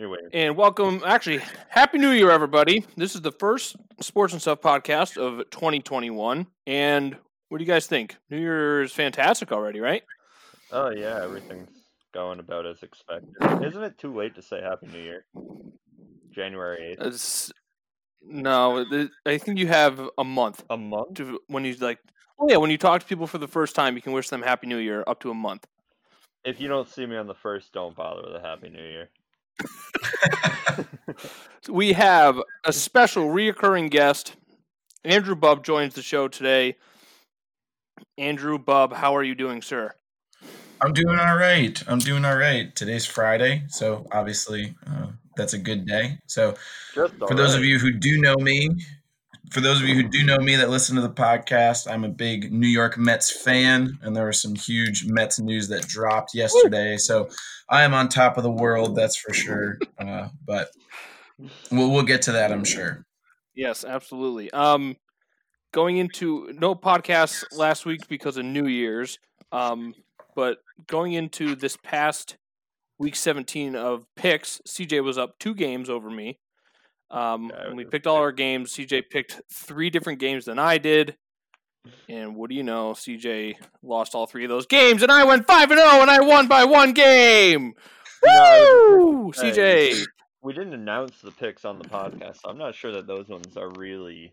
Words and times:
Anyway, 0.00 0.16
And 0.32 0.56
welcome, 0.56 1.02
actually, 1.04 1.42
Happy 1.68 1.98
New 1.98 2.08
Year, 2.12 2.30
everybody. 2.30 2.86
This 2.96 3.14
is 3.14 3.20
the 3.20 3.32
first 3.32 3.76
Sports 4.00 4.32
and 4.32 4.40
Stuff 4.40 4.62
podcast 4.62 5.18
of 5.18 5.50
2021. 5.50 6.46
And 6.66 7.16
what 7.50 7.58
do 7.58 7.64
you 7.64 7.68
guys 7.70 7.86
think? 7.86 8.16
New 8.30 8.38
Year 8.38 8.82
is 8.82 8.92
fantastic 8.92 9.52
already, 9.52 9.78
right? 9.80 10.02
oh 10.72 10.88
yeah, 10.90 11.20
everything's 11.22 11.68
going 12.14 12.38
about 12.40 12.64
as 12.64 12.82
expected. 12.82 13.34
Isn't 13.62 13.82
it 13.82 13.98
too 13.98 14.14
late 14.16 14.34
to 14.36 14.42
say 14.42 14.62
Happy 14.62 14.86
New 14.86 15.02
Year? 15.02 15.26
January 16.30 16.92
eighth. 16.92 17.02
It's, 17.02 17.52
no, 18.22 18.86
I 19.26 19.36
think 19.36 19.58
you 19.58 19.66
have 19.66 20.00
a 20.16 20.24
month 20.24 20.64
A 20.70 20.78
month? 20.78 21.14
to 21.16 21.40
when 21.48 21.66
you 21.66 21.74
like. 21.74 21.98
Oh 22.38 22.46
yeah, 22.48 22.56
when 22.56 22.70
you 22.70 22.78
talk 22.78 23.02
to 23.02 23.06
people 23.06 23.26
for 23.26 23.36
the 23.36 23.48
first 23.48 23.74
time, 23.74 23.96
you 23.96 24.00
can 24.02 24.12
wish 24.14 24.30
them 24.30 24.40
Happy 24.40 24.66
New 24.66 24.78
Year 24.78 25.04
up 25.06 25.20
to 25.20 25.30
a 25.30 25.34
month. 25.34 25.66
If 26.42 26.58
you 26.58 26.68
don't 26.68 26.88
see 26.88 27.04
me 27.04 27.16
on 27.16 27.26
the 27.26 27.34
first, 27.34 27.74
don't 27.74 27.94
bother 27.94 28.22
with 28.24 28.34
a 28.36 28.40
Happy 28.40 28.70
New 28.70 28.82
Year. 28.82 29.10
So 31.62 31.72
we 31.72 31.92
have 31.92 32.40
a 32.64 32.72
special 32.72 33.26
reoccurring 33.26 33.90
guest. 33.90 34.34
Andrew 35.04 35.34
Bub 35.34 35.64
joins 35.64 35.94
the 35.94 36.02
show 36.02 36.28
today. 36.28 36.76
Andrew 38.18 38.58
Bub, 38.58 38.92
how 38.92 39.16
are 39.16 39.22
you 39.22 39.34
doing, 39.34 39.62
sir? 39.62 39.94
I'm 40.80 40.92
doing 40.92 41.18
all 41.18 41.36
right. 41.36 41.82
I'm 41.86 41.98
doing 41.98 42.24
all 42.24 42.36
right. 42.36 42.74
Today's 42.74 43.04
Friday, 43.04 43.64
so 43.68 44.06
obviously 44.12 44.74
uh, 44.86 45.08
that's 45.36 45.52
a 45.52 45.58
good 45.58 45.86
day. 45.86 46.18
So, 46.26 46.54
Just 46.94 47.14
for 47.16 47.34
those 47.34 47.54
of 47.54 47.64
you 47.64 47.78
who 47.78 47.92
do 47.92 48.20
know 48.20 48.36
me, 48.36 48.70
for 49.50 49.60
those 49.60 49.80
of 49.80 49.88
you 49.88 49.94
who 49.94 50.04
do 50.04 50.24
know 50.24 50.38
me 50.38 50.56
that 50.56 50.70
listen 50.70 50.96
to 50.96 51.02
the 51.02 51.10
podcast, 51.10 51.90
I'm 51.90 52.04
a 52.04 52.08
big 52.08 52.52
New 52.52 52.68
York 52.68 52.96
Mets 52.96 53.30
fan, 53.30 53.98
and 54.02 54.14
there 54.14 54.26
was 54.26 54.40
some 54.40 54.54
huge 54.54 55.04
Mets 55.06 55.38
news 55.38 55.68
that 55.68 55.86
dropped 55.86 56.34
yesterday. 56.34 56.96
So, 56.96 57.28
I 57.70 57.82
am 57.82 57.94
on 57.94 58.08
top 58.08 58.36
of 58.36 58.42
the 58.42 58.50
world, 58.50 58.96
that's 58.96 59.16
for 59.16 59.32
sure. 59.32 59.78
Uh, 59.98 60.28
but 60.44 60.70
we'll 61.70 61.90
we'll 61.90 62.02
get 62.02 62.22
to 62.22 62.32
that, 62.32 62.52
I'm 62.52 62.64
sure. 62.64 63.06
Yes, 63.54 63.84
absolutely. 63.84 64.50
Um, 64.50 64.96
going 65.72 65.98
into 65.98 66.52
no 66.54 66.74
podcasts 66.74 67.44
last 67.52 67.86
week 67.86 68.08
because 68.08 68.36
of 68.36 68.44
New 68.44 68.66
Year's. 68.66 69.18
Um, 69.52 69.94
but 70.34 70.58
going 70.86 71.12
into 71.12 71.54
this 71.54 71.76
past 71.82 72.36
week 72.98 73.16
17 73.16 73.74
of 73.76 74.04
picks, 74.16 74.60
CJ 74.68 75.02
was 75.02 75.18
up 75.18 75.38
two 75.38 75.54
games 75.54 75.90
over 75.90 76.10
me. 76.10 76.38
Um, 77.10 77.50
Yeah, 77.52 77.68
when 77.68 77.76
we 77.76 77.84
picked 77.84 78.06
all 78.06 78.16
our 78.16 78.32
games, 78.32 78.72
CJ 78.72 79.10
picked 79.10 79.40
three 79.52 79.90
different 79.90 80.20
games 80.20 80.44
than 80.44 80.58
I 80.58 80.78
did. 80.78 81.16
And 82.08 82.36
what 82.36 82.50
do 82.50 82.56
you 82.56 82.62
know? 82.62 82.92
CJ 82.92 83.54
lost 83.82 84.14
all 84.14 84.26
three 84.26 84.44
of 84.44 84.50
those 84.50 84.66
games, 84.66 85.02
and 85.02 85.10
I 85.10 85.24
went 85.24 85.46
five 85.46 85.70
and 85.70 85.78
zero, 85.80 86.02
and 86.02 86.10
I 86.10 86.20
won 86.20 86.46
by 86.48 86.64
one 86.64 86.92
game. 86.92 87.74
Woo, 88.22 89.32
Hey. 89.34 89.50
CJ! 89.52 90.04
we 90.42 90.52
didn't 90.52 90.74
announce 90.74 91.20
the 91.20 91.30
picks 91.30 91.64
on 91.64 91.78
the 91.78 91.84
podcast. 91.88 92.38
So 92.42 92.48
I'm 92.50 92.58
not 92.58 92.74
sure 92.74 92.92
that 92.92 93.06
those 93.06 93.28
ones 93.28 93.56
are 93.56 93.70
really 93.70 94.32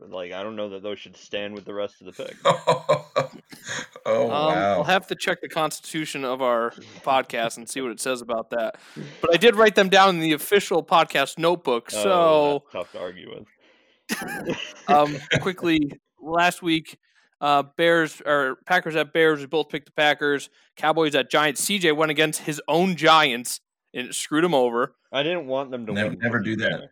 like 0.00 0.32
I 0.32 0.42
don't 0.44 0.54
know 0.56 0.68
that 0.70 0.82
those 0.84 0.98
should 1.00 1.16
stand 1.16 1.54
with 1.54 1.64
the 1.64 1.74
rest 1.74 2.00
of 2.00 2.06
the 2.06 2.12
picks. 2.24 2.40
oh 2.44 4.22
Um, 4.24 4.28
wow! 4.28 4.74
I'll 4.78 4.84
have 4.84 5.06
to 5.08 5.14
check 5.16 5.40
the 5.40 5.48
constitution 5.48 6.24
of 6.24 6.40
our 6.42 6.70
podcast 7.02 7.56
and 7.58 7.68
see 7.68 7.80
what 7.80 7.90
it 7.92 8.00
says 8.00 8.20
about 8.22 8.50
that. 8.50 8.76
But 9.20 9.34
I 9.34 9.36
did 9.36 9.56
write 9.56 9.74
them 9.74 9.88
down 9.88 10.10
in 10.16 10.20
the 10.20 10.32
official 10.32 10.82
podcast 10.84 11.38
notebook. 11.38 11.90
Oh, 11.94 12.02
So, 12.02 12.62
that's 12.72 12.72
tough 12.72 12.92
to 12.92 13.00
argue 13.00 13.30
with. 13.34 14.58
um, 14.88 15.16
quickly, 15.40 15.90
last 16.20 16.62
week, 16.62 16.98
uh, 17.40 17.62
Bears 17.76 18.20
or 18.24 18.56
Packers 18.66 18.96
at 18.96 19.12
Bears. 19.12 19.40
We 19.40 19.46
both 19.46 19.68
picked 19.68 19.86
the 19.86 19.92
Packers. 19.92 20.50
Cowboys 20.76 21.14
at 21.14 21.30
Giants. 21.30 21.64
CJ 21.64 21.94
went 21.96 22.10
against 22.10 22.42
his 22.42 22.60
own 22.68 22.96
Giants 22.96 23.60
and 23.94 24.08
it 24.08 24.14
screwed 24.14 24.44
him 24.44 24.54
over. 24.54 24.94
I 25.12 25.22
didn't 25.22 25.46
want 25.46 25.70
them 25.70 25.86
to 25.86 25.92
Never- 25.92 26.10
win. 26.10 26.18
never 26.20 26.40
do 26.40 26.56
that. 26.56 26.90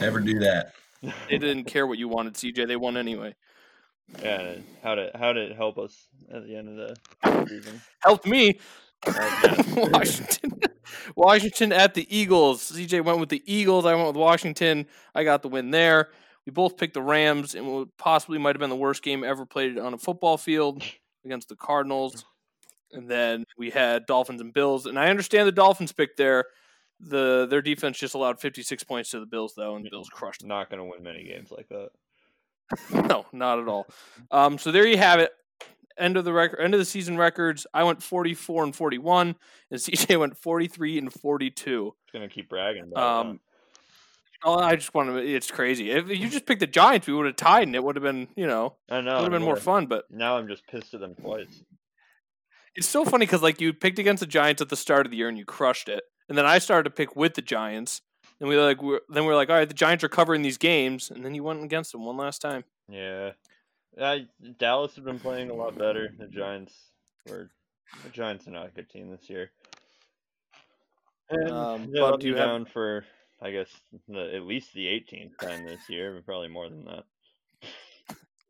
Never 0.00 0.20
do 0.20 0.38
that. 0.40 0.72
They 1.28 1.36
didn't 1.38 1.64
care 1.64 1.84
what 1.84 1.98
you 1.98 2.06
wanted, 2.06 2.34
CJ. 2.34 2.68
They 2.68 2.76
won 2.76 2.96
anyway. 2.96 3.34
Yeah, 4.22 4.54
how 4.84 4.94
did 4.94 5.10
how 5.16 5.32
did 5.32 5.50
it 5.50 5.56
help 5.56 5.76
us 5.76 6.06
at 6.32 6.46
the 6.46 6.54
end 6.54 6.68
of 6.68 6.76
the 6.76 7.46
season? 7.48 7.80
Helped 8.04 8.24
me. 8.24 8.60
Washington. 9.76 10.60
Washington 11.16 11.72
at 11.72 11.94
the 11.94 12.06
Eagles. 12.16 12.70
CJ 12.70 13.04
went 13.04 13.18
with 13.18 13.30
the 13.30 13.42
Eagles. 13.52 13.84
I 13.84 13.94
went 13.96 14.06
with 14.06 14.16
Washington. 14.16 14.86
I 15.14 15.24
got 15.24 15.42
the 15.42 15.48
win 15.48 15.72
there. 15.72 16.10
We 16.46 16.50
both 16.52 16.76
picked 16.76 16.94
the 16.94 17.02
Rams, 17.02 17.54
and 17.54 17.66
what 17.72 17.88
possibly 17.98 18.38
might 18.38 18.54
have 18.56 18.60
been 18.60 18.70
the 18.70 18.76
worst 18.76 19.02
game 19.02 19.22
ever 19.22 19.46
played 19.46 19.78
on 19.78 19.94
a 19.94 19.98
football 19.98 20.36
field 20.36 20.82
against 21.24 21.48
the 21.48 21.56
Cardinals. 21.56 22.24
And 22.92 23.08
then 23.08 23.44
we 23.56 23.70
had 23.70 24.06
Dolphins 24.06 24.40
and 24.40 24.52
Bills, 24.52 24.86
and 24.86 24.98
I 24.98 25.08
understand 25.08 25.46
the 25.48 25.52
Dolphins 25.52 25.92
picked 25.92 26.16
there. 26.18 26.44
The 27.00 27.46
their 27.48 27.62
defense 27.62 27.98
just 27.98 28.14
allowed 28.14 28.38
56 28.40 28.84
points 28.84 29.10
to 29.10 29.20
the 29.20 29.26
Bills 29.26 29.54
though, 29.56 29.74
and 29.76 29.84
the 29.84 29.90
Bills 29.90 30.08
crushed 30.08 30.40
them. 30.40 30.48
Not 30.48 30.70
gonna 30.70 30.84
win 30.84 31.02
many 31.02 31.24
games 31.24 31.50
like 31.50 31.68
that. 31.68 31.90
No, 33.08 33.26
not 33.32 33.58
at 33.58 33.68
all. 33.68 33.86
Um, 34.30 34.56
so 34.58 34.70
there 34.72 34.86
you 34.86 34.96
have 34.96 35.20
it. 35.20 35.30
End 35.98 36.16
of 36.16 36.24
the 36.24 36.32
record, 36.32 36.60
end 36.60 36.74
of 36.74 36.78
the 36.80 36.86
season 36.86 37.18
records. 37.18 37.66
I 37.74 37.84
went 37.84 38.02
44 38.02 38.64
and 38.64 38.74
41, 38.74 39.36
and 39.70 39.80
CJ 39.80 40.18
went 40.18 40.38
43 40.38 40.98
and 40.98 41.12
42. 41.12 41.94
Just 42.06 42.12
gonna 42.12 42.28
keep 42.28 42.48
bragging 42.48 42.90
Um, 42.96 43.40
Oh, 44.44 44.58
I 44.58 44.74
just 44.76 44.92
want 44.94 45.08
to. 45.10 45.18
It's 45.18 45.50
crazy. 45.50 45.90
If 45.90 46.08
you 46.08 46.28
just 46.28 46.46
picked 46.46 46.60
the 46.60 46.66
Giants, 46.66 47.06
we 47.06 47.12
would 47.14 47.26
have 47.26 47.36
tied, 47.36 47.68
and 47.68 47.76
it 47.76 47.82
would 47.84 47.94
have 47.96 48.02
been, 48.02 48.28
you 48.36 48.46
know, 48.46 48.76
it. 48.88 48.94
I 48.94 49.00
know. 49.00 49.14
would 49.16 49.22
have 49.24 49.30
been 49.32 49.42
more 49.42 49.56
fun. 49.56 49.86
But 49.86 50.04
Now 50.10 50.36
I'm 50.36 50.48
just 50.48 50.66
pissed 50.66 50.94
at 50.94 51.00
them 51.00 51.14
twice. 51.14 51.62
it's 52.74 52.88
so 52.88 53.04
funny 53.04 53.26
because 53.26 53.42
like 53.42 53.60
you 53.60 53.72
picked 53.72 53.98
against 53.98 54.20
the 54.20 54.26
Giants 54.26 54.60
at 54.62 54.68
the 54.68 54.76
start 54.76 55.06
of 55.06 55.10
the 55.12 55.16
year 55.16 55.28
and 55.28 55.38
you 55.38 55.44
crushed 55.44 55.88
it, 55.88 56.02
and 56.28 56.36
then 56.36 56.46
I 56.46 56.58
started 56.58 56.84
to 56.84 56.90
pick 56.90 57.14
with 57.14 57.34
the 57.34 57.42
Giants, 57.42 58.02
and 58.40 58.48
we 58.48 58.56
like 58.58 58.82
we're, 58.82 59.00
then 59.08 59.24
we 59.26 59.32
are 59.32 59.36
like, 59.36 59.48
all 59.50 59.56
right, 59.56 59.68
the 59.68 59.74
Giants 59.74 60.02
are 60.02 60.08
covering 60.08 60.42
these 60.42 60.58
games, 60.58 61.10
and 61.10 61.24
then 61.24 61.34
you 61.34 61.44
went 61.44 61.62
against 61.62 61.92
them 61.92 62.04
one 62.04 62.16
last 62.16 62.40
time. 62.40 62.64
Yeah. 62.88 63.32
I, 64.00 64.26
Dallas 64.58 64.94
has 64.96 65.04
been 65.04 65.18
playing 65.20 65.50
a 65.50 65.54
lot 65.54 65.76
better. 65.78 66.08
The 66.18 66.26
Giants 66.26 66.72
were 67.28 67.50
the 68.02 68.08
Giants 68.10 68.48
are 68.48 68.50
not 68.52 68.66
a 68.68 68.70
good 68.70 68.88
team 68.88 69.10
this 69.10 69.28
year. 69.28 69.50
And 71.30 71.50
Um, 71.50 71.90
they 71.92 72.00
Bob, 72.00 72.12
let 72.12 72.20
do 72.20 72.26
me 72.26 72.30
you 72.32 72.36
have- 72.38 72.48
down 72.48 72.64
for 72.64 73.04
I 73.42 73.50
guess 73.50 73.68
the, 74.08 74.34
at 74.34 74.42
least 74.42 74.72
the 74.72 74.86
18th 74.86 75.38
time 75.38 75.64
this 75.66 75.88
year, 75.88 76.14
but 76.14 76.24
probably 76.24 76.48
more 76.48 76.68
than 76.68 76.84
that. 76.84 77.04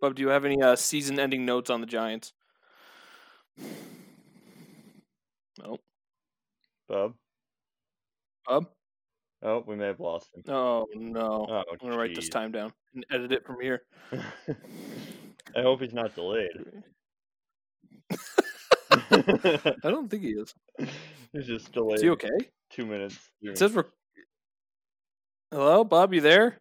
Bob, 0.01 0.15
do 0.17 0.23
you 0.23 0.29
have 0.29 0.45
any 0.45 0.61
uh, 0.61 0.77
season-ending 0.77 1.45
notes 1.45 1.71
on 1.71 1.81
the 1.81 1.87
Giants? 1.87 2.33
No. 5.59 5.79
Bob. 6.89 7.15
Bub? 8.47 8.67
Oh, 9.43 9.65
we 9.67 9.77
may 9.77 9.87
have 9.87 10.01
lost 10.01 10.29
him. 10.35 10.45
Oh 10.53 10.87
no! 10.95 11.47
Oh, 11.49 11.63
I'm 11.71 11.79
gonna 11.81 11.97
write 11.99 12.15
this 12.15 12.29
time 12.29 12.53
down 12.53 12.73
and 12.95 13.05
edit 13.11 13.33
it 13.33 13.45
from 13.45 13.61
here. 13.61 13.83
I 15.57 15.63
hope 15.63 15.81
he's 15.81 15.93
not 15.93 16.15
delayed. 16.15 16.51
I 18.91 19.75
don't 19.83 20.09
think 20.09 20.23
he 20.23 20.31
is. 20.31 20.55
he's 21.33 21.47
just 21.47 21.73
delayed. 21.73 21.97
Is 21.97 22.03
he 22.03 22.11
okay? 22.11 22.29
Two 22.71 22.87
minutes. 22.87 23.19
It 23.41 23.59
says 23.59 23.73
we're. 23.73 23.87
Hello, 25.53 25.85
Bob. 25.85 26.15
You 26.15 26.23
there? 26.23 26.57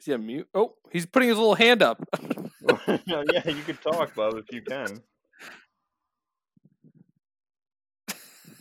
Is 0.00 0.06
he 0.06 0.14
on 0.14 0.24
mute? 0.24 0.48
Oh, 0.54 0.72
he's 0.90 1.04
putting 1.04 1.28
his 1.28 1.36
little 1.36 1.54
hand 1.54 1.82
up. 1.82 2.02
yeah, 3.04 3.22
you 3.46 3.62
could 3.66 3.78
talk, 3.82 4.14
Bob, 4.14 4.38
if 4.38 4.50
you 4.50 4.62
can. 4.62 5.02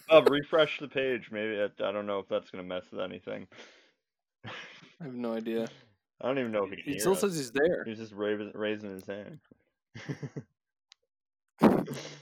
Bob, 0.09 0.29
refresh 0.29 0.77
the 0.79 0.89
page. 0.89 1.29
Maybe 1.31 1.57
I, 1.57 1.87
I 1.87 1.91
don't 1.93 2.05
know 2.05 2.19
if 2.19 2.27
that's 2.27 2.51
gonna 2.51 2.65
mess 2.65 2.83
with 2.91 2.99
anything. 2.99 3.47
I 4.45 5.05
have 5.05 5.13
no 5.15 5.33
idea. 5.35 5.69
I 6.21 6.27
don't 6.27 6.37
even 6.37 6.51
know 6.51 6.65
if 6.65 6.71
he 6.71 6.83
can 6.83 6.93
He 6.93 6.99
still 6.99 7.13
us. 7.13 7.21
says 7.21 7.37
he's 7.37 7.51
there. 7.51 7.85
He's 7.85 7.99
just 7.99 8.11
raising, 8.11 8.51
raising 8.53 8.91
his 8.91 9.07
hand. 9.07 9.39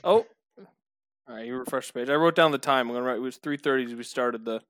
Oh. 0.04 0.24
All 1.28 1.34
right, 1.36 1.46
you 1.46 1.56
refresh 1.56 1.88
the 1.88 1.94
page. 1.94 2.08
I 2.10 2.14
wrote 2.14 2.36
down 2.36 2.52
the 2.52 2.58
time. 2.58 2.86
I'm 2.88 2.94
gonna 2.94 3.04
write. 3.04 3.16
It 3.16 3.22
was 3.22 3.38
3:30 3.38 3.86
as 3.86 3.94
we 3.96 4.04
started 4.04 4.44
the. 4.44 4.62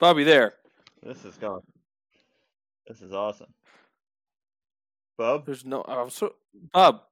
Bobby, 0.00 0.24
there. 0.24 0.54
this 1.02 1.24
is 1.26 1.36
gone. 1.36 1.60
This 2.88 3.02
is 3.02 3.12
awesome. 3.12 3.52
Bob, 5.18 5.44
There's 5.44 5.66
no. 5.66 5.84
Oh, 5.86 6.08
so, 6.08 6.32
Bob, 6.72 7.02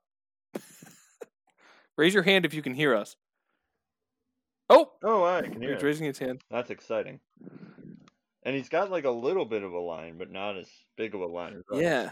raise 1.99 2.15
your 2.15 2.23
hand 2.23 2.47
if 2.47 2.55
you 2.55 2.63
can 2.63 2.73
hear 2.73 2.97
us. 2.97 3.17
Oh, 4.71 4.91
oh, 5.05 5.25
I 5.25 5.43
can 5.43 5.61
hear. 5.61 5.63
You. 5.63 5.75
He's 5.75 5.83
him. 5.83 5.87
raising 5.87 6.07
his 6.07 6.19
hand. 6.19 6.41
That's 6.51 6.71
exciting. 6.71 7.21
And 8.45 8.57
he's 8.57 8.71
got 8.71 8.91
like 8.91 9.05
a 9.05 9.11
little 9.11 9.45
bit 9.45 9.63
of 9.63 9.73
a 9.73 9.79
line, 9.79 10.17
but 10.17 10.31
not 10.31 10.57
as 10.57 10.69
big 10.97 11.15
of 11.15 11.21
a 11.21 11.27
line 11.27 11.53
as 11.55 11.77
us. 11.77 11.83
Yeah. 11.83 12.11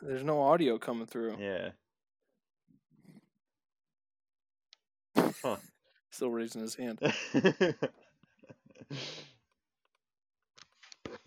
There's 0.00 0.24
no 0.24 0.40
audio 0.40 0.78
coming 0.78 1.06
through. 1.06 1.36
Yeah. 1.38 1.70
Still 6.10 6.30
raising 6.30 6.62
his 6.62 6.74
hand. 6.74 7.00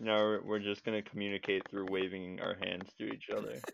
no, 0.00 0.14
we're- 0.16 0.40
we're 0.44 0.58
just 0.58 0.84
gonna 0.84 1.02
communicate 1.02 1.68
through 1.68 1.86
waving 1.90 2.40
our 2.40 2.56
hands 2.62 2.90
to 2.98 3.06
each 3.12 3.28
other. 3.36 3.54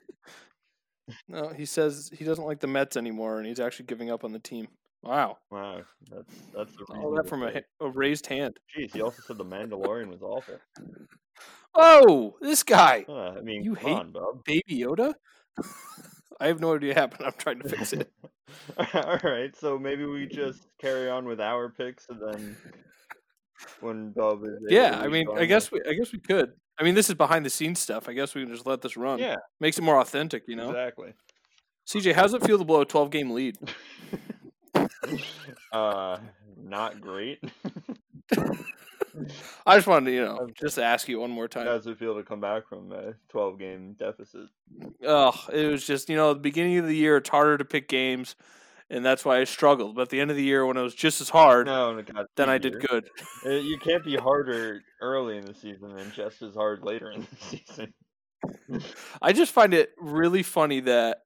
No, 1.28 1.48
he 1.50 1.66
says 1.66 2.10
he 2.16 2.24
doesn't 2.24 2.46
like 2.46 2.60
the 2.60 2.66
Mets 2.66 2.96
anymore, 2.96 3.36
and 3.36 3.46
he's 3.46 3.60
actually 3.60 3.84
giving 3.84 4.10
up 4.10 4.24
on 4.24 4.32
the 4.32 4.38
team. 4.38 4.68
Wow. 5.02 5.36
Wow, 5.50 5.82
that's 6.10 6.34
that's 6.54 6.72
a 6.80 6.94
All 6.94 7.10
that 7.16 7.28
from 7.28 7.42
a, 7.42 7.60
a 7.80 7.90
raised 7.90 8.26
hand. 8.26 8.56
Jeez, 8.74 8.90
he 8.94 9.02
also 9.02 9.20
said 9.26 9.36
the 9.36 9.44
Mandalorian 9.44 10.08
was 10.08 10.22
awful. 10.22 10.54
Oh, 11.74 12.36
this 12.40 12.62
guy, 12.62 13.04
Uh, 13.06 13.32
I 13.36 13.40
mean, 13.42 13.64
You 13.64 13.74
hate- 13.74 13.92
on, 13.92 14.12
Bob. 14.12 14.44
Baby 14.46 14.62
Yoda. 14.80 15.12
I 16.40 16.46
have 16.46 16.60
no 16.60 16.74
idea 16.74 16.90
what 16.90 16.96
happened. 16.96 17.26
I'm 17.26 17.32
trying 17.36 17.60
to 17.60 17.68
fix 17.68 17.92
it. 17.92 18.10
All 18.94 19.18
right, 19.22 19.54
so 19.56 19.78
maybe 19.78 20.06
we 20.06 20.26
just 20.26 20.66
carry 20.80 21.10
on 21.10 21.26
with 21.26 21.38
our 21.40 21.68
picks, 21.68 22.08
and 22.08 22.18
then 22.20 22.56
when 23.80 24.10
Bob 24.10 24.44
is 24.44 24.58
Yeah, 24.68 24.98
I 24.98 25.08
mean, 25.08 25.26
I 25.36 25.44
guess 25.44 25.70
we, 25.70 25.80
I 25.88 25.92
guess 25.94 26.12
we 26.12 26.18
could. 26.18 26.52
I 26.78 26.82
mean, 26.82 26.94
this 26.94 27.08
is 27.08 27.14
behind 27.14 27.46
the 27.46 27.50
scenes 27.50 27.78
stuff. 27.78 28.08
I 28.08 28.12
guess 28.12 28.34
we 28.34 28.42
can 28.42 28.52
just 28.52 28.66
let 28.66 28.82
this 28.82 28.96
run. 28.96 29.18
yeah, 29.18 29.36
Makes 29.60 29.78
it 29.78 29.82
more 29.82 30.00
authentic, 30.00 30.44
you 30.48 30.56
know. 30.56 30.70
exactly. 30.70 31.14
CJ, 31.86 32.14
how's 32.14 32.34
it 32.34 32.44
feel 32.44 32.58
to 32.58 32.64
blow 32.64 32.80
a 32.80 32.86
12 32.86 33.10
game 33.10 33.30
lead? 33.30 33.56
uh, 35.72 36.18
not 36.56 37.00
great. 37.00 37.38
I 39.66 39.76
just 39.76 39.86
wanted 39.86 40.06
to, 40.06 40.12
you 40.12 40.24
know, 40.24 40.48
just 40.60 40.78
ask 40.78 41.08
you 41.08 41.20
one 41.20 41.30
more 41.30 41.46
time. 41.46 41.66
How 41.66 41.74
does 41.74 41.86
it 41.86 41.98
feel 41.98 42.16
to 42.16 42.24
come 42.24 42.40
back 42.40 42.68
from 42.68 42.90
a 42.90 43.14
12 43.28 43.58
game 43.58 43.94
deficit? 43.98 44.46
Oh, 45.06 45.32
it 45.52 45.70
was 45.70 45.86
just, 45.86 46.08
you 46.08 46.16
know, 46.16 46.34
the 46.34 46.40
beginning 46.40 46.78
of 46.78 46.86
the 46.86 46.96
year, 46.96 47.18
it's 47.18 47.28
harder 47.28 47.58
to 47.58 47.64
pick 47.64 47.88
games, 47.88 48.34
and 48.90 49.04
that's 49.04 49.24
why 49.24 49.38
I 49.40 49.44
struggled. 49.44 49.96
But 49.96 50.02
at 50.02 50.08
the 50.10 50.20
end 50.20 50.30
of 50.30 50.36
the 50.36 50.42
year, 50.42 50.64
when 50.66 50.76
it 50.76 50.82
was 50.82 50.94
just 50.94 51.20
as 51.20 51.28
hard, 51.28 51.66
No, 51.66 52.00
God, 52.02 52.26
then 52.36 52.48
I 52.50 52.58
did 52.58 52.80
good. 52.80 53.08
Uh, 53.44 53.50
You 53.50 53.78
can't 53.78 54.04
be 54.04 54.16
harder 54.16 54.80
early 55.00 55.38
in 55.38 55.44
the 55.44 55.54
season 55.54 55.96
and 55.98 56.12
just 56.12 56.42
as 56.42 56.54
hard 56.54 56.82
later 56.82 57.10
in 57.10 57.22
the 57.22 57.36
season. 57.66 57.94
I 59.22 59.32
just 59.32 59.52
find 59.52 59.72
it 59.74 59.90
really 59.98 60.42
funny 60.42 60.80
that 60.80 61.18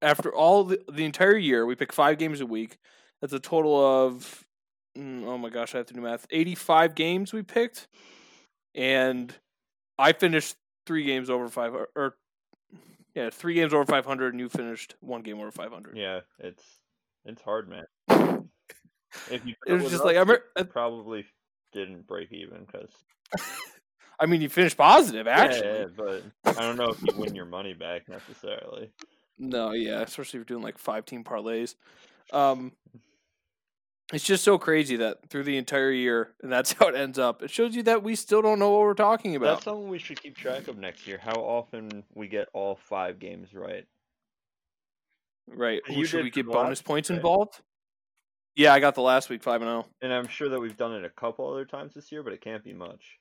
after 0.00 0.34
all 0.34 0.64
the, 0.64 0.80
the 0.90 1.04
entire 1.04 1.36
year, 1.36 1.66
we 1.66 1.74
pick 1.74 1.92
five 1.92 2.18
games 2.18 2.40
a 2.40 2.46
week. 2.46 2.78
That's 3.20 3.32
a 3.32 3.38
total 3.38 3.76
of, 3.78 4.44
mm, 4.98 5.24
oh 5.24 5.38
my 5.38 5.48
gosh, 5.48 5.74
I 5.74 5.78
have 5.78 5.86
to 5.86 5.94
do 5.94 6.00
math. 6.00 6.26
85 6.30 6.94
games 6.94 7.32
we 7.32 7.42
picked. 7.42 7.86
And 8.74 9.32
I 9.98 10.12
finished 10.12 10.56
three 10.86 11.04
games 11.04 11.30
over 11.30 11.48
five, 11.48 11.74
or, 11.74 11.88
or 11.94 12.16
yeah, 13.14 13.28
three 13.30 13.54
games 13.54 13.74
over 13.74 13.84
500, 13.84 14.32
and 14.32 14.40
you 14.40 14.48
finished 14.48 14.94
one 15.00 15.22
game 15.22 15.38
over 15.38 15.50
500. 15.50 15.96
Yeah, 15.96 16.20
it's 16.38 16.62
it's 17.24 17.42
hard, 17.42 17.68
man. 17.68 18.48
If 19.30 19.44
you 19.46 19.54
It 19.66 19.74
was 19.74 19.84
just 19.84 19.96
us, 19.96 20.04
like, 20.04 20.16
I 20.16 20.20
remember, 20.20 20.44
uh, 20.56 20.64
probably 20.64 21.26
didn't 21.72 22.06
break 22.06 22.32
even 22.32 22.64
because 22.64 22.90
I 24.20 24.26
mean, 24.26 24.40
you 24.40 24.48
finished 24.48 24.76
positive, 24.76 25.26
actually. 25.26 25.66
yeah, 25.66 25.84
but 25.96 26.22
I 26.44 26.62
don't 26.62 26.76
know 26.76 26.90
if 26.90 27.02
you 27.02 27.16
win 27.16 27.34
your 27.34 27.44
money 27.44 27.74
back 27.74 28.08
necessarily. 28.08 28.90
No, 29.38 29.72
yeah, 29.72 30.00
especially 30.00 30.28
if 30.28 30.34
you're 30.34 30.44
doing 30.44 30.62
like 30.62 30.78
five 30.78 31.04
team 31.04 31.24
parlays. 31.24 31.74
Um, 32.32 32.72
it's 34.12 34.24
just 34.24 34.44
so 34.44 34.58
crazy 34.58 34.96
that 34.96 35.28
through 35.28 35.44
the 35.44 35.56
entire 35.56 35.90
year, 35.90 36.34
and 36.42 36.52
that's 36.52 36.72
how 36.78 36.88
it 36.88 36.94
ends 36.94 37.18
up. 37.18 37.42
It 37.42 37.50
shows 37.50 37.74
you 37.74 37.82
that 37.84 38.02
we 38.02 38.14
still 38.14 38.42
don't 38.42 38.58
know 38.58 38.70
what 38.70 38.82
we're 38.82 38.94
talking 38.94 39.34
about. 39.34 39.54
That's 39.54 39.64
something 39.64 39.88
we 39.88 39.98
should 39.98 40.22
keep 40.22 40.36
track 40.36 40.68
of 40.68 40.78
next 40.78 41.06
year. 41.06 41.18
How 41.18 41.40
often 41.40 42.04
we 42.14 42.28
get 42.28 42.48
all 42.52 42.76
five 42.76 43.18
games 43.18 43.54
right? 43.54 43.86
Right? 45.48 45.80
You 45.88 46.04
should 46.04 46.24
we 46.24 46.30
get 46.30 46.46
bonus 46.46 46.82
points 46.82 47.10
right? 47.10 47.16
involved? 47.16 47.60
Yeah, 48.54 48.74
I 48.74 48.80
got 48.80 48.94
the 48.94 49.00
last 49.02 49.30
week 49.30 49.42
five 49.42 49.62
and 49.62 49.68
zero. 49.68 49.86
And 50.02 50.12
I'm 50.12 50.28
sure 50.28 50.48
that 50.50 50.60
we've 50.60 50.76
done 50.76 50.94
it 50.94 51.04
a 51.04 51.10
couple 51.10 51.50
other 51.50 51.64
times 51.64 51.94
this 51.94 52.12
year, 52.12 52.22
but 52.22 52.32
it 52.32 52.40
can't 52.42 52.62
be 52.62 52.74
much. 52.74 53.18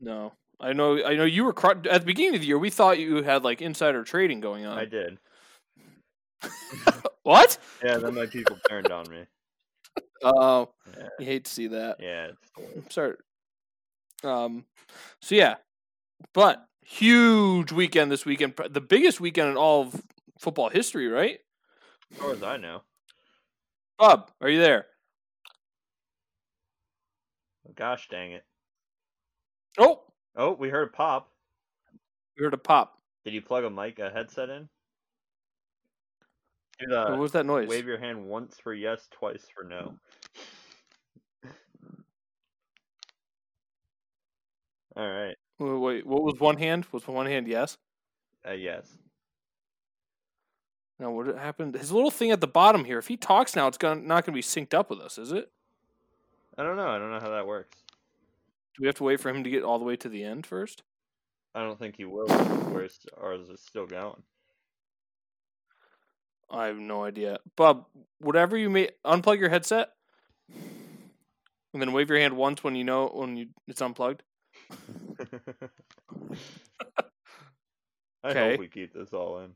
No, 0.00 0.32
I 0.58 0.72
know. 0.72 1.04
I 1.04 1.14
know 1.14 1.24
you 1.24 1.44
were 1.44 1.52
cr- 1.52 1.86
at 1.90 2.00
the 2.00 2.06
beginning 2.06 2.36
of 2.36 2.40
the 2.40 2.46
year. 2.46 2.58
We 2.58 2.70
thought 2.70 2.98
you 2.98 3.22
had 3.22 3.44
like 3.44 3.60
insider 3.60 4.02
trading 4.02 4.40
going 4.40 4.64
on. 4.64 4.78
I 4.78 4.86
did. 4.86 5.18
what? 7.22 7.58
Yeah, 7.84 7.98
then 7.98 8.14
my 8.14 8.26
people 8.26 8.58
turned 8.68 8.90
on 8.90 9.10
me. 9.10 9.24
Oh, 10.22 10.68
Yeah, 10.98 11.08
you 11.18 11.24
hate 11.24 11.46
to 11.46 11.50
see 11.50 11.66
that. 11.68 11.96
yeah. 11.98 12.32
Worst. 12.58 12.92
Sorry. 12.92 13.14
Um. 14.22 14.66
So 15.22 15.34
yeah, 15.34 15.54
but 16.34 16.62
huge 16.84 17.72
weekend 17.72 18.12
this 18.12 18.26
weekend. 18.26 18.52
The 18.68 18.82
biggest 18.82 19.18
weekend 19.18 19.48
in 19.48 19.56
all 19.56 19.80
of 19.80 20.02
football 20.40 20.70
history, 20.70 21.06
right? 21.06 21.38
As 22.10 22.18
far 22.18 22.32
as 22.32 22.42
I 22.42 22.56
know. 22.56 22.82
Bob, 23.98 24.30
are 24.40 24.48
you 24.48 24.58
there? 24.58 24.86
Gosh 27.76 28.08
dang 28.10 28.32
it. 28.32 28.44
Oh, 29.78 30.00
Oh, 30.36 30.52
we 30.52 30.68
heard 30.70 30.88
a 30.88 30.92
pop. 30.92 31.30
we 32.38 32.44
heard 32.44 32.54
a 32.54 32.58
pop. 32.58 32.98
Did 33.24 33.34
you 33.34 33.42
plug 33.42 33.64
a 33.64 33.70
mic, 33.70 33.98
a 33.98 34.10
headset 34.10 34.48
in? 34.48 34.68
Do 36.78 36.86
what 36.88 37.18
was 37.18 37.32
that 37.32 37.44
noise? 37.44 37.68
wave 37.68 37.86
your 37.86 37.98
hand 37.98 38.26
once 38.26 38.56
for 38.62 38.72
yes, 38.72 39.06
twice 39.10 39.44
for 39.54 39.64
no. 39.64 39.92
All 44.96 45.06
right. 45.06 45.36
Wait, 45.58 45.78
wait, 45.78 46.06
what 46.06 46.22
was 46.22 46.40
one 46.40 46.56
hand? 46.56 46.86
Was 46.90 47.06
one 47.06 47.26
hand 47.26 47.46
yes? 47.46 47.76
Uh, 48.48 48.52
yes. 48.52 48.86
No, 51.00 51.10
what 51.10 51.26
happened? 51.36 51.74
His 51.74 51.90
little 51.92 52.10
thing 52.10 52.30
at 52.30 52.40
the 52.42 52.46
bottom 52.46 52.84
here. 52.84 52.98
If 52.98 53.08
he 53.08 53.16
talks 53.16 53.56
now, 53.56 53.66
it's 53.68 53.78
gonna 53.78 54.02
not 54.02 54.24
gonna 54.26 54.36
be 54.36 54.42
synced 54.42 54.74
up 54.74 54.90
with 54.90 55.00
us, 55.00 55.18
is 55.18 55.32
it? 55.32 55.50
I 56.58 56.62
don't 56.62 56.76
know. 56.76 56.88
I 56.88 56.98
don't 56.98 57.10
know 57.10 57.20
how 57.20 57.30
that 57.30 57.46
works. 57.46 57.78
Do 58.76 58.82
we 58.82 58.86
have 58.86 58.96
to 58.96 59.04
wait 59.04 59.20
for 59.20 59.30
him 59.30 59.42
to 59.44 59.50
get 59.50 59.64
all 59.64 59.78
the 59.78 59.84
way 59.84 59.96
to 59.96 60.08
the 60.08 60.22
end 60.24 60.46
first? 60.46 60.82
I 61.54 61.62
don't 61.62 61.78
think 61.78 61.96
he 61.96 62.04
will. 62.04 62.28
Whereas 62.28 62.98
ours 63.20 63.48
is 63.48 63.60
still 63.60 63.86
going. 63.86 64.22
I 66.50 66.66
have 66.66 66.76
no 66.76 67.04
idea. 67.04 67.38
Bob, 67.56 67.86
whatever 68.18 68.56
you 68.56 68.68
may 68.70 68.90
unplug 69.04 69.38
your 69.38 69.48
headset, 69.50 69.90
and 71.72 71.80
then 71.80 71.92
wave 71.92 72.10
your 72.10 72.18
hand 72.18 72.36
once 72.36 72.62
when 72.64 72.74
you 72.74 72.84
know 72.84 73.08
when 73.08 73.36
you 73.36 73.48
it's 73.68 73.80
unplugged. 73.80 74.22
I 78.24 78.28
Okay. 78.30 78.50
hope 78.50 78.58
we 78.60 78.68
keep 78.68 78.92
this 78.92 79.12
all 79.12 79.38
in. 79.40 79.54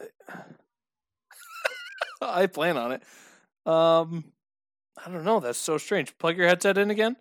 I 2.22 2.46
plan 2.46 2.76
on 2.76 2.92
it. 2.92 3.02
Um, 3.66 4.24
I 5.04 5.10
don't 5.10 5.24
know. 5.24 5.40
That's 5.40 5.58
so 5.58 5.78
strange. 5.78 6.16
Plug 6.18 6.36
your 6.36 6.48
headset 6.48 6.78
in 6.78 6.90
again. 6.90 7.16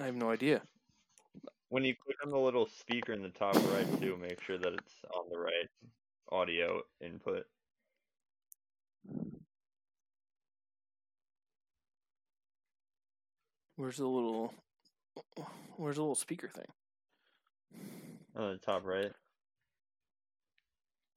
I 0.00 0.06
have 0.06 0.16
no 0.16 0.30
idea. 0.30 0.62
When 1.68 1.84
you 1.84 1.94
click 1.94 2.16
on 2.24 2.30
the 2.30 2.38
little 2.38 2.66
speaker 2.66 3.12
in 3.12 3.22
the 3.22 3.30
top 3.30 3.54
right 3.54 4.00
too, 4.00 4.16
make 4.20 4.40
sure 4.42 4.58
that 4.58 4.72
it's 4.72 4.94
on 5.14 5.26
the 5.30 5.38
right 5.38 5.68
audio 6.30 6.82
input. 7.00 7.44
Where's 13.76 13.96
the 13.96 14.06
little? 14.06 14.52
Where's 15.76 15.96
the 15.96 16.02
little 16.02 16.14
speaker 16.14 16.48
thing? 16.48 16.66
On 18.36 18.52
the 18.52 18.58
top 18.58 18.86
right. 18.86 19.12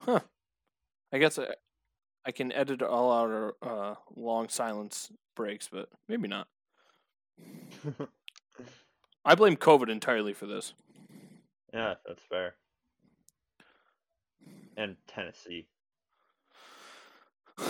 Huh. 0.00 0.20
I 1.12 1.18
guess 1.18 1.38
I, 1.38 1.54
I 2.24 2.32
can 2.32 2.52
edit 2.52 2.82
all 2.82 3.10
our 3.10 3.54
uh, 3.62 3.94
long 4.14 4.48
silence 4.48 5.10
breaks, 5.34 5.68
but 5.70 5.88
maybe 6.08 6.28
not. 6.28 6.48
I 9.24 9.34
blame 9.34 9.56
COVID 9.56 9.88
entirely 9.88 10.32
for 10.32 10.46
this. 10.46 10.74
yeah, 11.72 11.94
that's 12.06 12.22
fair. 12.28 12.54
And 14.76 14.96
Tennessee. 15.06 15.66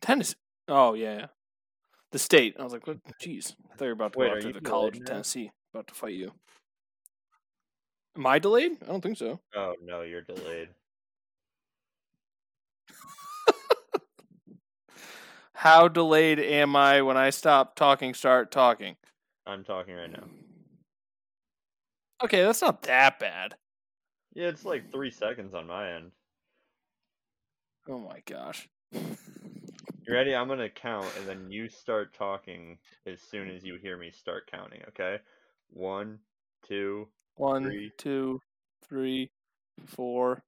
Tennessee. 0.00 0.36
Oh 0.68 0.94
yeah, 0.94 1.14
yeah. 1.18 1.26
The 2.12 2.18
state. 2.18 2.56
I 2.58 2.62
was 2.62 2.74
like, 2.74 2.86
what? 2.86 2.98
Jeez, 3.20 3.54
I 3.72 3.76
thought 3.76 3.86
you 3.86 3.88
were 3.88 3.92
about 3.92 4.12
to 4.12 4.18
Wait, 4.18 4.26
go 4.26 4.32
are 4.32 4.36
after 4.36 4.52
the 4.52 4.60
College 4.60 4.98
of? 4.98 5.04
Tennessee, 5.06 5.50
about 5.72 5.86
to 5.88 5.94
fight 5.94 6.12
you. 6.12 6.32
Am 8.16 8.26
I 8.26 8.38
delayed? 8.38 8.76
I 8.82 8.86
don't 8.86 9.00
think 9.00 9.16
so. 9.16 9.40
Oh 9.56 9.74
no, 9.82 10.02
you're 10.02 10.20
delayed. 10.20 10.68
How 15.54 15.88
delayed 15.88 16.38
am 16.38 16.76
I 16.76 17.00
when 17.00 17.16
I 17.16 17.30
stop 17.30 17.76
talking? 17.76 18.12
Start 18.12 18.50
talking. 18.50 18.96
I'm 19.46 19.64
talking 19.64 19.94
right 19.94 20.12
now. 20.12 20.24
Okay, 22.22 22.42
that's 22.42 22.60
not 22.60 22.82
that 22.82 23.18
bad. 23.18 23.54
Yeah, 24.34 24.48
it's 24.48 24.66
like 24.66 24.92
three 24.92 25.10
seconds 25.10 25.54
on 25.54 25.66
my 25.66 25.94
end. 25.94 26.10
Oh 27.88 27.98
my 27.98 28.20
gosh. 28.26 28.68
You 30.06 30.14
ready? 30.14 30.34
I'm 30.34 30.48
gonna 30.48 30.68
count, 30.68 31.06
and 31.18 31.28
then 31.28 31.50
you 31.50 31.68
start 31.68 32.12
talking 32.14 32.78
as 33.06 33.20
soon 33.20 33.48
as 33.48 33.62
you 33.64 33.76
hear 33.80 33.96
me 33.96 34.10
start 34.10 34.50
counting. 34.50 34.80
Okay? 34.88 35.18
One, 35.70 36.18
two. 36.66 37.08
One, 37.36 37.62
Three. 37.64 37.92
two, 37.98 38.40
three, 38.88 39.30
four. 39.86 40.42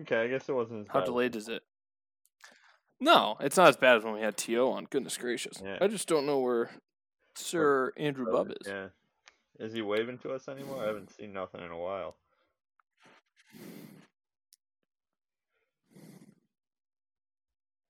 Okay, 0.00 0.22
I 0.22 0.28
guess 0.28 0.48
it 0.48 0.52
wasn't. 0.54 0.82
As 0.82 0.92
How 0.92 1.00
bad. 1.00 1.06
delayed 1.06 1.36
is 1.36 1.48
it? 1.48 1.62
No, 3.00 3.36
it's 3.40 3.56
not 3.56 3.68
as 3.68 3.76
bad 3.76 3.96
as 3.96 4.04
when 4.04 4.14
we 4.14 4.20
had 4.20 4.36
To 4.36 4.70
on. 4.70 4.86
Goodness 4.88 5.16
gracious! 5.18 5.60
Yeah. 5.64 5.78
I 5.80 5.88
just 5.88 6.06
don't 6.08 6.26
know 6.26 6.38
where 6.38 6.70
Sir 7.36 7.92
Andrew 7.96 8.26
Bub 8.30 8.50
is. 8.50 8.66
Yeah. 8.66 8.88
Is 9.58 9.72
he 9.72 9.82
waving 9.82 10.18
to 10.18 10.30
us 10.30 10.48
anymore? 10.48 10.84
I 10.84 10.86
haven't 10.86 11.10
seen 11.12 11.32
nothing 11.32 11.60
in 11.60 11.70
a 11.72 11.78
while. 11.78 12.16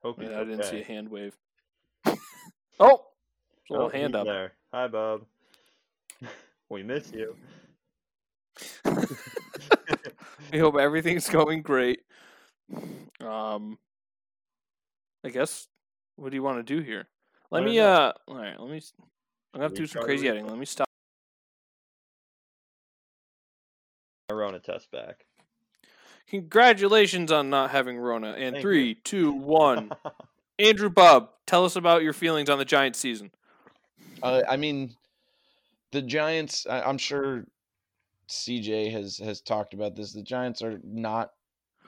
Hope 0.09 0.23
he's 0.23 0.31
I 0.31 0.43
didn't 0.45 0.65
see 0.65 0.81
a 0.81 0.85
hand 0.85 1.11
wave. 1.11 1.37
Oh, 2.81 3.03
little 3.69 3.87
Oh, 3.87 3.89
hand 3.91 4.15
he's 4.15 4.21
up. 4.21 4.27
There. 4.27 4.53
Hi, 4.73 4.87
Bob. 4.89 5.27
we 6.71 6.83
miss 6.83 7.13
you. 7.13 7.37
We 10.51 10.61
hope 10.61 10.77
everything's 10.77 11.29
going 11.29 11.61
great. 11.61 12.01
Um, 13.21 13.79
I 15.23 15.29
guess. 15.29 15.69
What 16.17 16.31
do 16.31 16.37
you 16.37 16.43
want 16.43 16.57
to 16.57 16.63
do 16.63 16.83
here? 16.83 17.07
Let 17.51 17.65
me. 17.65 17.77
know. 17.77 17.85
Uh, 17.85 18.13
all 18.29 18.37
right. 18.37 18.59
Let 18.59 18.71
me. 18.71 18.81
I'm 19.53 19.59
gonna 19.59 19.65
have 19.65 19.75
to 19.75 19.83
do 19.83 19.87
some 19.87 20.05
crazy 20.05 20.27
editing. 20.27 20.47
Let 20.47 20.57
me 20.57 20.65
stop. 20.65 20.89
Rona 24.33 24.59
test 24.59 24.91
back. 24.91 25.27
Congratulations 26.31 27.33
on 27.33 27.51
not 27.51 27.71
having 27.71 27.99
Rona. 27.99 28.33
And 28.33 28.55
Thank 28.55 28.63
three, 28.63 28.95
two, 28.95 29.33
one. 29.33 29.91
Andrew 30.59 30.91
Bub, 30.91 31.31
tell 31.47 31.65
us 31.65 31.77
about 31.77 32.03
your 32.03 32.13
feelings 32.13 32.51
on 32.51 32.59
the 32.59 32.65
Giants 32.65 32.99
season. 32.99 33.31
Uh, 34.23 34.43
I 34.49 34.57
mean, 34.57 34.95
the 35.93 36.03
Giants. 36.03 36.67
I, 36.69 36.83
I'm 36.83 36.99
sure 36.99 37.47
CJ 38.29 38.93
has 38.93 39.19
has 39.19 39.41
talked 39.41 39.75
about 39.75 39.97
this. 39.97 40.13
The 40.13 40.23
Giants 40.23 40.63
are 40.63 40.81
not 40.85 41.31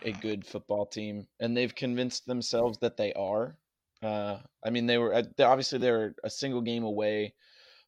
a 0.02 0.12
good 0.12 0.46
football 0.46 0.86
team, 0.86 1.26
and 1.40 1.56
they've 1.56 1.74
convinced 1.74 2.26
themselves 2.26 2.78
that 2.78 2.96
they 2.96 3.12
are. 3.12 3.56
Uh, 4.02 4.38
I 4.64 4.70
mean, 4.70 4.86
they 4.86 4.96
were 4.96 5.12
uh, 5.14 5.22
they- 5.36 5.44
obviously 5.44 5.78
they 5.78 5.90
were 5.90 6.14
a 6.24 6.30
single 6.30 6.62
game 6.62 6.84
away 6.84 7.34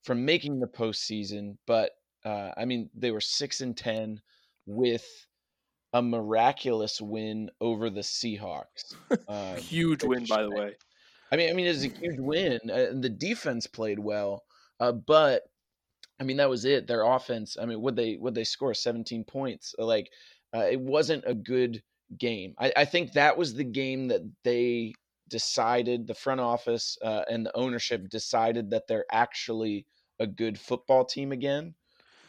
from 0.03 0.25
making 0.25 0.61
the 0.61 0.67
postseason, 0.67 1.57
but 1.67 1.93
uh, 2.25 2.51
I 2.57 2.65
mean, 2.65 2.91
they 2.95 3.11
were 3.11 3.21
six 3.21 3.61
and 3.61 3.77
ten 3.77 4.21
with 4.67 5.07
a 5.93 6.03
miraculous 6.03 7.01
win 7.01 7.51
over 7.61 7.91
the 7.91 8.01
Seahawks. 8.01 8.95
Uh, 9.29 9.55
Huge 9.61 10.03
win, 10.05 10.25
by 10.27 10.43
the 10.43 10.51
way. 10.51 10.73
I 11.31 11.37
mean, 11.37 11.51
I 11.51 11.53
mean, 11.55 11.67
it's 11.67 11.85
a 11.85 11.89
huge 11.89 12.19
win. 12.19 12.61
Uh, 12.69 12.75
and 12.91 13.03
the 13.03 13.09
defense 13.09 13.67
played 13.67 13.99
well, 13.99 14.45
uh, 14.81 14.93
but 14.93 15.45
I 16.21 16.25
mean, 16.25 16.37
that 16.37 16.51
was 16.51 16.67
it. 16.67 16.87
Their 16.87 17.05
offense. 17.05 17.57
I 17.61 17.65
mean, 17.65 17.81
would 17.81 17.97
they 17.97 18.19
would 18.21 18.35
they 18.35 18.45
score 18.45 18.75
17 18.75 19.25
points? 19.25 19.75
Like, 19.79 20.11
uh, 20.55 20.67
it 20.71 20.79
wasn't 20.81 21.25
a 21.27 21.35
good 21.35 21.83
game. 22.19 22.55
I, 22.59 22.73
I 22.77 22.85
think 22.85 23.13
that 23.13 23.39
was 23.39 23.55
the 23.55 23.65
game 23.65 24.09
that 24.09 24.21
they 24.45 24.93
decided. 25.31 26.07
The 26.07 26.15
front 26.15 26.41
office 26.41 26.99
uh, 27.03 27.23
and 27.31 27.47
the 27.47 27.57
ownership 27.57 28.11
decided 28.11 28.71
that 28.71 28.87
they're 28.87 29.07
actually 29.11 29.87
a 30.21 30.27
good 30.27 30.59
football 30.59 31.07
team 31.07 31.33
again. 31.33 31.75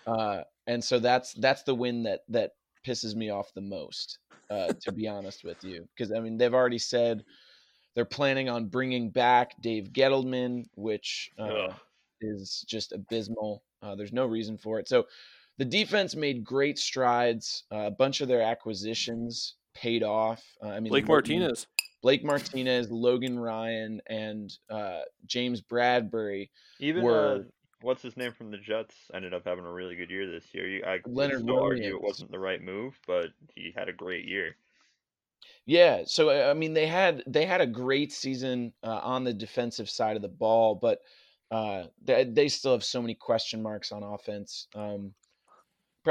Uh, 0.07 0.41
and 0.65 0.81
so 0.81 0.99
that's 0.99 1.33
that's 1.33 1.63
the 1.63 1.75
win 1.75 2.03
that 2.03 2.21
that 2.29 2.51
pisses 2.85 3.15
me 3.15 3.29
off 3.29 3.53
the 3.53 3.61
most. 3.61 4.19
Uh, 4.49 4.73
to 4.81 4.91
be 4.91 5.07
honest 5.07 5.43
with 5.43 5.63
you, 5.63 5.87
because 5.95 6.11
I 6.11 6.19
mean, 6.19 6.37
they've 6.37 6.53
already 6.53 6.77
said 6.77 7.23
they're 7.95 8.05
planning 8.05 8.49
on 8.49 8.67
bringing 8.67 9.09
back 9.09 9.59
Dave 9.61 9.89
Gettleman, 9.93 10.65
which 10.75 11.31
uh, 11.39 11.69
is 12.21 12.63
just 12.67 12.91
abysmal. 12.91 13.63
Uh, 13.81 13.95
there's 13.95 14.13
no 14.13 14.25
reason 14.25 14.57
for 14.57 14.79
it. 14.79 14.87
So 14.87 15.07
the 15.57 15.65
defense 15.65 16.15
made 16.15 16.43
great 16.43 16.77
strides. 16.77 17.63
Uh, 17.71 17.85
a 17.87 17.91
bunch 17.91 18.21
of 18.21 18.27
their 18.27 18.41
acquisitions 18.41 19.55
paid 19.73 20.03
off. 20.03 20.43
Uh, 20.61 20.67
I 20.67 20.79
mean, 20.79 20.89
Blake 20.91 21.07
Logan- 21.07 21.39
Martinez. 21.39 21.67
Blake 22.03 22.23
Martinez, 22.23 22.91
Logan 22.91 23.39
Ryan, 23.39 24.01
and 24.07 24.53
uh, 24.69 25.01
James 25.25 25.61
Bradbury. 25.61 26.51
Even 26.79 27.01
uh, 27.01 27.05
were- 27.05 27.45
what's 27.83 28.01
his 28.01 28.17
name 28.17 28.31
from 28.31 28.49
the 28.49 28.57
Jets 28.57 28.95
ended 29.13 29.33
up 29.33 29.43
having 29.45 29.65
a 29.65 29.71
really 29.71 29.95
good 29.95 30.09
year 30.09 30.29
this 30.29 30.45
year. 30.53 30.67
You, 30.67 30.83
I 30.85 30.99
Leonard 31.05 31.41
still 31.41 31.61
argue 31.61 31.95
it 31.95 32.01
wasn't 32.01 32.31
the 32.31 32.39
right 32.39 32.61
move, 32.61 32.99
but 33.05 33.27
he 33.55 33.73
had 33.75 33.89
a 33.89 33.93
great 33.93 34.25
year. 34.25 34.55
Yeah, 35.65 36.03
so 36.05 36.29
I 36.29 36.51
I 36.51 36.53
mean 36.53 36.73
they 36.73 36.87
had 36.87 37.23
they 37.27 37.45
had 37.45 37.61
a 37.61 37.67
great 37.67 38.11
season 38.11 38.73
uh, 38.83 38.99
on 39.03 39.23
the 39.23 39.33
defensive 39.33 39.89
side 39.89 40.15
of 40.15 40.21
the 40.21 40.29
ball, 40.29 40.75
but 40.75 41.01
uh, 41.51 41.83
they 42.03 42.23
they 42.23 42.47
still 42.47 42.71
have 42.71 42.83
so 42.83 43.01
many 43.01 43.13
question 43.13 43.61
marks 43.61 43.91
on 43.91 44.03
offense. 44.03 44.67
Um, 44.73 45.13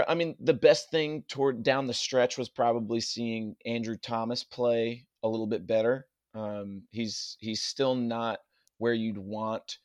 I 0.09 0.15
mean, 0.15 0.37
the 0.41 0.55
best 0.55 0.91
thing 0.91 1.25
toward 1.29 1.63
down 1.63 1.87
the 1.87 1.95
stretch 1.95 2.39
was 2.39 2.49
probably 2.49 3.01
seeing 3.01 3.57
Andrew 3.67 3.97
Thomas 3.97 4.43
play 4.43 5.07
a 5.23 5.29
little 5.29 5.47
bit 5.47 5.67
better. 5.67 6.07
Um, 6.35 6.83
he's 6.91 7.37
he's 7.41 7.63
still 7.63 7.95
not 7.95 8.39
where 8.79 8.95
you'd 8.95 9.19
want. 9.19 9.79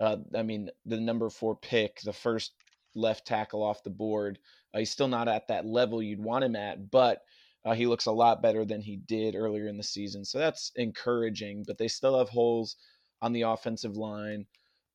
Uh, 0.00 0.16
I 0.34 0.42
mean, 0.42 0.70
the 0.86 1.00
number 1.00 1.30
four 1.30 1.56
pick, 1.56 2.00
the 2.00 2.12
first 2.12 2.52
left 2.94 3.26
tackle 3.26 3.62
off 3.62 3.82
the 3.82 3.90
board, 3.90 4.38
uh, 4.74 4.78
he's 4.78 4.90
still 4.90 5.08
not 5.08 5.28
at 5.28 5.48
that 5.48 5.66
level 5.66 6.02
you'd 6.02 6.22
want 6.22 6.44
him 6.44 6.56
at, 6.56 6.90
but 6.90 7.22
uh, 7.64 7.74
he 7.74 7.86
looks 7.86 8.06
a 8.06 8.12
lot 8.12 8.42
better 8.42 8.64
than 8.64 8.80
he 8.80 8.96
did 8.96 9.34
earlier 9.34 9.68
in 9.68 9.76
the 9.76 9.82
season. 9.82 10.24
So 10.24 10.38
that's 10.38 10.72
encouraging, 10.76 11.64
but 11.66 11.78
they 11.78 11.88
still 11.88 12.18
have 12.18 12.28
holes 12.28 12.76
on 13.22 13.32
the 13.32 13.42
offensive 13.42 13.96
line. 13.96 14.46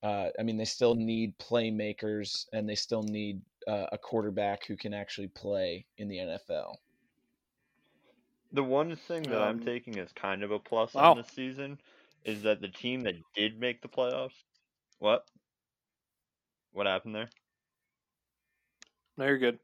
Uh, 0.03 0.27
I 0.39 0.44
mean, 0.44 0.58
they 0.58 0.65
still 0.65 0.96
need 0.96 1.38
playmakers 1.39 2.46
and 2.53 2.70
they 2.70 2.75
still 2.75 3.03
need 3.03 3.41
uh, 3.68 3.88
a 3.91 3.98
quarterback 3.98 4.65
who 4.65 4.77
can 4.77 4.94
actually 4.94 5.27
play 5.27 5.86
in 5.98 6.08
the 6.08 6.18
NFL. 6.18 6.75
The 8.51 8.63
one 8.63 8.96
thing 8.96 9.24
that 9.24 9.41
I'm 9.41 9.60
Um, 9.60 9.65
taking 9.65 9.98
as 10.00 10.12
kind 10.13 10.44
of 10.44 10.51
a 10.51 10.60
plus 10.60 10.94
wow. 10.94 11.12
on 11.12 11.18
this 11.18 11.27
season 11.27 11.79
is 12.25 12.44
that 12.44 12.62
the 12.62 12.68
team 12.68 13.01
that 13.01 13.15
did 13.36 13.60
make 13.60 13.82
the 13.82 13.88
playoffs. 13.88 14.44
What? 15.00 15.25
What 16.72 16.88
happened 16.88 17.15
there? 17.15 17.29
No, 19.18 19.25
you're 19.25 19.38
good. 19.38 19.60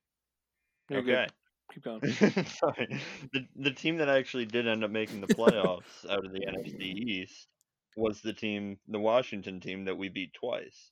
You're 0.90 1.00
okay. 1.00 1.28
good. 1.28 1.34
Keep 1.74 1.84
going. 1.84 2.46
Sorry. 2.46 3.02
The 3.34 3.48
the 3.56 3.72
team 3.72 3.98
that 3.98 4.10
actually 4.10 4.46
did 4.46 4.68
end 4.68 4.84
up 4.84 4.92
making 4.92 5.22
the 5.22 5.28
playoffs 5.28 6.10
out 6.10 6.26
of 6.26 6.32
the 6.32 6.46
NFC 6.46 6.82
East 6.82 7.48
was 7.96 8.22
the 8.22 8.34
team, 8.34 8.78
the 8.88 9.00
Washington 9.00 9.60
team 9.60 9.86
that 9.86 9.98
we 9.98 10.10
beat 10.10 10.34
twice. 10.34 10.92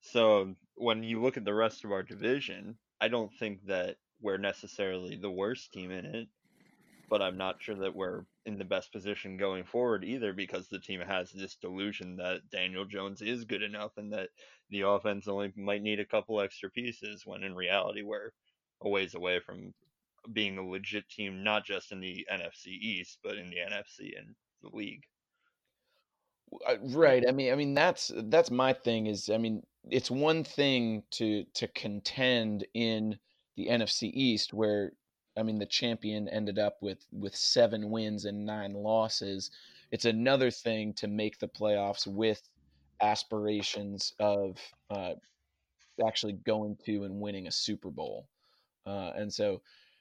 So 0.00 0.54
when 0.74 1.02
you 1.02 1.20
look 1.20 1.36
at 1.36 1.44
the 1.44 1.54
rest 1.54 1.84
of 1.84 1.92
our 1.92 2.02
division, 2.02 2.76
I 3.00 3.08
don't 3.08 3.32
think 3.38 3.66
that 3.66 3.96
we're 4.20 4.38
necessarily 4.38 5.16
the 5.16 5.30
worst 5.30 5.72
team 5.72 5.90
in 5.90 6.04
it, 6.04 6.28
but 7.08 7.22
I'm 7.22 7.36
not 7.36 7.62
sure 7.62 7.76
that 7.76 7.94
we're 7.94 8.24
in 8.44 8.58
the 8.58 8.64
best 8.64 8.92
position 8.92 9.36
going 9.36 9.64
forward 9.64 10.04
either 10.04 10.32
because 10.32 10.68
the 10.68 10.80
team 10.80 11.00
has 11.00 11.30
this 11.30 11.56
delusion 11.56 12.16
that 12.16 12.48
Daniel 12.50 12.84
Jones 12.84 13.22
is 13.22 13.44
good 13.44 13.62
enough 13.62 13.92
and 13.96 14.12
that 14.12 14.30
the 14.70 14.82
offense 14.82 15.28
only 15.28 15.52
might 15.56 15.82
need 15.82 16.00
a 16.00 16.04
couple 16.04 16.40
extra 16.40 16.70
pieces 16.70 17.22
when 17.24 17.42
in 17.42 17.54
reality 17.54 18.02
we're 18.02 18.30
a 18.82 18.88
ways 18.88 19.14
away 19.14 19.40
from 19.40 19.72
being 20.32 20.58
a 20.58 20.66
legit 20.66 21.08
team, 21.08 21.44
not 21.44 21.64
just 21.64 21.92
in 21.92 22.00
the 22.00 22.26
NFC 22.32 22.68
East, 22.68 23.18
but 23.22 23.36
in 23.36 23.50
the 23.50 23.56
NFC 23.56 24.18
and 24.18 24.34
the 24.62 24.76
league. 24.76 25.04
Right. 26.80 27.24
I 27.28 27.32
mean, 27.32 27.52
I 27.52 27.56
mean 27.56 27.74
that's 27.74 28.12
that's 28.14 28.50
my 28.50 28.72
thing. 28.72 29.06
Is 29.06 29.30
I 29.30 29.38
mean, 29.38 29.62
it's 29.90 30.10
one 30.10 30.44
thing 30.44 31.02
to 31.12 31.44
to 31.54 31.68
contend 31.68 32.66
in 32.74 33.18
the 33.56 33.66
NFC 33.66 34.10
East, 34.12 34.52
where 34.52 34.92
I 35.36 35.42
mean 35.42 35.58
the 35.58 35.66
champion 35.66 36.28
ended 36.28 36.58
up 36.58 36.78
with 36.80 37.06
with 37.12 37.36
seven 37.36 37.90
wins 37.90 38.24
and 38.24 38.46
nine 38.46 38.72
losses. 38.74 39.50
It's 39.90 40.04
another 40.04 40.50
thing 40.50 40.94
to 40.94 41.08
make 41.08 41.38
the 41.38 41.48
playoffs 41.48 42.06
with 42.06 42.48
aspirations 43.00 44.14
of 44.18 44.58
uh, 44.90 45.14
actually 46.06 46.34
going 46.34 46.76
to 46.86 47.04
and 47.04 47.20
winning 47.20 47.46
a 47.46 47.52
Super 47.52 47.90
Bowl. 47.90 48.28
Uh, 48.86 49.12
and 49.16 49.32
so 49.32 49.60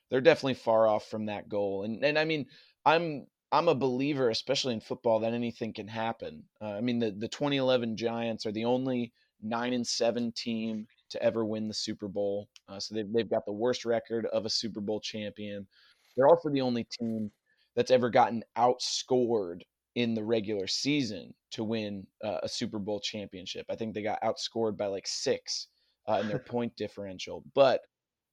they're 0.10 0.22
definitely 0.22 0.54
far 0.56 0.88
off 0.88 1.08
from 1.10 1.26
that 1.26 1.50
goal. 1.50 1.84
And 1.84 2.04
and 2.04 2.18
I 2.18 2.26
mean, 2.26 2.48
I'm 2.86 3.28
I'm 3.52 3.68
a 3.68 3.76
believer, 3.76 4.30
especially 4.30 4.74
in 4.74 4.82
football, 4.82 5.20
that 5.22 5.34
anything 5.34 5.74
can 5.74 5.88
happen. 5.88 6.44
Uh, 6.62 6.74
I 6.74 6.82
mean, 6.82 7.00
the 7.00 7.12
the 7.12 7.28
2011 7.28 7.98
Giants 7.98 8.46
are 8.46 8.52
the 8.52 8.66
only 8.66 9.14
nine 9.42 9.74
and 9.74 9.86
seven 9.86 10.32
team 10.32 10.88
to 11.10 11.22
ever 11.22 11.46
win 11.46 11.68
the 11.68 11.74
Super 11.74 12.08
Bowl. 12.08 12.50
Uh, 12.68 12.80
so 12.80 12.96
they've 12.96 13.12
they've 13.14 13.30
got 13.30 13.46
the 13.46 13.54
worst 13.54 13.86
record 13.86 14.26
of 14.28 14.46
a 14.46 14.50
Super 14.50 14.82
Bowl 14.82 15.00
champion. 15.00 15.68
They're 16.16 16.28
also 16.28 16.50
the 16.50 16.62
only 16.62 16.86
team 16.86 17.32
that's 17.76 17.92
ever 17.92 18.10
gotten 18.10 18.44
outscored 18.58 19.62
in 19.96 20.14
the 20.14 20.24
regular 20.24 20.68
season 20.68 21.34
to 21.52 21.64
win 21.64 22.06
uh, 22.24 22.40
a 22.44 22.50
Super 22.50 22.80
Bowl 22.80 23.00
championship. 23.00 23.66
I 23.70 23.76
think 23.76 23.94
they 23.94 24.02
got 24.02 24.22
outscored 24.22 24.78
by 24.78 24.88
like 24.88 25.08
six 25.08 25.68
uh, 26.08 26.20
in 26.22 26.28
their 26.28 26.40
point 26.48 26.76
differential, 26.76 27.44
but 27.54 27.82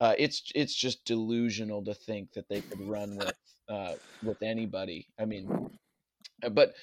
uh, 0.01 0.15
it's 0.19 0.51
it's 0.55 0.75
just 0.75 1.05
delusional 1.05 1.85
to 1.85 1.95
think 1.95 2.33
that 2.33 2.49
they 2.49 2.61
could 2.61 2.81
run 2.89 3.17
with 3.17 3.39
uh, 3.69 3.95
with 4.23 4.43
anybody. 4.43 5.07
I 5.19 5.25
mean, 5.25 5.71
uh, 6.43 6.49
but 6.49 6.75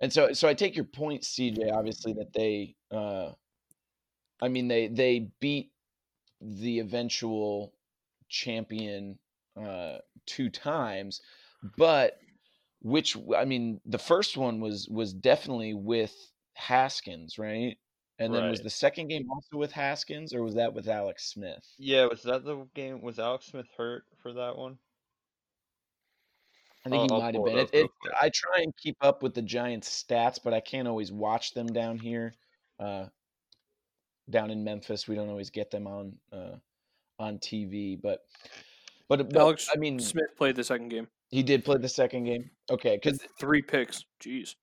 and 0.00 0.12
so 0.12 0.32
so 0.32 0.48
I 0.48 0.54
take 0.54 0.76
your 0.76 0.84
point, 0.84 1.22
CJ. 1.22 1.72
Obviously, 1.72 2.12
that 2.12 2.32
they, 2.32 2.76
uh, 2.92 3.32
I 4.40 4.48
mean, 4.48 4.68
they 4.68 4.86
they 4.86 5.30
beat 5.40 5.72
the 6.40 6.78
eventual 6.78 7.72
champion 8.28 9.18
uh, 9.60 9.98
two 10.26 10.48
times, 10.50 11.20
but 11.76 12.18
which 12.82 13.16
I 13.36 13.44
mean, 13.44 13.80
the 13.84 13.98
first 13.98 14.36
one 14.36 14.60
was 14.60 14.88
was 14.88 15.12
definitely 15.12 15.74
with 15.74 16.14
Haskins, 16.54 17.38
right? 17.38 17.76
And 18.18 18.34
then 18.34 18.50
was 18.50 18.60
the 18.60 18.70
second 18.70 19.08
game 19.08 19.26
also 19.30 19.56
with 19.56 19.72
Haskins, 19.72 20.34
or 20.34 20.42
was 20.42 20.54
that 20.54 20.74
with 20.74 20.88
Alex 20.88 21.30
Smith? 21.32 21.64
Yeah, 21.78 22.04
was 22.06 22.22
that 22.24 22.44
the 22.44 22.66
game? 22.74 23.00
Was 23.00 23.18
Alex 23.18 23.46
Smith 23.46 23.66
hurt 23.76 24.04
for 24.22 24.32
that 24.34 24.56
one? 24.56 24.78
I 26.84 26.90
think 26.90 27.10
I'll- 27.12 27.18
he 27.18 27.22
might 27.22 27.34
have 27.34 27.44
been. 27.44 27.58
It, 27.58 27.70
it. 27.72 27.90
I 28.20 28.30
try 28.32 28.62
and 28.62 28.74
keep 28.76 28.96
up 29.00 29.22
with 29.22 29.34
the 29.34 29.42
Giants' 29.42 30.04
stats, 30.04 30.38
but 30.42 30.54
I 30.54 30.60
can't 30.60 30.88
always 30.88 31.12
watch 31.12 31.52
them 31.52 31.66
down 31.66 31.98
here. 31.98 32.34
Uh, 32.78 33.06
down 34.30 34.50
in 34.50 34.64
Memphis, 34.64 35.08
we 35.08 35.14
don't 35.14 35.28
always 35.28 35.50
get 35.50 35.70
them 35.70 35.86
on 35.86 36.12
uh, 36.32 36.56
on 37.18 37.38
TV. 37.38 38.00
But 38.00 38.20
but, 39.08 39.30
but 39.30 39.36
Alex 39.36 39.68
I 39.74 39.78
mean, 39.78 39.98
Smith 39.98 40.36
played 40.36 40.56
the 40.56 40.64
second 40.64 40.88
game. 40.88 41.08
he 41.30 41.42
did 41.42 41.64
play 41.64 41.78
the 41.78 41.88
second 41.88 42.24
game. 42.24 42.50
Okay, 42.70 42.98
because 43.02 43.20
Three 43.38 43.62
picks. 43.62 44.04
Jeez. 44.22 44.54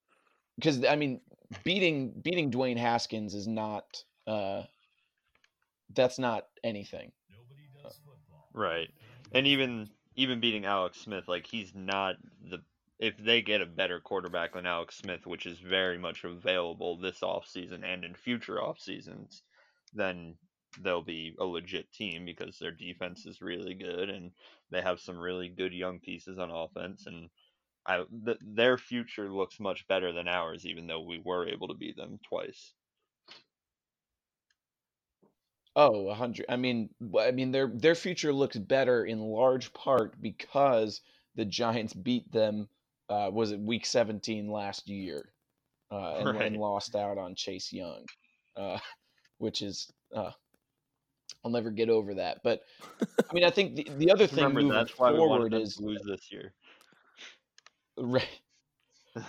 because 0.56 0.84
I 0.86 0.96
mean, 0.96 1.22
beating 1.64 2.14
beating 2.24 2.52
Dwayne 2.52 2.78
Haskins 2.78 3.34
is 3.34 3.48
not 3.48 4.04
uh, 4.26 4.64
that's 5.94 6.20
not 6.20 6.48
anything. 6.64 7.12
Right. 8.54 8.90
And 9.34 9.46
even 9.46 9.90
even 10.16 10.40
beating 10.40 10.66
Alex 10.66 11.00
Smith, 11.00 11.28
like 11.28 11.46
he's 11.46 11.74
not 11.76 12.16
the 12.50 12.60
if 13.00 13.16
they 13.18 13.42
get 13.42 13.62
a 13.62 13.66
better 13.66 14.00
quarterback 14.00 14.54
than 14.54 14.66
Alex 14.66 14.98
Smith, 14.98 15.28
which 15.28 15.46
is 15.46 15.60
very 15.60 15.98
much 15.98 16.24
available 16.24 16.98
this 16.98 17.20
offseason 17.20 17.84
and 17.84 18.04
in 18.04 18.16
future 18.16 18.62
off 18.62 18.80
seasons, 18.80 19.44
then 19.94 20.36
they'll 20.84 21.02
be 21.02 21.36
a 21.40 21.46
legit 21.46 21.92
team 21.92 22.26
because 22.26 22.58
their 22.60 22.72
defense 22.72 23.26
is 23.26 23.42
really 23.42 23.74
good 23.74 24.10
and 24.10 24.32
they 24.70 24.82
have 24.82 25.00
some 25.00 25.18
really 25.18 25.50
good 25.50 25.74
young 25.74 26.00
pieces 26.00 26.38
on 26.38 26.52
offense 26.52 27.06
and 27.08 27.30
I 27.86 28.04
th- 28.26 28.38
their 28.42 28.78
future 28.78 29.32
looks 29.32 29.60
much 29.60 29.88
better 29.88 30.12
than 30.12 30.28
ours 30.28 30.66
even 30.66 30.88
though 30.88 31.02
we 31.02 31.22
were 31.24 31.48
able 31.48 31.70
to 31.70 31.74
beat 31.74 31.96
them 31.96 32.20
twice. 32.28 32.74
Oh, 35.78 36.10
a 36.10 36.16
hundred. 36.16 36.48
I 36.50 36.56
mean, 36.56 36.90
I 37.20 37.30
mean, 37.30 37.52
their 37.52 37.68
their 37.68 37.94
future 37.94 38.34
looks 38.34 38.58
better 38.58 39.06
in 39.06 39.20
large 39.20 39.72
part 39.74 40.20
because 40.20 41.02
the 41.36 41.46
Giants 41.46 41.94
beat 41.94 42.32
them. 42.32 42.68
Uh, 43.10 43.30
was 43.32 43.52
it 43.52 43.60
Week 43.60 43.86
17 43.86 44.50
last 44.52 44.90
year, 44.90 45.32
uh, 45.92 46.16
and, 46.16 46.42
and 46.42 46.58
lost 46.58 46.96
out 46.96 47.20
on 47.20 47.36
Chase 47.36 47.72
Young, 47.72 48.06
uh, 48.58 48.80
which 49.38 49.62
is 49.62 49.92
uh, 50.16 50.32
I'll 51.44 51.52
never 51.52 51.72
get 51.72 51.90
over 51.90 52.16
that. 52.16 52.40
But 52.44 52.62
I 53.02 53.34
mean, 53.34 53.44
I 53.44 53.50
think 53.50 53.76
the, 53.76 53.88
the 53.98 54.12
other 54.14 54.28
thing 54.28 54.38
remember 54.38 54.62
moving 54.62 54.78
that's 54.78 54.98
why 54.98 55.16
forward 55.16 55.54
is 55.54 55.76
to 55.76 55.84
lose 55.84 56.02
this 56.06 56.32
year. 56.32 56.54
Right. 57.98 58.28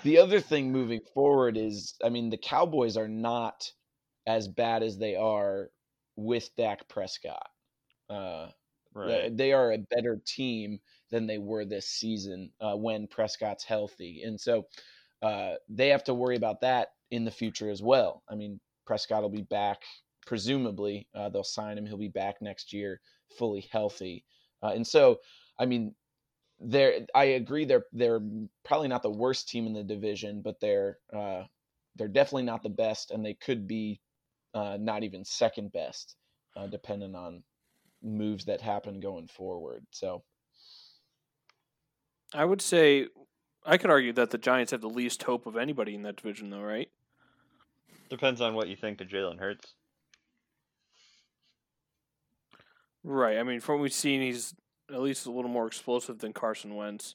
The 0.03 0.19
other 0.19 0.39
thing 0.39 0.71
moving 0.71 1.01
forward 1.15 1.57
is, 1.57 1.95
I 2.05 2.11
mean, 2.11 2.29
the 2.29 2.37
Cowboys 2.37 2.99
are 2.99 3.09
not 3.09 3.73
as 4.27 4.47
bad 4.47 4.83
as 4.83 4.99
they 4.99 5.17
are 5.17 5.71
with 6.15 6.55
Dak 6.57 6.87
Prescott. 6.89 7.49
Uh, 8.11 8.49
Right. 8.95 9.37
They 9.37 9.53
are 9.53 9.73
a 9.73 9.79
better 9.79 10.21
team 10.25 10.81
than 11.11 11.27
they 11.27 11.39
were 11.39 11.65
this 11.65 11.87
season 11.87 12.51
uh, 12.61 12.77
when 12.77 13.07
Prescott's 13.07 13.65
healthy, 13.65 14.23
and 14.25 14.41
so 14.41 14.67
uh, 15.23 15.55
they 15.69 15.89
have 15.89 16.05
to 16.05 16.15
worry 16.15 16.37
about 16.37 16.61
that 16.63 16.89
in 17.11 17.25
the 17.25 17.31
future 17.31 17.71
as 17.71 17.83
well. 17.83 18.23
I 18.29 18.35
mean, 18.35 18.61
Prescott 18.89 19.21
will 19.21 19.29
be 19.29 19.43
back, 19.43 19.83
presumably. 20.27 21.07
Uh, 21.15 21.29
they'll 21.29 21.45
sign 21.45 21.77
him; 21.77 21.85
he'll 21.85 21.99
be 21.99 22.09
back 22.09 22.41
next 22.41 22.73
year, 22.73 23.03
fully 23.39 23.69
healthy, 23.71 24.25
uh, 24.63 24.73
and 24.75 24.87
so, 24.87 25.19
I 25.59 25.67
mean, 25.67 25.95
they're 26.59 27.07
I 27.15 27.25
agree 27.25 27.67
they're 27.67 27.85
they're 27.93 28.23
probably 28.65 28.89
not 28.89 29.03
the 29.03 29.11
worst 29.11 29.47
team 29.51 29.67
in 29.67 29.75
the 29.75 29.85
division, 29.85 30.41
but 30.41 30.59
they're 30.59 30.99
uh, 31.13 31.43
they're 31.97 32.09
definitely 32.09 32.45
not 32.45 32.63
the 32.63 32.71
best, 32.71 33.11
and 33.11 33.23
they 33.23 33.35
could 33.35 33.69
be 33.69 34.01
uh, 34.55 34.79
not 34.81 35.05
even 35.05 35.23
second 35.23 35.71
best, 35.71 36.17
uh, 36.57 36.67
depending 36.67 37.15
on 37.15 37.43
moves 38.03 38.47
that 38.47 38.63
happen 38.63 39.01
going 39.01 39.29
forward. 39.29 39.85
So 39.91 40.25
I 42.33 42.47
would 42.47 42.63
say 42.63 43.09
I 43.67 43.77
could 43.77 43.91
argue 43.91 44.15
that 44.15 44.31
the 44.31 44.39
Giants 44.39 44.73
have 44.73 44.81
the 44.81 44.89
least 44.89 45.25
hope 45.25 45.45
of 45.45 45.59
anybody 45.59 45.95
in 45.95 46.03
that 46.05 46.17
division, 46.17 46.49
though, 46.49 46.63
right? 46.63 46.89
Depends 48.09 48.41
on 48.41 48.55
what 48.55 48.69
you 48.69 48.77
think 48.77 49.01
of 49.01 49.09
Jalen 49.09 49.39
Hurts. 49.39 49.75
Right. 53.05 53.39
I 53.39 53.43
mean, 53.43 53.61
from 53.61 53.77
what 53.77 53.83
we've 53.83 53.93
seen, 53.93 54.21
he's 54.21 54.55
at 54.93 55.01
least 55.01 55.27
a 55.27 55.31
little 55.31 55.51
more 55.51 55.67
explosive 55.67 56.19
than 56.19 56.33
Carson 56.33 56.75
Wentz. 56.75 57.15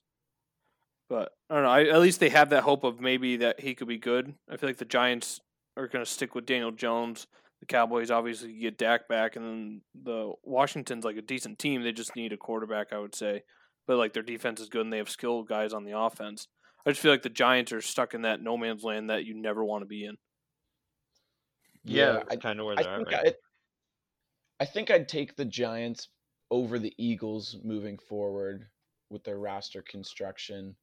But 1.10 1.32
I 1.49 1.56
don't 1.56 1.63
know. 1.63 1.69
I, 1.69 1.84
at 1.84 2.01
least 2.01 2.19
they 2.19 2.29
have 2.29 2.49
that 2.49 2.63
hope 2.63 2.84
of 2.84 2.99
maybe 2.99 3.38
that 3.38 3.60
he 3.60 3.75
could 3.75 3.88
be 3.88 3.97
good. 3.97 4.34
I 4.49 4.58
feel 4.58 4.69
like 4.69 4.77
the 4.77 4.86
Giants 4.86 5.39
are 5.77 5.88
going 5.88 6.03
to 6.03 6.10
stick 6.10 6.36
with 6.36 6.45
Daniel 6.45 6.71
Jones. 6.71 7.27
The 7.60 7.65
Cowboys 7.67 8.12
obviously 8.12 8.53
get 8.53 8.77
Dak 8.77 9.08
back, 9.08 9.36
and 9.36 9.45
then 9.45 9.82
the 10.03 10.34
Washington's 10.43 11.06
like 11.06 11.17
a 11.17 11.21
decent 11.21 11.60
team. 11.60 11.84
They 11.84 11.91
just 11.91 12.15
need 12.15 12.34
a 12.34 12.38
quarterback, 12.38 12.91
I 12.91 12.99
would 12.99 13.15
say. 13.15 13.43
But 13.86 13.97
like 13.97 14.13
their 14.13 14.23
defense 14.23 14.60
is 14.60 14.69
good, 14.69 14.82
and 14.82 14.91
they 14.91 14.97
have 14.97 15.10
skilled 15.10 15.47
guys 15.47 15.73
on 15.73 15.84
the 15.84 15.97
offense. 15.97 16.47
I 16.86 16.89
just 16.89 17.01
feel 17.01 17.12
like 17.12 17.21
the 17.21 17.29
Giants 17.29 17.71
are 17.71 17.82
stuck 17.82 18.13
in 18.13 18.23
that 18.23 18.41
no 18.41 18.58
man's 18.58 18.84
land 18.84 19.10
that 19.10 19.25
you 19.25 19.34
never 19.34 19.63
want 19.63 19.82
to 19.82 19.88
be 19.88 20.06
in. 20.06 20.17
Yeah, 21.84 22.24
I, 22.30 22.36
kind 22.38 22.60
of 22.60 22.65
where 22.65 22.76
they're 22.76 22.88
at 22.88 22.98
think 22.98 23.12
right 23.12 23.28
I, 23.28 24.63
I 24.63 24.65
think 24.65 24.91
I'd 24.91 25.10
take 25.10 25.36
the 25.36 25.46
Giants 25.46 26.10
over 26.50 26.80
the 26.80 26.93
Eagles 26.98 27.58
moving 27.63 27.98
forward 27.98 28.67
with 29.10 29.24
their 29.24 29.39
roster 29.39 29.82
construction. 29.82 30.76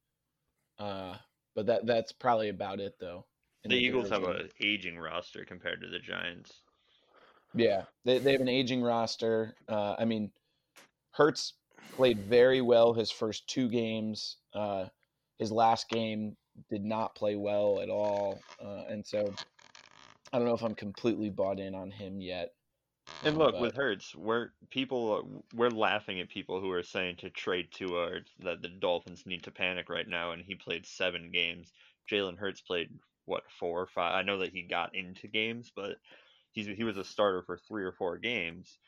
Uh, 0.77 1.15
but 1.55 1.65
that 1.65 1.85
that's 1.85 2.11
probably 2.11 2.49
about 2.49 2.79
it 2.79 2.95
though. 2.99 3.25
in 3.63 3.71
The 3.71 3.77
Eagles 3.77 4.09
have 4.09 4.23
an 4.23 4.49
aging 4.59 4.97
roster 4.97 5.45
compared 5.45 5.81
to 5.81 5.87
the 5.87 5.99
Giants. 5.99 6.51
Yeah, 7.53 7.83
they 8.05 8.19
they 8.19 8.31
have 8.33 8.41
an 8.41 8.47
aging 8.47 8.81
roster. 8.81 9.55
Uh, 9.67 9.95
I 9.97 10.05
mean, 10.05 10.31
Hurts 11.11 11.53
played 11.93 12.19
very 12.19 12.61
well 12.61 12.93
his 12.93 13.11
first 13.11 13.47
two 13.47 13.67
games. 13.67 14.37
Uh, 14.53 14.85
his 15.39 15.51
last 15.51 15.89
game 15.89 16.37
did 16.69 16.83
not 16.83 17.15
play 17.15 17.35
well 17.35 17.81
at 17.81 17.89
all, 17.89 18.41
uh, 18.63 18.83
and 18.89 19.05
so 19.05 19.33
I 20.33 20.37
don't 20.37 20.47
know 20.47 20.53
if 20.53 20.63
I'm 20.63 20.75
completely 20.75 21.29
bought 21.29 21.59
in 21.59 21.75
on 21.75 21.91
him 21.91 22.21
yet. 22.21 22.53
And 23.23 23.33
Um, 23.33 23.37
look, 23.39 23.53
but- 23.53 23.61
with 23.61 23.75
Hurts, 23.75 24.15
we're 24.15 24.51
people 24.69 25.43
we're 25.53 25.69
laughing 25.69 26.19
at 26.21 26.29
people 26.29 26.59
who 26.61 26.71
are 26.71 26.83
saying 26.83 27.17
to 27.17 27.29
trade 27.29 27.71
Tua 27.71 28.07
or 28.09 28.25
that 28.39 28.61
the 28.61 28.69
Dolphins 28.69 29.25
need 29.25 29.43
to 29.43 29.51
panic 29.51 29.89
right 29.89 30.07
now, 30.07 30.31
and 30.31 30.43
he 30.43 30.55
played 30.55 30.85
seven 30.85 31.31
games. 31.31 31.71
Jalen 32.09 32.37
Hurts 32.37 32.61
played 32.61 32.89
what 33.25 33.43
four 33.51 33.81
or 33.81 33.87
five? 33.87 34.13
I 34.13 34.23
know 34.23 34.39
that 34.39 34.51
he 34.53 34.63
got 34.63 34.95
into 34.95 35.27
games, 35.27 35.71
but 35.75 35.97
he's 36.51 36.67
he 36.67 36.83
was 36.83 36.97
a 36.97 37.03
starter 37.03 37.43
for 37.43 37.57
three 37.57 37.83
or 37.83 37.91
four 37.91 38.17
games. 38.17 38.79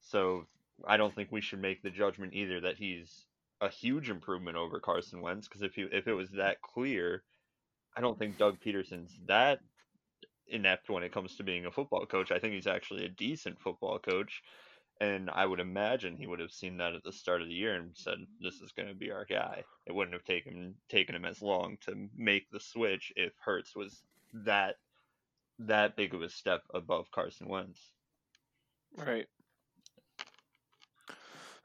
So 0.00 0.46
I 0.86 0.96
don't 0.96 1.14
think 1.14 1.30
we 1.32 1.40
should 1.40 1.60
make 1.60 1.82
the 1.82 1.90
judgment 1.90 2.34
either 2.34 2.60
that 2.60 2.76
he's 2.76 3.26
a 3.60 3.68
huge 3.68 4.10
improvement 4.10 4.56
over 4.56 4.78
Carson 4.80 5.20
Wentz 5.20 5.48
because 5.48 5.62
if 5.62 5.74
he 5.74 5.82
if 5.82 6.06
it 6.08 6.14
was 6.14 6.30
that 6.32 6.60
clear, 6.62 7.24
I 7.96 8.00
don't 8.00 8.18
think 8.18 8.38
Doug 8.38 8.60
Pederson's 8.60 9.18
that 9.26 9.60
inept 10.48 10.90
when 10.90 11.02
it 11.02 11.12
comes 11.12 11.36
to 11.36 11.42
being 11.42 11.66
a 11.66 11.70
football 11.70 12.06
coach. 12.06 12.30
I 12.32 12.38
think 12.38 12.54
he's 12.54 12.66
actually 12.66 13.04
a 13.04 13.10
decent 13.10 13.60
football 13.60 13.98
coach. 13.98 14.42
And 15.00 15.30
I 15.30 15.46
would 15.46 15.60
imagine 15.60 16.16
he 16.16 16.26
would 16.26 16.40
have 16.40 16.50
seen 16.50 16.78
that 16.78 16.94
at 16.94 17.04
the 17.04 17.12
start 17.12 17.40
of 17.40 17.46
the 17.46 17.54
year 17.54 17.74
and 17.74 17.90
said, 17.94 18.18
"This 18.40 18.60
is 18.60 18.72
going 18.72 18.88
to 18.88 18.94
be 18.94 19.12
our 19.12 19.24
guy." 19.24 19.62
It 19.86 19.94
wouldn't 19.94 20.14
have 20.14 20.24
taken 20.24 20.74
taken 20.88 21.14
him 21.14 21.24
as 21.24 21.40
long 21.40 21.78
to 21.82 22.08
make 22.16 22.50
the 22.50 22.58
switch 22.58 23.12
if 23.14 23.32
Hurts 23.38 23.76
was 23.76 24.02
that 24.32 24.74
that 25.60 25.96
big 25.96 26.14
of 26.14 26.22
a 26.22 26.28
step 26.28 26.62
above 26.74 27.12
Carson 27.12 27.48
Wentz. 27.48 27.92
Right. 28.96 29.28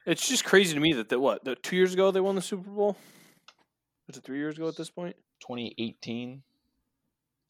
It's 0.05 0.27
just 0.27 0.43
crazy 0.43 0.73
to 0.73 0.79
me 0.79 0.93
that, 0.93 1.09
that 1.09 1.19
what 1.19 1.43
the 1.43 1.55
two 1.55 1.75
years 1.75 1.93
ago 1.93 2.11
they 2.11 2.19
won 2.19 2.35
the 2.35 2.41
Super 2.41 2.69
Bowl. 2.69 2.97
Was 4.07 4.17
it 4.17 4.23
three 4.23 4.37
years 4.37 4.57
ago 4.57 4.67
at 4.67 4.75
this 4.75 4.89
point? 4.89 5.15
2018. 5.39 6.43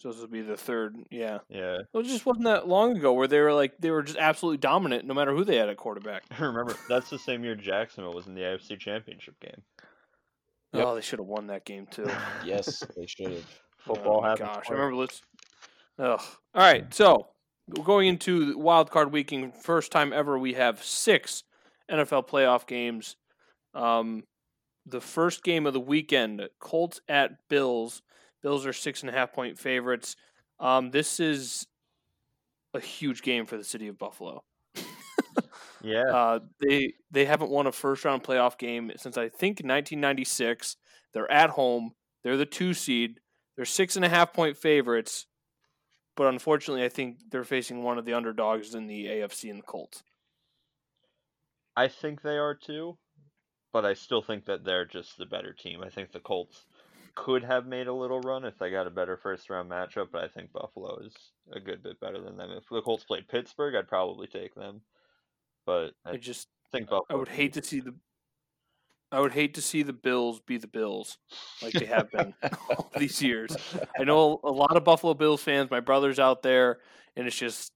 So 0.04 0.10
this 0.10 0.20
will 0.20 0.28
be 0.28 0.42
the 0.42 0.58
third. 0.58 0.98
Yeah, 1.10 1.38
Yeah, 1.48 1.78
well, 1.94 2.04
it 2.04 2.08
just 2.08 2.26
wasn't 2.26 2.44
that 2.44 2.68
long 2.68 2.98
ago 2.98 3.14
where 3.14 3.26
they 3.26 3.40
were 3.40 3.54
like 3.54 3.78
they 3.80 3.90
were 3.90 4.04
just 4.04 4.18
absolutely 4.18 4.58
dominant 4.58 5.06
no 5.06 5.14
matter 5.14 5.34
who 5.34 5.46
they 5.46 5.56
had 5.56 5.70
at 5.70 5.78
quarterback. 5.78 6.26
remember 6.40 6.76
that's 6.90 7.10
the 7.10 7.18
same 7.18 7.42
year 7.46 7.56
Jacksonville 7.56 8.12
was 8.12 8.28
in 8.28 8.36
the 8.36 8.42
AFC 8.42 8.78
Championship 8.78 9.40
game. 9.40 9.62
Yep. 10.74 10.86
Oh, 10.86 10.96
they 10.96 11.00
should 11.00 11.20
have 11.20 11.28
won 11.28 11.48
that 11.48 11.64
game 11.64 11.88
too. 11.90 12.10
Yes, 12.46 12.86
they 12.98 13.06
should 13.06 13.32
have. 13.32 13.62
Football 13.78 14.18
oh 14.18 14.22
my 14.22 14.30
happens. 14.32 14.50
gosh, 14.50 14.66
I 14.70 14.74
remember 14.74 15.06
this. 15.06 15.22
Ugh. 16.00 16.22
All 16.54 16.62
right, 16.62 16.94
so 16.94 17.28
going 17.82 18.10
into 18.10 18.58
wild 18.58 18.92
card 18.92 19.14
weekend, 19.14 19.56
first 19.56 19.90
time 19.90 20.12
ever, 20.12 20.38
we 20.38 20.54
have 20.56 20.84
six 20.84 21.44
NFL 21.90 22.28
playoff 22.28 22.68
games. 22.68 23.16
Um, 23.74 24.24
the 24.86 25.00
first 25.00 25.46
game 25.46 25.66
of 25.66 25.72
the 25.72 25.80
weekend, 25.80 26.50
Colts 26.60 27.00
at 27.08 27.48
Bills. 27.48 28.02
Bills 28.44 28.66
are 28.66 28.74
six 28.74 29.02
and 29.02 29.10
a 29.10 29.14
half 29.14 29.34
point 29.34 29.58
favorites. 29.58 30.16
Um, 30.60 30.92
this 30.92 31.20
is 31.20 31.66
a 32.76 32.80
huge 32.80 33.22
game 33.24 33.46
for 33.46 33.58
the 33.58 33.64
city 33.64 33.88
of 33.88 33.98
Buffalo. 33.98 34.44
Yeah, 35.82 36.04
Uh, 36.14 36.40
they 36.62 36.94
they 37.12 37.26
haven't 37.26 37.52
won 37.52 37.68
a 37.68 37.72
first 37.74 38.06
round 38.06 38.24
playoff 38.24 38.58
game 38.58 38.92
since 38.96 39.18
I 39.18 39.28
think 39.28 39.60
1996. 39.60 40.78
They're 41.14 41.30
at 41.30 41.50
home. 41.52 41.92
They're 42.24 42.38
the 42.38 42.46
two 42.46 42.74
seed. 42.74 43.20
They're 43.58 43.66
six 43.66 43.98
and 43.98 44.06
a 44.06 44.10
half 44.10 44.32
point 44.34 44.56
favorites. 44.58 45.26
but 46.16 46.28
unfortunately, 46.28 46.86
I 46.86 46.90
think 46.90 47.18
they're 47.32 47.44
facing 47.44 47.84
one 47.84 47.98
of 47.98 48.06
the 48.06 48.14
underdogs 48.14 48.76
in 48.76 48.88
the 48.88 49.08
AFC 49.08 49.50
and 49.50 49.60
the 49.60 49.64
Colts. 49.64 50.04
I 51.76 51.88
think 51.88 52.22
they 52.22 52.38
are 52.38 52.56
too, 52.56 52.98
but 53.74 53.84
I 53.86 53.94
still 53.94 54.22
think 54.22 54.46
that 54.46 54.64
they're 54.64 54.86
just 54.86 55.18
the 55.18 55.26
better 55.26 55.54
team. 55.54 55.84
I 55.84 55.90
think 55.90 56.12
the 56.12 56.20
Colts 56.20 56.66
could 57.16 57.44
have 57.44 57.66
made 57.66 57.88
a 57.88 57.94
little 57.94 58.22
run 58.22 58.46
if 58.46 58.58
they 58.58 58.72
got 58.72 58.88
a 58.88 58.92
better 58.92 59.18
first 59.18 59.50
round 59.50 59.70
matchup, 59.70 60.08
but 60.12 60.24
I 60.24 60.28
think 60.28 60.52
Buffalo 60.52 61.00
is 61.00 61.14
a 61.52 61.60
good 61.60 61.84
bit 61.84 62.00
better 62.00 62.22
than 62.22 62.38
them. 62.38 62.52
If 62.52 62.64
the 62.70 62.82
Colts 62.82 63.04
played 63.04 63.28
Pittsburgh, 63.28 63.76
I'd 63.76 63.88
probably 63.88 64.28
take 64.28 64.56
them. 64.56 64.82
But 65.66 65.92
I, 66.06 66.12
I 66.12 66.18
just 66.18 66.48
think 66.72 66.90
Buffalo. 66.90 67.06
I 67.10 67.16
would 67.16 67.30
hate 67.30 67.54
to 67.54 67.64
see 67.64 67.80
the 67.80 67.94
I 69.12 69.20
would 69.20 69.34
hate 69.34 69.54
to 69.54 69.62
see 69.62 69.84
the 69.84 69.94
Bills 69.94 70.40
be 70.40 70.58
the 70.58 70.68
Bills 70.68 71.20
like 71.62 71.74
they 71.74 71.86
have 71.86 72.10
been 72.12 72.34
all 72.70 72.92
these 72.98 73.22
years. 73.22 73.56
I 73.98 74.04
know 74.06 74.40
a 74.44 74.52
lot 74.52 74.76
of 74.76 74.84
Buffalo 74.84 75.14
Bills 75.14 75.44
fans, 75.44 75.70
my 75.70 75.82
brother's 75.82 76.18
out 76.18 76.42
there, 76.42 76.80
and 77.16 77.28
it's 77.28 77.38
just 77.38 77.72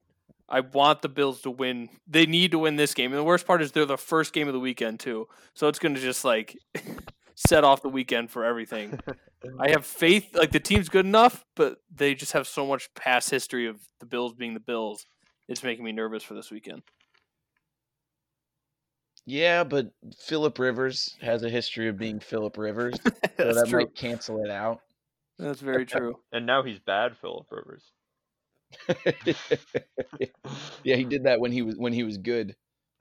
I 0.49 0.61
want 0.61 1.03
the 1.03 1.09
Bills 1.09 1.41
to 1.41 1.51
win. 1.51 1.89
They 2.07 2.25
need 2.25 2.51
to 2.51 2.59
win 2.59 2.75
this 2.75 2.95
game. 2.95 3.11
And 3.11 3.19
the 3.19 3.23
worst 3.23 3.45
part 3.45 3.61
is 3.61 3.71
they're 3.71 3.85
the 3.85 3.97
first 3.97 4.33
game 4.33 4.47
of 4.47 4.53
the 4.53 4.59
weekend 4.59 4.99
too. 4.99 5.27
So 5.53 5.67
it's 5.67 5.77
going 5.77 5.93
to 5.93 6.01
just 6.01 6.25
like 6.25 6.57
set 7.37 7.63
off 7.63 7.83
the 7.83 7.89
weekend 7.89 8.31
for 8.31 8.43
everything. 8.43 8.99
I 9.59 9.69
have 9.69 9.85
faith 9.85 10.35
like 10.35 10.51
the 10.51 10.59
team's 10.59 10.89
good 10.89 11.05
enough, 11.05 11.45
but 11.55 11.77
they 11.93 12.15
just 12.15 12.33
have 12.33 12.47
so 12.47 12.65
much 12.65 12.93
past 12.95 13.29
history 13.29 13.67
of 13.67 13.77
the 13.99 14.07
Bills 14.07 14.33
being 14.33 14.55
the 14.55 14.59
Bills. 14.59 15.05
It's 15.47 15.63
making 15.63 15.85
me 15.85 15.91
nervous 15.91 16.23
for 16.23 16.33
this 16.33 16.51
weekend. 16.51 16.81
Yeah, 19.25 19.63
but 19.63 19.91
Philip 20.19 20.57
Rivers 20.57 21.15
has 21.21 21.43
a 21.43 21.49
history 21.49 21.87
of 21.89 21.97
being 21.97 22.19
Philip 22.19 22.57
Rivers, 22.57 22.95
so 23.03 23.11
that 23.53 23.67
true. 23.67 23.79
might 23.79 23.95
cancel 23.95 24.43
it 24.43 24.49
out. 24.49 24.81
That's 25.37 25.61
very 25.61 25.85
true. 25.85 26.15
and 26.31 26.45
now 26.45 26.63
he's 26.63 26.79
bad, 26.79 27.15
Philip 27.17 27.45
Rivers. 27.51 27.83
yeah, 30.83 30.95
he 30.95 31.03
did 31.03 31.23
that 31.23 31.39
when 31.39 31.51
he 31.51 31.61
was 31.61 31.75
when 31.75 31.93
he 31.93 32.03
was 32.03 32.17
good. 32.17 32.55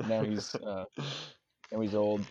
Now 0.06 0.22
he's 0.22 0.54
uh, 0.54 0.84
now 1.72 1.80
he's 1.80 1.94
old. 1.94 2.24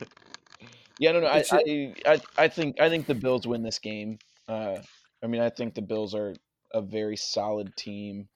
Yeah, 0.99 1.11
no, 1.11 1.19
no. 1.21 1.27
I, 1.27 1.43
I, 1.51 1.93
I, 2.05 2.21
I 2.37 2.47
think 2.47 2.79
I 2.79 2.89
think 2.89 3.05
the 3.05 3.15
Bills 3.15 3.45
win 3.45 3.63
this 3.63 3.79
game. 3.79 4.19
Uh, 4.47 4.77
I 5.23 5.27
mean, 5.27 5.41
I 5.41 5.49
think 5.49 5.73
the 5.73 5.81
Bills 5.81 6.15
are 6.15 6.35
a 6.73 6.81
very 6.81 7.17
solid 7.17 7.75
team. 7.75 8.27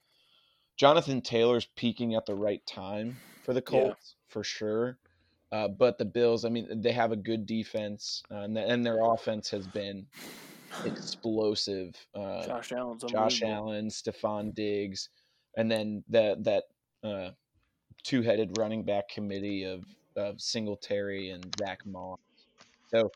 Jonathan 0.78 1.22
Taylor's 1.22 1.67
peaking 1.76 2.15
at 2.15 2.26
the 2.26 2.36
right 2.36 2.65
time 2.65 3.17
for 3.43 3.54
the 3.54 3.60
Yeah. 3.62 3.82
Colts 3.84 4.15
for 4.28 4.43
sure. 4.43 4.98
Uh, 5.52 5.67
but 5.67 5.98
the 5.98 6.06
Bills, 6.06 6.45
I 6.45 6.50
mean, 6.50 6.82
they 6.82 6.91
have 6.91 7.12
a 7.12 7.15
good 7.15 7.45
defense, 7.48 8.22
uh, 8.32 8.41
and, 8.41 8.58
and 8.58 8.86
their 8.86 9.04
offense 9.04 9.50
has 9.50 9.65
been 9.65 10.06
explosive. 10.86 11.95
Uh, 12.13 12.45
Josh 12.45 12.72
Allen's 12.72 13.04
Josh. 13.04 13.41
Allen, 13.41 13.89
Stefon 13.89 14.54
Diggs, 14.54 15.10
and 15.58 15.72
then 15.72 16.04
that 16.10 16.43
that 16.43 16.63
uh, 17.04 17.32
two-headed 18.04 18.58
running 18.58 18.84
back 18.84 19.10
committee 19.10 19.63
of, 19.63 19.84
of 20.15 20.39
Singletary 20.39 21.32
and 21.32 21.43
Zach 21.60 21.80
Moss. 21.86 22.19
So 22.89 23.12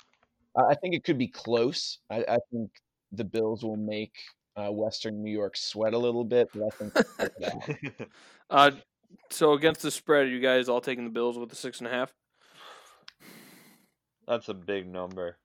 I 0.58 0.62
I 0.72 0.76
think 0.76 0.96
it 0.96 1.04
could 1.04 1.18
be 1.18 1.28
close. 1.28 2.00
I, 2.10 2.24
I 2.28 2.38
think 2.52 2.70
the 3.12 3.24
Bills 3.24 3.64
will 3.64 3.76
make 3.78 4.14
uh, 4.56 4.70
Western 4.72 5.24
New 5.24 5.32
York 5.32 5.58
sweat 5.58 5.94
a 5.94 5.98
little 5.98 6.24
bit, 6.24 6.48
but 6.54 6.64
I 6.66 6.70
think 6.70 6.94
they'll 6.94 7.04
pull 7.04 7.76
it 7.78 8.02
out. 8.02 8.08
Uh, 8.50 8.72
so 9.30 9.54
against 9.54 9.82
the 9.82 9.92
spread, 9.92 10.26
are 10.26 10.30
you 10.30 10.40
guys 10.40 10.70
all 10.70 10.82
taking 10.82 11.04
the 11.06 11.10
Bills 11.10 11.38
with 11.38 11.50
the 11.50 11.56
six 11.56 11.80
and 11.80 11.88
a 11.88 11.92
half? 11.92 12.14
That's 14.28 14.50
a 14.50 14.54
big 14.54 14.88
number. 14.88 15.38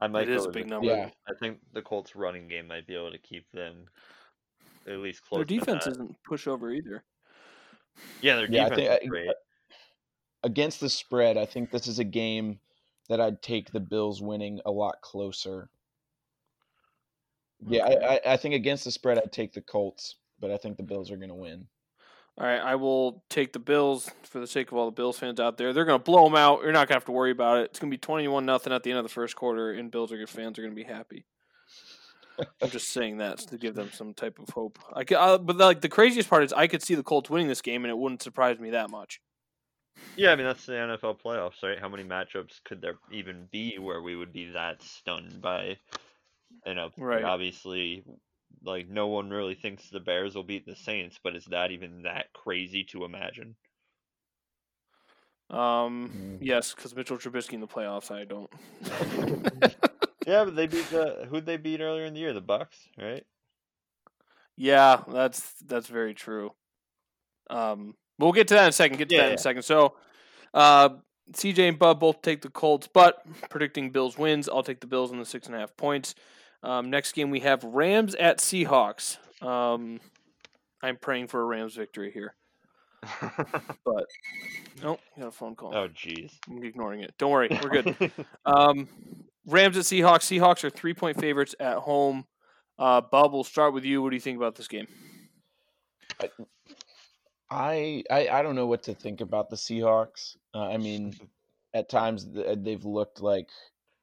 I 0.00 0.08
might 0.08 0.28
It 0.28 0.34
is 0.36 0.44
a 0.44 0.50
big 0.50 0.68
number. 0.68 0.88
Yeah. 0.88 1.08
I 1.28 1.32
think 1.40 1.58
the 1.72 1.80
Colts 1.82 2.14
running 2.14 2.48
game 2.48 2.66
might 2.66 2.86
be 2.86 2.94
able 2.94 3.10
to 3.12 3.18
keep 3.18 3.50
them 3.52 3.86
at 4.86 4.98
least 4.98 5.22
close. 5.24 5.40
to 5.40 5.44
defense 5.58 5.86
isn't 5.86 6.14
pushover 6.28 6.74
either. 6.76 7.02
Yeah, 8.20 8.36
their 8.36 8.50
Yeah, 8.50 8.66
I 8.66 8.68
defense 8.68 8.88
think- 8.88 9.02
is 9.02 9.06
I- 9.06 9.08
great. 9.08 9.30
Against 10.42 10.80
the 10.80 10.90
spread, 10.90 11.36
I 11.38 11.46
think 11.46 11.70
this 11.70 11.86
is 11.88 11.98
a 11.98 12.04
game 12.04 12.60
that 13.08 13.20
I'd 13.20 13.42
take 13.42 13.70
the 13.70 13.80
Bills 13.80 14.20
winning 14.20 14.60
a 14.66 14.70
lot 14.70 15.00
closer. 15.00 15.68
Yeah, 17.66 17.84
I, 17.84 18.14
I, 18.14 18.20
I 18.32 18.36
think 18.36 18.54
against 18.54 18.84
the 18.84 18.90
spread, 18.90 19.18
I'd 19.18 19.32
take 19.32 19.52
the 19.52 19.60
Colts, 19.60 20.16
but 20.40 20.50
I 20.50 20.56
think 20.56 20.76
the 20.76 20.82
Bills 20.82 21.10
are 21.10 21.16
going 21.16 21.30
to 21.30 21.34
win. 21.34 21.66
All 22.38 22.46
right, 22.46 22.60
I 22.60 22.74
will 22.74 23.24
take 23.30 23.54
the 23.54 23.58
Bills 23.58 24.10
for 24.24 24.40
the 24.40 24.46
sake 24.46 24.70
of 24.70 24.76
all 24.76 24.84
the 24.84 24.90
Bills 24.94 25.18
fans 25.18 25.40
out 25.40 25.56
there. 25.56 25.72
They're 25.72 25.86
going 25.86 25.98
to 25.98 26.04
blow 26.04 26.24
them 26.24 26.36
out. 26.36 26.62
You're 26.62 26.72
not 26.72 26.80
going 26.80 26.88
to 26.88 26.94
have 26.94 27.06
to 27.06 27.12
worry 27.12 27.30
about 27.30 27.58
it. 27.58 27.70
It's 27.70 27.78
going 27.78 27.90
to 27.90 27.94
be 27.94 27.98
21 27.98 28.44
nothing 28.44 28.74
at 28.74 28.82
the 28.82 28.90
end 28.90 28.98
of 28.98 29.04
the 29.04 29.10
first 29.10 29.36
quarter, 29.36 29.72
and 29.72 29.90
Bills 29.90 30.12
are 30.12 30.26
fans 30.26 30.58
are 30.58 30.62
going 30.62 30.74
to 30.74 30.76
be 30.76 30.84
happy. 30.84 31.24
I'm 32.60 32.68
just 32.68 32.88
saying 32.92 33.18
that 33.18 33.38
to 33.38 33.56
give 33.56 33.74
them 33.74 33.90
some 33.90 34.12
type 34.12 34.38
of 34.38 34.50
hope. 34.50 34.78
I, 34.92 35.04
ca- 35.04 35.34
uh, 35.34 35.38
but 35.38 35.56
like 35.56 35.80
the 35.80 35.88
craziest 35.88 36.28
part 36.28 36.44
is 36.44 36.52
I 36.52 36.66
could 36.66 36.82
see 36.82 36.94
the 36.94 37.02
Colts 37.02 37.30
winning 37.30 37.48
this 37.48 37.62
game, 37.62 37.84
and 37.84 37.90
it 37.90 37.96
wouldn't 37.96 38.22
surprise 38.22 38.58
me 38.58 38.70
that 38.70 38.90
much. 38.90 39.22
Yeah, 40.16 40.32
I 40.32 40.36
mean 40.36 40.46
that's 40.46 40.66
the 40.66 40.76
NFL 40.78 41.14
playoffs, 41.16 41.62
right? 41.62 41.78
How 41.78 41.88
many 41.88 42.02
matchups 42.02 42.62
could 42.64 42.80
there 42.80 42.98
even 43.10 43.46
be 43.52 43.78
where 43.78 44.02
we 44.02 44.16
would 44.16 44.32
be 44.32 44.50
that 44.52 44.82
stunned 44.82 45.40
by, 45.40 45.78
you 46.66 46.74
know, 46.74 46.90
Right. 46.98 47.24
obviously, 47.24 48.04
like 48.62 48.88
no 48.88 49.08
one 49.08 49.30
really 49.30 49.54
thinks 49.56 49.90
the 49.90 50.00
Bears 50.00 50.34
will 50.34 50.44
beat 50.44 50.66
the 50.66 50.76
Saints, 50.76 51.18
but 51.22 51.36
is 51.36 51.46
that 51.46 51.72
even 51.72 52.02
that 52.02 52.32
crazy 52.34 52.84
to 52.86 53.04
imagine? 53.04 53.56
Um, 55.50 56.14
Mm. 56.14 56.40
yes, 56.40 56.74
because 56.74 56.94
Mitchell 56.94 57.18
Trubisky 57.18 57.54
in 57.54 57.60
the 57.60 57.68
playoffs, 57.68 58.10
I 58.10 58.24
don't. 58.24 58.50
Yeah, 60.26 60.44
but 60.44 60.56
they 60.56 60.66
beat 60.66 60.90
the 60.90 61.26
who'd 61.30 61.46
they 61.46 61.56
beat 61.56 61.80
earlier 61.80 62.04
in 62.04 62.14
the 62.14 62.20
year? 62.20 62.32
The 62.32 62.40
Bucks, 62.40 62.88
right? 62.98 63.24
Yeah, 64.56 65.04
that's 65.08 65.54
that's 65.60 65.86
very 65.88 66.14
true. 66.14 66.54
Um, 67.50 67.96
we'll 68.18 68.32
get 68.32 68.48
to 68.48 68.54
that 68.54 68.64
in 68.64 68.68
a 68.68 68.72
second. 68.72 68.98
Get 68.98 69.08
to 69.10 69.14
Yeah, 69.14 69.20
that 69.22 69.26
in 69.26 69.32
yeah. 69.32 69.34
a 69.36 69.38
second. 69.38 69.62
So, 69.62 69.94
uh, 70.54 70.90
CJ 71.32 71.68
and 71.70 71.78
Bub 71.78 71.98
both 72.00 72.22
take 72.22 72.42
the 72.42 72.50
Colts, 72.50 72.88
but 72.92 73.24
predicting 73.50 73.90
Bills 73.90 74.16
wins. 74.16 74.48
I'll 74.48 74.62
take 74.62 74.80
the 74.80 74.86
Bills 74.86 75.10
in 75.12 75.18
the 75.18 75.24
six 75.24 75.46
and 75.46 75.56
a 75.56 75.58
half 75.58 75.76
points. 75.76 76.14
Um, 76.62 76.90
next 76.90 77.12
game 77.12 77.30
we 77.30 77.40
have 77.40 77.62
Rams 77.64 78.14
at 78.14 78.38
Seahawks. 78.38 79.18
Um, 79.42 80.00
I'm 80.82 80.96
praying 80.96 81.26
for 81.28 81.40
a 81.40 81.44
Rams 81.44 81.74
victory 81.74 82.10
here, 82.12 82.34
but 83.20 84.04
nope, 84.82 85.00
got 85.18 85.26
a 85.28 85.30
phone 85.30 85.54
call. 85.56 85.74
oh, 85.76 85.88
jeez. 85.88 86.32
I'm 86.48 86.62
ignoring 86.62 87.00
it. 87.00 87.14
Don't 87.18 87.30
worry, 87.30 87.48
we're 87.62 87.82
good. 87.82 88.12
Um, 88.46 88.88
Rams 89.46 89.76
at 89.76 89.84
Seahawks. 89.84 90.22
Seahawks 90.22 90.64
are 90.64 90.70
three 90.70 90.94
point 90.94 91.20
favorites 91.20 91.54
at 91.60 91.76
home. 91.78 92.24
Uh, 92.78 93.00
Bub, 93.00 93.32
we'll 93.32 93.44
start 93.44 93.74
with 93.74 93.84
you. 93.84 94.02
What 94.02 94.10
do 94.10 94.16
you 94.16 94.20
think 94.20 94.36
about 94.36 94.54
this 94.54 94.68
game? 94.68 94.86
I, 96.20 96.30
I 97.50 98.02
I 98.10 98.28
I 98.28 98.42
don't 98.42 98.56
know 98.56 98.66
what 98.66 98.82
to 98.84 98.94
think 98.94 99.20
about 99.20 99.50
the 99.50 99.56
Seahawks. 99.56 100.36
Uh, 100.54 100.68
I 100.68 100.76
mean, 100.76 101.14
at 101.74 101.88
times 101.88 102.26
they've 102.32 102.84
looked 102.84 103.20
like 103.20 103.48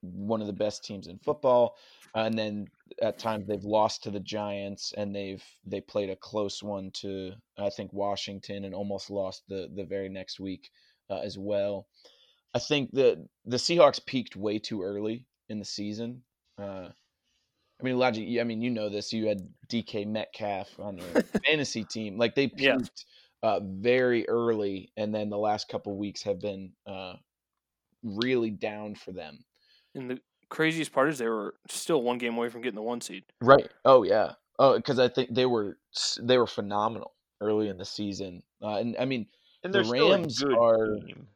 one 0.01 0.41
of 0.41 0.47
the 0.47 0.53
best 0.53 0.83
teams 0.83 1.07
in 1.07 1.17
football, 1.19 1.75
and 2.15 2.37
then 2.37 2.67
at 3.01 3.17
times 3.19 3.47
they've 3.47 3.63
lost 3.63 4.03
to 4.03 4.11
the 4.11 4.19
Giants, 4.19 4.93
and 4.97 5.15
they've 5.15 5.43
they 5.65 5.81
played 5.81 6.09
a 6.09 6.15
close 6.15 6.63
one 6.63 6.91
to 7.01 7.33
I 7.57 7.69
think 7.69 7.91
Washington, 7.93 8.65
and 8.65 8.73
almost 8.73 9.09
lost 9.09 9.43
the 9.47 9.69
the 9.75 9.83
very 9.83 10.09
next 10.09 10.39
week 10.39 10.69
uh, 11.09 11.19
as 11.19 11.37
well. 11.37 11.87
I 12.53 12.59
think 12.59 12.91
the 12.91 13.27
the 13.45 13.57
Seahawks 13.57 14.05
peaked 14.05 14.35
way 14.35 14.59
too 14.59 14.83
early 14.83 15.25
in 15.49 15.59
the 15.59 15.65
season. 15.65 16.23
Uh, 16.57 16.89
I 17.79 17.83
mean, 17.83 17.95
Elijah, 17.95 18.21
you- 18.21 18.39
I 18.39 18.43
mean, 18.45 18.61
you 18.61 18.69
know 18.69 18.87
this. 18.89 19.11
You 19.11 19.27
had 19.27 19.47
DK 19.67 20.05
Metcalf 20.07 20.79
on 20.79 20.97
your 20.97 21.23
fantasy 21.45 21.83
team. 21.83 22.17
Like 22.17 22.35
they 22.35 22.47
peaked 22.47 22.61
Yeah. 22.61 22.77
Uh, 23.43 23.59
very 23.61 24.27
early, 24.27 24.91
and 24.97 25.13
then 25.13 25.29
the 25.29 25.37
last 25.37 25.67
couple 25.69 25.95
weeks 25.97 26.23
have 26.23 26.39
been 26.39 26.71
uh, 26.87 27.13
really 28.03 28.49
down 28.49 28.95
for 28.95 29.11
them. 29.11 29.43
And 29.95 30.09
the 30.09 30.19
craziest 30.49 30.91
part 30.91 31.09
is 31.09 31.17
they 31.19 31.27
were 31.27 31.55
still 31.69 32.01
one 32.01 32.17
game 32.17 32.35
away 32.37 32.49
from 32.49 32.61
getting 32.61 32.75
the 32.75 32.81
one 32.81 33.01
seed. 33.01 33.23
Right. 33.41 33.69
Oh 33.85 34.03
yeah. 34.03 34.31
Oh, 34.59 34.75
because 34.77 34.97
I 34.99 35.07
think 35.07 35.33
they 35.33 35.45
were 35.45 35.77
they 36.21 36.37
were 36.37 36.47
phenomenal 36.47 37.13
early 37.41 37.69
in 37.69 37.77
the 37.77 37.85
season, 37.85 38.41
uh, 38.61 38.77
and 38.77 38.95
I 38.99 39.05
mean, 39.05 39.27
and 39.63 39.73
the 39.73 39.83
they're 39.83 39.91
Rams 39.91 40.43
are- 40.43 40.95
team. 41.05 41.27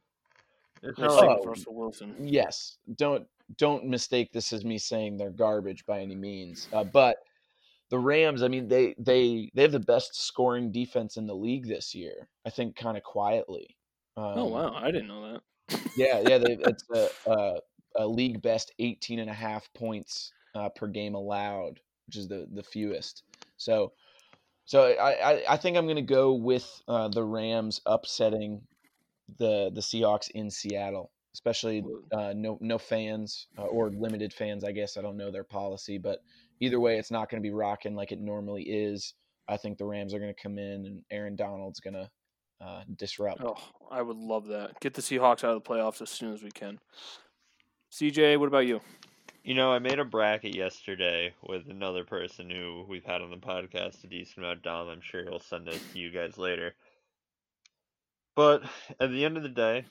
It's 0.84 0.96
They're 1.00 1.08
not 1.08 1.16
like 1.26 1.40
Oh. 1.42 1.46
Russell 1.46 1.74
Wilson. 1.76 2.16
yes, 2.20 2.78
don't 2.96 3.28
don't 3.58 3.86
mistake 3.86 4.32
this 4.32 4.54
as 4.54 4.64
me 4.64 4.78
saying 4.78 5.18
they're 5.18 5.32
garbage 5.32 5.84
by 5.88 6.02
any 6.02 6.16
means, 6.16 6.68
uh, 6.72 6.84
but 6.84 7.18
the 7.90 8.00
Rams, 8.00 8.44
I 8.44 8.48
mean, 8.48 8.68
they 8.68 8.96
they 8.98 9.50
they 9.54 9.62
have 9.62 9.72
the 9.72 9.80
best 9.80 10.16
scoring 10.16 10.72
defense 10.72 11.18
in 11.18 11.28
the 11.28 11.36
league 11.36 11.68
this 11.68 11.96
year. 11.96 12.28
I 12.46 12.50
think 12.50 12.76
kind 12.76 12.98
of 12.98 13.04
quietly. 13.04 13.78
Um, 14.18 14.34
oh 14.36 14.46
wow, 14.46 14.74
I 14.74 14.92
didn't 14.92 15.08
know 15.08 15.34
that. 15.34 15.82
Yeah, 15.96 16.22
yeah, 16.28 16.38
they, 16.38 16.58
it's 16.62 16.84
a, 16.94 17.10
a, 17.30 17.60
a 17.98 18.08
league 18.08 18.42
best 18.42 18.74
18 18.80 19.20
and 19.20 19.30
a 19.30 19.34
half 19.34 19.68
points 19.74 20.32
uh, 20.56 20.70
per 20.70 20.88
game 20.88 21.16
allowed, 21.16 21.80
which 22.08 22.18
is 22.18 22.28
the 22.28 22.48
the 22.54 22.64
fewest. 22.64 23.24
So, 23.58 23.94
so 24.66 24.84
I 24.84 25.34
I, 25.34 25.44
I 25.54 25.58
think 25.58 25.78
I'm 25.78 25.86
going 25.86 25.96
to 25.96 26.02
go 26.02 26.34
with 26.34 26.82
uh, 26.88 27.08
the 27.08 27.24
Rams 27.24 27.82
upsetting 27.86 28.62
the 29.38 29.72
the 29.74 29.82
Seahawks 29.82 30.30
in 30.32 30.50
Seattle, 30.50 31.12
especially 31.34 31.84
uh, 32.12 32.34
no 32.36 32.58
no 32.60 32.78
fans 32.78 33.48
uh, 33.58 33.64
or 33.64 33.92
limited 33.92 34.34
fans. 34.34 34.64
I 34.64 34.72
guess 34.72 34.98
I 34.98 35.02
don't 35.02 35.18
know 35.18 35.32
their 35.32 35.44
policy, 35.44 35.98
but 35.98 36.20
either 36.60 36.80
way, 36.80 36.98
it's 36.98 37.12
not 37.12 37.30
going 37.30 37.42
to 37.42 37.48
be 37.48 37.54
rocking 37.54 37.96
like 37.96 38.12
it 38.12 38.20
normally 38.20 38.64
is. 38.64 39.14
I 39.48 39.58
think 39.58 39.78
the 39.78 39.86
Rams 39.86 40.14
are 40.14 40.20
going 40.20 40.34
to 40.34 40.42
come 40.42 40.58
in 40.58 40.86
and 40.86 41.02
Aaron 41.12 41.36
Donald's 41.36 41.80
going 41.80 41.94
to 41.94 42.10
uh, 42.60 42.82
disrupt. 42.96 43.42
Oh, 43.44 43.56
I 43.90 44.02
would 44.02 44.18
love 44.18 44.48
that. 44.48 44.80
Get 44.80 44.94
the 44.94 45.02
Seahawks 45.02 45.44
out 45.44 45.56
of 45.56 45.64
the 45.64 45.70
playoffs 45.70 46.02
as 46.02 46.10
soon 46.10 46.34
as 46.34 46.44
we 46.44 46.52
can. 46.52 46.80
CJ, 47.92 48.40
what 48.40 48.48
about 48.48 48.68
you? 48.68 48.82
You 49.44 49.54
know, 49.54 49.72
I 49.72 49.80
made 49.80 50.00
a 50.00 50.06
bracket 50.06 50.56
yesterday 50.56 51.34
with 51.42 51.70
another 51.70 52.04
person 52.04 52.50
who 52.50 52.86
we've 52.90 53.06
had 53.06 53.22
on 53.22 53.30
the 53.30 53.38
podcast 53.38 54.04
a 54.04 54.08
decent 54.08 54.40
amount, 54.40 54.58
of 54.58 54.64
Dom. 54.64 54.90
I'm 54.90 55.02
sure 55.02 55.24
he'll 55.24 55.40
send 55.40 55.70
it 55.70 55.80
to 55.94 56.00
you 56.00 56.12
guys 56.12 56.38
later. 56.38 56.76
But 58.36 58.64
at 59.00 59.10
the 59.10 59.24
end 59.24 59.38
of 59.38 59.44
the 59.44 59.50
day, 59.50 59.86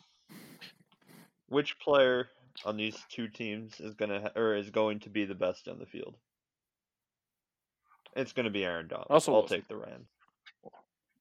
which 1.48 1.78
player 1.78 2.28
on 2.64 2.76
these 2.76 2.98
two 3.08 3.28
teams 3.28 3.80
is 3.80 3.94
gonna 3.94 4.20
ha- 4.20 4.40
or 4.40 4.56
is 4.56 4.70
going 4.70 5.00
to 5.00 5.10
be 5.10 5.24
the 5.24 5.34
best 5.34 5.68
on 5.68 5.78
the 5.78 5.86
field? 5.86 6.16
It's 8.16 8.32
gonna 8.32 8.50
be 8.50 8.64
Aaron 8.64 8.88
Donald. 8.88 9.06
Also, 9.10 9.32
I'll 9.32 9.40
Wilson. 9.42 9.58
take 9.58 9.68
the 9.68 9.76
Rams. 9.76 10.08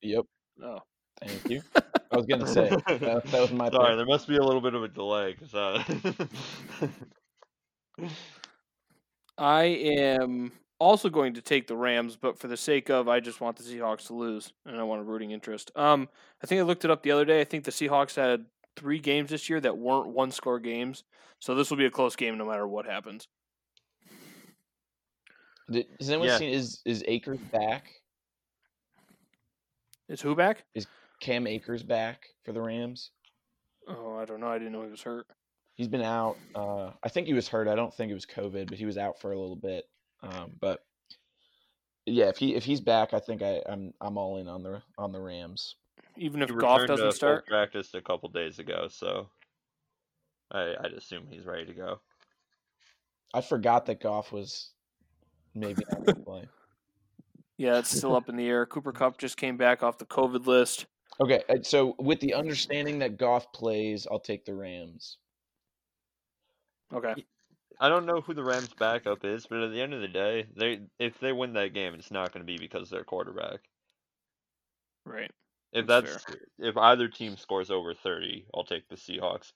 Yep. 0.01 0.25
Oh, 0.63 0.79
Thank 1.21 1.49
you. 1.49 1.61
I 2.11 2.17
was 2.17 2.25
going 2.25 2.41
to 2.41 2.47
say 2.47 2.69
that, 2.69 3.23
that 3.25 3.41
was 3.41 3.51
my 3.51 3.69
Sorry, 3.69 3.89
pick. 3.91 3.97
there 3.97 4.05
must 4.05 4.27
be 4.27 4.37
a 4.37 4.43
little 4.43 4.61
bit 4.61 4.73
of 4.73 4.83
a 4.83 4.87
delay. 4.87 5.33
'cause, 5.33 5.53
uh... 5.53 5.83
I 9.37 9.63
am 9.63 10.51
also 10.79 11.09
going 11.09 11.33
to 11.33 11.41
take 11.41 11.67
the 11.67 11.75
Rams, 11.75 12.15
but 12.15 12.37
for 12.37 12.47
the 12.47 12.57
sake 12.57 12.89
of, 12.89 13.07
I 13.09 13.19
just 13.19 13.41
want 13.41 13.57
the 13.57 13.63
Seahawks 13.63 14.07
to 14.07 14.13
lose, 14.13 14.53
and 14.65 14.77
I 14.77 14.83
want 14.83 15.01
a 15.01 15.03
rooting 15.03 15.31
interest. 15.31 15.71
Um, 15.75 16.07
I 16.43 16.47
think 16.47 16.59
I 16.59 16.63
looked 16.63 16.85
it 16.85 16.91
up 16.91 17.03
the 17.03 17.11
other 17.11 17.25
day. 17.25 17.41
I 17.41 17.45
think 17.45 17.63
the 17.63 17.71
Seahawks 17.71 18.15
had 18.15 18.45
three 18.77 18.99
games 18.99 19.29
this 19.29 19.49
year 19.49 19.59
that 19.61 19.77
weren't 19.77 20.07
one-score 20.07 20.59
games, 20.59 21.03
so 21.39 21.55
this 21.55 21.69
will 21.69 21.77
be 21.77 21.85
a 21.85 21.91
close 21.91 22.15
game 22.15 22.37
no 22.37 22.45
matter 22.45 22.67
what 22.67 22.85
happens. 22.85 23.27
Did, 25.69 25.87
has 25.99 26.09
anyone 26.09 26.27
Yeah. 26.27 26.37
seen 26.37 26.53
is 26.53 26.81
is 26.85 27.03
Akers 27.07 27.39
back? 27.51 27.91
Is 30.07 30.21
who 30.21 30.35
back? 30.35 30.63
Is 30.75 30.85
Cam 31.19 31.47
Akers 31.47 31.81
back 31.83 32.27
for 32.43 32.51
the 32.51 32.61
Rams? 32.61 33.11
Oh, 33.87 34.17
I 34.17 34.25
don't 34.25 34.39
know. 34.39 34.47
I 34.47 34.57
didn't 34.57 34.73
know 34.73 34.83
he 34.83 34.91
was 34.91 35.01
hurt. 35.01 35.27
He's 35.75 35.87
been 35.87 36.01
out. 36.01 36.37
Uh, 36.53 36.91
I 37.03 37.09
think 37.09 37.27
he 37.27 37.33
was 37.33 37.47
hurt. 37.47 37.67
I 37.67 37.75
don't 37.75 37.93
think 37.93 38.11
it 38.11 38.15
was 38.15 38.25
COVID, 38.25 38.67
but 38.69 38.77
he 38.77 38.85
was 38.85 38.97
out 38.97 39.19
for 39.19 39.31
a 39.31 39.39
little 39.39 39.55
bit. 39.55 39.85
Um, 40.21 40.51
but 40.59 40.85
yeah, 42.05 42.29
if 42.29 42.37
he 42.37 42.55
if 42.55 42.63
he's 42.63 42.81
back, 42.81 43.13
I 43.13 43.19
think 43.19 43.41
I, 43.41 43.61
I'm 43.67 43.93
I'm 43.99 44.17
all 44.17 44.37
in 44.37 44.47
on 44.47 44.63
the 44.63 44.81
on 44.97 45.11
the 45.11 45.19
Rams. 45.19 45.75
Even 46.17 46.41
if 46.41 46.49
He 46.49 46.55
Goff 46.55 46.85
doesn't 46.87 47.05
full 47.05 47.11
start. 47.11 47.47
practiced 47.47 47.93
a 47.95 48.01
couple 48.01 48.29
days 48.29 48.59
ago, 48.59 48.87
so 48.89 49.29
I, 50.51 50.75
I'd 50.81 50.93
assume 50.93 51.27
he's 51.29 51.45
ready 51.45 51.65
to 51.65 51.73
go. 51.73 51.99
I 53.33 53.41
forgot 53.41 53.85
that 53.87 53.99
Goff 53.99 54.31
was 54.31 54.71
maybe 55.55 55.83
not 55.89 56.05
going 56.05 56.17
to 56.17 56.23
play. 56.23 56.47
Yeah, 57.57 57.79
it's 57.79 57.95
still 57.95 58.15
up 58.15 58.27
in 58.29 58.35
the 58.35 58.47
air. 58.47 58.65
Cooper 58.65 58.91
Kupp 58.91 59.17
just 59.17 59.37
came 59.37 59.55
back 59.55 59.81
off 59.81 59.97
the 59.97 60.05
COVID 60.05 60.45
list. 60.45 60.87
Okay, 61.21 61.41
uh, 61.47 61.55
so 61.61 61.95
with 61.97 62.19
the 62.19 62.33
understanding 62.33 62.99
that 62.99 63.17
Goff 63.17 63.51
plays, 63.53 64.05
I'll 64.11 64.19
take 64.19 64.43
the 64.43 64.53
Rams. 64.53 65.17
Okay. 66.93 67.15
I 67.79 67.89
don't 67.89 68.05
know 68.05 68.21
who 68.21 68.33
the 68.33 68.43
Rams' 68.43 68.73
backup 68.77 69.23
is, 69.23 69.45
but 69.47 69.61
at 69.61 69.71
the 69.71 69.81
end 69.81 69.93
of 69.93 70.01
the 70.01 70.07
day, 70.07 70.45
they 70.55 70.81
if 70.99 71.19
they 71.19 71.31
win 71.31 71.53
that 71.53 71.73
game, 71.73 71.93
it's 71.93 72.11
not 72.11 72.33
going 72.33 72.45
to 72.45 72.51
be 72.51 72.57
because 72.57 72.83
of 72.83 72.89
their 72.89 73.03
quarterback. 73.03 73.59
Right. 75.05 75.31
If 75.71 75.87
That's 75.87 76.11
that's 76.11 76.25
if 76.59 76.77
either 76.77 77.07
team 77.07 77.37
scores 77.37 77.69
over 77.69 77.93
thirty, 77.93 78.45
I'll 78.53 78.63
take 78.63 78.87
the 78.87 78.95
Seahawks 78.95 79.51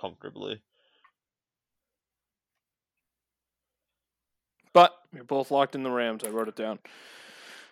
comfortably. 0.00 0.60
But 4.72 4.94
you're 5.12 5.24
both 5.24 5.50
locked 5.50 5.74
in 5.74 5.82
the 5.82 5.90
Rams. 5.90 6.22
I 6.24 6.28
wrote 6.28 6.48
it 6.48 6.56
down. 6.56 6.78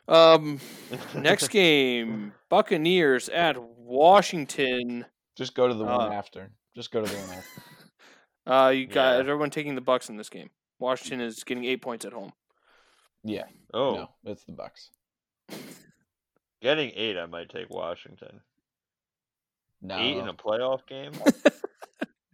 Um, 0.08 0.58
next 1.14 1.48
game, 1.48 2.32
Buccaneers 2.48 3.28
at 3.28 3.56
Washington. 3.62 5.04
Just 5.36 5.54
go 5.54 5.68
to 5.68 5.74
the 5.74 5.84
one 5.84 6.08
Uh, 6.08 6.14
after. 6.14 6.50
Just 6.74 6.90
go 6.90 7.04
to 7.04 7.10
the 7.10 7.16
one 7.18 7.30
after. 7.38 7.62
Uh, 8.46 8.70
you 8.70 8.86
got 8.86 9.12
Yeah. 9.12 9.18
everyone 9.18 9.50
taking 9.50 9.74
the 9.74 9.82
Bucks 9.82 10.08
in 10.08 10.16
this 10.16 10.30
game. 10.30 10.48
Washington 10.78 11.20
is 11.20 11.44
getting 11.44 11.66
eight 11.66 11.82
points 11.82 12.06
at 12.06 12.14
home. 12.14 12.32
Yeah, 13.22 13.44
oh, 13.74 13.94
no, 13.94 14.10
it's 14.24 14.42
the 14.44 14.52
Bucks. 14.52 14.88
getting 16.62 16.90
eight, 16.94 17.18
I 17.18 17.26
might 17.26 17.50
take 17.50 17.68
Washington. 17.68 18.40
No, 19.82 19.98
Eight 19.98 20.16
in 20.16 20.28
a 20.28 20.32
playoff 20.32 20.86
game. 20.86 21.12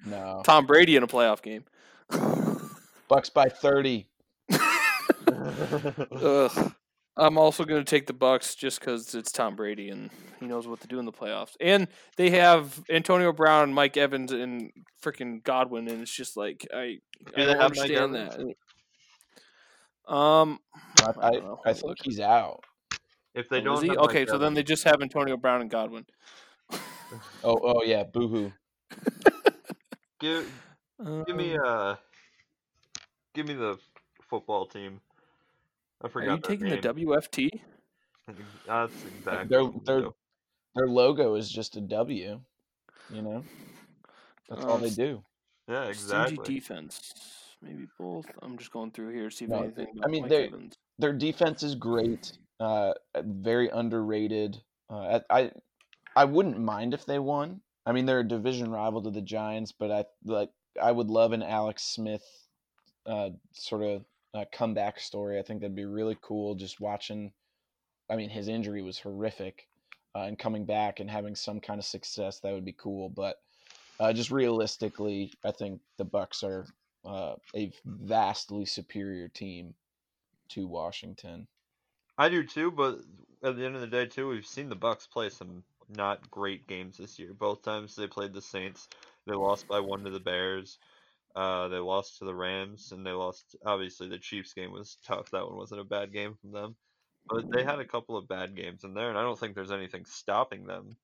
no. 0.07 0.40
Tom 0.44 0.66
Brady 0.66 0.94
in 0.94 1.03
a 1.03 1.09
playoff 1.09 1.42
game. 1.42 1.64
Bucks 3.09 3.29
by 3.29 3.48
thirty. 3.48 4.07
Ugh. 5.44 6.74
I'm 7.16 7.38
also 7.38 7.64
going 7.64 7.85
to 7.85 7.88
take 7.88 8.07
the 8.07 8.12
Bucks 8.12 8.54
just 8.57 8.80
because 8.80 9.14
it's 9.14 9.30
Tom 9.30 9.54
Brady 9.54 9.90
and 9.90 10.11
he 10.40 10.46
knows 10.46 10.66
what 10.66 10.80
to 10.80 10.88
do 10.88 10.98
in 10.98 11.04
the 11.04 11.12
playoffs. 11.12 11.54
And 11.61 11.87
they 12.16 12.30
have 12.30 12.83
Antonio 12.90 13.33
Brown, 13.33 13.72
Mike 13.72 13.96
Evans, 13.96 14.33
and 14.33 14.72
freaking 15.02 15.42
Godwin, 15.44 15.88
and 15.88 16.02
it's 16.02 16.11
just 16.11 16.37
like 16.37 16.66
I, 16.74 16.98
Do 17.24 17.33
I 17.37 17.40
they 17.40 17.46
don't 17.46 17.61
have 17.61 17.70
understand 17.70 18.14
that. 18.14 18.40
Um, 20.12 20.59
I, 21.02 21.12
I 21.20 21.28
I, 21.28 21.30
don't. 21.30 21.61
I 21.64 21.72
think 21.72 21.98
he's 22.02 22.20
out. 22.20 22.64
if 23.35 23.48
they 23.48 23.61
oh, 23.61 23.64
don't, 23.64 23.83
he? 23.83 23.88
have 23.88 23.96
Mike 23.96 24.09
okay, 24.09 24.26
so 24.26 24.37
then 24.37 24.54
they 24.54 24.64
just 24.64 24.83
have 24.85 25.00
Antonio 25.00 25.37
Brown 25.37 25.61
and 25.61 25.70
Godwin. 25.70 26.04
Oh, 27.44 27.61
oh 27.62 27.83
yeah, 27.85 28.02
boohoo. 28.02 28.50
give 30.18 30.50
give 31.26 31.37
me 31.37 31.57
Um, 31.59 31.64
uh 31.64 31.96
give 33.35 33.46
me 33.46 33.54
the 33.54 33.78
football 34.28 34.66
team. 34.66 35.00
I 36.05 36.09
Are 36.19 36.23
you 36.23 36.29
their 36.29 36.38
taking 36.38 36.69
the. 36.69 36.77
WFT? 36.79 37.51
That's 38.67 38.93
exactly. 39.19 39.49
They're- 39.49 39.64
what 39.64 39.75
we 39.75 39.81
they're- 39.85 40.01
do. 40.03 40.14
Their 40.77 40.88
logo 40.88 41.35
is 41.37 41.49
just 41.51 41.77
a 41.77 41.81
W. 41.81 42.40
You 43.11 43.23
know, 43.23 43.45
that's 44.49 44.64
all 44.64 44.73
Uh, 44.75 44.79
they 44.79 44.90
do. 44.90 45.23
Yeah, 45.69 45.83
Stingy 45.85 45.90
exactly. 45.93 46.55
defense. 46.55 47.14
Maybe 47.62 47.87
both. 47.99 48.27
I'm 48.43 48.59
just 48.59 48.73
going 48.73 48.90
through 48.90 49.14
here, 49.14 49.31
see 49.31 49.45
if 49.45 49.51
No, 49.53 49.59
anything. 49.62 49.87
I 50.05 50.09
mean, 50.09 50.23
Mike 50.23 50.31
they- 50.31 50.47
Evans. 50.49 50.75
Their 50.99 51.12
defense 51.12 51.62
is 51.62 51.75
great. 51.77 52.37
Uh, 52.59 52.95
very 53.23 53.69
underrated. 53.69 54.61
Uh, 54.90 55.21
I, 55.31 55.40
I 55.43 55.53
I 56.17 56.25
wouldn't 56.25 56.59
mind 56.59 56.93
if 56.95 57.05
they 57.07 57.19
won. 57.21 57.61
I 57.87 57.93
mean, 57.93 58.07
they're 58.07 58.21
a 58.21 58.29
division 58.29 58.71
rival 58.73 59.03
to 59.03 59.11
the 59.11 59.23
Giants, 59.23 59.71
but 59.73 59.90
I 59.93 60.05
like 60.25 60.51
I 60.83 60.90
would 60.90 61.09
love 61.09 61.33
an 61.33 61.43
Alex 61.43 61.85
Smith 61.85 62.25
uh, 63.07 63.31
sort 63.53 63.83
of 63.83 64.05
uh, 64.35 64.44
comeback 64.53 64.99
story. 64.99 65.38
I 65.38 65.42
think 65.42 65.61
that'd 65.61 65.77
be 65.77 65.85
really 65.85 66.18
cool. 66.20 66.55
Just 66.55 66.81
watching. 66.81 67.33
I 68.11 68.16
mean, 68.16 68.29
his 68.29 68.49
injury 68.49 68.83
was 68.83 68.99
horrific, 68.99 69.66
uh, 70.14 70.23
and 70.23 70.38
coming 70.38 70.66
back 70.66 71.01
and 71.01 71.11
having 71.11 71.35
some 71.35 71.61
kind 71.61 71.79
of 71.79 71.87
success 71.87 72.40
that 72.40 72.53
would 72.53 72.64
be 72.64 72.77
cool. 72.77 73.09
But 73.09 73.40
uh, 73.99 74.12
just 74.12 74.31
realistically, 74.31 75.33
I 75.44 75.53
think 75.53 75.81
the 75.97 76.05
Bucks 76.05 76.42
are 76.42 76.66
uh, 77.05 77.35
a 77.55 77.73
vastly 77.85 78.66
superior 78.66 79.29
team 79.29 79.75
to 80.51 80.66
Washington. 80.66 81.47
I 82.18 82.29
do 82.29 82.44
too, 82.44 82.70
but 82.70 83.01
at 83.42 83.57
the 83.57 83.64
end 83.64 83.75
of 83.75 83.81
the 83.81 83.87
day, 83.87 84.07
too, 84.07 84.29
we've 84.29 84.47
seen 84.47 84.68
the 84.68 84.77
Bucks 84.77 85.07
play 85.07 85.29
some 85.31 85.62
not 85.88 86.31
great 86.31 86.66
games 86.66 86.97
this 86.97 87.18
year. 87.18 87.33
Both 87.35 87.62
times 87.62 87.94
they 87.94 88.07
played 88.07 88.33
the 88.33 88.42
Saints, 88.42 88.88
they 89.27 89.35
lost 89.35 89.68
by 89.68 89.81
one 89.81 90.05
to 90.05 90.11
the 90.11 90.20
Bears. 90.20 90.79
Uh, 91.35 91.68
they 91.68 91.79
lost 91.79 92.18
to 92.18 92.25
the 92.25 92.35
Rams, 92.35 92.92
and 92.92 93.05
they 93.05 93.11
lost. 93.11 93.57
Obviously, 93.66 94.09
the 94.09 94.18
Chiefs 94.18 94.53
game 94.53 94.73
was 94.73 94.99
tough. 95.05 95.31
That 95.31 95.47
one 95.47 95.57
wasn't 95.57 95.81
a 95.81 95.85
bad 95.85 96.12
game 96.12 96.35
from 96.40 96.53
them, 96.53 96.77
but 97.29 97.51
they 97.51 97.64
had 97.64 97.81
a 97.81 97.85
couple 97.85 98.16
of 98.16 98.29
bad 98.29 98.55
games 98.55 98.85
in 98.85 98.94
there, 98.94 99.09
and 99.09 99.18
I 99.18 99.23
don't 99.23 99.38
think 99.38 99.55
there's 99.55 99.73
anything 99.73 100.05
stopping 100.05 100.66
them 100.66 100.97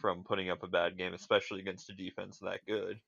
from 0.00 0.24
putting 0.24 0.50
up 0.50 0.62
a 0.62 0.68
bad 0.68 0.96
game, 0.96 1.12
especially 1.12 1.60
against 1.60 1.90
a 1.90 1.92
defense 1.92 2.38
that 2.38 2.64
good. 2.66 3.00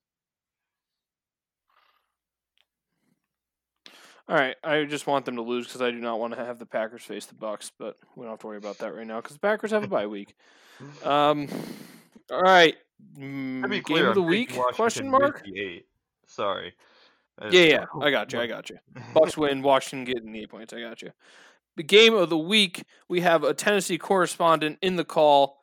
All 4.29 4.37
right, 4.37 4.57
I 4.63 4.85
just 4.85 5.07
want 5.07 5.25
them 5.25 5.37
to 5.37 5.43
lose 5.43 5.67
because 5.67 5.81
I 5.81 5.91
do 5.91 5.97
not 5.97 6.21
want 6.21 6.35
to 6.35 6.45
have 6.45 6.59
the 6.59 6.67
Packers 6.67 7.03
face 7.03 7.25
the 7.25 7.35
Bucks, 7.35 7.73
but 7.79 7.97
we 8.15 8.25
don't 8.25 8.33
have 8.33 8.41
to 8.41 8.47
worry 8.47 8.59
about 8.59 8.77
that 8.79 8.95
right 8.95 9.07
now 9.07 9.23
because 9.23 9.37
the 9.37 9.41
Packers 9.41 9.71
have 9.71 9.85
a 9.85 9.89
bye 9.89 10.07
week. 10.07 10.35
Um, 11.03 11.49
all 12.31 12.41
right, 12.41 12.77
mm, 13.19 13.69
game 13.69 13.83
clear, 13.83 14.11
of 14.11 14.15
the 14.15 14.21
I'm 14.21 14.29
week? 14.29 14.55
Question 14.75 15.11
mark? 15.11 15.43
with 15.43 15.53
the 15.53 15.61
eight. 15.61 15.88
Sorry. 16.29 16.75
Yeah, 17.43 17.51
yeah, 17.63 17.85
I 18.01 18.11
got 18.11 18.33
you. 18.33 18.41
I 18.41 18.47
got 18.47 18.71
you. 18.71 18.79
Bucks 19.15 19.37
win. 19.37 19.63
Washington 19.63 20.05
getting 20.05 20.33
the 20.33 20.41
eight 20.41 20.51
points. 20.51 20.73
I 20.73 20.81
got 20.81 21.03
you. 21.03 21.11
The 21.77 21.83
game 21.83 22.15
of 22.15 22.29
the 22.31 22.39
week. 22.39 22.85
We 23.09 23.21
have 23.23 23.45
a 23.45 23.55
Tennessee 23.55 23.99
correspondent 23.99 24.79
in 24.83 24.97
the 24.97 25.05
call. 25.05 25.59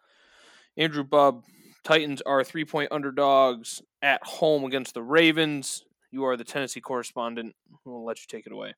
Andrew 0.78 1.04
Bub. 1.04 1.43
Titans 1.84 2.21
are 2.23 2.43
three 2.43 2.65
point 2.65 2.91
underdogs 2.91 3.82
at 4.01 4.23
home 4.23 4.63
against 4.63 4.93
the 4.95 5.04
Ravens. 5.04 5.84
You 6.12 6.25
are 6.25 6.36
the 6.36 6.43
Tennessee 6.43 6.82
correspondent. 6.82 7.56
We'll 7.84 8.06
let 8.06 8.19
you 8.19 8.25
take 8.28 8.47
it 8.47 8.51
away. 8.51 8.73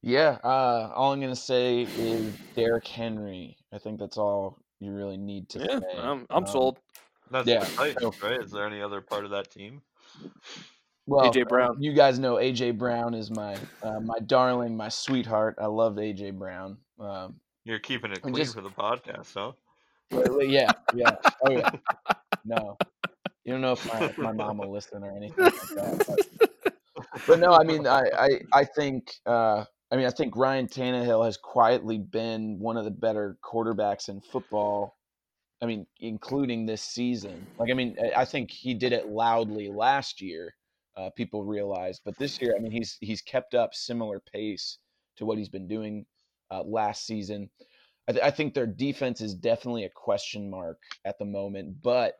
Yeah, 0.00 0.38
uh, 0.44 0.92
all 0.94 1.12
I'm 1.12 1.20
gonna 1.20 1.34
say 1.36 1.82
is 1.82 2.32
Derrick 2.54 2.86
Henry. 2.86 3.56
I 3.72 3.78
think 3.78 3.98
that's 3.98 4.16
all 4.16 4.56
you 4.78 4.92
really 4.92 5.16
need 5.16 5.48
to 5.50 5.58
Yeah, 5.58 5.80
say. 5.80 5.98
I'm, 5.98 6.26
I'm 6.30 6.44
Um, 6.44 6.46
sold. 6.46 6.78
That's 7.30 7.48
Yeah, 7.48 7.64
the 7.64 7.76
Titans, 7.76 8.22
right? 8.22 8.40
Is 8.42 8.52
there 8.52 8.66
any 8.66 8.80
other 8.80 9.00
part 9.00 9.24
of 9.24 9.32
that 9.32 9.50
team? 9.50 9.82
Well, 11.06 11.30
AJ 11.32 11.48
Brown. 11.48 11.82
You 11.82 11.94
guys 11.94 12.18
know 12.18 12.34
AJ 12.34 12.76
Brown 12.76 13.14
is 13.14 13.30
my 13.30 13.56
uh, 13.82 14.00
my 14.00 14.18
darling, 14.18 14.76
my 14.76 14.88
sweetheart. 14.90 15.56
I 15.58 15.66
love 15.66 15.94
AJ 15.94 16.34
Brown. 16.38 16.76
Um, 17.00 17.36
You're 17.64 17.78
keeping 17.78 18.12
it 18.12 18.20
I'm 18.22 18.32
clean 18.32 18.44
just- 18.44 18.54
for 18.54 18.60
the 18.60 18.70
podcast, 18.70 19.32
huh? 19.34 19.52
Wait, 20.10 20.34
wait, 20.34 20.50
yeah, 20.50 20.70
yeah. 20.94 21.16
Oh 21.46 21.50
yeah. 21.50 21.70
No, 22.44 22.78
you 23.44 23.52
don't 23.52 23.60
know 23.60 23.72
if 23.72 23.86
my, 23.86 24.04
if 24.04 24.18
my 24.18 24.32
mom 24.32 24.58
will 24.58 24.72
listen 24.72 25.02
or 25.02 25.10
anything 25.14 25.44
like 25.44 25.52
that. 25.74 26.26
But, 26.64 26.74
but 27.26 27.38
no, 27.38 27.52
I 27.52 27.64
mean, 27.64 27.86
I, 27.86 28.04
I, 28.16 28.28
I 28.52 28.64
think, 28.64 29.10
uh, 29.26 29.64
I 29.90 29.96
mean, 29.96 30.06
I 30.06 30.10
think 30.10 30.36
Ryan 30.36 30.66
Tannehill 30.66 31.24
has 31.24 31.36
quietly 31.36 31.98
been 31.98 32.58
one 32.58 32.76
of 32.76 32.84
the 32.84 32.90
better 32.90 33.36
quarterbacks 33.42 34.08
in 34.08 34.20
football. 34.20 34.97
I 35.60 35.66
mean, 35.66 35.86
including 36.00 36.66
this 36.66 36.82
season. 36.82 37.48
Like, 37.58 37.70
I 37.70 37.74
mean, 37.74 37.96
I- 38.16 38.24
think 38.24 38.50
he 38.50 38.74
did 38.74 38.92
it 38.92 39.08
loudly 39.08 39.68
last 39.68 40.20
year. 40.20 40.54
Uh, 40.96 41.10
people 41.10 41.44
realized, 41.44 42.02
but 42.04 42.18
this 42.18 42.40
year, 42.40 42.54
I 42.56 42.60
mean, 42.60 42.72
he's 42.72 42.96
he's 43.00 43.22
kept 43.22 43.54
up 43.54 43.72
similar 43.72 44.18
pace 44.20 44.78
to 45.16 45.24
what 45.24 45.38
he's 45.38 45.48
been 45.48 45.68
doing 45.68 46.06
uh, 46.50 46.62
last 46.64 47.06
season. 47.06 47.50
I, 48.08 48.12
th- 48.12 48.24
I 48.24 48.30
think 48.32 48.54
their 48.54 48.66
defense 48.66 49.20
is 49.20 49.34
definitely 49.34 49.84
a 49.84 49.90
question 49.90 50.50
mark 50.50 50.80
at 51.04 51.18
the 51.18 51.24
moment, 51.24 51.82
but 51.82 52.18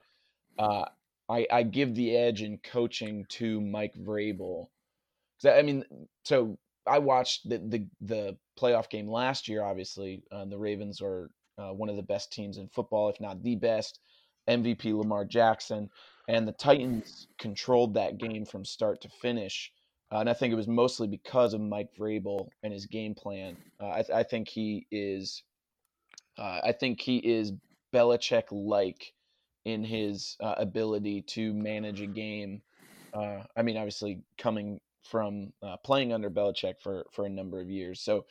uh, 0.58 0.84
I, 1.28 1.46
I 1.50 1.62
give 1.64 1.94
the 1.94 2.16
edge 2.16 2.42
in 2.42 2.58
coaching 2.58 3.26
to 3.30 3.60
Mike 3.60 3.94
Vrabel. 3.94 4.68
I 5.44 5.62
mean, 5.62 5.84
so 6.24 6.58
I 6.86 6.98
watched 6.98 7.48
the 7.48 7.58
the, 7.58 7.86
the 8.00 8.36
playoff 8.58 8.90
game 8.90 9.08
last 9.08 9.48
year. 9.48 9.62
Obviously, 9.62 10.22
uh, 10.30 10.44
the 10.44 10.58
Ravens 10.58 11.00
are 11.02 11.30
uh, 11.58 11.72
one 11.72 11.88
of 11.88 11.96
the 11.96 12.02
best 12.02 12.32
teams 12.32 12.58
in 12.58 12.68
football, 12.68 13.08
if 13.08 13.20
not 13.20 13.42
the 13.42 13.56
best. 13.56 14.00
MVP 14.48 14.96
Lamar 14.96 15.24
Jackson 15.24 15.90
and 16.28 16.46
the 16.46 16.52
Titans 16.52 17.26
controlled 17.38 17.94
that 17.94 18.18
game 18.18 18.44
from 18.44 18.64
start 18.64 19.00
to 19.02 19.08
finish. 19.08 19.72
Uh, 20.12 20.18
and 20.18 20.30
I 20.30 20.34
think 20.34 20.52
it 20.52 20.56
was 20.56 20.68
mostly 20.68 21.06
because 21.06 21.54
of 21.54 21.60
Mike 21.60 21.90
Vrabel 21.98 22.48
and 22.62 22.72
his 22.72 22.86
game 22.86 23.14
plan. 23.14 23.56
Uh, 23.80 23.88
I, 23.88 24.04
I 24.14 24.22
think 24.22 24.48
he 24.48 24.86
is, 24.90 25.42
uh, 26.38 26.60
I 26.64 26.72
think 26.72 27.00
he 27.00 27.18
is 27.18 27.52
Belichick 27.92 28.44
like 28.50 29.12
in 29.64 29.84
his 29.84 30.36
uh, 30.40 30.54
ability 30.56 31.22
to 31.22 31.52
manage 31.52 32.00
a 32.00 32.06
game. 32.06 32.62
Uh, 33.12 33.42
I 33.56 33.62
mean, 33.62 33.76
obviously 33.76 34.22
coming 34.38 34.80
from 35.02 35.52
uh, 35.62 35.76
playing 35.78 36.12
under 36.12 36.30
Belichick 36.30 36.74
for 36.82 37.06
for 37.12 37.24
a 37.24 37.30
number 37.30 37.60
of 37.60 37.70
years, 37.70 38.00
so 38.00 38.26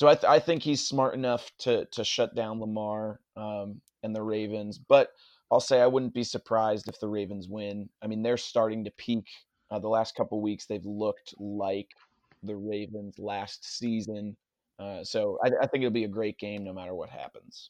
so 0.00 0.08
I, 0.08 0.14
th- 0.14 0.24
I 0.24 0.38
think 0.38 0.62
he's 0.62 0.82
smart 0.82 1.12
enough 1.12 1.52
to 1.58 1.84
to 1.84 2.04
shut 2.04 2.34
down 2.34 2.58
Lamar 2.58 3.20
um, 3.36 3.82
and 4.02 4.16
the 4.16 4.22
Ravens. 4.22 4.78
But 4.78 5.10
I'll 5.50 5.60
say 5.60 5.82
I 5.82 5.86
wouldn't 5.88 6.14
be 6.14 6.24
surprised 6.24 6.88
if 6.88 6.98
the 7.00 7.08
Ravens 7.08 7.48
win. 7.48 7.86
I 8.00 8.06
mean, 8.06 8.22
they're 8.22 8.38
starting 8.38 8.82
to 8.84 8.90
peak. 8.92 9.26
Uh, 9.70 9.78
the 9.78 9.90
last 9.90 10.14
couple 10.14 10.40
weeks, 10.40 10.64
they've 10.64 10.86
looked 10.86 11.34
like 11.38 11.90
the 12.42 12.56
Ravens 12.56 13.18
last 13.18 13.78
season. 13.78 14.38
Uh, 14.78 15.04
so 15.04 15.38
I, 15.44 15.50
I 15.60 15.66
think 15.66 15.82
it'll 15.82 15.90
be 15.90 16.04
a 16.04 16.08
great 16.08 16.38
game 16.38 16.64
no 16.64 16.72
matter 16.72 16.94
what 16.94 17.10
happens. 17.10 17.68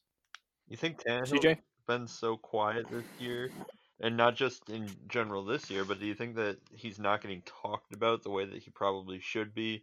You 0.69 0.77
think 0.77 1.03
Tannehill's 1.03 1.33
CJ? 1.33 1.59
been 1.89 2.07
so 2.07 2.37
quiet 2.37 2.87
this 2.93 3.07
year, 3.19 3.51
and 3.99 4.17
not 4.17 4.37
just 4.37 4.71
in 4.71 4.89
general 5.09 5.45
this 5.45 5.69
year, 5.69 5.85
but 5.85 5.99
do 5.99 6.07
you 6.07 6.15
think 6.15 6.37
that 6.37 6.59
he's 6.73 7.01
not 7.01 7.23
getting 7.23 7.43
talked 7.43 7.93
about 7.93 8.23
the 8.23 8.31
way 8.31 8.45
that 8.45 8.63
he 8.63 8.71
probably 8.71 9.19
should 9.19 9.53
be 9.53 9.83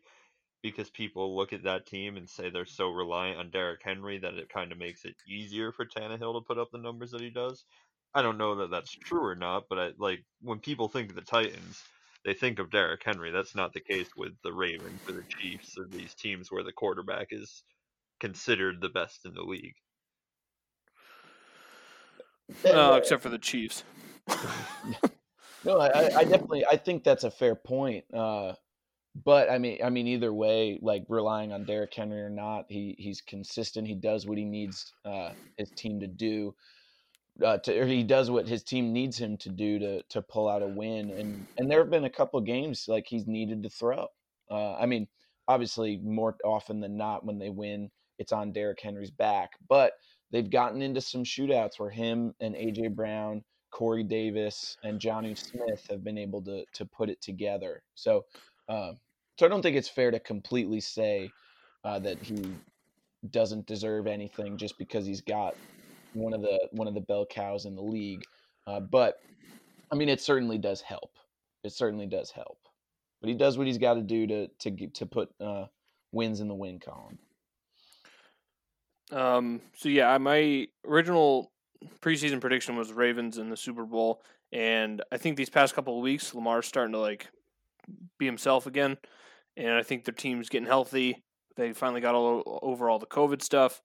because 0.71 0.89
people 0.89 1.35
look 1.35 1.53
at 1.53 1.63
that 1.63 1.85
team 1.85 2.17
and 2.17 2.29
say 2.29 2.49
they're 2.49 2.65
so 2.65 2.89
reliant 2.89 3.39
on 3.39 3.49
Derrick 3.49 3.81
Henry 3.83 4.17
that 4.19 4.35
it 4.35 4.49
kind 4.49 4.71
of 4.71 4.77
makes 4.77 5.05
it 5.05 5.15
easier 5.27 5.71
for 5.71 5.85
Tannehill 5.85 6.33
to 6.33 6.45
put 6.45 6.57
up 6.57 6.69
the 6.71 6.77
numbers 6.77 7.11
that 7.11 7.21
he 7.21 7.29
does? 7.29 7.65
I 8.13 8.21
don't 8.21 8.37
know 8.37 8.55
that 8.55 8.71
that's 8.71 8.91
true 8.91 9.23
or 9.25 9.35
not, 9.35 9.65
but 9.69 9.79
I, 9.79 9.91
like 9.97 10.23
when 10.41 10.59
people 10.59 10.87
think 10.87 11.09
of 11.09 11.15
the 11.15 11.21
Titans, 11.21 11.83
they 12.25 12.33
think 12.33 12.59
of 12.59 12.71
Derrick 12.71 13.01
Henry. 13.03 13.31
That's 13.31 13.55
not 13.55 13.73
the 13.73 13.79
case 13.81 14.09
with 14.15 14.33
the 14.43 14.53
Ravens 14.53 15.01
or 15.07 15.13
the 15.13 15.23
Chiefs 15.29 15.77
or 15.77 15.85
these 15.85 16.13
teams 16.15 16.51
where 16.51 16.63
the 16.63 16.71
quarterback 16.73 17.27
is 17.31 17.63
considered 18.19 18.81
the 18.81 18.89
best 18.89 19.25
in 19.25 19.33
the 19.33 19.43
league. 19.43 19.75
Uh, 22.65 22.95
except 22.97 23.21
for 23.23 23.29
the 23.29 23.37
Chiefs. 23.37 23.83
No, 25.63 25.79
I, 25.79 25.87
I- 25.87 26.17
I 26.19 26.23
definitely 26.23 26.65
I 26.65 26.77
think 26.77 27.03
that's 27.03 27.23
a 27.25 27.31
fair 27.31 27.55
point. 27.55 28.05
Uh, 28.13 28.53
but 29.23 29.49
I 29.49 29.57
mean, 29.57 29.79
I 29.83 29.89
mean, 29.89 30.07
either 30.07 30.33
way, 30.33 30.79
like 30.81 31.05
relying 31.09 31.51
on 31.51 31.65
Derrick 31.65 31.93
Henry 31.93 32.21
or 32.21 32.29
not, 32.29 32.65
he 32.69 32.95
he's 32.97 33.21
consistent. 33.21 33.87
He 33.87 33.95
does 33.95 34.25
what 34.25 34.37
he 34.37 34.45
needs 34.45 34.93
uh, 35.05 35.31
his 35.57 35.71
team 35.71 35.99
to 36.01 36.07
do. 36.07 36.55
Uh, 37.43 37.57
to, 37.59 37.79
or 37.81 37.85
he 37.85 38.03
does 38.03 38.31
what 38.31 38.47
his 38.47 38.63
team 38.63 38.91
needs 38.91 39.17
him 39.17 39.37
to 39.37 39.49
do 39.49 39.79
to 39.79 40.03
to 40.09 40.21
pull 40.21 40.47
out 40.47 40.61
a 40.61 40.67
win. 40.67 41.11
And 41.11 41.47
and 41.57 41.69
there 41.69 41.79
have 41.79 41.89
been 41.89 42.05
a 42.05 42.09
couple 42.09 42.39
games 42.41 42.85
like 42.87 43.07
he's 43.07 43.27
needed 43.27 43.63
to 43.63 43.69
throw. 43.69 44.07
Uh, 44.49 44.75
I 44.75 44.85
mean, 44.85 45.07
obviously, 45.47 45.97
more 45.97 46.35
often 46.43 46.79
than 46.79 46.97
not, 46.97 47.25
when 47.25 47.39
they 47.39 47.49
win, 47.49 47.89
it's 48.19 48.31
on 48.31 48.51
Derrick 48.51 48.81
Henry's 48.81 49.11
back. 49.11 49.51
But 49.67 49.93
they've 50.31 50.49
gotten 50.49 50.81
into 50.81 51.01
some 51.01 51.23
shootouts 51.23 51.79
where 51.79 51.89
him 51.89 52.33
and 52.39 52.55
AJ 52.55 52.95
Brown 52.95 53.43
Corey 53.71 54.03
Davis 54.03 54.77
and 54.83 54.99
Jonnu 54.99 55.37
Smith 55.37 55.85
have 55.89 56.03
been 56.03 56.17
able 56.17 56.41
to 56.43 56.65
to 56.73 56.85
put 56.85 57.09
it 57.09 57.21
together. 57.21 57.83
So, 57.95 58.25
uh, 58.69 58.93
so 59.37 59.45
I 59.45 59.49
don't 59.49 59.61
think 59.61 59.75
it's 59.75 59.89
fair 59.89 60.11
to 60.11 60.19
completely 60.19 60.79
say 60.79 61.31
uh, 61.83 61.99
that 61.99 62.21
he 62.21 62.51
doesn't 63.31 63.65
deserve 63.65 64.07
anything 64.07 64.57
just 64.57 64.77
because 64.77 65.05
he's 65.05 65.21
got 65.21 65.55
one 66.13 66.33
of 66.33 66.41
the 66.41 66.67
one 66.71 66.87
of 66.87 66.93
the 66.93 67.01
bell 67.01 67.25
cows 67.25 67.65
in 67.65 67.75
the 67.75 67.81
league. 67.81 68.23
Uh, 68.65 68.79
but 68.79 69.19
I 69.91 69.95
mean, 69.95 70.09
it 70.09 70.21
certainly 70.21 70.57
does 70.57 70.81
help. 70.81 71.11
It 71.63 71.71
certainly 71.71 72.07
does 72.07 72.31
help. 72.31 72.59
But 73.21 73.29
he 73.29 73.35
does 73.35 73.57
what 73.57 73.67
he's 73.67 73.77
got 73.77 73.95
to 73.95 74.01
do 74.01 74.27
to 74.27 74.47
to 74.47 74.87
to 74.87 75.05
put 75.05 75.29
uh, 75.39 75.65
wins 76.11 76.39
in 76.39 76.47
the 76.47 76.55
win 76.55 76.79
column. 76.79 77.17
Um, 79.11 79.61
so 79.75 79.89
yeah, 79.89 80.17
my 80.17 80.67
original 80.85 81.51
preseason 82.01 82.41
prediction 82.41 82.75
was 82.75 82.91
Ravens 82.91 83.37
in 83.37 83.49
the 83.49 83.57
Super 83.57 83.85
Bowl, 83.85 84.21
and 84.51 85.01
I 85.11 85.17
think 85.17 85.37
these 85.37 85.49
past 85.49 85.75
couple 85.75 85.95
of 85.95 86.03
weeks, 86.03 86.33
Lamar's 86.33 86.67
starting 86.67 86.93
to 86.93 86.99
like 86.99 87.27
be 88.17 88.25
himself 88.25 88.67
again, 88.67 88.97
and 89.57 89.71
I 89.71 89.83
think 89.83 90.05
their 90.05 90.13
team's 90.13 90.49
getting 90.49 90.67
healthy. 90.67 91.23
They 91.55 91.73
finally 91.73 92.01
got 92.01 92.15
all 92.15 92.59
over 92.61 92.89
all 92.89 92.99
the 92.99 93.07
COVID 93.07 93.41
stuff. 93.41 93.81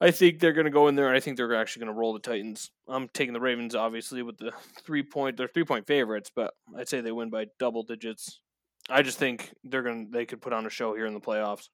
I 0.00 0.10
think 0.10 0.38
they're 0.38 0.52
going 0.52 0.66
to 0.66 0.70
go 0.70 0.88
in 0.88 0.94
there, 0.94 1.08
and 1.08 1.16
I 1.16 1.20
think 1.20 1.36
they're 1.36 1.54
actually 1.54 1.84
going 1.84 1.94
to 1.94 1.98
roll 1.98 2.12
the 2.12 2.20
Titans. 2.20 2.70
I'm 2.88 3.08
taking 3.08 3.32
the 3.32 3.40
Ravens, 3.40 3.74
obviously, 3.74 4.22
with 4.22 4.38
the 4.38 4.52
three 4.84 5.02
point. 5.02 5.36
They're 5.36 5.48
three 5.48 5.64
point 5.64 5.86
favorites, 5.86 6.30
but 6.34 6.54
I'd 6.76 6.88
say 6.88 7.00
they 7.00 7.12
win 7.12 7.30
by 7.30 7.46
double 7.58 7.82
digits. 7.82 8.40
I 8.88 9.02
just 9.02 9.18
think 9.18 9.52
they're 9.64 9.82
going. 9.82 10.06
to 10.06 10.12
They 10.12 10.26
could 10.26 10.42
put 10.42 10.52
on 10.52 10.66
a 10.66 10.70
show 10.70 10.94
here 10.94 11.06
in 11.06 11.14
the 11.14 11.20
playoffs 11.20 11.68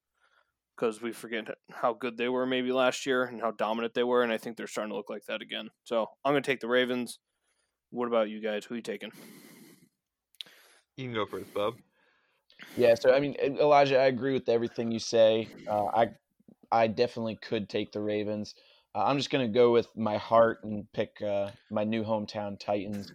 because 0.76 1.02
we 1.02 1.12
forget 1.12 1.48
how 1.70 1.92
good 1.92 2.16
they 2.16 2.28
were 2.28 2.46
maybe 2.46 2.72
last 2.72 3.04
year 3.04 3.24
and 3.24 3.40
how 3.40 3.50
dominant 3.50 3.94
they 3.94 4.04
were, 4.04 4.22
and 4.22 4.32
I 4.32 4.38
think 4.38 4.56
they're 4.56 4.66
starting 4.66 4.92
to 4.92 4.96
look 4.96 5.10
like 5.10 5.24
that 5.26 5.42
again. 5.42 5.68
So 5.84 6.06
I'm 6.24 6.32
going 6.32 6.42
to 6.42 6.50
take 6.50 6.60
the 6.60 6.68
Ravens. 6.68 7.18
What 7.90 8.06
about 8.06 8.30
you 8.30 8.40
guys? 8.40 8.64
Who 8.64 8.76
you 8.76 8.82
taking? 8.82 9.10
You 10.96 11.06
can 11.06 11.14
go 11.14 11.26
first, 11.26 11.52
Bub. 11.52 11.74
Yeah, 12.76 12.94
so 13.00 13.12
I 13.12 13.20
mean, 13.20 13.34
Elijah, 13.40 13.98
I 13.98 14.06
agree 14.06 14.32
with 14.32 14.48
everything 14.48 14.90
you 14.92 14.98
say. 15.00 15.52
Uh, 15.66 15.86
I 15.86 16.08
I 16.72 16.86
definitely 16.88 17.36
could 17.36 17.68
take 17.68 17.92
the 17.92 18.00
Ravens. 18.00 18.54
Uh, 18.94 19.04
I'm 19.04 19.18
just 19.18 19.30
going 19.30 19.46
to 19.46 19.52
go 19.54 19.72
with 19.72 19.88
my 19.96 20.16
heart 20.18 20.64
and 20.64 20.90
pick 20.92 21.20
uh, 21.22 21.50
my 21.70 21.84
new 21.84 22.02
hometown 22.04 22.58
Titans. 22.58 23.12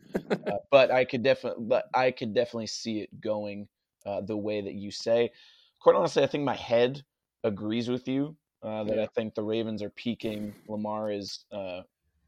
Uh, 0.47 0.57
but 0.71 0.91
I 0.91 1.05
could 1.05 1.23
definitely, 1.23 1.65
but 1.67 1.85
I 1.93 2.11
could 2.11 2.33
definitely 2.33 2.67
see 2.67 2.99
it 3.01 3.21
going 3.21 3.67
uh, 4.05 4.21
the 4.21 4.37
way 4.37 4.61
that 4.61 4.73
you 4.75 4.91
say. 4.91 5.31
Quite 5.81 5.95
honestly, 5.95 6.23
I 6.23 6.27
think 6.27 6.43
my 6.43 6.55
head 6.55 7.03
agrees 7.43 7.89
with 7.89 8.07
you 8.07 8.37
uh, 8.63 8.83
that 8.85 8.97
Yeah. 8.97 9.03
I 9.03 9.07
think 9.07 9.35
the 9.35 9.43
Ravens 9.43 9.81
are 9.81 9.89
peaking. 9.89 10.55
Lamar 10.67 11.11
is 11.11 11.45
uh, 11.51 11.81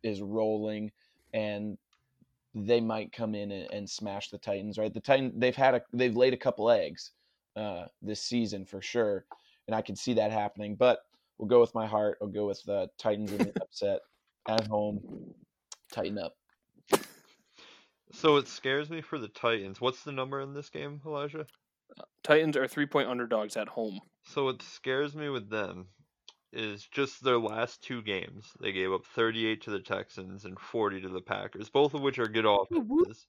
is 0.03 0.21
rolling, 0.21 0.91
and 1.33 1.77
they 2.65 2.81
might 2.81 3.11
come 3.11 3.35
in 3.35 3.51
and, 3.51 3.71
and 3.71 3.89
smash 3.89 4.29
the 4.29 4.37
Titans. 4.37 4.77
Right, 4.77 4.93
the 4.93 4.99
Titan 4.99 5.33
they've 5.35 5.55
had 5.55 5.75
a 5.75 5.81
they've 5.93 6.15
laid 6.15 6.33
a 6.33 6.37
couple 6.37 6.69
eggs 6.69 7.11
uh, 7.55 7.85
this 8.01 8.21
season 8.21 8.65
for 8.65 8.81
sure, 8.81 9.25
and 9.67 9.75
I 9.75 9.81
can 9.81 9.95
see 9.95 10.13
that 10.13 10.31
happening. 10.31 10.75
But 10.75 10.99
we'll 11.37 11.49
go 11.49 11.59
with 11.59 11.75
my 11.75 11.85
heart. 11.85 12.17
I'll 12.21 12.27
go 12.27 12.47
with 12.47 12.63
the 12.63 12.89
Titans 12.97 13.31
in 13.31 13.39
the 13.39 13.53
upset 13.61 13.99
at 14.47 14.67
home. 14.67 14.99
Tighten 15.91 16.17
up. 16.17 16.35
So 18.11 18.37
it 18.37 18.47
scares 18.47 18.89
me 18.89 19.01
for 19.01 19.19
the 19.19 19.27
Titans. 19.27 19.81
What's 19.81 20.03
the 20.03 20.11
number 20.11 20.41
in 20.41 20.53
this 20.53 20.69
game, 20.69 21.01
Elijah? 21.05 21.45
Titans 22.23 22.57
are 22.57 22.67
three 22.67 22.85
point 22.85 23.09
underdogs 23.09 23.57
at 23.57 23.67
home. 23.67 23.99
So 24.23 24.49
it 24.49 24.61
scares 24.61 25.15
me 25.15 25.29
with 25.29 25.49
them 25.49 25.87
is 26.53 26.87
just 26.91 27.23
their 27.23 27.37
last 27.37 27.83
two 27.83 28.01
games. 28.01 28.51
They 28.61 28.71
gave 28.71 28.91
up 28.91 29.05
38 29.15 29.63
to 29.63 29.71
the 29.71 29.79
Texans 29.79 30.45
and 30.45 30.59
40 30.59 31.01
to 31.01 31.09
the 31.09 31.21
Packers, 31.21 31.69
both 31.69 31.93
of 31.93 32.01
which 32.01 32.19
are 32.19 32.27
good 32.27 32.45
oh, 32.45 32.65
offenses. 32.71 33.27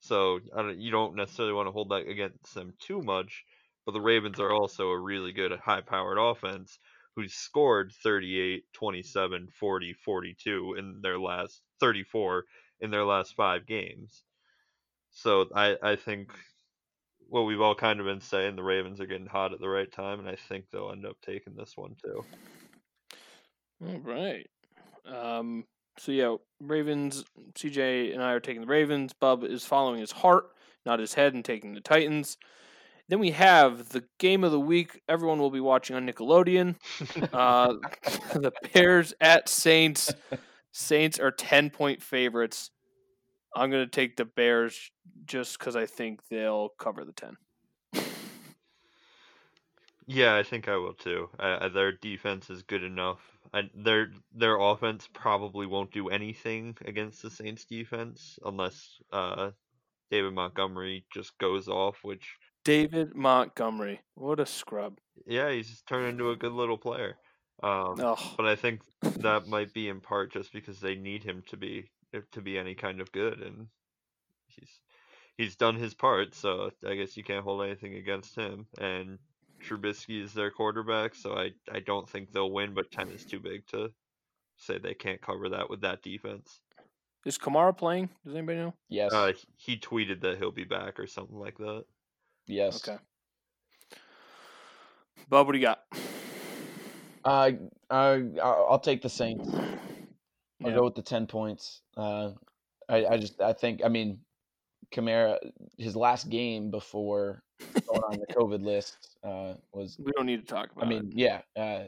So 0.00 0.40
I 0.56 0.62
don't, 0.62 0.78
you 0.78 0.90
don't 0.90 1.16
necessarily 1.16 1.54
want 1.54 1.68
to 1.68 1.72
hold 1.72 1.90
that 1.90 2.08
against 2.08 2.54
them 2.54 2.74
too 2.80 3.02
much. 3.02 3.44
But 3.84 3.92
the 3.92 4.00
Ravens 4.00 4.38
are 4.38 4.52
also 4.52 4.90
a 4.90 5.00
really 5.00 5.32
good, 5.32 5.52
high-powered 5.58 6.18
offense 6.18 6.78
who 7.16 7.28
scored 7.28 7.92
38, 8.02 8.64
27, 8.72 9.48
40, 9.58 9.92
42 10.04 10.74
in 10.78 11.00
their 11.02 11.18
last 11.18 11.60
34 11.80 12.44
in 12.80 12.90
their 12.90 13.04
last 13.04 13.34
five 13.34 13.66
games. 13.66 14.22
So 15.10 15.48
I, 15.54 15.76
I 15.82 15.96
think 15.96 16.32
what 17.32 17.46
we've 17.46 17.62
all 17.62 17.74
kind 17.74 17.98
of 17.98 18.04
been 18.04 18.20
saying, 18.20 18.56
the 18.56 18.62
Ravens 18.62 19.00
are 19.00 19.06
getting 19.06 19.26
hot 19.26 19.54
at 19.54 19.58
the 19.58 19.68
right 19.68 19.90
time, 19.90 20.20
and 20.20 20.28
I 20.28 20.36
think 20.36 20.66
they'll 20.70 20.92
end 20.92 21.06
up 21.06 21.16
taking 21.24 21.56
this 21.56 21.72
one 21.76 21.96
too. 22.04 22.22
All 23.86 24.00
right. 24.00 24.46
Um, 25.06 25.64
so 25.98 26.12
yeah, 26.12 26.36
Ravens. 26.60 27.24
CJ 27.54 28.12
and 28.12 28.22
I 28.22 28.32
are 28.32 28.40
taking 28.40 28.60
the 28.60 28.66
Ravens. 28.66 29.14
Bub 29.14 29.44
is 29.44 29.64
following 29.64 29.98
his 29.98 30.12
heart, 30.12 30.44
not 30.84 31.00
his 31.00 31.14
head, 31.14 31.32
and 31.32 31.42
taking 31.42 31.72
the 31.72 31.80
Titans. 31.80 32.36
Then 33.08 33.18
we 33.18 33.30
have 33.30 33.88
the 33.88 34.04
game 34.18 34.44
of 34.44 34.52
the 34.52 34.60
week. 34.60 35.00
Everyone 35.08 35.38
will 35.38 35.50
be 35.50 35.58
watching 35.58 35.96
on 35.96 36.06
Nickelodeon. 36.06 36.76
Uh, 37.32 37.76
the 38.34 38.52
Bears 38.74 39.14
at 39.22 39.48
Saints. 39.48 40.12
Saints 40.72 41.18
are 41.18 41.30
ten 41.30 41.70
point 41.70 42.02
favorites. 42.02 42.70
I'm 43.56 43.70
going 43.70 43.84
to 43.84 43.90
take 43.90 44.18
the 44.18 44.26
Bears 44.26 44.91
just 45.26 45.58
because 45.58 45.76
I 45.76 45.86
think 45.86 46.28
they'll 46.28 46.70
cover 46.78 47.04
the 47.04 47.12
ten. 47.12 47.36
Yeah, 50.06 50.34
I 50.34 50.42
think 50.42 50.68
I 50.68 50.76
will 50.76 50.94
too. 50.94 51.28
Uh, 51.38 51.68
their 51.68 51.92
defense 51.92 52.50
is 52.50 52.62
good 52.62 52.82
enough. 52.82 53.20
I, 53.54 53.62
their 53.74 54.10
their 54.34 54.58
offense 54.58 55.08
probably 55.12 55.66
won't 55.66 55.92
do 55.92 56.08
anything 56.08 56.76
against 56.84 57.22
the 57.22 57.30
Saints 57.30 57.64
defense 57.64 58.38
unless 58.44 58.98
uh, 59.12 59.52
David 60.10 60.34
Montgomery 60.34 61.04
just 61.12 61.36
goes 61.38 61.68
off, 61.68 61.98
which 62.02 62.36
David 62.64 63.14
Montgomery, 63.14 64.00
what 64.14 64.40
a 64.40 64.46
scrub! 64.46 64.98
yeah, 65.26 65.50
he's 65.50 65.82
turned 65.82 66.08
into 66.08 66.30
a 66.30 66.36
good 66.36 66.52
little 66.52 66.78
player. 66.78 67.16
Um, 67.62 67.94
Oh, 68.00 68.34
but 68.36 68.46
I 68.46 68.56
think 68.56 68.80
that 69.20 69.46
might 69.46 69.72
be 69.72 69.88
in 69.88 70.00
part 70.00 70.32
just 70.32 70.52
because 70.52 70.80
they 70.80 70.96
need 70.96 71.22
him 71.22 71.42
to 71.48 71.56
be 71.56 71.90
to 72.32 72.40
be 72.42 72.58
any 72.58 72.74
kind 72.74 73.00
of 73.00 73.12
good, 73.12 73.40
and 73.40 73.68
he's 74.48 74.80
he's 75.38 75.56
done 75.56 75.76
his 75.76 75.94
part. 75.94 76.34
So 76.34 76.70
I 76.86 76.94
guess 76.94 77.16
you 77.16 77.24
can't 77.24 77.44
hold 77.44 77.62
anything 77.64 77.94
against 77.94 78.34
him. 78.36 78.66
And 78.78 79.18
Trubisky 79.62 80.22
is 80.22 80.32
their 80.34 80.50
quarterback, 80.50 81.14
so 81.14 81.34
I 81.36 81.50
I 81.72 81.80
don't 81.80 82.08
think 82.08 82.32
they'll 82.32 82.50
win. 82.50 82.74
But 82.74 82.90
ten 82.90 83.08
is 83.10 83.24
too 83.24 83.40
big 83.40 83.66
to 83.68 83.90
say 84.56 84.78
they 84.78 84.94
can't 84.94 85.20
cover 85.20 85.48
that 85.50 85.68
with 85.70 85.80
that 85.82 86.02
defense. 86.02 86.60
is 87.24 87.38
Kamara 87.38 87.76
playing? 87.76 88.08
Does 88.24 88.34
anybody 88.34 88.58
know? 88.58 88.74
Yes. 88.88 89.12
Uh, 89.12 89.32
he 89.56 89.76
tweeted 89.76 90.20
that 90.22 90.38
he'll 90.38 90.50
be 90.52 90.64
back 90.64 90.98
or 91.00 91.06
something 91.06 91.38
like 91.38 91.56
that. 91.58 91.84
yes. 92.46 92.86
Okay. 92.88 92.98
Bub, 95.28 95.46
what 95.46 95.52
do 95.52 95.58
you 95.58 95.64
got? 95.64 95.82
Uh, 97.24 97.52
uh, 97.90 98.18
I'll 98.42 98.66
I'll 98.70 98.78
take 98.80 99.02
the 99.02 99.08
Saints. 99.08 99.48
I'll 99.54 100.70
Yeah. 100.70 100.74
go 100.74 100.84
with 100.84 100.94
the 100.96 101.02
ten 101.02 101.26
points. 101.26 101.82
Uh, 101.96 102.32
I, 102.88 103.06
I 103.06 103.16
just 103.16 103.40
I 103.40 103.52
think 103.52 103.82
I 103.84 103.88
mean, 103.88 104.18
Kamara 104.90 105.38
his 105.78 105.96
last 105.96 106.28
game 106.28 106.70
before 106.70 107.42
going 107.86 108.02
on 108.02 108.18
the 108.18 108.26
COVID 108.34 108.62
list 108.62 109.16
uh, 109.24 109.54
was 109.72 109.98
We 110.02 110.12
don't 110.12 110.26
need 110.26 110.46
to 110.46 110.54
talk 110.54 110.70
about 110.72 110.86
I 110.86 110.88
mean 110.88 111.12
it. 111.12 111.16
yeah 111.16 111.40
uh, 111.56 111.84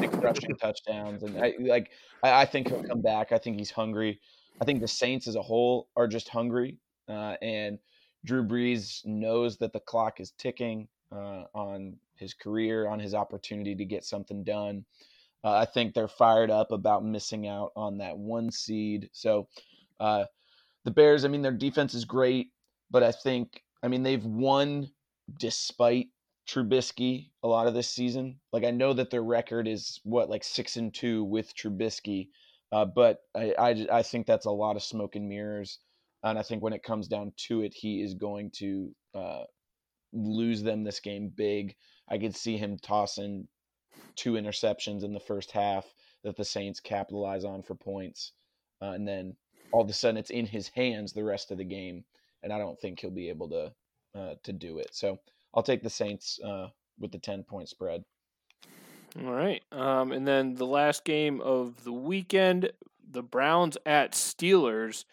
six 0.00 0.14
rushing 0.16 0.56
touchdowns 0.60 1.22
and 1.22 1.38
I 1.42 1.54
like 1.58 1.90
I, 2.22 2.42
I 2.42 2.44
think 2.44 2.68
he'll 2.68 2.84
come 2.84 3.02
back. 3.02 3.32
I 3.32 3.38
think 3.38 3.58
he's 3.58 3.70
hungry. 3.70 4.20
I 4.60 4.64
think 4.64 4.80
the 4.80 4.88
Saints 4.88 5.26
as 5.26 5.36
a 5.36 5.42
whole 5.42 5.88
are 5.96 6.06
just 6.06 6.28
hungry 6.28 6.78
uh, 7.08 7.36
and 7.42 7.78
Drew 8.24 8.42
Brees 8.46 9.04
knows 9.04 9.58
that 9.58 9.72
the 9.72 9.80
clock 9.80 10.20
is 10.20 10.32
ticking 10.38 10.88
uh, 11.12 11.44
on 11.54 11.96
his 12.16 12.32
career, 12.32 12.88
on 12.88 12.98
his 12.98 13.14
opportunity 13.14 13.74
to 13.74 13.84
get 13.84 14.04
something 14.04 14.42
done. 14.44 14.84
Uh, 15.42 15.52
I 15.52 15.66
think 15.66 15.92
they're 15.92 16.08
fired 16.08 16.50
up 16.50 16.72
about 16.72 17.04
missing 17.04 17.46
out 17.46 17.72
on 17.76 17.98
that 17.98 18.16
one 18.16 18.50
seed. 18.50 19.10
So 19.12 19.46
uh, 20.00 20.24
the 20.84 20.90
Bears, 20.90 21.24
I 21.24 21.28
mean, 21.28 21.42
their 21.42 21.52
defense 21.52 21.94
is 21.94 22.04
great, 22.04 22.48
but 22.90 23.02
I 23.02 23.12
think, 23.12 23.62
I 23.82 23.88
mean, 23.88 24.02
they've 24.02 24.24
won 24.24 24.90
despite 25.38 26.08
Trubisky 26.46 27.30
a 27.42 27.48
lot 27.48 27.66
of 27.66 27.74
this 27.74 27.88
season. 27.88 28.38
Like 28.52 28.64
I 28.64 28.70
know 28.70 28.92
that 28.92 29.10
their 29.10 29.22
record 29.22 29.66
is 29.66 30.00
what 30.04 30.28
like 30.28 30.44
six 30.44 30.76
and 30.76 30.92
two 30.92 31.24
with 31.24 31.54
Trubisky, 31.56 32.28
uh, 32.70 32.84
but 32.84 33.20
I, 33.34 33.54
I 33.58 33.86
I 33.90 34.02
think 34.02 34.26
that's 34.26 34.46
a 34.46 34.50
lot 34.50 34.76
of 34.76 34.82
smoke 34.82 35.16
and 35.16 35.28
mirrors. 35.28 35.78
And 36.22 36.38
I 36.38 36.42
think 36.42 36.62
when 36.62 36.72
it 36.72 36.82
comes 36.82 37.08
down 37.08 37.32
to 37.48 37.62
it, 37.62 37.74
he 37.74 38.02
is 38.02 38.14
going 38.14 38.50
to 38.56 38.94
uh, 39.14 39.44
lose 40.12 40.62
them 40.62 40.84
this 40.84 41.00
game 41.00 41.30
big. 41.34 41.76
I 42.08 42.18
could 42.18 42.36
see 42.36 42.56
him 42.56 42.78
tossing 42.78 43.48
two 44.16 44.32
interceptions 44.32 45.02
in 45.02 45.12
the 45.12 45.20
first 45.20 45.50
half 45.50 45.86
that 46.24 46.36
the 46.36 46.44
Saints 46.44 46.80
capitalize 46.80 47.44
on 47.44 47.62
for 47.62 47.74
points, 47.74 48.32
uh, 48.82 48.90
and 48.90 49.06
then 49.08 49.36
all 49.72 49.82
of 49.82 49.88
a 49.88 49.92
sudden 49.92 50.16
it's 50.16 50.30
in 50.30 50.46
his 50.46 50.68
hands 50.68 51.12
the 51.12 51.24
rest 51.24 51.50
of 51.50 51.58
the 51.58 51.64
game, 51.64 52.04
and 52.42 52.52
I 52.52 52.58
don't 52.58 52.78
think 52.80 53.00
he'll 53.00 53.10
be 53.10 53.28
able 53.28 53.48
to 53.50 53.72
uh, 54.18 54.34
to 54.42 54.52
do 54.52 54.78
it. 54.78 54.94
So 54.94 55.18
I'll 55.54 55.62
take 55.62 55.82
the 55.82 55.90
Saints 55.90 56.38
uh, 56.44 56.68
with 56.98 57.12
the 57.12 57.18
ten 57.18 57.42
point 57.42 57.68
spread. 57.68 58.04
All 59.24 59.32
right. 59.32 59.62
Um, 59.70 60.12
and 60.12 60.26
then 60.26 60.54
the 60.54 60.66
last 60.66 61.04
game 61.04 61.40
of 61.40 61.84
the 61.84 61.92
weekend, 61.92 62.72
the 63.10 63.22
Browns 63.22 63.76
at 63.86 64.12
Steelers, 64.12 65.04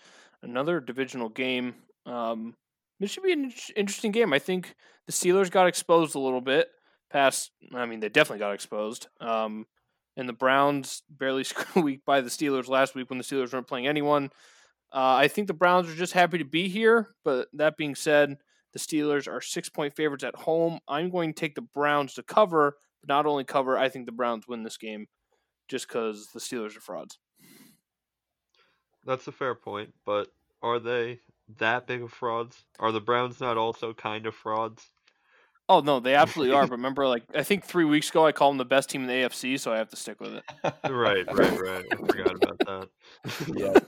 another 0.41 0.79
divisional 0.79 1.29
game. 1.29 1.75
Um, 2.05 2.55
this 2.99 3.11
should 3.11 3.23
be 3.23 3.33
an 3.33 3.51
interesting 3.75 4.11
game. 4.11 4.33
I 4.33 4.39
think 4.39 4.75
the 5.05 5.13
Steelers 5.13 5.51
got 5.51 5.67
exposed 5.67 6.15
a 6.15 6.19
little 6.19 6.41
bit 6.41 6.69
past. 7.11 7.51
I 7.73 7.85
mean, 7.85 7.99
they 7.99 8.09
definitely 8.09 8.39
got 8.39 8.53
exposed. 8.53 9.07
Um, 9.19 9.67
and 10.17 10.27
the 10.27 10.33
Browns 10.33 11.03
barely 11.09 11.43
squeaked 11.43 12.05
by 12.05 12.21
the 12.21 12.29
Steelers 12.29 12.67
last 12.67 12.95
week 12.95 13.09
when 13.09 13.17
the 13.17 13.23
Steelers 13.23 13.53
weren't 13.53 13.67
playing 13.67 13.87
anyone. 13.87 14.29
Uh, 14.93 15.15
I 15.15 15.27
think 15.27 15.47
the 15.47 15.53
Browns 15.53 15.89
are 15.89 15.95
just 15.95 16.13
happy 16.13 16.37
to 16.37 16.45
be 16.45 16.67
here. 16.67 17.15
But 17.23 17.47
that 17.53 17.77
being 17.77 17.95
said, 17.95 18.37
the 18.73 18.79
Steelers 18.79 19.27
are 19.27 19.41
six 19.41 19.69
point 19.69 19.95
favorites 19.95 20.23
at 20.23 20.35
home. 20.35 20.79
I'm 20.87 21.09
going 21.09 21.33
to 21.33 21.39
take 21.39 21.55
the 21.55 21.61
Browns 21.61 22.13
to 22.15 22.23
cover 22.23 22.75
but 23.01 23.07
not 23.07 23.25
only 23.25 23.43
cover, 23.43 23.77
I 23.77 23.89
think 23.89 24.05
the 24.05 24.11
Browns 24.11 24.47
win 24.47 24.63
this 24.63 24.77
game 24.77 25.07
just 25.67 25.87
because 25.87 26.27
the 26.33 26.39
Steelers 26.39 26.77
are 26.77 26.81
frauds. 26.81 27.19
That's 29.05 29.27
a 29.27 29.31
fair 29.31 29.55
point, 29.55 29.93
but 30.05 30.27
are 30.61 30.79
they 30.79 31.19
that 31.57 31.87
big 31.87 32.03
of 32.03 32.13
frauds? 32.13 32.63
Are 32.79 32.91
the 32.91 33.01
Browns 33.01 33.41
not 33.41 33.57
also 33.57 33.93
kind 33.93 34.27
of 34.27 34.35
frauds? 34.35 34.91
Oh 35.69 35.79
no, 35.79 35.99
they 35.99 36.15
absolutely 36.15 36.53
are. 36.55 36.63
But 36.67 36.71
remember, 36.71 37.07
like 37.07 37.23
I 37.35 37.43
think 37.43 37.63
three 37.65 37.85
weeks 37.85 38.09
ago, 38.09 38.25
I 38.25 38.31
called 38.33 38.53
them 38.53 38.57
the 38.57 38.65
best 38.65 38.89
team 38.89 39.01
in 39.01 39.07
the 39.07 39.13
AFC, 39.13 39.59
so 39.59 39.71
I 39.71 39.77
have 39.77 39.89
to 39.89 39.95
stick 39.95 40.19
with 40.19 40.33
it. 40.35 40.43
Right, 40.89 41.25
right, 41.33 41.59
right. 41.61 41.85
I 41.91 41.95
forgot 41.95 42.35
about 42.35 42.59
that. 42.59 42.89
Yeah. 43.55 43.73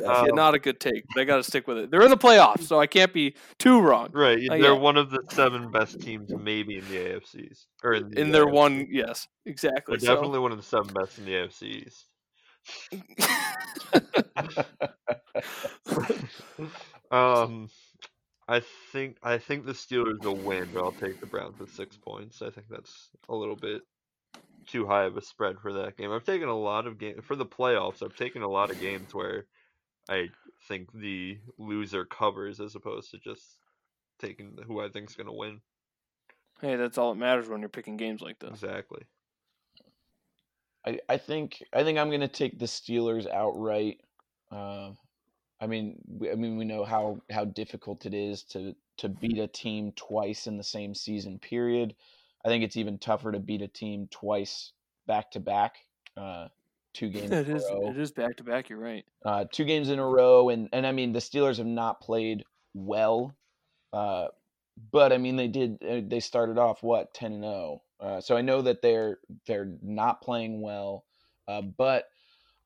Yeah, 0.00 0.06
Um, 0.12 0.34
not 0.34 0.54
a 0.54 0.58
good 0.58 0.80
take, 0.80 1.04
but 1.14 1.20
I 1.20 1.24
got 1.24 1.36
to 1.36 1.42
stick 1.44 1.66
with 1.68 1.78
it. 1.78 1.90
They're 1.90 2.02
in 2.02 2.10
the 2.10 2.16
playoffs, 2.16 2.62
so 2.64 2.80
I 2.80 2.86
can't 2.86 3.12
be 3.12 3.34
too 3.58 3.80
wrong. 3.80 4.08
Right, 4.12 4.38
Uh, 4.50 4.54
they're 4.58 4.72
yeah. 4.72 4.78
one 4.78 4.96
of 4.96 5.10
the 5.10 5.20
seven 5.30 5.70
best 5.70 6.00
teams, 6.00 6.30
maybe 6.34 6.78
in 6.78 6.88
the 6.88 6.96
AFCs 6.96 7.66
or 7.84 7.94
in, 7.94 8.10
the 8.10 8.20
In 8.20 8.30
their 8.32 8.46
AFC. 8.46 8.52
one, 8.52 8.86
yes, 8.90 9.28
exactly. 9.46 9.92
They're 9.92 9.94
exactly. 9.96 10.16
definitely 10.16 10.38
one 10.40 10.52
of 10.52 10.58
the 10.58 10.64
seven 10.64 10.92
best 10.92 11.18
in 11.18 11.24
the 11.26 11.32
AFCs. 11.32 12.04
um, 17.10 17.68
I 18.48 18.62
think 18.92 19.18
I 19.22 19.36
think 19.38 19.66
the 19.66 19.72
Steelers 19.72 20.22
will 20.22 20.38
win, 20.38 20.70
but 20.72 20.82
I'll 20.82 20.92
take 20.92 21.20
the 21.20 21.26
Browns 21.26 21.58
with 21.58 21.70
six 21.74 21.96
points. 21.96 22.40
I 22.40 22.50
think 22.50 22.68
that's 22.70 23.10
a 23.28 23.34
little 23.34 23.56
bit 23.56 23.82
too 24.66 24.86
high 24.86 25.04
of 25.04 25.16
a 25.16 25.22
spread 25.22 25.58
for 25.60 25.72
that 25.74 25.96
game. 25.96 26.10
I've 26.10 26.24
taken 26.24 26.48
a 26.48 26.58
lot 26.58 26.86
of 26.86 26.98
games 26.98 27.24
for 27.24 27.36
the 27.36 27.46
playoffs. 27.46 28.02
I've 28.02 28.16
taken 28.16 28.42
a 28.42 28.48
lot 28.48 28.70
of 28.70 28.80
games 28.80 29.14
where 29.14 29.46
I 30.08 30.28
think 30.66 30.88
the 30.92 31.38
loser 31.58 32.04
covers 32.04 32.60
as 32.60 32.74
opposed 32.74 33.10
to 33.10 33.18
just 33.18 33.44
taking 34.18 34.56
who 34.66 34.80
I 34.80 34.88
think 34.88 35.10
is 35.10 35.16
going 35.16 35.26
to 35.26 35.32
win. 35.32 35.60
hey, 36.60 36.76
that's 36.76 36.98
all 36.98 37.12
that 37.12 37.20
matters 37.20 37.48
when 37.48 37.60
you're 37.60 37.68
picking 37.68 37.96
games 37.96 38.22
like 38.22 38.38
this. 38.38 38.50
Exactly. 38.50 39.02
I, 40.86 40.98
I 41.08 41.16
think 41.18 41.62
I 41.72 41.82
think 41.84 41.98
I'm 41.98 42.10
gonna 42.10 42.28
take 42.28 42.58
the 42.58 42.66
Steelers 42.66 43.30
outright. 43.30 44.00
Uh, 44.50 44.92
I 45.60 45.66
mean, 45.66 45.98
we, 46.06 46.30
I 46.30 46.34
mean, 46.34 46.56
we 46.56 46.64
know 46.64 46.84
how 46.84 47.20
how 47.30 47.44
difficult 47.44 48.06
it 48.06 48.14
is 48.14 48.42
to 48.44 48.74
to 48.98 49.08
beat 49.08 49.38
a 49.38 49.48
team 49.48 49.92
twice 49.92 50.46
in 50.46 50.56
the 50.56 50.64
same 50.64 50.94
season 50.94 51.38
period. 51.38 51.94
I 52.44 52.48
think 52.48 52.64
it's 52.64 52.76
even 52.76 52.98
tougher 52.98 53.32
to 53.32 53.40
beat 53.40 53.62
a 53.62 53.68
team 53.68 54.08
twice 54.10 54.72
back 55.06 55.30
to 55.32 55.40
back, 55.40 55.76
uh, 56.16 56.48
two 56.92 57.08
games 57.10 57.30
It 57.32 57.48
in 57.48 57.56
is. 57.56 57.64
a 57.64 57.74
row. 57.74 57.90
It 57.90 57.98
is 57.98 58.12
back 58.12 58.36
to 58.36 58.44
back. 58.44 58.68
You're 58.68 58.78
right. 58.78 59.04
uh, 59.24 59.44
two 59.50 59.64
games 59.64 59.88
in 59.90 59.98
a 59.98 60.06
row, 60.06 60.48
and 60.48 60.68
and 60.72 60.86
I 60.86 60.92
mean 60.92 61.12
the 61.12 61.18
Steelers 61.18 61.58
have 61.58 61.66
not 61.66 62.00
played 62.00 62.44
well, 62.74 63.34
uh, 63.92 64.28
but 64.92 65.12
I 65.12 65.18
mean 65.18 65.36
they 65.36 65.48
did. 65.48 65.82
uh, 65.82 66.00
They 66.06 66.20
started 66.20 66.58
off 66.58 66.82
what 66.82 67.14
ten 67.14 67.32
and 67.32 67.42
zero, 67.42 67.82
uh, 68.00 68.20
so 68.20 68.36
I 68.36 68.42
know 68.42 68.62
that 68.62 68.82
they're 68.82 69.18
they're 69.46 69.76
not 69.82 70.22
playing 70.22 70.60
well, 70.60 71.04
uh, 71.48 71.62
but 71.62 72.04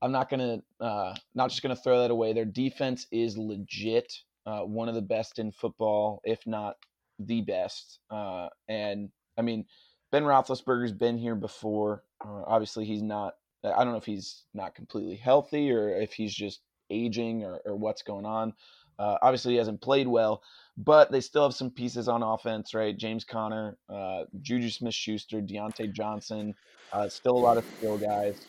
I'm 0.03 0.13
not 0.13 0.29
gonna 0.29 0.63
uh, 0.81 1.15
not 1.35 1.51
just 1.51 1.63
gonna 1.63 1.77
throw 1.77 2.01
that 2.01 2.11
away. 2.11 2.33
Their 2.33 2.45
defense 2.45 3.07
is 3.13 3.39
legit, 3.39 4.13
uh, 4.45 4.61
one 4.61 4.89
of 4.89 4.95
the 4.95 5.03
best 5.03 5.39
in 5.39 5.53
football, 5.53 6.21
if 6.25 6.47
not 6.47 6.77
the 7.19 7.41
best, 7.43 8.01
uh, 8.11 8.49
and 8.69 9.11
I 9.39 9.43
mean 9.43 9.65
Ben 10.13 10.25
Roethlisberger's 10.25 10.93
been 10.93 11.17
here 11.17 11.35
before. 11.35 12.05
Uh, 12.25 12.43
obviously, 12.47 12.85
he's 12.85 13.03
not. 13.03 13.35
I 13.65 13.83
don't 13.85 13.93
know 13.93 13.99
if 13.99 14.05
he's 14.05 14.45
not 14.55 14.75
completely 14.75 15.17
healthy 15.17 15.71
or 15.71 15.89
if 15.89 16.13
he's 16.13 16.35
just 16.35 16.61
aging 16.91 17.45
or, 17.45 17.61
or 17.65 17.77
what's 17.77 18.03
going 18.03 18.27
on. 18.27 18.53
Uh, 18.99 19.17
obviously, 19.23 19.53
he 19.53 19.59
hasn't 19.59 19.81
played 19.81 20.07
well, 20.07 20.43
but 20.77 21.11
they 21.11 21.21
still 21.21 21.45
have 21.45 21.55
some 21.55 21.71
pieces 21.71 22.09
on 22.09 22.23
offense, 22.23 22.75
right? 22.75 22.97
James 22.97 23.25
Conner, 23.25 23.79
uh, 23.89 24.25
Juju 24.43 24.69
Smith 24.69 24.95
Schuster, 24.95 25.41
Diontae 25.41 25.93
Johnson, 25.93 26.55
uh, 26.93 27.09
still 27.09 27.37
a 27.37 27.39
lot 27.39 27.57
of 27.57 27.65
skill 27.77 27.99
guys. 27.99 28.49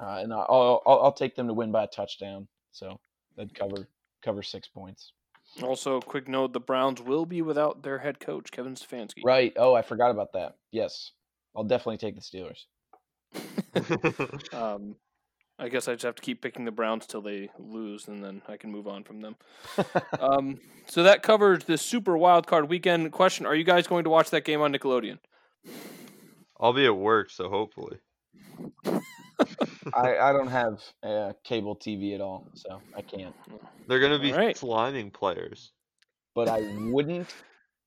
Uh, 0.00 0.20
and 0.22 0.32
I'll, 0.32 0.82
I'll, 0.86 1.00
I'll 1.04 1.12
take 1.12 1.34
them 1.36 1.46
to 1.48 1.54
win 1.54 1.72
by 1.72 1.84
a 1.84 1.88
touchdown. 1.88 2.48
So 2.72 2.98
they'd 3.36 3.54
cover 3.54 3.88
cover 4.22 4.42
six 4.42 4.68
points. 4.68 5.12
Also, 5.62 6.00
quick 6.00 6.28
note: 6.28 6.52
the 6.52 6.60
Browns 6.60 7.00
will 7.00 7.26
be 7.26 7.42
without 7.42 7.82
their 7.82 7.98
head 7.98 8.18
coach 8.18 8.50
Kevin 8.50 8.74
Stefanski. 8.74 9.22
Right. 9.24 9.52
Oh, 9.56 9.74
I 9.74 9.82
forgot 9.82 10.10
about 10.10 10.32
that. 10.32 10.56
Yes, 10.72 11.12
I'll 11.54 11.64
definitely 11.64 11.98
take 11.98 12.16
the 12.16 12.20
Steelers. 12.20 12.64
um, 14.52 14.96
I 15.58 15.68
guess 15.68 15.86
I 15.86 15.92
just 15.92 16.04
have 16.04 16.16
to 16.16 16.22
keep 16.22 16.42
picking 16.42 16.64
the 16.64 16.72
Browns 16.72 17.06
till 17.06 17.22
they 17.22 17.48
lose, 17.58 18.08
and 18.08 18.24
then 18.24 18.42
I 18.48 18.56
can 18.56 18.72
move 18.72 18.88
on 18.88 19.04
from 19.04 19.20
them. 19.20 19.36
um, 20.20 20.58
so 20.86 21.04
that 21.04 21.22
covers 21.22 21.64
the 21.64 21.78
Super 21.78 22.16
Wild 22.16 22.46
Card 22.46 22.68
Weekend. 22.68 23.12
Question: 23.12 23.46
Are 23.46 23.54
you 23.54 23.64
guys 23.64 23.86
going 23.86 24.04
to 24.04 24.10
watch 24.10 24.30
that 24.30 24.44
game 24.44 24.60
on 24.60 24.72
Nickelodeon? 24.72 25.18
I'll 26.58 26.72
be 26.72 26.86
at 26.86 26.96
work, 26.96 27.30
so 27.30 27.48
hopefully. 27.48 27.98
I, 29.92 30.16
I 30.28 30.32
don't 30.32 30.48
have 30.48 30.80
uh, 31.02 31.32
cable 31.44 31.76
TV 31.76 32.14
at 32.14 32.20
all, 32.20 32.46
so 32.54 32.80
I 32.96 33.02
can't. 33.02 33.34
They're 33.88 34.00
gonna 34.00 34.18
be 34.18 34.32
Alright. 34.32 34.56
sliming 34.56 35.12
players. 35.12 35.72
But 36.34 36.48
I 36.48 36.60
wouldn't 36.78 37.28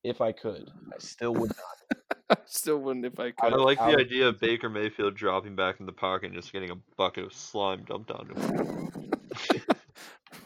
if 0.04 0.22
I 0.22 0.32
could. 0.32 0.70
I 0.94 0.98
still 1.00 1.34
would 1.34 1.50
not. 1.50 2.08
I 2.30 2.36
still 2.46 2.78
wouldn't 2.80 3.06
if 3.06 3.20
I 3.20 3.28
I 3.28 3.32
could. 3.50 3.60
like 3.60 3.80
I'll- 3.80 3.92
the 3.92 4.00
idea 4.00 4.28
of 4.28 4.40
Baker 4.40 4.70
Mayfield 4.70 5.16
dropping 5.16 5.56
back 5.56 5.80
in 5.80 5.86
the 5.86 5.92
pocket 5.94 6.28
and 6.28 6.36
just 6.36 6.52
getting 6.54 6.72
a 6.72 6.76
bucket 6.98 7.26
of 7.26 7.34
slime 7.34 7.84
dumped 7.86 8.12
on 8.12 8.28
him. 8.30 9.12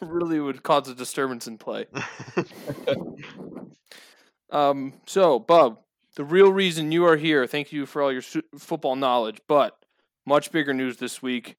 really 0.00 0.40
would 0.40 0.62
cause 0.62 0.88
a 0.88 0.94
disturbance 0.94 1.46
in 1.46 1.58
play. 1.58 1.86
Um, 4.50 4.92
so, 5.06 5.38
Bub, 5.38 5.78
the 6.16 6.24
real 6.24 6.52
reason 6.52 6.92
you 6.92 7.06
are 7.06 7.16
here, 7.16 7.46
thank 7.46 7.72
you 7.72 7.86
for 7.86 8.02
all 8.02 8.12
your 8.12 8.20
su- 8.22 8.42
football 8.58 8.96
knowledge, 8.96 9.40
but 9.48 9.76
much 10.26 10.52
bigger 10.52 10.74
news 10.74 10.96
this 10.96 11.22
week. 11.22 11.56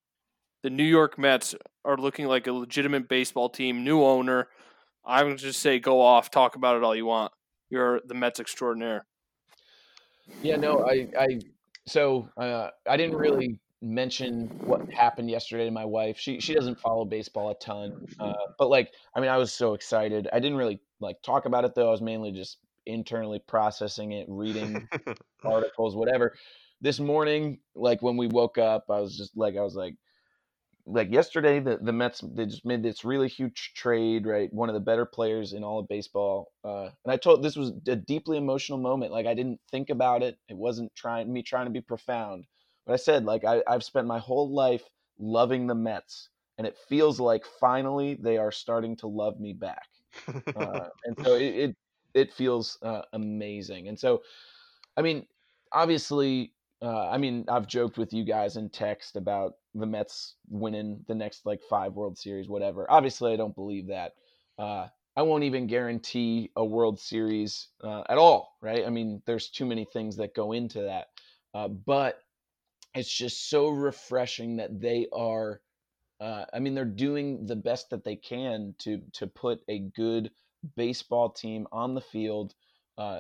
The 0.62 0.70
New 0.70 0.84
York 0.84 1.18
Mets 1.18 1.56
are 1.84 1.98
looking 1.98 2.28
like 2.28 2.48
a 2.48 2.54
legitimate 2.54 3.10
baseball 3.10 3.50
team, 3.50 3.84
new 3.84 4.02
owner. 4.04 4.48
I'm 5.06 5.26
going 5.26 5.38
to 5.38 5.44
just 5.44 5.60
say 5.60 5.80
go 5.80 6.02
off, 6.02 6.32
talk 6.32 6.56
about 6.56 6.78
it 6.78 6.84
all 6.84 6.96
you 6.96 7.06
want. 7.06 7.34
You're 7.70 8.00
the 8.06 8.14
Mets 8.14 8.40
extraordinaire. 8.40 9.06
Yeah, 10.42 10.56
no, 10.56 10.86
I, 10.86 11.08
I, 11.20 11.40
so 11.86 12.30
uh, 12.38 12.70
I 12.88 12.96
didn't 12.96 13.18
really 13.18 13.60
mention 13.82 14.48
what 14.64 14.90
happened 14.90 15.30
yesterday 15.30 15.66
to 15.66 15.72
my 15.72 15.84
wife. 15.84 16.18
She 16.18 16.40
she 16.40 16.54
doesn't 16.54 16.80
follow 16.80 17.04
baseball 17.04 17.50
a 17.50 17.56
ton, 17.56 18.06
uh, 18.20 18.34
but 18.58 18.70
like, 18.70 18.94
I 19.16 19.20
mean, 19.20 19.30
I 19.30 19.38
was 19.38 19.52
so 19.52 19.74
excited. 19.74 20.30
I 20.32 20.40
didn't 20.40 20.58
really 20.58 20.80
like 21.02 21.22
talk 21.22 21.46
about 21.46 21.66
it 21.66 21.76
though. 21.76 21.90
I 21.90 21.92
was 21.92 22.02
mainly 22.02 22.32
just 22.32 22.60
internally 22.86 23.40
processing 23.48 24.14
it, 24.14 24.26
reading 24.30 24.88
articles, 25.44 25.96
whatever. 25.96 26.34
This 26.84 27.00
morning, 27.00 27.60
like 27.76 28.02
when 28.02 28.18
we 28.18 28.28
woke 28.28 28.60
up, 28.60 28.86
I 28.90 29.00
was 29.00 29.18
just 29.18 29.36
like, 29.36 29.58
I 29.58 29.62
was 29.62 29.76
like, 29.76 29.96
like 30.86 31.12
yesterday, 31.12 31.60
the, 31.60 31.80
the 31.82 31.94
Mets 31.94 32.22
they 32.36 32.46
just 32.46 32.66
made 32.66 32.84
this 32.84 33.06
really 33.06 33.30
huge 33.30 33.72
trade, 33.74 34.28
right? 34.28 34.54
One 34.54 34.70
of 34.70 34.76
the 34.76 34.82
better 34.82 35.06
players 35.06 35.54
in 35.54 35.64
all 35.64 35.80
of 35.80 35.88
baseball. 35.88 36.52
Uh, 36.64 36.90
and 37.06 37.12
I 37.12 37.18
told 37.18 37.42
this 37.42 37.56
was 37.56 37.72
a 37.88 37.96
deeply 37.96 38.38
emotional 38.38 38.78
moment. 38.78 39.14
Like 39.14 39.26
I 39.26 39.34
didn't 39.34 39.62
think 39.72 39.90
about 39.90 40.22
it. 40.22 40.38
It 40.50 40.58
wasn't 40.58 40.94
trying 40.94 41.32
me 41.32 41.42
trying 41.42 41.66
to 41.66 41.72
be 41.72 41.82
profound. 41.82 42.46
But 42.86 42.94
I 42.94 42.98
said, 42.98 43.24
like 43.24 43.46
I, 43.46 43.64
I've 43.66 43.84
spent 43.84 44.06
my 44.06 44.20
whole 44.20 44.54
life 44.54 44.84
loving 45.18 45.68
the 45.68 45.76
Mets, 45.76 46.28
and 46.58 46.68
it 46.68 46.78
feels 46.90 47.18
like 47.18 47.46
finally 47.62 48.16
they 48.22 48.38
are 48.38 48.52
starting 48.52 48.98
to 48.98 49.08
love 49.08 49.40
me 49.40 49.54
back 49.54 49.88
uh, 50.56 50.90
and 51.06 51.18
so 51.24 51.36
it 51.36 51.42
it, 51.42 51.76
it 52.14 52.34
feels 52.34 52.78
uh, 52.82 53.02
amazing. 53.14 53.88
And 53.88 54.00
so, 54.00 54.22
I 54.98 55.02
mean, 55.02 55.26
obviously, 55.72 56.54
uh, 56.84 57.10
I 57.10 57.18
mean, 57.18 57.46
I've 57.48 57.68
joked 57.68 57.98
with 57.98 58.14
you 58.14 58.24
guys 58.24 58.58
in 58.58 58.70
text 58.70 59.16
about 59.16 59.56
the 59.74 59.86
Mets 59.86 60.36
winning 60.50 61.04
the 61.08 61.16
next 61.16 61.46
like 61.46 61.62
five 61.70 61.94
World 61.94 62.18
Series, 62.18 62.50
whatever. 62.50 62.90
Obviously, 62.90 63.34
I 63.34 63.38
don't 63.38 63.56
believe 63.56 63.88
that. 63.88 64.14
Uh, 64.60 64.88
I 65.16 65.22
won't 65.22 65.44
even 65.44 65.68
guarantee 65.68 66.52
a 66.56 66.66
World 66.66 67.00
Series 67.00 67.70
uh, 67.84 68.04
at 68.10 68.18
all, 68.18 68.58
right? 68.62 68.86
I 68.86 68.90
mean, 68.90 69.22
there's 69.26 69.50
too 69.50 69.66
many 69.66 69.86
things 69.86 70.18
that 70.18 70.36
go 70.36 70.52
into 70.52 70.82
that. 70.82 71.08
Uh, 71.54 71.68
but 71.68 72.20
it's 72.96 73.16
just 73.16 73.50
so 73.50 73.70
refreshing 73.70 74.58
that 74.58 74.82
they 74.82 75.08
are 75.14 75.62
uh, 76.20 76.46
I 76.54 76.60
mean, 76.60 76.74
they're 76.74 76.86
doing 76.86 77.46
the 77.46 77.56
best 77.56 77.90
that 77.90 78.06
they 78.06 78.16
can 78.16 78.76
to 78.80 79.02
to 79.14 79.28
put 79.28 79.62
a 79.68 79.80
good 79.80 80.32
baseball 80.78 81.30
team 81.30 81.68
on 81.72 81.96
the 81.96 82.02
field 82.02 82.54
uh, 82.98 83.20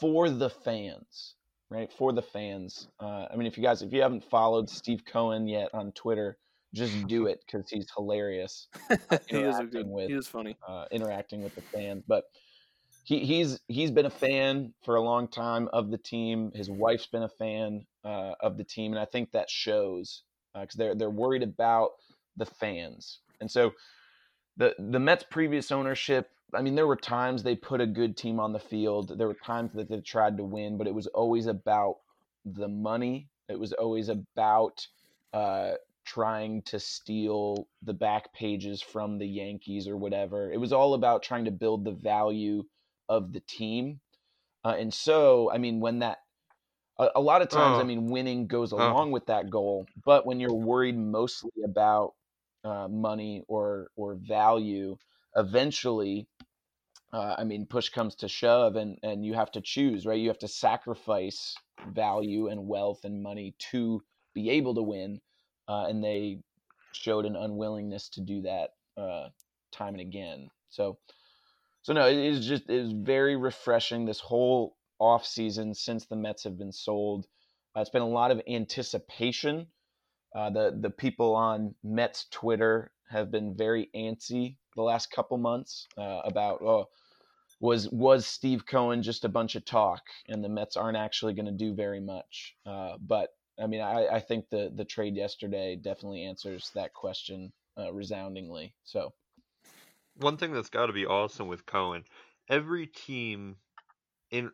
for 0.00 0.30
the 0.30 0.50
fans, 0.50 1.34
right? 1.74 1.92
For 1.92 2.12
the 2.12 2.22
fans. 2.22 2.88
Uh, 3.00 3.26
I 3.30 3.36
mean, 3.36 3.46
if 3.46 3.56
you 3.56 3.62
guys, 3.62 3.82
if 3.82 3.92
you 3.92 4.00
haven't 4.02 4.24
followed 4.30 4.70
Steve 4.70 5.02
Cohen 5.04 5.46
yet 5.48 5.68
on 5.74 5.92
Twitter, 5.92 6.38
just 6.72 7.06
do 7.06 7.26
it 7.26 7.40
because 7.46 7.68
he's 7.70 7.86
hilarious 7.94 8.66
he 9.28 9.36
is 9.38 9.56
good. 9.70 9.86
with- 9.88 10.08
He 10.08 10.14
is 10.16 10.26
funny. 10.26 10.56
uh, 10.66 10.86
interacting 10.90 11.42
with 11.42 11.54
the 11.54 11.60
fans. 11.60 12.02
But 12.06 12.24
he, 13.04 13.20
he's 13.20 13.60
he's 13.68 13.90
been 13.90 14.06
a 14.06 14.10
fan 14.10 14.72
for 14.84 14.96
a 14.96 15.00
long 15.02 15.28
time 15.28 15.68
of 15.72 15.90
the 15.90 15.98
team. 15.98 16.50
His 16.54 16.70
wife's 16.70 17.06
been 17.06 17.22
a 17.22 17.28
fan 17.28 17.86
uh, 18.04 18.32
of 18.40 18.56
the 18.56 18.64
team, 18.64 18.92
and 18.92 18.98
I 19.00 19.04
think 19.04 19.32
that 19.32 19.50
shows 19.50 20.22
because 20.54 20.74
they're 20.76 20.94
they're 20.94 21.10
worried 21.10 21.42
about 21.42 21.90
the 22.36 22.46
fans. 22.46 23.20
And 23.40 23.50
so 23.50 23.72
the 24.56 24.74
the 24.78 24.98
Mets' 25.00 25.24
previous 25.30 25.70
ownership. 25.70 26.30
I 26.54 26.62
mean, 26.62 26.74
there 26.74 26.86
were 26.86 26.96
times 26.96 27.42
they 27.42 27.56
put 27.56 27.80
a 27.80 27.86
good 27.86 28.16
team 28.16 28.40
on 28.40 28.52
the 28.52 28.58
field. 28.58 29.18
There 29.18 29.26
were 29.28 29.34
times 29.34 29.72
that 29.74 29.88
they 29.88 30.00
tried 30.00 30.36
to 30.38 30.44
win, 30.44 30.78
but 30.78 30.86
it 30.86 30.94
was 30.94 31.06
always 31.08 31.46
about 31.46 31.96
the 32.44 32.68
money. 32.68 33.28
It 33.48 33.58
was 33.58 33.72
always 33.72 34.08
about 34.08 34.86
uh, 35.32 35.72
trying 36.04 36.62
to 36.62 36.78
steal 36.78 37.68
the 37.82 37.94
back 37.94 38.32
pages 38.32 38.82
from 38.82 39.18
the 39.18 39.26
Yankees 39.26 39.88
or 39.88 39.96
whatever. 39.96 40.50
It 40.52 40.58
was 40.60 40.72
all 40.72 40.94
about 40.94 41.22
trying 41.22 41.44
to 41.46 41.50
build 41.50 41.84
the 41.84 41.92
value 41.92 42.64
of 43.08 43.32
the 43.32 43.40
team. 43.40 44.00
Uh, 44.64 44.76
and 44.78 44.92
so, 44.92 45.50
I 45.50 45.58
mean, 45.58 45.80
when 45.80 45.98
that, 46.00 46.18
a, 46.98 47.08
a 47.16 47.20
lot 47.20 47.42
of 47.42 47.48
times, 47.48 47.78
I 47.78 47.82
Oh. 47.82 47.84
mean, 47.84 48.06
winning 48.06 48.46
goes 48.46 48.72
Oh. 48.76 48.94
along 48.94 49.12
with 49.12 49.26
that 49.26 49.50
goal. 49.50 49.86
But 50.04 50.26
when 50.26 50.40
you're 50.40 50.54
worried 50.54 50.96
mostly 50.96 51.62
about 51.64 52.14
uh, 52.64 52.88
money 52.88 53.44
or 53.48 53.90
or 53.96 54.14
value, 54.14 54.96
eventually, 55.36 56.28
uh, 57.14 57.36
I 57.38 57.44
mean, 57.44 57.66
push 57.66 57.90
comes 57.90 58.16
to 58.16 58.28
shove, 58.28 58.74
and 58.74 58.98
and 59.04 59.24
you 59.24 59.34
have 59.34 59.52
to 59.52 59.60
choose, 59.60 60.04
right? 60.04 60.18
You 60.18 60.28
have 60.28 60.38
to 60.40 60.48
sacrifice 60.48 61.54
value 61.92 62.48
and 62.48 62.66
wealth 62.66 63.04
and 63.04 63.22
money 63.22 63.54
to 63.70 64.02
be 64.34 64.50
able 64.50 64.74
to 64.74 64.82
win, 64.82 65.20
uh, 65.68 65.86
and 65.86 66.02
they 66.02 66.40
showed 66.92 67.24
an 67.24 67.36
unwillingness 67.36 68.08
to 68.10 68.20
do 68.20 68.42
that 68.42 68.70
uh, 68.96 69.28
time 69.70 69.94
and 69.94 70.00
again. 70.00 70.50
So, 70.70 70.98
so 71.82 71.92
no, 71.92 72.08
it 72.08 72.16
is 72.16 72.44
just 72.44 72.64
it 72.68 72.74
is 72.74 72.90
very 72.90 73.36
refreshing. 73.36 74.06
This 74.06 74.20
whole 74.20 74.76
off 74.98 75.24
season 75.24 75.72
since 75.72 76.06
the 76.06 76.16
Mets 76.16 76.42
have 76.42 76.58
been 76.58 76.72
sold, 76.72 77.26
uh, 77.76 77.80
it's 77.80 77.90
been 77.90 78.02
a 78.02 78.08
lot 78.08 78.32
of 78.32 78.42
anticipation. 78.48 79.68
Uh, 80.34 80.50
the 80.50 80.76
the 80.80 80.90
people 80.90 81.36
on 81.36 81.76
Mets 81.84 82.26
Twitter 82.32 82.90
have 83.08 83.30
been 83.30 83.54
very 83.56 83.88
antsy 83.94 84.56
the 84.74 84.82
last 84.82 85.12
couple 85.12 85.38
months 85.38 85.86
uh, 85.96 86.20
about 86.24 86.60
oh 86.60 86.88
was 87.60 87.88
was 87.90 88.26
Steve 88.26 88.66
Cohen 88.66 89.02
just 89.02 89.24
a 89.24 89.28
bunch 89.28 89.54
of 89.56 89.64
talk 89.64 90.02
and 90.28 90.44
the 90.44 90.48
Mets 90.48 90.76
aren't 90.76 90.96
actually 90.98 91.34
going 91.34 91.46
to 91.46 91.52
do 91.52 91.74
very 91.74 92.00
much. 92.00 92.56
Uh, 92.66 92.96
but 93.00 93.30
I 93.60 93.66
mean, 93.66 93.80
I, 93.80 94.06
I 94.08 94.20
think 94.20 94.50
the 94.50 94.72
the 94.74 94.84
trade 94.84 95.16
yesterday 95.16 95.76
definitely 95.76 96.24
answers 96.24 96.70
that 96.74 96.94
question 96.94 97.52
uh, 97.78 97.92
resoundingly. 97.92 98.74
So 98.84 99.14
One 100.14 100.36
thing 100.36 100.52
that's 100.52 100.70
got 100.70 100.86
to 100.86 100.92
be 100.92 101.06
awesome 101.06 101.48
with 101.48 101.66
Cohen, 101.66 102.04
every 102.48 102.86
team 102.86 103.56
in 104.30 104.52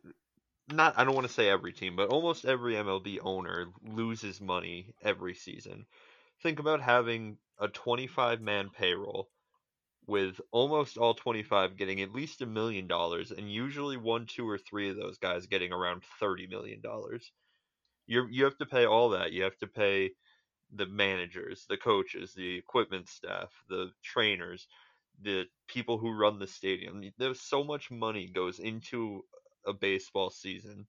not 0.69 0.99
I 0.99 1.05
don't 1.05 1.15
want 1.15 1.27
to 1.27 1.33
say 1.33 1.49
every 1.49 1.73
team, 1.73 1.97
but 1.97 2.09
almost 2.11 2.45
every 2.45 2.75
MLB 2.75 3.19
owner 3.23 3.69
loses 3.83 4.41
money 4.41 4.95
every 5.03 5.35
season. 5.35 5.87
Think 6.43 6.59
about 6.61 6.81
having 6.83 7.39
a 7.59 7.69
25 7.69 8.41
man 8.41 8.71
payroll 8.71 9.31
with 10.07 10.41
almost 10.53 10.97
all 10.99 11.15
25 11.15 11.77
getting 11.77 12.01
at 12.01 12.13
least 12.13 12.43
a 12.43 12.47
million 12.47 12.87
dollars 12.87 13.31
and 13.33 13.53
usually 13.53 13.97
one, 13.97 14.27
two 14.27 14.49
or 14.49 14.59
three 14.59 14.91
of 14.91 14.97
those 14.97 15.19
guys 15.19 15.47
getting 15.47 15.73
around 15.73 16.05
30 16.05 16.47
million 16.47 16.81
dollars. 16.81 17.33
You 18.07 18.27
you 18.29 18.45
have 18.45 18.59
to 18.59 18.67
pay 18.67 18.85
all 18.87 19.11
that. 19.11 19.33
You 19.33 19.45
have 19.45 19.59
to 19.59 19.67
pay 19.67 20.15
the 20.71 20.87
managers, 20.87 21.67
the 21.67 21.79
coaches, 21.79 22.35
the 22.35 22.57
equipment 22.59 23.09
staff, 23.09 23.65
the 23.69 23.93
trainers, 24.03 24.69
the 25.19 25.47
people 25.69 25.99
who 25.99 26.13
run 26.13 26.39
the 26.41 26.47
stadium. 26.49 27.03
There's 27.19 27.43
so 27.43 27.65
much 27.65 27.91
money 27.91 28.29
goes 28.31 28.59
into 28.61 29.23
a 29.67 29.73
baseball 29.75 30.31
season 30.31 30.89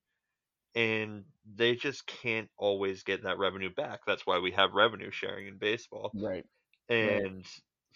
and 0.76 1.26
they 1.46 1.76
just 1.76 2.08
can't 2.08 2.50
always 2.58 3.04
get 3.04 3.24
that 3.24 3.38
revenue 3.38 3.74
back. 3.74 4.02
That's 4.06 4.26
why 4.26 4.40
we 4.40 4.52
have 4.52 4.74
revenue 4.74 5.12
sharing 5.12 5.48
in 5.48 5.58
baseball. 5.58 6.14
right, 6.14 6.46
And 6.90 7.46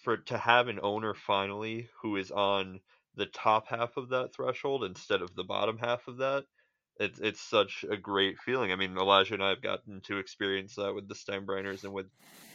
for 0.06 0.16
to 0.18 0.38
have 0.38 0.68
an 0.68 0.78
owner 0.84 1.14
finally 1.14 1.88
who 2.00 2.14
is 2.16 2.30
on 2.30 2.78
the 3.16 3.26
top 3.26 3.66
half 3.66 3.96
of 3.96 4.10
that 4.10 4.32
threshold 4.32 4.84
instead 4.84 5.20
of 5.20 5.34
the 5.34 5.42
bottom 5.42 5.76
half 5.78 6.06
of 6.06 6.18
that, 6.18 6.44
it's 7.00 7.18
it's 7.18 7.40
such 7.40 7.84
a 7.90 7.96
great 7.96 8.38
feeling. 8.38 8.70
I 8.70 8.76
mean, 8.76 8.96
Elijah 8.96 9.34
and 9.34 9.42
I 9.42 9.48
have 9.48 9.62
gotten 9.62 10.00
to 10.02 10.18
experience 10.18 10.76
that 10.76 10.94
with 10.94 11.08
the 11.08 11.16
Steinbrenners 11.16 11.82
and 11.82 11.92
with 11.92 12.06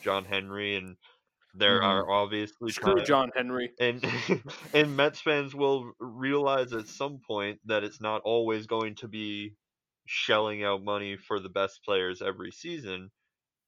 John 0.01 0.23
Henry, 0.23 0.75
and 0.77 0.95
there 1.53 1.81
Mhm. 1.81 1.85
are 1.85 2.09
obviously 2.09 2.71
Screw 2.71 2.95
times- 2.95 3.07
John 3.09 3.31
Henry. 3.35 3.73
and 3.81 4.01
and 4.73 4.95
Mets 4.95 5.19
fans 5.19 5.53
will 5.53 5.91
realize 5.99 6.71
at 6.71 6.87
some 6.87 7.19
point 7.27 7.59
that 7.65 7.83
it's 7.83 7.99
not 7.99 8.21
always 8.23 8.65
going 8.65 8.95
to 8.95 9.09
be 9.09 9.55
shelling 10.05 10.63
out 10.63 10.83
money 10.85 11.17
for 11.17 11.41
the 11.41 11.49
best 11.49 11.83
players 11.83 12.21
every 12.21 12.51
season, 12.51 13.11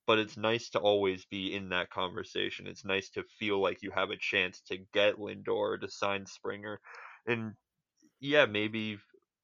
but 0.08 0.20
it's 0.20 0.38
nice 0.38 0.70
to 0.72 0.80
always 0.80 1.26
be 1.26 1.56
in 1.56 1.70
that 1.70 1.90
conversation. 1.90 2.68
It's 2.68 2.86
nice 2.86 3.10
to 3.12 3.24
feel 3.40 3.62
like 3.62 3.82
you 3.82 3.92
have 3.92 4.10
a 4.10 4.18
chance 4.18 4.62
to 4.68 4.78
get 4.94 5.18
Lindor 5.18 5.80
to 5.82 5.90
sign 5.90 6.26
Springer, 6.26 6.80
and 7.28 7.54
yeah, 8.20 8.46
maybe 8.46 8.98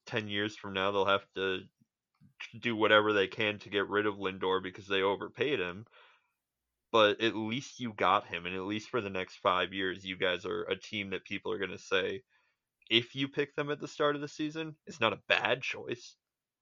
ten 0.06 0.28
years 0.28 0.56
from 0.56 0.74
now 0.74 0.92
they'll 0.92 1.06
have 1.06 1.26
to 1.36 1.62
do 2.62 2.76
whatever 2.76 3.14
they 3.14 3.28
can 3.28 3.60
to 3.60 3.70
get 3.70 3.90
rid 3.90 4.06
of 4.06 4.16
Lindor 4.16 4.64
because 4.64 4.88
they 4.88 5.02
overpaid 5.02 5.60
him 5.60 5.86
but 6.92 7.22
at 7.22 7.36
least 7.36 7.80
you 7.80 7.94
got 7.94 8.28
him, 8.28 8.46
and 8.46 8.56
at 8.56 8.64
least 8.64 8.90
for 8.90 9.02
the 9.02 9.10
next 9.10 9.38
five 9.38 9.74
years, 9.74 10.04
you 10.04 10.18
guys 10.18 10.46
are 10.46 10.64
a 10.64 10.76
team 10.76 11.12
that 11.12 11.24
people 11.24 11.52
are 11.52 11.60
going 11.60 11.70
to 11.72 11.78
say, 11.78 12.24
if 12.90 13.16
you 13.16 13.28
pick 13.28 13.56
them 13.56 13.70
at 13.70 13.80
the 13.80 13.88
start 13.88 14.16
of 14.16 14.22
the 14.22 14.28
season, 14.28 14.76
it's 14.88 15.00
not 15.00 15.14
a 15.14 15.22
bad 15.28 15.62
choice. 15.62 16.16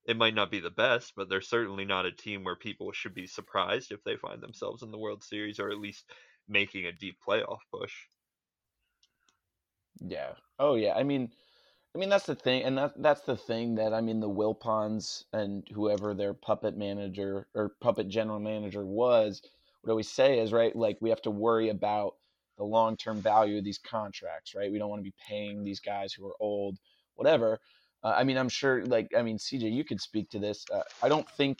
It 0.08 0.16
might 0.16 0.34
not 0.34 0.50
be 0.50 0.58
the 0.58 0.70
best, 0.70 1.14
but 1.14 1.28
they're 1.28 1.40
certainly 1.40 1.84
not 1.84 2.04
a 2.04 2.10
team 2.10 2.42
where 2.42 2.56
people 2.56 2.90
should 2.90 3.14
be 3.14 3.28
surprised 3.28 3.92
if 3.92 4.02
they 4.02 4.16
find 4.16 4.42
themselves 4.42 4.82
in 4.82 4.90
the 4.90 4.98
World 4.98 5.22
Series 5.22 5.60
or 5.60 5.70
at 5.70 5.78
least 5.78 6.10
making 6.48 6.84
a 6.84 6.92
deep 6.92 7.20
playoff 7.24 7.60
push. 7.70 8.08
Yeah. 10.00 10.34
Oh 10.58 10.74
yeah. 10.74 10.94
I 10.94 11.02
mean, 11.02 11.32
I 11.94 11.98
mean 11.98 12.08
that's 12.08 12.26
the 12.26 12.34
thing, 12.34 12.64
and 12.64 12.78
that 12.78 13.00
that's 13.02 13.22
the 13.22 13.36
thing 13.36 13.76
that 13.76 13.94
I 13.94 14.00
mean 14.00 14.20
the 14.20 14.28
Wilpons 14.30 15.24
and 15.32 15.68
whoever 15.70 16.14
their 16.14 16.34
puppet 16.34 16.76
manager 16.76 17.48
or 17.54 17.70
puppet 17.80 18.08
general 18.08 18.40
manager 18.40 18.86
was 18.86 19.42
would 19.82 19.90
always 19.90 20.10
say 20.10 20.38
is 20.38 20.52
right. 20.52 20.74
Like 20.76 20.98
we 21.00 21.10
have 21.10 21.22
to 21.22 21.30
worry 21.30 21.68
about 21.68 22.16
the 22.56 22.64
long 22.64 22.96
term 22.96 23.20
value 23.20 23.58
of 23.58 23.64
these 23.64 23.78
contracts, 23.78 24.54
right? 24.54 24.70
We 24.72 24.78
don't 24.78 24.90
want 24.90 25.00
to 25.00 25.10
be 25.10 25.16
paying 25.18 25.64
these 25.64 25.80
guys 25.80 26.12
who 26.12 26.26
are 26.26 26.36
old, 26.40 26.78
whatever. 27.14 27.60
Uh, 28.02 28.14
I 28.16 28.24
mean, 28.24 28.36
I'm 28.36 28.48
sure. 28.48 28.84
Like, 28.84 29.08
I 29.16 29.22
mean, 29.22 29.38
CJ, 29.38 29.72
you 29.72 29.84
could 29.84 30.00
speak 30.00 30.30
to 30.30 30.38
this. 30.38 30.64
Uh, 30.72 30.82
I 31.02 31.08
don't 31.08 31.28
think 31.30 31.58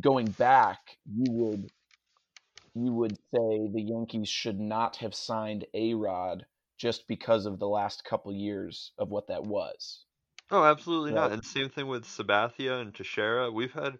going 0.00 0.26
back, 0.26 0.78
you 1.06 1.32
would 1.32 1.70
you 2.74 2.92
would 2.92 3.12
say 3.34 3.68
the 3.72 3.82
Yankees 3.82 4.28
should 4.28 4.58
not 4.58 4.96
have 4.96 5.14
signed 5.14 5.66
A 5.74 5.94
Rod 5.94 6.46
just 6.78 7.06
because 7.06 7.46
of 7.46 7.58
the 7.58 7.68
last 7.68 8.04
couple 8.04 8.32
years 8.32 8.92
of 8.98 9.10
what 9.10 9.28
that 9.28 9.44
was. 9.44 10.04
Oh, 10.50 10.64
absolutely 10.64 11.12
not. 11.12 11.32
And 11.32 11.44
same 11.44 11.68
thing 11.68 11.86
with 11.86 12.04
Sabathia 12.04 12.80
and 12.80 12.94
Teixeira. 12.94 13.50
We've 13.50 13.72
had, 13.72 13.98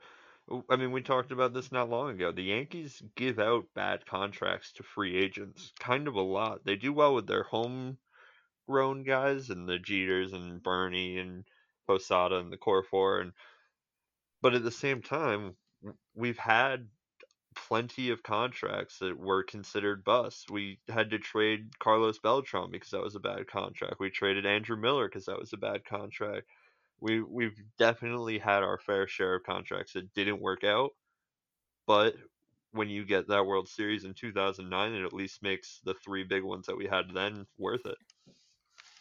I 0.69 0.77
mean, 0.77 0.91
we 0.91 1.03
talked 1.03 1.33
about 1.33 1.55
this 1.55 1.71
not 1.71 1.91
long 1.91 2.11
ago. 2.11 2.33
The 2.33 2.43
Yankees 2.43 3.03
give 3.15 3.39
out 3.39 3.67
bad 3.75 4.07
contracts 4.07 4.73
to 4.73 4.83
free 4.83 5.17
agents, 5.17 5.73
kind 5.79 6.09
of 6.09 6.15
a 6.15 6.21
lot. 6.21 6.65
They 6.65 6.77
do 6.77 6.93
well 6.93 7.15
with 7.15 7.27
their 7.27 7.45
homegrown 7.45 9.05
guys 9.05 9.51
and 9.51 9.69
the 9.69 9.79
Jeters 9.79 10.35
and 10.35 10.63
Bernie 10.63 11.19
and 11.19 11.45
Posada 11.93 12.39
and 12.39 12.53
the 12.53 12.57
Core 12.57 12.83
Four, 12.83 13.21
and 13.21 13.33
but 14.41 14.55
at 14.55 14.65
the 14.65 14.71
same 14.71 15.03
time, 15.03 15.55
we've 16.15 16.39
had 16.39 16.89
plenty 17.55 18.11
of 18.11 18.23
contracts 18.23 18.99
that 18.99 19.19
were 19.19 19.43
considered 19.43 20.05
busts. 20.05 20.51
We 20.51 20.79
had 20.89 21.11
to 21.11 21.19
trade 21.19 21.79
Carlos 21.79 22.19
Beltran 22.19 22.71
because 22.71 22.91
that 22.91 23.03
was 23.03 23.15
a 23.15 23.21
bad 23.21 23.47
contract. 23.47 24.01
We 24.01 24.11
traded 24.11 24.47
Andrew 24.47 24.77
Miller 24.77 25.07
because 25.09 25.27
that 25.27 25.39
was 25.39 25.53
a 25.53 25.59
bad 25.59 25.85
contract. 25.85 26.47
We 27.01 27.21
we've 27.21 27.59
definitely 27.79 28.39
had 28.39 28.63
our 28.63 28.79
fair 28.79 29.07
share 29.07 29.35
of 29.35 29.45
contracts 29.45 29.93
that 29.93 30.15
didn't 30.15 30.41
work 30.41 30.65
out, 30.65 30.91
but 31.87 32.15
when 32.73 32.89
you 32.89 33.05
get 33.05 33.29
that 33.29 33.45
World 33.45 33.69
Series 33.69 34.05
in 34.05 34.15
2009, 34.15 34.93
it 34.95 35.05
at 35.05 35.13
least 35.13 35.43
makes 35.43 35.81
the 35.85 35.95
three 35.95 36.25
big 36.25 36.43
ones 36.43 36.67
that 36.67 36.77
we 36.77 36.87
had 36.87 37.13
then 37.13 37.47
worth 37.59 37.85
it. 37.85 37.99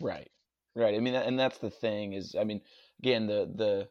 Right. 0.02 0.30
Right. 0.76 0.96
I 0.96 1.00
mean, 1.00 1.16
and 1.16 1.38
that's 1.40 1.58
the 1.58 1.70
thing 1.70 2.14
is, 2.14 2.36
I 2.40 2.44
mean, 2.46 2.62
again, 3.00 3.28
the 3.28 3.52
the 3.54 3.90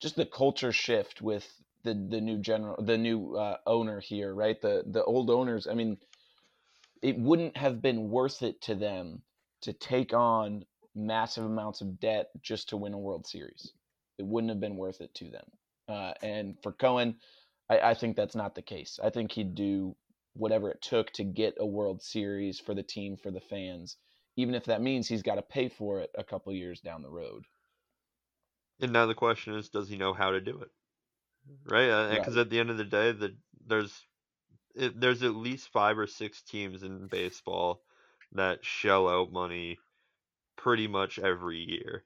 just 0.00 0.16
the 0.16 0.26
culture 0.26 0.72
shift 0.72 1.22
with 1.22 1.46
the 1.84 1.94
the 1.94 2.20
new 2.20 2.38
general, 2.38 2.82
the 2.82 2.98
new 2.98 3.36
uh, 3.36 3.56
owner 3.66 4.00
here, 4.00 4.34
right? 4.34 4.60
The 4.60 4.84
the 4.86 5.04
old 5.04 5.30
owners. 5.30 5.66
I 5.66 5.74
mean, 5.74 5.98
it 7.02 7.18
wouldn't 7.18 7.56
have 7.56 7.80
been 7.80 8.10
worth 8.10 8.42
it 8.42 8.60
to 8.62 8.74
them 8.74 9.22
to 9.62 9.72
take 9.72 10.12
on 10.14 10.64
massive 10.94 11.44
amounts 11.44 11.80
of 11.80 12.00
debt 12.00 12.28
just 12.42 12.68
to 12.70 12.76
win 12.76 12.94
a 12.94 12.98
World 12.98 13.26
Series. 13.26 13.72
It 14.18 14.26
wouldn't 14.26 14.50
have 14.50 14.60
been 14.60 14.76
worth 14.76 15.00
it 15.00 15.14
to 15.14 15.30
them. 15.30 15.46
Uh, 15.88 16.12
and 16.22 16.56
for 16.62 16.72
Cohen, 16.72 17.16
I, 17.70 17.78
I 17.80 17.94
think 17.94 18.16
that's 18.16 18.34
not 18.34 18.54
the 18.54 18.62
case. 18.62 18.98
I 19.02 19.10
think 19.10 19.32
he'd 19.32 19.54
do 19.54 19.96
whatever 20.34 20.70
it 20.70 20.82
took 20.82 21.10
to 21.12 21.24
get 21.24 21.54
a 21.58 21.66
World 21.66 22.02
Series 22.02 22.60
for 22.60 22.74
the 22.74 22.82
team, 22.82 23.16
for 23.16 23.30
the 23.30 23.40
fans, 23.40 23.96
even 24.38 24.54
if 24.54 24.66
that 24.66 24.80
means 24.80 25.08
he's 25.08 25.24
got 25.24 25.34
to 25.34 25.42
pay 25.42 25.68
for 25.68 25.98
it 25.98 26.10
a 26.16 26.22
couple 26.22 26.52
years 26.52 26.80
down 26.80 27.02
the 27.02 27.10
road. 27.10 27.44
And 28.80 28.92
now 28.92 29.06
the 29.06 29.14
question 29.14 29.54
is, 29.54 29.68
does 29.68 29.88
he 29.88 29.96
know 29.96 30.12
how 30.12 30.30
to 30.30 30.40
do 30.40 30.60
it? 30.60 30.68
Right? 31.66 31.90
Uh, 31.90 32.14
because 32.14 32.36
at 32.36 32.48
the 32.48 32.60
end 32.60 32.70
of 32.70 32.78
the 32.78 32.84
day, 32.84 33.10
the 33.10 33.34
there's 33.66 34.06
it, 34.76 35.00
there's 35.00 35.24
at 35.24 35.34
least 35.34 35.72
five 35.72 35.98
or 35.98 36.06
six 36.06 36.40
teams 36.42 36.84
in 36.84 37.08
baseball 37.08 37.82
that 38.32 38.64
shell 38.64 39.08
out 39.08 39.32
money 39.32 39.76
pretty 40.56 40.86
much 40.86 41.18
every 41.18 41.58
year. 41.58 42.04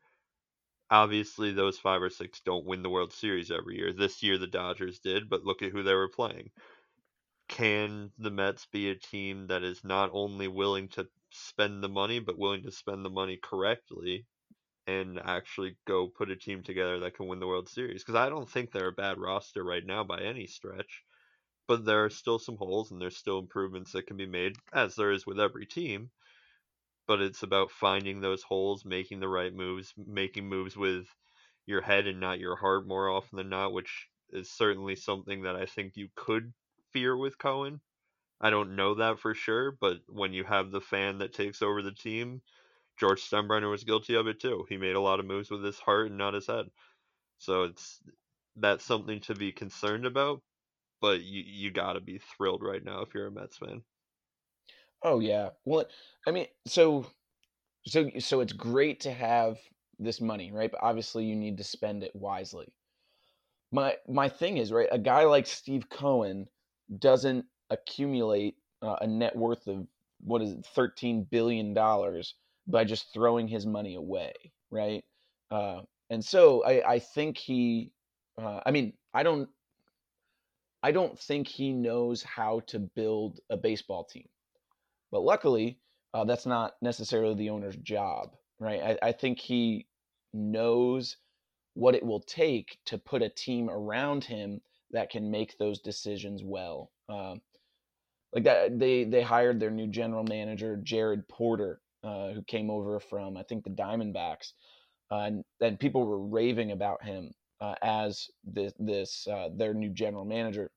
Obviously, 0.91 1.53
those 1.53 1.79
five 1.79 2.01
or 2.01 2.11
six 2.11 2.41
don't 2.41 2.65
win 2.65 2.83
the 2.83 2.91
World 2.91 3.13
Series 3.13 3.51
every 3.51 3.77
year. 3.77 3.93
This 3.93 4.23
year, 4.23 4.39
the 4.39 4.47
Dodgers 4.47 5.01
did, 5.01 5.29
but 5.29 5.45
look 5.45 5.61
at 5.61 5.73
who 5.73 5.83
they 5.83 5.95
were 5.95 6.09
playing. 6.09 6.49
Can 7.49 8.11
the 8.19 8.31
Mets 8.31 8.67
be 8.73 8.89
a 8.89 8.95
team 8.95 9.49
that 9.49 9.63
is 9.63 9.85
not 9.85 10.09
only 10.15 10.49
willing 10.49 10.89
to 10.91 11.07
spend 11.33 11.83
the 11.83 11.89
money, 11.89 12.21
but 12.21 12.39
willing 12.39 12.63
to 12.65 12.71
spend 12.73 13.05
the 13.05 13.11
money 13.11 13.39
correctly 13.43 14.27
and 14.87 15.19
actually 15.19 15.77
go 15.87 16.09
put 16.09 16.31
a 16.31 16.37
team 16.37 16.63
together 16.63 17.01
that 17.01 17.15
can 17.15 17.29
win 17.29 17.41
the 17.41 17.47
World 17.47 17.69
Series? 17.69 18.03
Because 18.03 18.17
I 18.17 18.29
don't 18.29 18.49
think 18.49 18.71
they're 18.73 18.89
a 18.89 18.93
bad 18.93 19.19
roster 19.19 19.65
right 19.65 19.85
now 19.85 20.05
by 20.05 20.21
any 20.23 20.47
stretch, 20.47 21.05
but 21.69 21.85
there 21.85 22.05
are 22.05 22.11
still 22.11 22.39
some 22.39 22.57
holes 22.57 22.91
and 22.91 23.01
there's 23.01 23.17
still 23.17 23.39
improvements 23.39 23.93
that 23.93 24.07
can 24.07 24.17
be 24.17 24.27
made, 24.27 24.57
as 24.73 24.95
there 24.97 25.13
is 25.13 25.27
with 25.27 25.41
every 25.41 25.67
team. 25.67 26.11
But 27.07 27.21
it's 27.21 27.43
about 27.43 27.71
finding 27.71 28.21
those 28.21 28.43
holes, 28.43 28.85
making 28.85 29.21
the 29.21 29.29
right 29.29 29.53
moves, 29.55 29.93
making 29.97 30.49
moves 30.49 30.77
with 30.77 31.07
your 31.67 31.81
head 31.81 32.07
and 32.07 32.21
not 32.21 32.41
your 32.41 32.57
heart 32.57 32.87
more 32.87 33.09
often 33.09 33.37
than 33.37 33.49
not, 33.49 33.73
which 33.73 34.09
is 34.31 34.51
certainly 34.51 34.97
something 34.97 35.43
that 35.43 35.57
I 35.57 35.67
think 35.67 35.97
you 35.97 36.09
could 36.15 36.53
fear 36.93 37.17
with 37.17 37.39
Cohen. 37.39 37.81
I 38.43 38.51
don't 38.51 38.77
know 38.77 38.95
that 38.97 39.19
for 39.21 39.35
sure, 39.35 39.71
but 39.73 40.03
when 40.09 40.33
you 40.35 40.45
have 40.45 40.71
the 40.71 40.81
fan 40.83 41.19
that 41.19 41.33
takes 41.33 41.63
over 41.63 41.81
the 41.83 41.93
team, 41.93 42.43
George 42.99 43.23
Steinbrenner 43.23 43.71
was 43.71 43.85
guilty 43.85 44.15
of 44.15 44.27
it 44.29 44.41
too. 44.41 44.67
He 44.69 44.77
made 44.79 44.97
a 44.97 45.01
lot 45.01 45.21
of 45.21 45.27
moves 45.27 45.51
with 45.51 45.65
his 45.65 45.81
heart 45.81 46.09
and 46.09 46.19
not 46.19 46.35
his 46.35 46.47
head. 46.49 46.71
So 47.39 47.65
it's 47.65 48.03
that's 48.57 48.85
something 48.85 49.21
to 49.23 49.35
be 49.37 49.53
concerned 49.53 50.07
about, 50.07 50.43
but 51.01 51.23
you 51.23 51.43
you 51.43 51.71
got 51.73 51.95
to 51.95 52.01
be 52.03 52.19
thrilled 52.19 52.63
right 52.63 52.85
now 52.85 53.03
if 53.03 53.15
you're 53.15 53.29
a 53.29 53.33
Mets 53.33 53.59
fan. 53.59 53.85
Oh 55.03 55.21
yeah. 55.21 55.51
Well, 55.65 55.87
I 56.27 56.31
mean, 56.31 56.47
so 56.67 57.07
so 57.87 58.11
so 58.21 58.41
it's 58.41 58.53
great 58.55 59.01
to 59.01 59.13
have 59.13 59.61
this 59.99 60.21
money, 60.21 60.53
right? 60.53 60.71
But 60.73 60.83
obviously 60.83 61.27
you 61.27 61.37
need 61.37 61.59
to 61.59 61.65
spend 61.65 62.05
it 62.05 62.17
wisely. 62.17 62.75
My 63.73 63.99
my 64.09 64.29
thing 64.29 64.59
is, 64.59 64.73
right, 64.73 64.89
a 64.93 64.99
guy 64.99 65.25
like 65.25 65.47
Steve 65.47 65.89
Cohen 65.89 66.49
doesn't 66.99 67.47
accumulate 67.73 68.57
uh, 68.83 68.97
a 69.01 69.07
net 69.07 69.35
worth 69.37 69.67
of 69.67 69.87
what 70.21 70.43
is 70.43 70.53
it, 70.53 70.67
13 70.75 71.25
billion 71.31 71.75
dollars 71.75 72.35
by 72.67 72.85
just 72.85 73.13
throwing 73.13 73.49
his 73.49 73.67
money 73.67 73.97
away, 73.97 74.33
right? 74.71 75.05
Uh, 75.51 75.81
and 76.11 76.25
so 76.25 76.65
I 76.65 76.95
I 76.95 76.99
think 76.99 77.39
he 77.39 77.91
uh, 78.39 78.61
I 78.65 78.71
mean, 78.71 78.93
I 79.13 79.23
don't 79.23 79.49
I 80.83 80.91
don't 80.93 81.19
think 81.19 81.47
he 81.47 81.73
knows 81.73 82.23
how 82.23 82.61
to 82.67 82.79
build 82.79 83.41
a 83.51 83.57
baseball 83.57 84.05
team. 84.05 84.29
But 85.11 85.23
luckily, 85.23 85.79
uh, 86.15 86.25
that's 86.25 86.47
not 86.47 86.75
necessarily 86.83 87.35
the 87.35 87.51
owner's 87.51 87.77
job, 87.77 88.35
right? 88.59 88.99
I, 89.03 89.09
I 89.09 89.13
think 89.13 89.39
he 89.39 89.87
knows 90.33 91.17
what 91.75 91.95
it 91.95 92.05
will 92.05 92.21
take 92.21 92.79
to 92.87 92.99
put 92.99 93.23
a 93.23 93.29
team 93.29 93.71
around 93.71 94.25
him 94.25 94.61
that 94.91 95.11
can 95.11 95.31
make 95.31 95.57
those 95.57 95.81
decisions 95.81 96.43
well. 96.43 96.91
Um, 97.09 97.41
like 98.35 98.45
that, 98.45 98.79
they 98.79 99.05
they 99.05 99.23
hired 99.23 99.61
their 99.61 99.71
new 99.71 99.89
general 99.89 100.25
manager 100.25 100.79
Jared 100.83 101.29
Porter, 101.29 101.81
uh, 102.05 102.31
who 102.31 102.43
came 102.43 102.71
over 102.71 103.01
from 103.01 103.37
I 103.37 103.43
think 103.43 103.65
the 103.65 103.71
Diamondbacks, 103.71 104.53
uh, 105.11 105.19
and 105.21 105.45
and 105.61 105.81
people 105.81 106.07
were 106.07 106.21
raving 106.21 106.73
about 106.73 107.05
him 107.05 107.33
uh, 107.61 107.75
as 107.83 108.31
this 108.45 108.73
this 108.79 109.27
uh, 109.29 109.51
their 109.55 109.75
new 109.75 109.91
general 109.91 110.25
manager, 110.25 110.71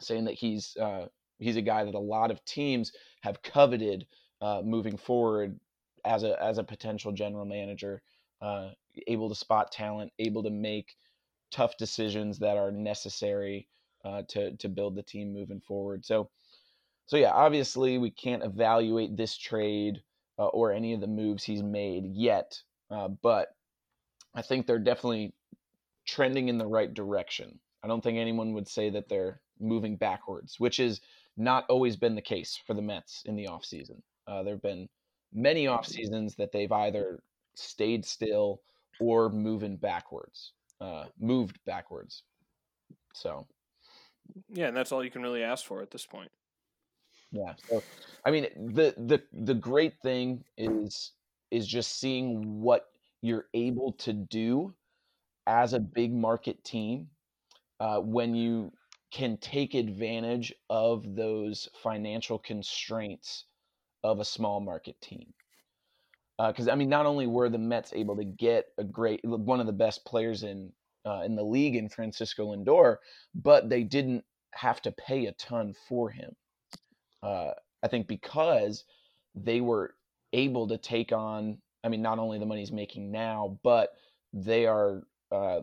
saying 0.00 0.24
that 0.26 0.34
he's 0.34 0.76
uh, 0.76 1.06
he's 1.38 1.56
a 1.56 1.62
guy 1.62 1.84
that 1.84 1.94
a 1.94 1.98
lot 1.98 2.30
of 2.30 2.44
teams 2.44 2.92
have 3.22 3.42
coveted 3.42 4.06
uh, 4.42 4.62
moving 4.64 4.96
forward 4.96 5.58
as 6.04 6.24
a 6.24 6.42
as 6.42 6.58
a 6.58 6.64
potential 6.64 7.12
general 7.12 7.46
manager, 7.46 8.02
able 9.06 9.28
to 9.30 9.34
spot 9.34 9.72
talent, 9.72 10.12
able 10.18 10.42
to 10.42 10.50
make 10.50 10.96
tough 11.50 11.76
decisions 11.78 12.38
that 12.40 12.56
are 12.58 12.72
necessary 12.72 13.68
to 14.28 14.56
to 14.58 14.68
build 14.68 14.96
the 14.96 15.02
team 15.02 15.32
moving 15.32 15.60
forward. 15.60 16.04
So, 16.04 16.28
so 17.06 17.16
yeah, 17.16 17.32
obviously 17.32 17.98
we 17.98 18.10
can't 18.10 18.42
evaluate 18.42 19.16
this 19.16 19.36
trade 19.36 20.02
uh, 20.38 20.46
or 20.46 20.72
any 20.72 20.94
of 20.94 21.00
the 21.00 21.06
moves 21.06 21.44
he's 21.44 21.62
made 21.62 22.04
yet, 22.06 22.60
uh, 22.90 23.08
but 23.08 23.54
I 24.34 24.42
think 24.42 24.66
they're 24.66 24.78
definitely 24.78 25.34
trending 26.06 26.48
in 26.48 26.58
the 26.58 26.66
right 26.66 26.92
direction. 26.92 27.58
I 27.82 27.88
don't 27.88 28.02
think 28.02 28.18
anyone 28.18 28.52
would 28.54 28.68
say 28.68 28.90
that 28.90 29.08
they're 29.08 29.40
moving 29.60 29.96
backwards, 29.96 30.58
which 30.58 30.78
has 30.78 31.00
not 31.36 31.64
always 31.68 31.96
been 31.96 32.14
the 32.14 32.22
case 32.22 32.58
for 32.66 32.74
the 32.74 32.82
Mets 32.82 33.22
in 33.26 33.36
the 33.36 33.46
offseason. 33.46 34.00
Uh, 34.26 34.42
there 34.42 34.54
have 34.54 34.62
been 34.62 34.88
many 35.32 35.66
off 35.66 35.86
seasons 35.86 36.34
that 36.36 36.52
they've 36.52 36.72
either 36.72 37.20
stayed 37.54 38.04
still 38.04 38.60
or 39.00 39.28
moving 39.28 39.76
backwards, 39.76 40.52
uh, 40.80 41.04
moved 41.20 41.58
backwards. 41.66 42.22
So, 43.12 43.46
Yeah, 44.48 44.68
and 44.68 44.76
that's 44.76 44.92
all 44.92 45.04
you 45.04 45.10
can 45.10 45.22
really 45.22 45.42
ask 45.42 45.64
for 45.64 45.82
at 45.82 45.90
this 45.90 46.06
point. 46.06 46.30
Yeah. 47.34 47.54
So, 47.68 47.82
I 48.24 48.30
mean, 48.30 48.46
the 48.56 48.94
the 48.96 49.22
the 49.32 49.54
great 49.54 49.94
thing 50.02 50.44
is 50.56 51.12
is 51.50 51.66
just 51.66 51.98
seeing 51.98 52.62
what 52.62 52.86
you're 53.22 53.46
able 53.54 53.92
to 53.92 54.12
do 54.12 54.72
as 55.46 55.72
a 55.72 55.80
big 55.80 56.12
market 56.12 56.62
team 56.64 57.08
uh, 57.80 57.98
when 57.98 58.34
you 58.34 58.72
can 59.12 59.36
take 59.38 59.74
advantage 59.74 60.54
of 60.70 61.16
those 61.16 61.68
financial 61.82 62.38
constraints 62.38 63.44
of 64.04 64.20
a 64.20 64.24
small 64.24 64.60
market 64.60 65.00
team. 65.00 65.32
Because 66.38 66.68
I 66.68 66.76
mean, 66.76 66.88
not 66.88 67.06
only 67.06 67.26
were 67.26 67.48
the 67.48 67.58
Mets 67.58 67.92
able 67.92 68.16
to 68.16 68.24
get 68.24 68.66
a 68.78 68.84
great 68.84 69.20
one 69.24 69.60
of 69.60 69.66
the 69.66 69.72
best 69.72 70.04
players 70.04 70.44
in 70.44 70.72
uh, 71.04 71.22
in 71.24 71.34
the 71.34 71.44
league 71.44 71.74
in 71.74 71.88
Francisco 71.88 72.54
Lindor, 72.54 72.98
but 73.34 73.68
they 73.68 73.82
didn't 73.82 74.24
have 74.52 74.80
to 74.82 74.92
pay 74.92 75.26
a 75.26 75.32
ton 75.32 75.74
for 75.88 76.10
him. 76.10 76.34
Uh, 77.24 77.54
I 77.82 77.88
think 77.88 78.08
because 78.08 78.84
they 79.34 79.60
were 79.60 79.96
able 80.32 80.68
to 80.68 80.78
take 80.78 81.12
on, 81.12 81.62
I 81.84 81.88
mean, 81.88 82.02
not 82.02 82.18
only 82.20 82.38
the 82.38 82.46
money 82.46 82.60
he's 82.62 82.72
making 82.72 83.10
now, 83.10 83.60
but 83.62 83.92
they 84.32 84.66
are 84.66 85.04
uh, 85.32 85.62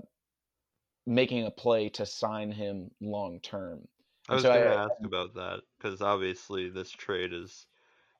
making 1.06 1.46
a 1.46 1.52
play 1.52 1.90
to 1.90 2.06
sign 2.06 2.52
him 2.52 2.92
long 3.00 3.40
term. 3.40 3.88
I 4.28 4.36
was 4.36 4.50
So 4.50 4.50
going 4.50 4.64
to 4.64 4.72
ask 4.72 4.96
about 5.04 5.36
that 5.36 5.64
because 5.78 6.02
obviously 6.02 6.70
this 6.70 6.90
trade 6.90 7.34
is 7.34 7.68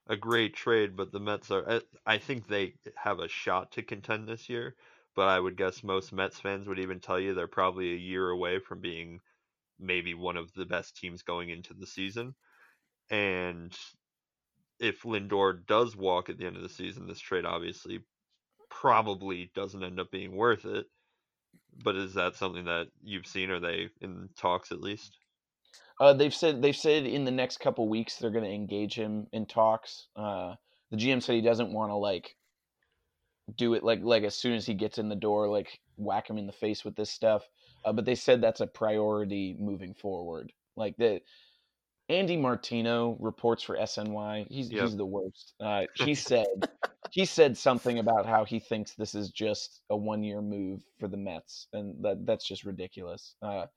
a 0.08 0.18
great 0.18 0.56
trade, 0.56 0.96
but 0.96 1.12
the 1.12 1.20
Mets 1.20 1.52
are. 1.52 1.70
I- 1.70 1.84
I 2.06 2.18
think 2.20 2.48
they 2.48 2.80
have 2.98 3.20
a 3.20 3.28
shot 3.30 3.72
to 3.74 3.84
contend 3.84 4.28
this 4.28 4.50
year, 4.50 4.78
but 5.16 5.30
I 5.30 5.40
would 5.40 5.58
guess 5.58 5.84
most 5.84 6.14
Mets 6.14 6.40
fans 6.40 6.68
would 6.68 6.80
even 6.80 7.00
tell 7.02 7.20
you 7.20 7.34
they're 7.34 7.48
probably 7.48 7.94
a 7.94 7.98
year 7.98 8.30
away 8.30 8.60
from 8.60 8.82
being 8.82 9.22
maybe 9.80 10.14
one 10.16 10.38
of 10.38 10.54
the 10.54 10.66
best 10.66 10.98
teams 10.98 11.24
going 11.24 11.50
into 11.50 11.74
the 11.74 11.88
season. 11.88 12.36
And 13.12 13.78
if 14.80 15.04
Lindor 15.04 15.66
does 15.68 15.96
walk 15.96 16.30
at 16.30 16.38
the 16.38 16.46
end 16.46 16.56
of 16.56 16.64
the 16.64 16.70
season, 16.70 17.08
this 17.08 17.20
trade 17.20 17.46
obviously 17.46 18.00
probably 18.70 19.52
doesn't 19.54 19.84
end 19.84 20.00
up 20.00 20.10
being 20.12 20.36
worth 20.36 20.66
it. 20.66 20.86
But 21.84 21.96
is 21.96 22.14
that 22.16 22.36
something 22.36 22.66
that 22.66 22.88
you've 23.04 23.28
seen? 23.28 23.52
Are 23.52 23.60
they 23.60 23.90
in 24.02 24.30
talks 24.38 24.72
at 24.72 24.82
least? 24.82 25.18
Uh, 26.00 26.14
they've 26.14 26.34
said 26.34 26.62
they've 26.62 26.76
said 26.76 27.06
in 27.06 27.26
the 27.26 27.32
next 27.32 27.60
couple 27.60 27.88
weeks 27.88 28.16
they're 28.16 28.32
going 28.32 28.44
to 28.44 28.52
engage 28.52 28.96
him 28.96 29.28
in 29.32 29.46
talks. 29.46 30.08
Uh, 30.16 30.56
the 30.90 30.98
GM 30.98 31.22
said 31.22 31.36
he 31.36 31.42
doesn't 31.42 31.74
want 31.74 31.92
to 31.92 31.96
like 31.96 32.36
do 33.56 33.74
it 33.74 33.84
like 33.84 34.00
like 34.02 34.24
as 34.24 34.36
soon 34.36 34.54
as 34.54 34.66
he 34.66 34.74
gets 34.74 34.98
in 34.98 35.10
the 35.10 35.16
door, 35.16 35.48
like 35.48 35.80
whack 35.98 36.30
him 36.30 36.38
in 36.38 36.48
the 36.48 36.54
face 36.54 36.84
with 36.84 36.96
this 36.96 37.12
stuff. 37.12 37.44
Uh, 37.86 37.94
but 37.94 38.06
they 38.06 38.16
said 38.16 38.42
that's 38.42 38.62
a 38.62 38.68
priority 38.68 39.56
moving 39.60 39.94
forward. 39.94 40.52
Like 40.76 40.98
the 40.98 41.22
Andy 42.12 42.36
Martino 42.36 43.16
reports 43.20 43.64
for 43.64 43.78
SNY. 43.78 44.46
He's 44.50 44.70
Yep. 44.70 44.82
he's 44.84 44.98
the 44.98 45.06
worst. 45.06 45.54
Uh, 45.60 45.86
he 45.96 46.14
said 46.14 46.46
he 47.10 47.26
said 47.26 47.58
something 47.58 48.00
about 48.00 48.26
how 48.26 48.46
he 48.46 48.60
thinks 48.60 48.94
this 48.94 49.16
is 49.16 49.32
just 49.32 49.82
a 49.90 49.96
one 49.96 50.24
year 50.24 50.42
move 50.42 50.84
for 51.00 51.08
the 51.08 51.18
Mets, 51.18 51.68
and 51.74 52.04
that 52.04 52.26
that's 52.26 52.46
just 52.48 52.66
ridiculous. 52.66 53.36
Uh, 53.42 53.68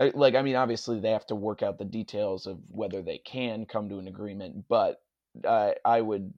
I- 0.00 0.12
like 0.14 0.34
I 0.34 0.42
mean, 0.42 0.56
obviously 0.56 1.00
they 1.00 1.10
have 1.12 1.26
to 1.26 1.34
work 1.34 1.62
out 1.62 1.78
the 1.78 1.84
details 1.84 2.46
of 2.46 2.58
whether 2.68 3.02
they 3.02 3.18
can 3.18 3.64
come 3.66 3.88
to 3.88 3.98
an 3.98 4.08
agreement, 4.08 4.66
but 4.68 5.02
uh, 5.44 5.72
I 5.84 6.00
would 6.00 6.32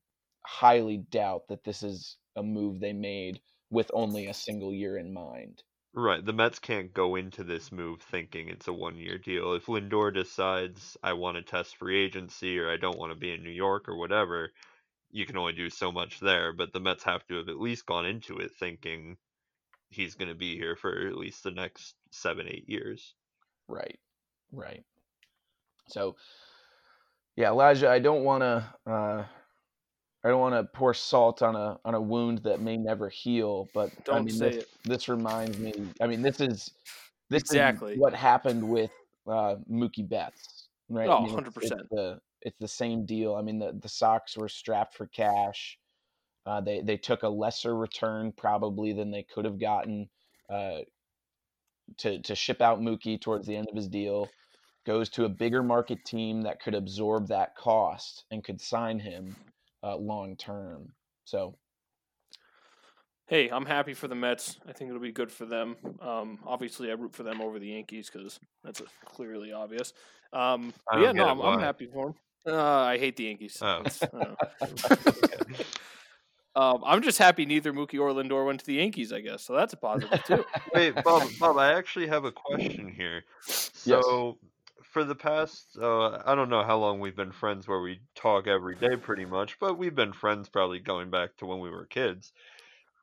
highly 0.46 0.98
doubt 0.98 1.48
that 1.48 1.64
this 1.64 1.82
is 1.82 2.16
a 2.36 2.42
move 2.42 2.78
they 2.80 2.92
made 2.92 3.40
with 3.70 3.90
only 3.94 4.26
a 4.26 4.34
single 4.34 4.72
year 4.72 4.98
in 4.98 5.12
mind. 5.12 5.62
Right. 5.94 6.24
The 6.24 6.32
Mets 6.32 6.58
can't 6.58 6.94
go 6.94 7.16
into 7.16 7.44
this 7.44 7.70
move 7.70 8.00
thinking 8.00 8.48
it's 8.48 8.68
a 8.68 8.72
one 8.72 8.96
year 8.96 9.18
deal. 9.18 9.52
If 9.54 9.66
Lindor 9.66 10.12
decides 10.14 10.96
I 11.02 11.12
want 11.12 11.36
to 11.36 11.42
test 11.42 11.76
free 11.76 12.02
agency 12.02 12.58
or 12.58 12.70
I 12.70 12.78
don't 12.78 12.98
want 12.98 13.12
to 13.12 13.18
be 13.18 13.32
in 13.32 13.42
New 13.42 13.50
York 13.50 13.88
or 13.88 13.96
whatever, 13.96 14.52
you 15.10 15.26
can 15.26 15.36
only 15.36 15.52
do 15.52 15.68
so 15.68 15.92
much 15.92 16.18
there. 16.20 16.54
But 16.54 16.72
the 16.72 16.80
Mets 16.80 17.04
have 17.04 17.26
to 17.28 17.36
have 17.36 17.48
at 17.50 17.60
least 17.60 17.84
gone 17.84 18.06
into 18.06 18.38
it 18.38 18.52
thinking 18.58 19.18
he's 19.90 20.14
going 20.14 20.30
to 20.30 20.34
be 20.34 20.56
here 20.56 20.76
for 20.76 21.06
at 21.06 21.16
least 21.16 21.44
the 21.44 21.50
next 21.50 21.94
seven, 22.10 22.48
eight 22.48 22.68
years. 22.68 23.14
Right, 23.68 23.98
right. 24.50 24.82
So, 25.88 26.16
yeah, 27.36 27.48
Elijah, 27.48 27.90
I 27.90 27.98
don't 27.98 28.24
want 28.24 28.42
to. 28.42 28.90
Uh, 28.90 29.24
I 30.24 30.28
don't 30.28 30.40
want 30.40 30.54
to 30.54 30.64
pour 30.78 30.94
salt 30.94 31.42
on 31.42 31.56
a 31.56 31.78
on 31.84 31.94
a 31.94 32.00
wound 32.00 32.38
that 32.38 32.60
may 32.60 32.76
never 32.76 33.08
heal, 33.08 33.68
but 33.74 33.90
I 33.90 34.02
Don't 34.04 34.24
mean, 34.26 34.34
say 34.34 34.50
this, 34.50 34.62
it. 34.64 34.68
this 34.84 35.08
reminds 35.08 35.58
me. 35.58 35.72
I 36.00 36.06
mean, 36.06 36.22
this 36.22 36.40
is 36.40 36.70
this 37.28 37.42
Exactly. 37.42 37.94
is 37.94 37.98
what 37.98 38.14
happened 38.14 38.66
with 38.68 38.90
uh, 39.26 39.56
Mookie 39.70 40.08
Betts, 40.08 40.68
right? 40.88 41.08
Oh, 41.08 41.18
I 41.18 41.20
mean, 41.26 41.38
it's- 41.38 41.54
100%. 41.54 41.62
It's 41.80 41.88
the 41.90 42.20
it's 42.42 42.58
the 42.60 42.68
same 42.68 43.04
deal. 43.04 43.34
I 43.34 43.42
mean, 43.42 43.58
the 43.58 43.72
the 43.80 43.88
Sox 43.88 44.36
were 44.36 44.48
strapped 44.48 44.94
for 44.96 45.06
cash. 45.06 45.78
Uh, 46.46 46.60
they 46.60 46.80
they 46.82 46.96
took 46.96 47.22
a 47.24 47.28
lesser 47.28 47.76
return 47.76 48.32
probably 48.36 48.92
than 48.92 49.10
they 49.10 49.22
could 49.24 49.44
have 49.44 49.58
gotten 49.58 50.08
uh, 50.50 50.78
to 51.98 52.20
to 52.20 52.34
ship 52.36 52.60
out 52.60 52.80
Mookie 52.80 53.20
towards 53.20 53.46
the 53.46 53.56
end 53.56 53.68
of 53.68 53.74
his 53.76 53.88
deal. 53.88 54.28
Goes 54.84 55.08
to 55.10 55.24
a 55.24 55.28
bigger 55.28 55.62
market 55.62 56.04
team 56.04 56.42
that 56.42 56.60
could 56.60 56.74
absorb 56.74 57.28
that 57.28 57.54
cost 57.56 58.24
and 58.32 58.42
could 58.42 58.60
sign 58.60 58.98
him 58.98 59.36
uh, 59.82 59.96
long 59.96 60.36
term. 60.36 60.92
So 61.24 61.56
Hey, 63.28 63.48
I'm 63.48 63.64
happy 63.64 63.94
for 63.94 64.08
the 64.08 64.14
Mets. 64.14 64.58
I 64.68 64.72
think 64.72 64.90
it'll 64.90 65.00
be 65.00 65.12
good 65.12 65.32
for 65.32 65.46
them. 65.46 65.76
Um, 66.00 66.38
obviously, 66.44 66.90
I 66.90 66.94
root 66.94 67.14
for 67.14 67.22
them 67.22 67.40
over 67.40 67.58
the 67.58 67.68
Yankees 67.68 68.10
because 68.12 68.38
that's 68.62 68.80
a, 68.80 68.84
clearly 69.06 69.52
obvious. 69.52 69.94
Um, 70.34 70.74
I 70.90 71.00
yeah, 71.00 71.12
no, 71.12 71.28
I'm, 71.28 71.40
I'm 71.40 71.60
happy 71.60 71.86
for 71.86 72.06
them. 72.06 72.14
Uh, 72.54 72.82
I 72.82 72.98
hate 72.98 73.16
the 73.16 73.24
Yankees. 73.24 73.62
Oh. 73.62 73.82
Um, 76.54 76.82
I'm 76.84 77.02
just 77.02 77.16
happy 77.16 77.46
neither 77.46 77.72
Mookie 77.72 77.98
or 77.98 78.10
Lindor 78.10 78.44
went 78.44 78.60
to 78.60 78.66
the 78.66 78.74
Yankees. 78.74 79.10
I 79.10 79.20
guess 79.20 79.42
so. 79.44 79.54
That's 79.54 79.72
a 79.72 79.76
positive 79.78 80.22
too. 80.24 80.44
Wait, 80.74 80.94
Bub, 81.02 81.22
Bub, 81.40 81.56
I 81.56 81.72
actually 81.72 82.06
have 82.08 82.26
a 82.26 82.32
question 82.32 82.92
here. 82.94 83.24
So, 83.40 84.36
for 84.92 85.04
the 85.04 85.14
past, 85.14 85.76
uh, 85.80 86.22
I 86.26 86.34
don't 86.34 86.50
know 86.50 86.62
how 86.62 86.78
long 86.78 87.00
we've 87.00 87.16
been 87.16 87.32
friends 87.32 87.66
where 87.66 87.80
we 87.80 88.02
talk 88.14 88.46
every 88.46 88.76
day 88.76 88.96
pretty 88.96 89.24
much, 89.24 89.58
but 89.58 89.78
we've 89.78 89.94
been 89.94 90.12
friends 90.12 90.48
probably 90.48 90.80
going 90.80 91.10
back 91.10 91.36
to 91.38 91.46
when 91.46 91.60
we 91.60 91.70
were 91.70 91.86
kids. 91.86 92.32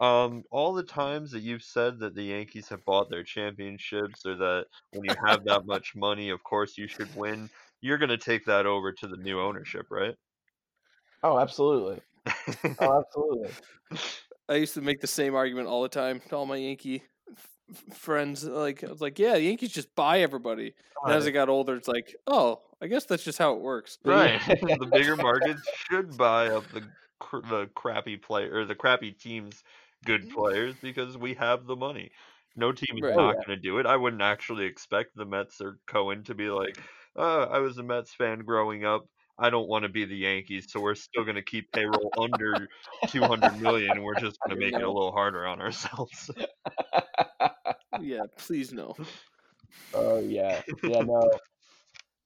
Um, 0.02 0.44
all 0.52 0.74
the 0.74 0.84
times 0.84 1.32
that 1.32 1.42
you've 1.42 1.64
said 1.64 2.00
that 2.00 2.16
the 2.16 2.24
Yankees 2.24 2.70
have 2.70 2.86
bought 2.86 3.10
their 3.10 3.24
championships 3.24 4.26
or 4.26 4.36
that 4.38 4.68
when 4.92 5.06
you 5.06 5.16
have 5.28 5.46
that 5.46 5.64
much 5.68 5.94
money, 5.96 6.30
of 6.30 6.44
course 6.44 6.78
you 6.78 6.88
should 6.88 7.12
win, 7.14 7.50
you're 7.82 7.98
going 8.00 8.10
to 8.10 8.18
take 8.18 8.46
that 8.46 8.66
over 8.68 8.94
to 8.94 9.08
the 9.08 9.18
new 9.18 9.42
ownership, 9.42 9.88
right? 9.92 10.16
oh, 11.24 11.40
absolutely, 11.40 12.02
oh, 12.80 13.00
absolutely. 13.00 13.56
I 14.50 14.56
used 14.56 14.74
to 14.76 14.82
make 14.82 15.02
the 15.02 15.08
same 15.08 15.36
argument 15.36 15.68
all 15.68 15.84
the 15.84 15.90
time 15.90 16.22
to 16.30 16.36
all 16.36 16.46
my 16.46 16.58
Yankee 16.58 16.98
f- 16.98 17.04
friends. 17.94 18.44
Like 18.44 18.84
I 18.84 18.88
was 18.88 19.02
like, 19.02 19.20
yeah, 19.20 19.34
the 19.34 19.42
Yankees 19.44 19.72
just 19.72 19.94
buy 19.96 20.22
everybody. 20.22 20.74
And 21.04 21.14
as 21.14 21.28
I 21.28 21.32
got 21.32 21.50
older, 21.50 21.76
it's 21.76 21.88
like, 21.88 22.16
oh, 22.28 22.62
I 22.82 22.88
guess 22.88 23.06
that's 23.06 23.24
just 23.24 23.38
how 23.38 23.54
it 23.56 23.62
works. 23.62 23.98
Right. 24.04 24.42
the 24.48 24.90
bigger 24.92 25.16
markets 25.18 25.62
should 25.90 26.18
buy 26.18 26.48
up 26.50 26.68
the 26.72 26.84
cr- 27.20 27.48
the 27.50 27.70
crappy 27.76 28.18
player 28.18 28.54
or 28.60 28.66
the 28.66 28.76
crappy 28.76 29.12
teams' 29.12 29.64
good 30.06 30.30
players 30.30 30.76
because 30.82 31.18
we 31.18 31.34
have 31.36 31.66
the 31.66 31.76
money. 31.76 32.12
No 32.56 32.72
team 32.72 32.98
is 32.98 33.04
Right. 33.04 33.16
not 33.16 33.36
going 33.36 33.58
to 33.58 33.62
do 33.62 33.78
it. 33.80 33.86
I 33.86 33.96
wouldn't 33.96 34.22
actually 34.22 34.66
expect 34.66 35.16
the 35.16 35.26
Mets 35.26 35.62
or 35.62 35.78
Cohen 35.88 36.24
to 36.26 36.36
be 36.36 36.50
like, 36.50 36.78
"Uh, 37.16 37.44
I 37.44 37.60
was 37.60 37.78
a 37.78 37.84
Mets 37.84 38.14
fan 38.14 38.40
growing 38.40 38.86
up. 38.86 39.06
I 39.38 39.50
don't 39.50 39.70
want 39.70 39.84
to 39.84 39.90
be 39.90 40.04
the 40.04 40.18
Yankees, 40.18 40.68
so 40.70 40.82
we're 40.82 40.96
still 40.96 41.24
going 41.24 41.36
to 41.36 41.42
keep 41.42 41.72
payroll 41.72 42.12
under 42.18 42.68
200 43.08 43.62
million 43.62 43.92
and 43.92 44.04
we're 44.04 44.20
just 44.20 44.38
going 44.46 44.60
to 44.60 44.66
make 44.66 44.74
it 44.74 44.84
a 44.84 44.92
little 44.92 45.12
harder 45.14 45.46
on 45.48 45.62
ourselves." 45.62 46.30
Yeah, 48.02 48.22
please 48.38 48.72
no. 48.74 48.96
Oh 49.94 50.22
yeah, 50.28 50.62
yeah. 50.84 51.02
No, 51.02 51.32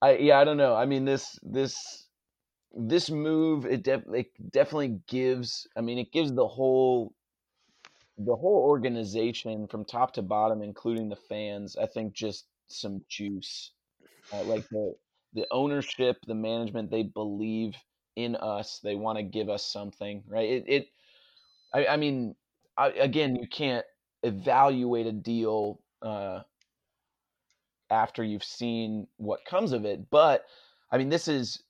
I 0.02 0.18
yeah. 0.18 0.40
I 0.40 0.44
don't 0.44 0.58
know. 0.58 0.76
I 0.76 0.86
mean 0.86 1.06
this 1.06 1.40
this 1.44 2.08
this 2.76 3.10
move 3.10 3.66
it, 3.66 3.84
def- 3.84 4.14
it 4.14 4.28
definitely 4.52 5.00
gives. 5.08 5.68
I 5.78 5.82
mean, 5.82 5.98
it 5.98 6.12
gives 6.12 6.34
the 6.34 6.48
whole 6.48 7.14
the 8.18 8.36
whole 8.36 8.64
organization 8.64 9.68
from 9.68 9.86
top 9.86 10.14
to 10.14 10.22
bottom, 10.22 10.62
including 10.62 11.10
the 11.10 11.16
fans. 11.16 11.78
I 11.78 11.88
think 11.88 12.14
just 12.14 12.48
some 12.68 13.02
juice, 13.08 13.72
uh, 14.34 14.44
like 14.44 14.68
the 14.72 14.94
the 15.34 15.46
ownership, 15.52 16.18
the 16.28 16.36
management. 16.36 16.92
They 16.92 17.04
believe 17.04 17.76
in 18.16 18.36
us. 18.36 18.80
They 18.84 18.96
want 18.96 19.18
to 19.18 19.24
give 19.24 19.50
us 19.50 19.66
something, 19.66 20.24
right? 20.28 20.50
It. 20.50 20.64
it 20.68 20.88
I, 21.74 21.88
I 21.88 21.98
mean, 21.98 22.36
I, 22.78 22.90
again, 22.90 23.36
you 23.36 23.48
can't 23.48 23.86
evaluate 24.24 25.06
a 25.06 25.12
deal 25.12 25.80
uh, 26.02 26.42
after 27.90 28.24
you've 28.24 28.44
seen 28.44 29.08
what 29.18 29.46
comes 29.46 29.72
of 29.72 29.86
it. 29.86 30.10
But 30.10 30.46
I 30.92 30.98
mean, 30.98 31.10
this 31.10 31.28
is 31.28 31.64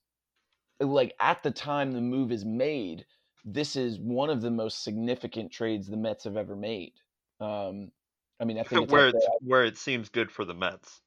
like 0.80 1.14
at 1.20 1.44
the 1.44 1.52
time 1.52 1.92
the 1.92 2.02
move 2.02 2.32
is 2.32 2.46
made, 2.46 3.06
this 3.46 3.76
is 3.76 4.00
one 4.00 4.30
of 4.30 4.42
the 4.42 4.52
most 4.52 4.84
significant 4.84 5.52
trades 5.52 5.88
the 5.88 5.98
Mets 5.98 6.24
have 6.24 6.38
ever 6.38 6.56
made. 6.56 6.94
Um, 7.40 7.92
I 8.40 8.46
mean, 8.46 8.60
I 8.60 8.64
think 8.64 8.90
where 8.92 9.10
it's 9.10 9.28
where 9.42 9.66
it 9.66 9.78
seems 9.78 10.10
good 10.10 10.32
for 10.32 10.46
the 10.46 10.54
Mets. 10.54 11.02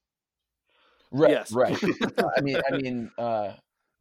Right, 1.12 1.30
yes. 1.30 1.52
right. 1.52 1.82
I 2.36 2.40
mean, 2.40 2.60
I 2.70 2.76
mean, 2.76 3.10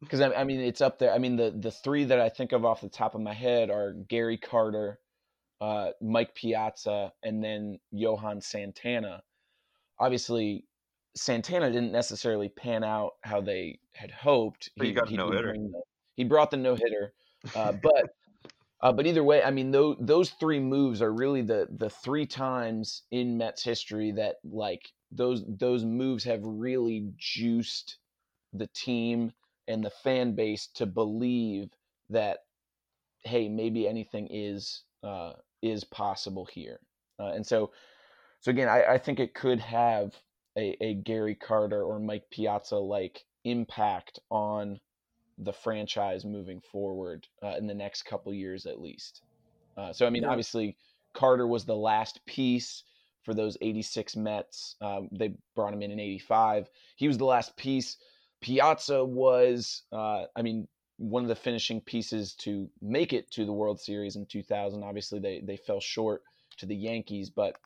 because 0.00 0.20
uh, 0.20 0.30
I, 0.30 0.40
I 0.40 0.44
mean, 0.44 0.60
it's 0.60 0.80
up 0.80 0.98
there. 0.98 1.12
I 1.12 1.18
mean, 1.18 1.36
the 1.36 1.54
the 1.56 1.70
three 1.70 2.04
that 2.04 2.20
I 2.20 2.28
think 2.28 2.52
of 2.52 2.64
off 2.64 2.80
the 2.80 2.88
top 2.88 3.14
of 3.14 3.20
my 3.20 3.34
head 3.34 3.70
are 3.70 3.92
Gary 3.92 4.36
Carter, 4.36 4.98
uh, 5.60 5.90
Mike 6.00 6.34
Piazza, 6.34 7.12
and 7.22 7.42
then 7.42 7.78
Johan 7.90 8.40
Santana. 8.40 9.22
Obviously, 9.98 10.64
Santana 11.14 11.70
didn't 11.70 11.92
necessarily 11.92 12.48
pan 12.48 12.84
out 12.84 13.12
how 13.22 13.40
they 13.40 13.78
had 13.92 14.10
hoped. 14.10 14.70
But 14.76 14.86
he, 14.86 14.92
got 14.92 15.10
no 15.10 15.30
hitter. 15.30 15.56
He 16.16 16.24
brought 16.24 16.50
the 16.50 16.58
no 16.58 16.74
hitter, 16.74 17.14
uh, 17.54 17.72
but 17.72 18.10
uh, 18.82 18.92
but 18.92 19.06
either 19.06 19.24
way, 19.24 19.42
I 19.42 19.50
mean, 19.50 19.70
those 19.70 19.96
those 20.00 20.30
three 20.30 20.60
moves 20.60 21.00
are 21.00 21.12
really 21.12 21.42
the 21.42 21.68
the 21.70 21.90
three 21.90 22.26
times 22.26 23.02
in 23.10 23.38
Mets 23.38 23.64
history 23.64 24.12
that 24.12 24.36
like 24.44 24.92
those 25.10 25.42
those 25.48 25.84
moves 25.84 26.24
have 26.24 26.40
really 26.42 27.08
juiced 27.16 27.96
the 28.52 28.68
team 28.68 29.32
and 29.68 29.82
the 29.82 29.90
fan 29.90 30.34
base 30.34 30.68
to 30.74 30.86
believe 30.86 31.70
that 32.10 32.40
hey, 33.24 33.48
maybe 33.48 33.88
anything 33.88 34.28
is 34.30 34.84
uh, 35.02 35.32
is 35.62 35.84
possible 35.84 36.44
here. 36.44 36.80
Uh, 37.18 37.32
and 37.34 37.46
so, 37.46 37.70
so 38.40 38.50
again, 38.50 38.68
I, 38.68 38.84
I 38.84 38.98
think 38.98 39.20
it 39.20 39.34
could 39.34 39.60
have 39.60 40.14
a, 40.56 40.76
a 40.82 40.94
Gary 40.94 41.34
Carter 41.34 41.82
or 41.82 41.98
Mike 41.98 42.24
Piazza 42.30 42.76
like 42.76 43.24
impact 43.44 44.18
on 44.30 44.80
the 45.38 45.52
franchise 45.52 46.24
moving 46.24 46.60
forward 46.60 47.26
uh, 47.42 47.54
in 47.58 47.66
the 47.66 47.74
next 47.74 48.02
couple 48.04 48.32
years 48.32 48.66
at 48.66 48.80
least. 48.80 49.22
Uh, 49.76 49.92
so 49.92 50.06
I 50.06 50.10
mean, 50.10 50.22
yeah. 50.22 50.30
obviously, 50.30 50.76
Carter 51.14 51.46
was 51.46 51.64
the 51.64 51.76
last 51.76 52.20
piece 52.26 52.84
for 53.22 53.34
those 53.34 53.58
86 53.60 54.16
Mets. 54.16 54.76
Um, 54.80 55.08
they 55.12 55.34
brought 55.54 55.74
him 55.74 55.82
in 55.82 55.90
in 55.90 56.00
85. 56.00 56.70
He 56.96 57.08
was 57.08 57.18
the 57.18 57.24
last 57.24 57.56
piece. 57.56 57.96
Piazza 58.40 59.04
was, 59.04 59.82
uh, 59.92 60.24
I 60.34 60.42
mean, 60.42 60.68
one 60.98 61.22
of 61.22 61.28
the 61.28 61.34
finishing 61.34 61.80
pieces 61.80 62.34
to 62.34 62.70
make 62.80 63.12
it 63.12 63.30
to 63.32 63.44
the 63.44 63.52
World 63.52 63.80
Series 63.80 64.16
in 64.16 64.26
2000. 64.26 64.82
Obviously, 64.82 65.18
they 65.18 65.40
they 65.40 65.56
fell 65.56 65.80
short 65.80 66.22
to 66.58 66.66
the 66.66 66.76
Yankees, 66.76 67.30
but 67.30 67.56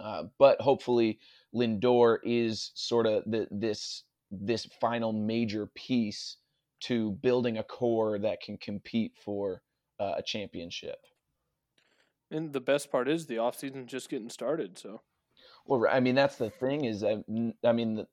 uh, 0.00 0.24
but 0.38 0.60
hopefully 0.60 1.18
Lindor 1.54 2.18
is 2.24 2.72
sort 2.74 3.06
of 3.06 3.22
the, 3.26 3.46
this 3.50 4.04
this 4.30 4.66
final 4.80 5.12
major 5.12 5.66
piece 5.66 6.36
to 6.80 7.12
building 7.22 7.58
a 7.58 7.62
core 7.62 8.18
that 8.18 8.40
can 8.40 8.56
compete 8.58 9.12
for 9.24 9.62
uh, 10.00 10.14
a 10.16 10.22
championship. 10.22 10.98
And 12.30 12.52
the 12.52 12.60
best 12.60 12.90
part 12.90 13.08
is 13.08 13.26
the 13.26 13.36
offseason 13.36 13.86
just 13.86 14.08
getting 14.08 14.30
started. 14.30 14.78
So, 14.78 15.02
well, 15.66 15.86
I 15.88 16.00
mean 16.00 16.14
that's 16.14 16.36
the 16.36 16.50
thing 16.50 16.84
is 16.84 17.04
I, 17.04 17.22
I 17.64 17.72
mean 17.72 17.94
the, 17.94 18.06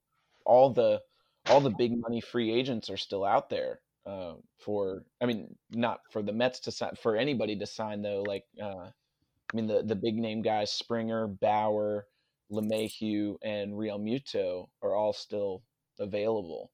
all 0.46 0.70
the 0.70 1.02
all 1.50 1.62
the 1.62 1.72
big 1.72 1.98
money 1.98 2.22
free 2.22 2.54
agents 2.54 2.90
are 2.90 2.98
still 2.98 3.26
out 3.26 3.50
there 3.50 3.80
uh, 4.06 4.34
for 4.58 5.04
I 5.22 5.26
mean 5.26 5.56
not 5.72 6.00
for 6.12 6.22
the 6.22 6.34
Mets 6.34 6.60
to 6.62 6.72
sign 6.72 6.94
for 7.02 7.16
anybody 7.16 7.58
to 7.58 7.66
sign 7.66 8.02
though 8.02 8.24
like 8.26 8.46
uh, 8.62 8.88
I 8.88 9.56
mean 9.56 9.68
the 9.68 9.84
the 9.84 9.96
big 9.96 10.16
name 10.16 10.42
guys 10.42 10.72
Springer 10.72 11.28
Bauer 11.28 12.08
LeMahieu 12.52 13.36
and 13.44 13.74
Realmuto 13.74 14.70
are 14.82 14.96
all 14.96 15.14
still 15.14 15.64
available 16.00 16.72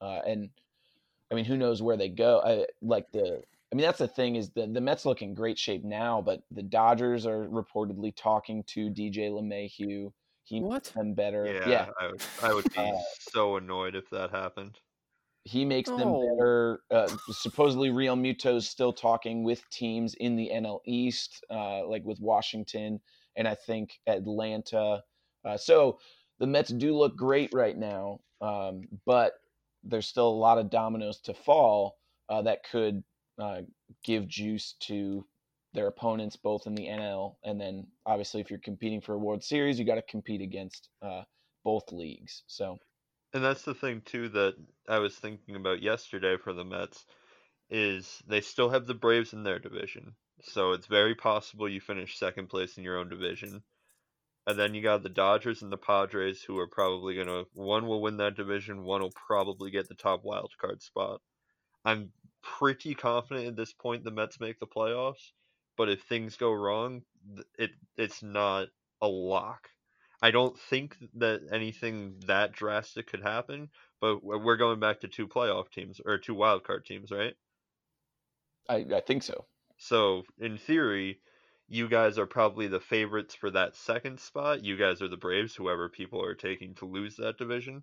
uh, 0.00 0.20
and 0.26 0.50
I 1.30 1.34
mean 1.34 1.44
who 1.44 1.56
knows 1.56 1.82
where 1.82 1.96
they 1.96 2.08
go 2.08 2.40
I, 2.44 2.66
like 2.82 3.10
the 3.12 3.42
I 3.72 3.76
mean 3.76 3.86
that's 3.86 3.98
the 3.98 4.08
thing 4.08 4.36
is 4.36 4.50
the 4.50 4.66
the 4.66 4.80
Mets 4.80 5.06
look 5.06 5.22
in 5.22 5.34
great 5.34 5.58
shape 5.58 5.84
now 5.84 6.20
but 6.20 6.42
the 6.50 6.62
Dodgers 6.62 7.24
are 7.26 7.46
reportedly 7.46 8.14
talking 8.14 8.64
to 8.68 8.90
DJ 8.90 9.30
LeMahieu 9.30 10.12
he 10.42 10.60
what? 10.60 10.84
them 10.94 11.14
better 11.14 11.46
yeah, 11.46 11.68
yeah. 11.68 11.86
I, 11.98 12.06
would, 12.08 12.22
I 12.42 12.52
would 12.52 12.72
be 12.74 12.78
uh, 12.78 12.98
so 13.18 13.56
annoyed 13.56 13.94
if 13.94 14.10
that 14.10 14.30
happened 14.30 14.78
he 15.44 15.64
makes 15.64 15.90
oh. 15.90 15.96
them 15.96 16.36
better. 16.36 16.80
Uh, 16.90 17.08
supposedly, 17.30 17.90
Realmuto's 17.90 18.68
still 18.68 18.92
talking 18.92 19.44
with 19.44 19.68
teams 19.70 20.14
in 20.14 20.36
the 20.36 20.50
NL 20.52 20.80
East, 20.86 21.44
uh, 21.50 21.86
like 21.86 22.04
with 22.04 22.18
Washington 22.20 23.00
and 23.36 23.46
I 23.46 23.54
think 23.54 23.98
Atlanta. 24.06 25.02
Uh, 25.44 25.56
so 25.56 25.98
the 26.38 26.46
Mets 26.46 26.70
do 26.70 26.96
look 26.96 27.16
great 27.16 27.50
right 27.52 27.76
now, 27.76 28.20
um, 28.40 28.82
but 29.04 29.34
there's 29.82 30.06
still 30.06 30.28
a 30.28 30.30
lot 30.30 30.58
of 30.58 30.70
dominoes 30.70 31.20
to 31.20 31.34
fall 31.34 31.98
uh, 32.28 32.40
that 32.42 32.64
could 32.70 33.02
uh, 33.38 33.60
give 34.02 34.26
juice 34.26 34.74
to 34.80 35.26
their 35.74 35.88
opponents, 35.88 36.36
both 36.36 36.66
in 36.66 36.74
the 36.74 36.86
NL 36.86 37.34
and 37.44 37.60
then 37.60 37.86
obviously 38.06 38.40
if 38.40 38.48
you're 38.48 38.60
competing 38.60 39.00
for 39.00 39.14
a 39.14 39.18
World 39.18 39.44
Series, 39.44 39.78
you 39.78 39.84
got 39.84 39.96
to 39.96 40.02
compete 40.02 40.40
against 40.40 40.88
uh, 41.02 41.22
both 41.64 41.90
leagues. 41.92 42.44
So 42.46 42.78
and 43.34 43.42
that's 43.42 43.62
the 43.62 43.74
thing 43.74 44.00
too 44.00 44.28
that 44.30 44.54
I 44.88 45.00
was 45.00 45.16
thinking 45.16 45.56
about 45.56 45.82
yesterday 45.82 46.36
for 46.36 46.52
the 46.52 46.64
Mets 46.64 47.04
is 47.68 48.22
they 48.28 48.40
still 48.40 48.70
have 48.70 48.86
the 48.86 48.94
Braves 48.94 49.32
in 49.32 49.42
their 49.42 49.58
division. 49.58 50.14
So 50.42 50.72
it's 50.72 50.86
very 50.86 51.16
possible 51.16 51.68
you 51.68 51.80
finish 51.80 52.16
second 52.16 52.48
place 52.48 52.78
in 52.78 52.84
your 52.84 52.96
own 52.96 53.08
division. 53.08 53.64
And 54.46 54.56
then 54.58 54.74
you 54.74 54.82
got 54.82 55.02
the 55.02 55.08
Dodgers 55.08 55.62
and 55.62 55.72
the 55.72 55.76
Padres 55.76 56.42
who 56.42 56.58
are 56.58 56.68
probably 56.68 57.16
going 57.16 57.26
to 57.26 57.46
one 57.54 57.88
will 57.88 58.00
win 58.00 58.18
that 58.18 58.36
division, 58.36 58.84
one 58.84 59.00
will 59.00 59.12
probably 59.26 59.72
get 59.72 59.88
the 59.88 59.94
top 59.94 60.22
wild 60.22 60.52
card 60.60 60.80
spot. 60.80 61.20
I'm 61.84 62.12
pretty 62.42 62.94
confident 62.94 63.48
at 63.48 63.56
this 63.56 63.72
point 63.72 64.04
the 64.04 64.12
Mets 64.12 64.38
make 64.38 64.60
the 64.60 64.66
playoffs, 64.66 65.32
but 65.76 65.88
if 65.88 66.02
things 66.02 66.36
go 66.36 66.52
wrong, 66.52 67.02
it 67.58 67.70
it's 67.96 68.22
not 68.22 68.68
a 69.00 69.08
lock 69.08 69.70
I 70.24 70.30
don't 70.30 70.58
think 70.58 70.96
that 71.16 71.42
anything 71.52 72.14
that 72.28 72.52
drastic 72.52 73.08
could 73.08 73.20
happen, 73.20 73.68
but 74.00 74.24
we're 74.24 74.56
going 74.56 74.80
back 74.80 75.00
to 75.00 75.08
two 75.08 75.28
playoff 75.28 75.70
teams 75.70 76.00
or 76.02 76.16
two 76.16 76.34
wildcard 76.34 76.86
teams, 76.86 77.10
right? 77.10 77.34
I, 78.66 78.86
I 78.90 79.00
think 79.06 79.22
so. 79.22 79.44
So, 79.76 80.22
in 80.38 80.56
theory, 80.56 81.20
you 81.68 81.90
guys 81.90 82.16
are 82.16 82.24
probably 82.24 82.68
the 82.68 82.80
favorites 82.80 83.34
for 83.34 83.50
that 83.50 83.76
second 83.76 84.18
spot. 84.18 84.64
You 84.64 84.78
guys 84.78 85.02
are 85.02 85.08
the 85.08 85.18
Braves, 85.18 85.54
whoever 85.54 85.90
people 85.90 86.24
are 86.24 86.34
taking 86.34 86.74
to 86.76 86.86
lose 86.86 87.16
that 87.16 87.36
division. 87.36 87.82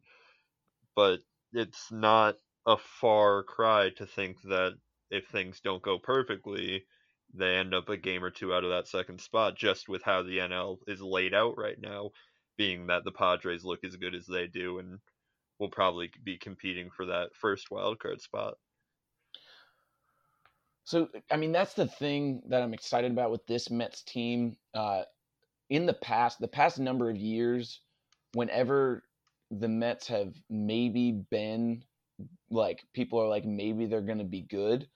But 0.95 1.19
it's 1.53 1.91
not 1.91 2.37
a 2.65 2.77
far 2.77 3.43
cry 3.43 3.91
to 3.97 4.07
think 4.07 4.41
that 4.45 4.79
if 5.11 5.27
things 5.27 5.59
don't 5.59 5.83
go 5.83 5.99
perfectly, 5.99 6.85
they 7.33 7.55
end 7.55 7.73
up 7.73 7.87
a 7.87 7.97
game 7.97 8.23
or 8.23 8.31
two 8.31 8.53
out 8.53 8.63
of 8.63 8.71
that 8.71 8.87
second 8.87 9.21
spot 9.21 9.55
just 9.55 9.87
with 9.87 10.01
how 10.03 10.23
the 10.23 10.39
NL 10.39 10.79
is 10.87 11.01
laid 11.01 11.33
out 11.33 11.57
right 11.57 11.79
now 11.79 12.11
being 12.57 12.87
that 12.87 13.03
the 13.03 13.11
Padres 13.11 13.63
look 13.63 13.83
as 13.83 13.95
good 13.95 14.15
as 14.15 14.25
they 14.25 14.47
do 14.47 14.79
and 14.79 14.99
will 15.59 15.69
probably 15.69 16.11
be 16.23 16.37
competing 16.37 16.89
for 16.89 17.05
that 17.05 17.29
first 17.33 17.71
wild 17.71 17.99
card 17.99 18.21
spot. 18.21 18.55
So, 20.83 21.07
I 21.31 21.37
mean, 21.37 21.51
that's 21.51 21.73
the 21.73 21.87
thing 21.87 22.41
that 22.47 22.61
I'm 22.61 22.73
excited 22.73 23.11
about 23.11 23.31
with 23.31 23.45
this 23.45 23.69
Mets 23.69 24.03
team. 24.03 24.57
Uh, 24.73 25.03
in 25.69 25.85
the 25.85 25.93
past, 25.93 26.39
the 26.39 26.47
past 26.47 26.79
number 26.79 27.09
of 27.09 27.15
years, 27.15 27.79
whenever 28.33 29.03
the 29.51 29.69
Mets 29.69 30.07
have 30.07 30.33
maybe 30.49 31.11
been 31.11 31.83
like, 32.49 32.83
people 32.93 33.19
are 33.19 33.27
like, 33.27 33.45
maybe 33.45 33.85
they're 33.85 34.01
going 34.01 34.17
to 34.17 34.23
be 34.23 34.41
good, 34.41 34.87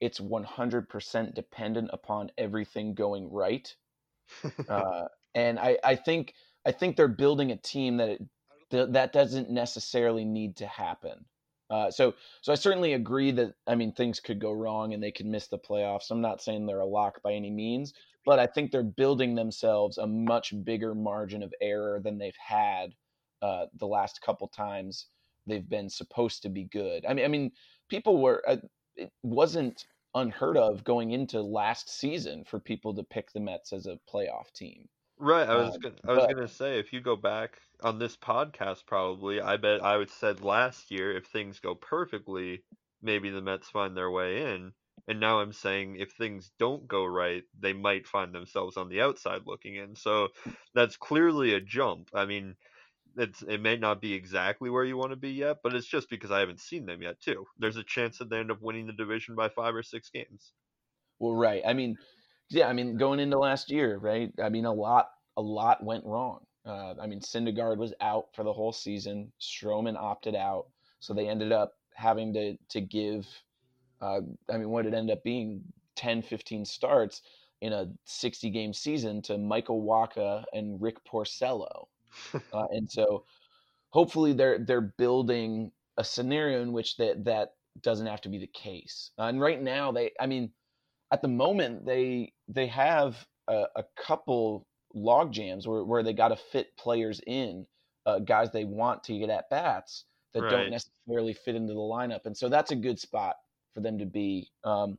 it's 0.00 0.20
100% 0.20 1.34
dependent 1.34 1.90
upon 1.92 2.30
everything 2.38 2.94
going 2.94 3.30
right. 3.30 3.74
uh, 4.68 5.04
and 5.34 5.58
I, 5.58 5.78
I 5.84 5.96
think 5.96 6.34
I 6.64 6.72
think 6.72 6.96
they're 6.96 7.08
building 7.08 7.50
a 7.50 7.56
team 7.56 7.96
that 7.98 8.08
it, 8.08 8.22
th- 8.70 8.88
that 8.90 9.12
doesn't 9.12 9.50
necessarily 9.50 10.24
need 10.24 10.56
to 10.56 10.66
happen. 10.66 11.24
Uh, 11.70 11.90
so, 11.90 12.14
so 12.42 12.52
I 12.52 12.56
certainly 12.56 12.92
agree 12.92 13.30
that 13.32 13.54
I 13.66 13.74
mean 13.74 13.92
things 13.92 14.20
could 14.20 14.38
go 14.38 14.52
wrong 14.52 14.92
and 14.92 15.02
they 15.02 15.10
could 15.12 15.26
miss 15.26 15.48
the 15.48 15.58
playoffs. 15.58 16.10
I'm 16.10 16.20
not 16.20 16.42
saying 16.42 16.66
they're 16.66 16.80
a 16.80 16.86
lock 16.86 17.22
by 17.22 17.32
any 17.32 17.50
means, 17.50 17.94
but 18.26 18.38
I 18.38 18.46
think 18.46 18.70
they're 18.70 18.82
building 18.82 19.34
themselves 19.34 19.96
a 19.98 20.06
much 20.06 20.52
bigger 20.64 20.94
margin 20.94 21.42
of 21.42 21.54
error 21.62 22.00
than 22.00 22.18
they've 22.18 22.36
had 22.36 22.94
uh, 23.40 23.66
the 23.78 23.86
last 23.86 24.20
couple 24.20 24.48
times 24.48 25.06
they've 25.46 25.68
been 25.68 25.88
supposed 25.88 26.42
to 26.42 26.48
be 26.48 26.64
good. 26.64 27.04
I 27.08 27.14
mean, 27.14 27.24
I 27.24 27.28
mean, 27.28 27.52
people 27.88 28.20
were. 28.20 28.42
Uh, 28.46 28.56
it 28.94 29.10
wasn't 29.22 29.86
unheard 30.14 30.58
of 30.58 30.84
going 30.84 31.12
into 31.12 31.40
last 31.40 31.88
season 31.88 32.44
for 32.44 32.60
people 32.60 32.94
to 32.94 33.02
pick 33.02 33.32
the 33.32 33.40
Mets 33.40 33.72
as 33.72 33.86
a 33.86 33.98
playoff 34.12 34.52
team. 34.54 34.88
Right, 35.22 35.48
I 35.48 35.56
was 35.56 35.76
Um, 35.76 35.80
gonna, 35.80 35.96
I 36.06 36.12
was 36.12 36.26
but- 36.26 36.26
gonna 36.26 36.48
say 36.48 36.78
if 36.78 36.92
you 36.92 37.00
go 37.00 37.16
back 37.16 37.62
on 37.82 37.98
this 37.98 38.16
podcast, 38.16 38.84
probably 38.86 39.40
I 39.40 39.56
bet 39.56 39.82
I 39.82 39.96
would 39.96 40.10
said 40.10 40.40
last 40.42 40.90
year 40.90 41.16
if 41.16 41.26
things 41.26 41.60
go 41.60 41.74
perfectly, 41.74 42.64
maybe 43.00 43.30
the 43.30 43.40
Mets 43.40 43.70
find 43.70 43.96
their 43.96 44.10
way 44.10 44.52
in, 44.54 44.74
and 45.08 45.20
now 45.20 45.40
I'm 45.40 45.52
saying 45.52 45.96
if 45.96 46.12
things 46.12 46.50
don't 46.58 46.86
go 46.88 47.04
right, 47.06 47.44
they 47.58 47.72
might 47.72 48.06
find 48.08 48.34
themselves 48.34 48.76
on 48.76 48.88
the 48.90 49.00
outside 49.00 49.46
looking 49.46 49.76
in. 49.76 49.94
So 49.96 50.30
that's 50.74 50.96
clearly 50.98 51.54
a 51.54 51.60
jump. 51.60 52.10
I 52.14 52.26
mean, 52.26 52.56
it's 53.16 53.42
it 53.42 53.58
may 53.60 53.76
not 53.76 54.00
be 54.00 54.14
exactly 54.14 54.70
where 54.70 54.84
you 54.84 54.96
want 54.96 55.12
to 55.12 55.16
be 55.16 55.32
yet, 55.32 55.58
but 55.62 55.74
it's 55.74 55.86
just 55.88 56.10
because 56.10 56.30
I 56.32 56.40
haven't 56.40 56.60
seen 56.60 56.86
them 56.86 57.02
yet 57.02 57.20
too. 57.20 57.46
There's 57.58 57.76
a 57.78 57.84
chance 57.84 58.18
that 58.18 58.30
they 58.30 58.38
end 58.40 58.50
up 58.52 58.60
winning 58.62 58.86
the 58.88 58.94
division 58.94 59.36
by 59.36 59.50
five 59.50 59.74
or 59.76 59.82
six 59.84 60.10
games. 60.10 60.54
Well, 61.18 61.34
right. 61.34 61.62
I 61.64 61.72
mean, 61.72 61.96
yeah. 62.52 62.68
I 62.68 62.72
mean, 62.72 62.96
going 62.96 63.20
into 63.20 63.38
last 63.38 63.70
year, 63.70 63.98
right? 63.98 64.32
I 64.42 64.48
mean, 64.48 64.64
a 64.64 64.72
lot, 64.72 65.10
a 65.36 65.42
lot 65.42 65.82
went 65.82 66.04
wrong. 66.04 66.40
Uh, 66.64 66.94
I 67.00 67.06
mean, 67.06 67.20
Syndergaard 67.20 67.78
was 67.78 67.92
out 68.00 68.26
for 68.34 68.44
the 68.44 68.52
whole 68.52 68.72
season. 68.72 69.32
Stroman 69.40 69.96
opted 69.96 70.36
out, 70.36 70.66
so 71.00 71.12
they 71.12 71.28
ended 71.28 71.52
up 71.52 71.74
having 71.94 72.32
to 72.34 72.56
to 72.70 72.80
give. 72.80 73.26
Uh, 74.00 74.20
I 74.50 74.56
mean, 74.58 74.70
what 74.70 74.86
it 74.86 74.94
ended 74.94 75.16
up 75.16 75.22
being 75.24 75.62
10, 75.96 76.22
15 76.22 76.64
starts 76.64 77.22
in 77.60 77.72
a 77.72 77.86
60 78.04 78.50
game 78.50 78.72
season 78.72 79.22
to 79.22 79.38
Michael 79.38 79.82
Wacha 79.84 80.44
and 80.52 80.80
Rick 80.80 80.98
Porcello. 81.04 81.86
Uh, 82.52 82.66
and 82.72 82.90
so 82.90 83.24
hopefully 83.90 84.32
they're 84.32 84.58
they're 84.58 84.92
building 84.98 85.72
a 85.96 86.04
scenario 86.04 86.62
in 86.62 86.72
which 86.72 86.96
that 86.96 87.24
that 87.24 87.54
doesn't 87.80 88.06
have 88.06 88.20
to 88.20 88.28
be 88.28 88.38
the 88.38 88.46
case. 88.48 89.10
Uh, 89.18 89.24
and 89.24 89.40
right 89.40 89.62
now 89.62 89.92
they 89.92 90.12
I 90.20 90.26
mean 90.26 90.52
at 91.12 91.22
the 91.22 91.28
moment 91.28 91.86
they 91.86 92.32
they 92.48 92.68
have 92.68 93.26
a, 93.48 93.64
a 93.76 93.84
couple 93.98 94.66
log 94.94 95.32
jams 95.32 95.68
where, 95.68 95.84
where 95.84 96.04
they 96.04 96.14
got 96.14 96.30
to 96.30 96.36
fit 96.36 96.76
players 96.78 97.20
in 97.26 97.66
uh, 98.06 98.20
guys 98.20 98.52
they 98.52 98.64
want 98.64 99.04
to 99.04 99.18
get 99.18 99.30
at 99.30 99.50
bats 99.50 100.06
that 100.34 100.42
Right. 100.42 100.50
don't 100.50 100.70
necessarily 100.70 101.34
fit 101.34 101.56
into 101.56 101.74
the 101.74 101.80
lineup 101.80 102.26
and 102.26 102.36
so 102.36 102.50
that's 102.50 102.72
a 102.72 102.76
good 102.76 103.00
spot 103.00 103.36
for 103.74 103.82
them 103.82 103.98
to 104.00 104.06
be 104.06 104.50
um, 104.64 104.98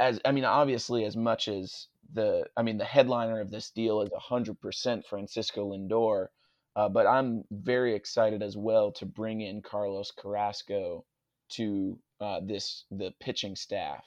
as 0.00 0.20
I 0.24 0.32
mean 0.32 0.44
obviously 0.46 1.04
as 1.06 1.16
much 1.16 1.48
as 1.48 1.88
the 2.14 2.46
I 2.56 2.62
mean 2.62 2.78
the 2.78 2.86
headliner 2.86 3.40
of 3.40 3.50
this 3.50 3.70
deal 3.72 4.02
is 4.02 4.10
100% 4.10 5.06
Francisco 5.06 5.72
Lindor 5.72 6.28
uh, 6.76 6.88
but 6.88 7.06
I'm 7.06 7.44
very 7.50 7.94
excited 7.94 8.42
as 8.42 8.56
well 8.56 8.92
to 8.94 9.06
bring 9.06 9.42
in 9.42 9.62
Carlos 9.62 10.12
Carrasco 10.18 11.04
to 11.50 11.98
uh, 12.20 12.40
this 12.46 12.84
the 12.90 13.12
pitching 13.20 13.56
staff. 13.56 14.04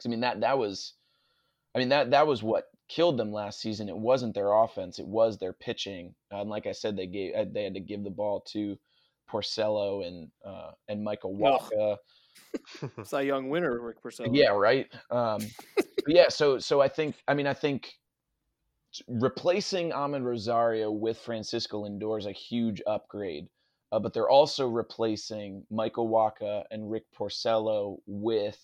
'Cause, 0.00 0.06
I 0.06 0.10
mean 0.10 0.20
that 0.20 0.40
that 0.40 0.58
was, 0.58 0.94
I 1.74 1.78
mean 1.78 1.90
that 1.90 2.10
that 2.10 2.26
was 2.26 2.42
what 2.42 2.70
killed 2.88 3.18
them 3.18 3.32
last 3.32 3.60
season. 3.60 3.88
It 3.88 3.96
wasn't 3.96 4.34
their 4.34 4.52
offense; 4.52 4.98
it 4.98 5.06
was 5.06 5.38
their 5.38 5.52
pitching. 5.52 6.14
Uh, 6.32 6.40
and 6.40 6.50
like 6.50 6.66
I 6.66 6.72
said, 6.72 6.96
they 6.96 7.06
gave 7.06 7.34
uh, 7.34 7.44
they 7.50 7.64
had 7.64 7.74
to 7.74 7.80
give 7.80 8.02
the 8.02 8.10
ball 8.10 8.40
to 8.52 8.78
Porcello 9.30 10.06
and 10.06 10.30
uh, 10.44 10.72
and 10.88 11.04
Michael. 11.04 11.36
Wacha. 11.36 11.98
It's 12.98 13.10
that 13.10 13.26
young 13.26 13.48
winner, 13.50 13.80
Rick 13.80 14.02
Porcello. 14.02 14.28
Yeah, 14.32 14.50
right. 14.50 14.88
Um, 15.10 15.40
yeah, 16.06 16.28
so 16.28 16.58
so 16.58 16.80
I 16.80 16.88
think 16.88 17.16
I 17.28 17.34
mean 17.34 17.46
I 17.46 17.54
think 17.54 17.94
replacing 19.06 19.90
Amed 19.90 20.24
Rosario 20.24 20.90
with 20.90 21.18
Francisco 21.18 21.84
Lindor 21.84 22.18
is 22.18 22.26
a 22.26 22.32
huge 22.32 22.82
upgrade. 22.86 23.48
Uh, 23.92 23.98
but 23.98 24.12
they're 24.14 24.30
also 24.30 24.68
replacing 24.68 25.64
Michael 25.70 26.08
Wacha 26.08 26.64
and 26.70 26.90
Rick 26.90 27.04
Porcello 27.16 27.98
with 28.06 28.58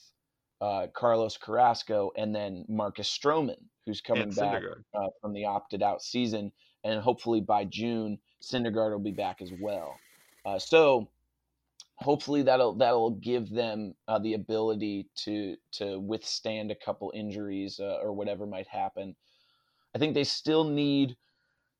uh, 0.60 0.86
Carlos 0.94 1.36
Carrasco 1.36 2.12
and 2.16 2.34
then 2.34 2.64
Marcus 2.68 3.08
Stroman, 3.08 3.58
who's 3.84 4.00
coming 4.00 4.30
back 4.30 4.62
uh, 4.94 5.08
from 5.20 5.32
the 5.32 5.44
opted 5.44 5.82
out 5.82 6.02
season, 6.02 6.52
and 6.84 7.00
hopefully 7.00 7.40
by 7.40 7.64
June, 7.64 8.18
Syndergaard 8.42 8.92
will 8.92 8.98
be 8.98 9.10
back 9.12 9.42
as 9.42 9.52
well. 9.60 9.96
Uh, 10.44 10.58
so 10.58 11.08
hopefully 11.96 12.42
that'll 12.42 12.74
that'll 12.74 13.10
give 13.10 13.50
them 13.50 13.94
uh, 14.06 14.18
the 14.18 14.34
ability 14.34 15.08
to 15.16 15.56
to 15.72 15.98
withstand 15.98 16.70
a 16.70 16.74
couple 16.74 17.12
injuries 17.14 17.80
uh, 17.80 17.98
or 18.02 18.12
whatever 18.12 18.46
might 18.46 18.68
happen. 18.68 19.16
I 19.94 19.98
think 19.98 20.14
they 20.14 20.24
still 20.24 20.64
need 20.64 21.16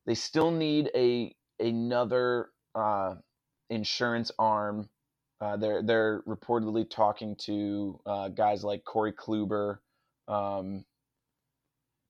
they 0.06 0.14
still 0.14 0.50
need 0.50 0.90
a 0.94 1.34
another 1.60 2.50
uh, 2.74 3.14
insurance 3.70 4.30
arm. 4.38 4.88
Uh, 5.41 5.57
they're 5.57 5.82
they're 5.82 6.22
reportedly 6.22 6.89
talking 6.89 7.37
to 7.37 8.01
uh, 8.07 8.28
guys 8.28 8.64
like 8.64 8.84
Corey 8.84 9.12
Kluber, 9.12 9.78
um, 10.28 10.84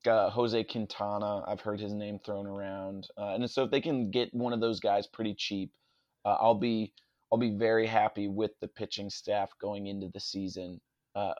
uh, 0.06 0.30
Jose 0.30 0.62
Quintana. 0.64 1.42
I've 1.46 1.60
heard 1.60 1.80
his 1.80 1.92
name 1.92 2.20
thrown 2.24 2.46
around, 2.46 3.08
uh, 3.18 3.34
and 3.34 3.50
so 3.50 3.64
if 3.64 3.70
they 3.70 3.80
can 3.80 4.10
get 4.10 4.32
one 4.32 4.52
of 4.52 4.60
those 4.60 4.78
guys 4.78 5.08
pretty 5.08 5.34
cheap, 5.34 5.72
uh, 6.24 6.36
I'll 6.40 6.54
be 6.54 6.92
I'll 7.32 7.38
be 7.38 7.50
very 7.50 7.86
happy 7.86 8.28
with 8.28 8.52
the 8.60 8.68
pitching 8.68 9.10
staff 9.10 9.50
going 9.60 9.88
into 9.88 10.08
the 10.08 10.20
season. 10.20 10.80
Uh, 11.16 11.34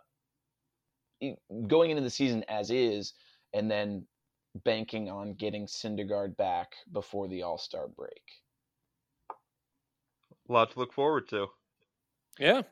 going 1.69 1.91
into 1.91 2.03
the 2.03 2.11
season 2.11 2.45
as 2.49 2.71
is, 2.71 3.15
and 3.55 3.71
then 3.71 4.07
banking 4.65 5.09
on 5.09 5.35
getting 5.35 5.67
Syndergaard 5.67 6.37
back 6.37 6.73
before 6.93 7.29
the 7.29 7.43
All 7.43 7.59
Star 7.59 7.87
break. 7.87 8.23
A 10.49 10.53
lot 10.53 10.73
to 10.73 10.79
look 10.79 10.93
forward 10.93 11.29
to. 11.29 11.47
Yeah, 12.39 12.63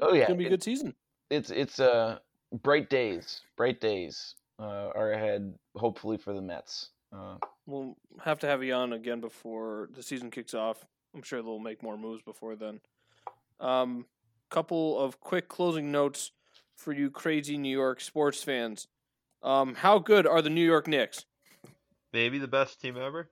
Oh 0.00 0.12
yeah, 0.14 0.20
it's 0.22 0.28
gonna 0.28 0.38
be 0.38 0.44
a 0.44 0.46
it- 0.46 0.50
good 0.50 0.62
season. 0.62 0.94
it's 1.30 1.50
it's 1.50 1.80
uh 1.80 2.18
bright 2.62 2.88
days. 2.90 3.42
Bright 3.56 3.80
days 3.80 4.34
uh, 4.58 4.90
are 4.94 5.12
ahead. 5.12 5.54
Hopefully 5.76 6.16
for 6.16 6.32
the 6.32 6.42
Mets. 6.42 6.90
Uh, 7.12 7.36
We'll 7.66 7.96
have 8.24 8.38
to 8.40 8.46
have 8.48 8.64
you 8.64 8.72
on 8.74 8.92
again 8.92 9.20
before 9.20 9.88
the 9.94 10.02
season 10.02 10.30
kicks 10.30 10.54
off. 10.54 10.84
I'm 11.14 11.22
sure 11.22 11.40
they'll 11.42 11.58
make 11.60 11.82
more 11.82 11.96
moves 11.96 12.22
before 12.22 12.56
then. 12.56 12.80
Um, 13.60 14.06
couple 14.48 14.98
of 14.98 15.20
quick 15.20 15.48
closing 15.48 15.92
notes 15.92 16.32
for 16.76 16.92
you 16.92 17.10
crazy 17.10 17.56
New 17.56 17.76
York 17.76 18.00
sports 18.00 18.42
fans. 18.42 18.88
Um, 19.42 19.74
how 19.76 19.98
good 20.00 20.26
are 20.26 20.42
the 20.42 20.50
New 20.50 20.64
York 20.64 20.88
Knicks? 20.88 21.24
Maybe 22.12 22.38
the 22.38 22.48
best 22.48 22.80
team 22.80 22.96
ever. 22.96 23.30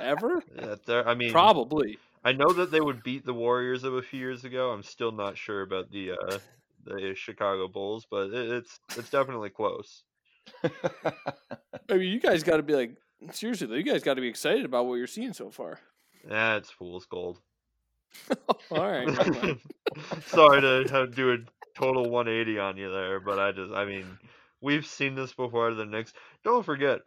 Ever? 0.00 0.42
Yeah, 0.56 0.74
they're- 0.86 1.04
I 1.06 1.14
mean, 1.14 1.30
Probably. 1.32 1.98
I 2.24 2.32
know 2.32 2.52
that 2.52 2.70
they 2.70 2.80
would 2.80 3.02
beat 3.02 3.24
the 3.24 3.34
Warriors 3.34 3.84
of 3.84 3.94
a 3.94 4.02
few 4.02 4.20
years 4.20 4.44
ago. 4.44 4.70
I'm 4.70 4.82
still 4.82 5.12
not 5.12 5.36
sure 5.38 5.62
about 5.62 5.90
the 5.90 6.12
uh, 6.12 6.38
the 6.84 7.14
Chicago 7.14 7.68
Bulls, 7.68 8.06
but 8.10 8.30
it, 8.30 8.50
it's 8.50 8.80
it's 8.96 9.10
definitely 9.10 9.50
close. 9.50 10.02
I 10.64 11.94
mean, 11.94 12.12
you 12.12 12.20
guys 12.20 12.42
got 12.42 12.56
to 12.56 12.62
be 12.62 12.74
like 12.74 12.96
seriously 13.32 13.66
though. 13.66 13.74
You 13.74 13.82
guys 13.82 14.02
got 14.02 14.14
to 14.14 14.20
be 14.20 14.28
excited 14.28 14.64
about 14.64 14.86
what 14.86 14.96
you're 14.96 15.06
seeing 15.06 15.32
so 15.32 15.50
far. 15.50 15.78
Yeah, 16.28 16.56
it's 16.56 16.70
fool's 16.70 17.06
gold. 17.06 17.38
All 18.70 18.90
right. 18.90 19.08
Sorry 20.26 20.60
to 20.60 20.86
have, 20.90 21.14
do 21.14 21.32
a 21.32 21.36
total 21.78 22.10
180 22.10 22.58
on 22.58 22.76
you 22.76 22.90
there, 22.90 23.20
but 23.20 23.38
I 23.38 23.52
just, 23.52 23.72
I 23.72 23.84
mean, 23.84 24.18
we've 24.60 24.86
seen 24.86 25.14
this 25.14 25.32
before. 25.32 25.72
The 25.74 25.86
Knicks. 25.86 26.12
Don't 26.44 26.64
forget, 26.64 27.00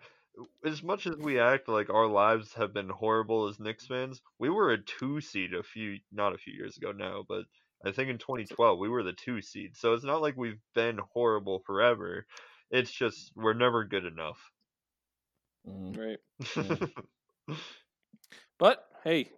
as 0.66 0.82
much 0.82 1.08
as 1.08 1.16
we 1.18 1.40
act 1.40 1.68
like 1.68 1.90
our 1.90 2.08
lives 2.08 2.54
have 2.54 2.74
been 2.74 2.90
horrible 2.90 3.48
as 3.48 3.60
Knicks 3.60 3.88
fans, 3.88 4.22
we 4.40 4.50
were 4.50 4.72
a 4.72 4.82
two 4.82 5.22
seed 5.22 5.54
a 5.54 5.64
few, 5.64 5.98
not 6.12 6.34
a 6.34 6.38
few 6.38 6.54
years 6.54 6.78
ago 6.78 6.92
now, 6.92 7.24
but 7.28 7.44
I 7.86 7.92
think 7.92 8.10
in 8.10 8.18
2012 8.18 8.80
we 8.80 8.90
were 8.90 9.04
the 9.04 9.14
two 9.14 9.42
seed. 9.42 9.76
So 9.76 9.94
it's 9.94 10.04
not 10.06 10.22
like 10.22 10.38
we've 10.38 10.62
been 10.74 11.00
horrible 11.14 11.60
forever. 11.66 12.26
It's 12.70 12.92
just 12.92 13.32
we're 13.36 13.54
never 13.54 13.84
good 13.84 14.06
enough. 14.06 14.40
Mm, 15.68 16.18
right. 16.58 16.88
But 18.62 18.86
hey, 19.04 19.32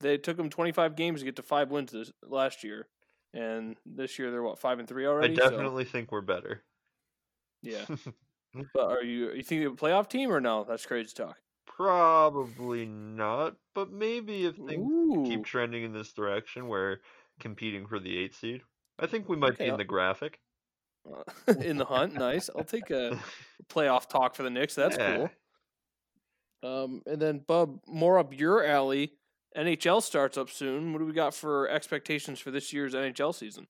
they 0.00 0.18
took 0.18 0.36
them 0.36 0.50
25 0.50 0.94
games 0.94 1.20
to 1.20 1.24
get 1.24 1.36
to 1.36 1.42
five 1.42 1.70
wins 1.70 1.90
this 1.90 2.12
last 2.22 2.62
year, 2.62 2.86
and 3.32 3.76
this 3.86 4.18
year 4.18 4.30
they're 4.30 4.42
what 4.42 4.58
five 4.58 4.78
and 4.78 4.86
three 4.86 5.06
I 5.06 5.08
already. 5.08 5.36
So, 5.36 5.48
definitely 5.48 5.86
think 5.86 6.12
we're 6.12 6.20
better. 6.20 6.62
yeah. 7.62 7.86
but 8.74 8.84
are 8.90 9.02
you 9.02 9.32
you 9.32 9.42
think 9.42 9.64
a 9.66 9.70
playoff 9.70 10.08
team 10.08 10.30
or 10.32 10.40
no? 10.40 10.64
That's 10.64 10.86
crazy 10.86 11.12
talk. 11.14 11.36
Probably 11.66 12.86
not, 12.86 13.54
but 13.74 13.92
maybe 13.92 14.44
if 14.46 14.56
things 14.56 14.90
Ooh. 14.90 15.24
keep 15.26 15.44
trending 15.44 15.84
in 15.84 15.92
this 15.92 16.12
direction, 16.12 16.66
where 16.68 17.00
competing 17.40 17.86
for 17.86 18.00
the 18.00 18.18
eight 18.18 18.34
seed, 18.34 18.62
I 18.98 19.06
think 19.06 19.28
we 19.28 19.36
might 19.36 19.52
Okay, 19.52 19.64
be 19.64 19.64
in 19.66 19.70
I'll- 19.72 19.76
the 19.78 19.84
graphic. 19.84 20.40
in 21.64 21.78
the 21.78 21.84
hunt. 21.86 22.12
Nice. 22.14 22.50
I'll 22.54 22.64
take 22.64 22.90
a 22.90 23.18
playoff 23.72 24.08
talk 24.08 24.34
for 24.34 24.42
the 24.42 24.50
Knicks. 24.50 24.74
That's 24.74 24.96
Yeah. 24.98 25.16
cool. 25.16 25.30
Um, 26.84 27.02
and 27.06 27.22
then 27.22 27.38
Bub, 27.46 27.78
more 27.86 28.18
up 28.18 28.36
your 28.38 28.64
alley. 28.64 29.12
NHL 29.56 30.02
starts 30.02 30.36
up 30.36 30.50
soon. 30.50 30.92
What 30.92 30.98
do 30.98 31.06
we 31.06 31.12
got 31.12 31.34
for 31.34 31.68
expectations 31.68 32.40
for 32.40 32.50
this 32.50 32.72
year's 32.72 32.92
NHL 32.94 33.34
season 33.34 33.68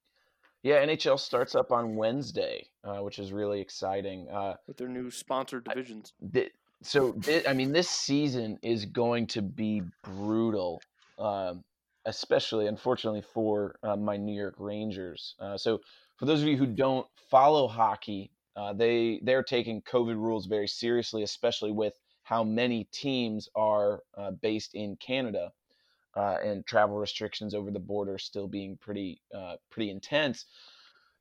yeah, 0.63 0.85
NHL 0.85 1.19
starts 1.19 1.55
up 1.55 1.73
on 1.73 1.97
Wednesday, 1.97 2.67
uh, 2.85 2.99
which 2.99 3.19
is 3.19 3.33
really 3.33 3.61
exciting. 3.61 4.29
Uh, 4.29 4.55
with 4.67 4.77
their 4.77 4.89
new 4.89 5.11
sponsored 5.11 5.65
divisions? 5.65 6.13
th- 6.33 6.53
so 6.83 7.19
I 7.49 7.53
mean, 7.53 7.73
this 7.73 7.91
season 7.91 8.59
is 8.63 8.85
going 8.85 9.27
to 9.29 9.43
be 9.43 9.83
brutal. 10.03 10.81
Um, 11.19 11.65
especially 12.09 12.67
unfortunately 12.67 13.23
for 13.35 13.79
uh, 13.83 13.95
my 13.95 14.17
New 14.17 14.35
York 14.35 14.55
Rangers. 14.59 15.35
Uh, 15.39 15.59
so 15.59 15.81
for 16.17 16.25
those 16.25 16.41
of 16.41 16.49
you 16.49 16.57
who 16.57 16.67
don't 16.67 17.07
follow 17.31 17.69
hockey, 17.69 18.31
uh, 18.57 18.73
they 18.73 19.21
they're 19.23 19.43
taking 19.43 19.83
COVID 19.83 20.17
rules 20.17 20.47
very 20.47 20.67
seriously, 20.67 21.23
especially 21.23 21.71
with 21.71 21.93
how 22.23 22.43
many 22.43 22.85
teams 22.93 23.49
are 23.55 24.03
uh, 24.17 24.31
based 24.31 24.75
in 24.75 24.97
Canada 24.97 25.53
uh, 26.17 26.37
and 26.45 26.67
travel 26.67 26.99
restrictions 26.99 27.55
over 27.55 27.71
the 27.71 27.79
border 27.79 28.19
still 28.19 28.49
being 28.49 28.77
pretty 28.77 29.21
uh, 29.35 29.57
pretty 29.71 29.91
intense. 29.91 30.47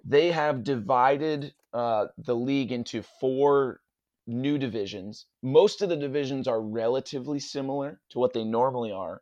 They 0.04 0.32
have 0.32 0.64
divided 0.64 1.54
uh, 1.74 2.08
the 2.18 2.36
league 2.36 2.72
into 2.72 3.02
four 3.20 3.82
new 4.26 4.58
divisions. 4.58 5.26
Most 5.42 5.82
of 5.82 5.90
the 5.90 5.96
divisions 5.96 6.48
are 6.48 6.62
relatively 6.62 7.40
similar 7.40 8.00
to 8.10 8.20
what 8.20 8.34
they 8.34 8.44
normally 8.44 8.92
are, 8.92 9.22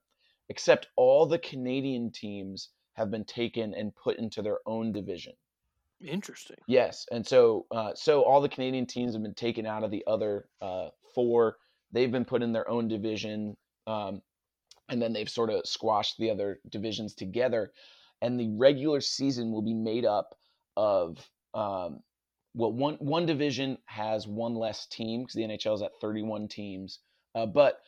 except 0.49 0.88
all 0.95 1.26
the 1.26 1.39
Canadian 1.39 2.11
teams 2.11 2.70
have 2.93 3.11
been 3.11 3.26
taken 3.26 3.74
and 3.74 3.95
put 3.95 4.18
into 4.18 4.41
their 4.41 4.59
own 4.66 4.91
division. 4.91 5.34
Interesting. 6.01 6.57
Yes, 6.68 7.05
and 7.11 7.26
so 7.26 7.66
uh, 7.72 7.91
so 7.95 8.24
all 8.24 8.41
the 8.41 8.49
Canadian 8.49 8.86
teams 8.86 9.13
have 9.13 9.24
been 9.24 9.34
taken 9.34 9.66
out 9.66 9.84
of 9.84 9.91
the 9.91 10.03
other 10.07 10.47
uh, 10.61 10.89
four. 11.13 11.57
They've 11.91 12.11
been 12.11 12.26
put 12.26 12.43
in 12.43 12.51
their 12.51 12.70
own 12.70 12.88
division, 12.88 13.55
um, 13.88 14.22
and 14.90 15.02
then 15.02 15.14
they've 15.14 15.30
sort 15.30 15.50
of 15.50 15.66
squashed 15.66 16.18
the 16.18 16.30
other 16.32 16.60
divisions 16.70 17.14
together. 17.16 17.72
And 18.22 18.40
the 18.40 18.50
regular 18.50 19.02
season 19.02 19.52
will 19.52 19.62
be 19.62 19.74
made 19.74 20.06
up 20.06 20.36
of 20.78 21.30
um, 21.54 22.02
well, 22.54 22.72
one 22.72 22.96
one 22.96 23.26
division 23.26 23.78
has 23.86 24.28
one 24.28 24.56
less 24.56 24.88
team 24.88 25.22
because 25.24 25.36
the 25.36 25.44
NHL 25.44 25.76
is 25.76 25.82
at 25.82 25.92
31 26.02 26.48
teams, 26.48 27.00
uh, 27.36 27.46
but 27.46 27.82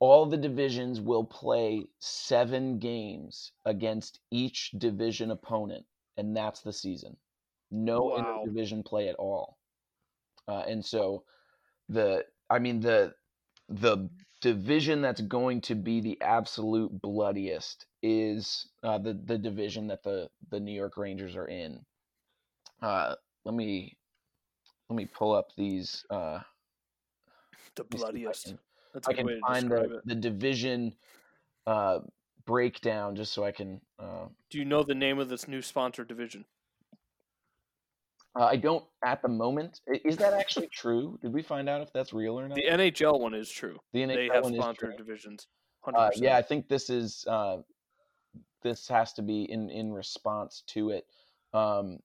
all 0.00 0.26
the 0.26 0.36
divisions 0.36 1.00
will 1.00 1.24
play 1.24 1.86
seven 2.00 2.78
games 2.78 3.52
against 3.64 4.20
each 4.30 4.70
division 4.78 5.30
opponent, 5.30 5.86
and 6.16 6.36
that's 6.36 6.60
the 6.62 6.72
season. 6.72 7.16
No 7.70 8.10
Wow. 8.10 8.44
interdivision 8.44 8.84
play 8.84 9.08
at 9.08 9.16
all, 9.16 9.58
uh, 10.48 10.64
and 10.66 10.84
so 10.84 11.24
the 11.88 12.24
I 12.50 12.58
mean 12.58 12.80
the 12.80 13.14
the 13.72 14.10
division 14.40 15.00
that's 15.02 15.20
going 15.20 15.60
to 15.62 15.74
be 15.74 16.00
the 16.00 16.20
absolute 16.20 16.90
bloodiest 17.00 17.86
is 18.02 18.68
uh, 18.82 18.98
the 18.98 19.14
the 19.14 19.38
division 19.38 19.86
that 19.88 20.02
the 20.02 20.28
the 20.50 20.60
New 20.60 20.72
York 20.74 20.96
Rangers 20.96 21.36
are 21.36 21.48
in. 21.48 21.84
Uh, 22.80 23.14
let 23.44 23.54
me 23.54 23.96
let 24.88 24.96
me 24.96 25.06
pull 25.06 25.32
up 25.34 25.48
these. 25.56 26.04
Uh, 26.10 26.40
The 27.76 27.84
let 27.84 27.90
me 27.92 27.96
I 27.96 27.98
bloodiest. 27.98 28.46
can- 28.48 28.58
That's 28.92 29.08
I 29.08 29.12
can 29.14 29.40
find 29.40 29.70
the, 29.70 29.82
it. 29.96 30.06
the 30.06 30.14
division 30.14 30.94
uh, 31.66 32.00
breakdown 32.44 33.16
just 33.16 33.32
so 33.32 33.44
I 33.44 33.52
can. 33.52 33.80
Uh, 33.98 34.28
Do 34.50 34.58
you 34.58 34.64
know 34.64 34.82
the 34.82 34.94
name 34.94 35.18
of 35.18 35.28
this 35.28 35.48
new 35.48 35.62
sponsor 35.62 36.04
division? 36.04 36.44
Uh, 38.34 38.44
I 38.44 38.56
don't 38.56 38.84
at 39.04 39.22
the 39.22 39.28
moment. 39.28 39.80
Is 39.86 40.16
that 40.18 40.32
actually 40.32 40.68
true? 40.68 41.18
Did 41.20 41.32
we 41.32 41.42
find 41.42 41.68
out 41.68 41.82
if 41.82 41.92
that's 41.92 42.12
real 42.12 42.38
or 42.38 42.48
not? 42.48 42.56
The 42.56 42.64
NHL 42.64 43.20
one 43.20 43.34
is 43.34 43.50
true. 43.50 43.78
The 43.92 44.00
NHL 44.00 44.14
They 44.14 44.30
have 44.32 44.44
one 44.44 44.54
sponsored 44.54 44.96
divisions. 44.96 45.46
Uh, 45.86 46.10
100%. 46.10 46.12
yeah, 46.16 46.36
I 46.36 46.42
think 46.42 46.68
this 46.68 46.88
is 46.88 47.26
uh, 47.28 47.58
this 48.62 48.88
has 48.88 49.12
to 49.14 49.22
be 49.22 49.42
in 49.44 49.70
in 49.70 49.92
response 49.92 50.62
to 50.68 50.90
it. 50.90 51.06
Um, 51.52 51.98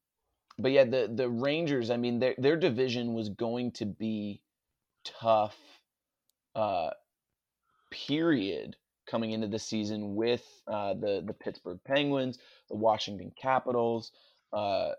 but 0.59 0.71
yeah, 0.71 0.83
the 0.83 1.11
the 1.13 1.29
Rangers. 1.29 1.91
I 1.91 1.97
mean, 1.97 2.19
their 2.19 2.35
their 2.37 2.57
division 2.57 3.13
was 3.13 3.29
going 3.29 3.71
to 3.73 3.85
be 3.85 4.41
tough. 5.05 5.55
Uh, 6.55 6.89
period 7.91 8.75
coming 9.07 9.31
into 9.31 9.47
the 9.47 9.59
season 9.59 10.15
with 10.15 10.43
uh, 10.67 10.93
the 10.95 11.23
the 11.25 11.33
Pittsburgh 11.33 11.79
Penguins, 11.85 12.39
the 12.69 12.75
Washington 12.75 13.31
Capitals, 13.39 14.11
uh, 14.53 14.89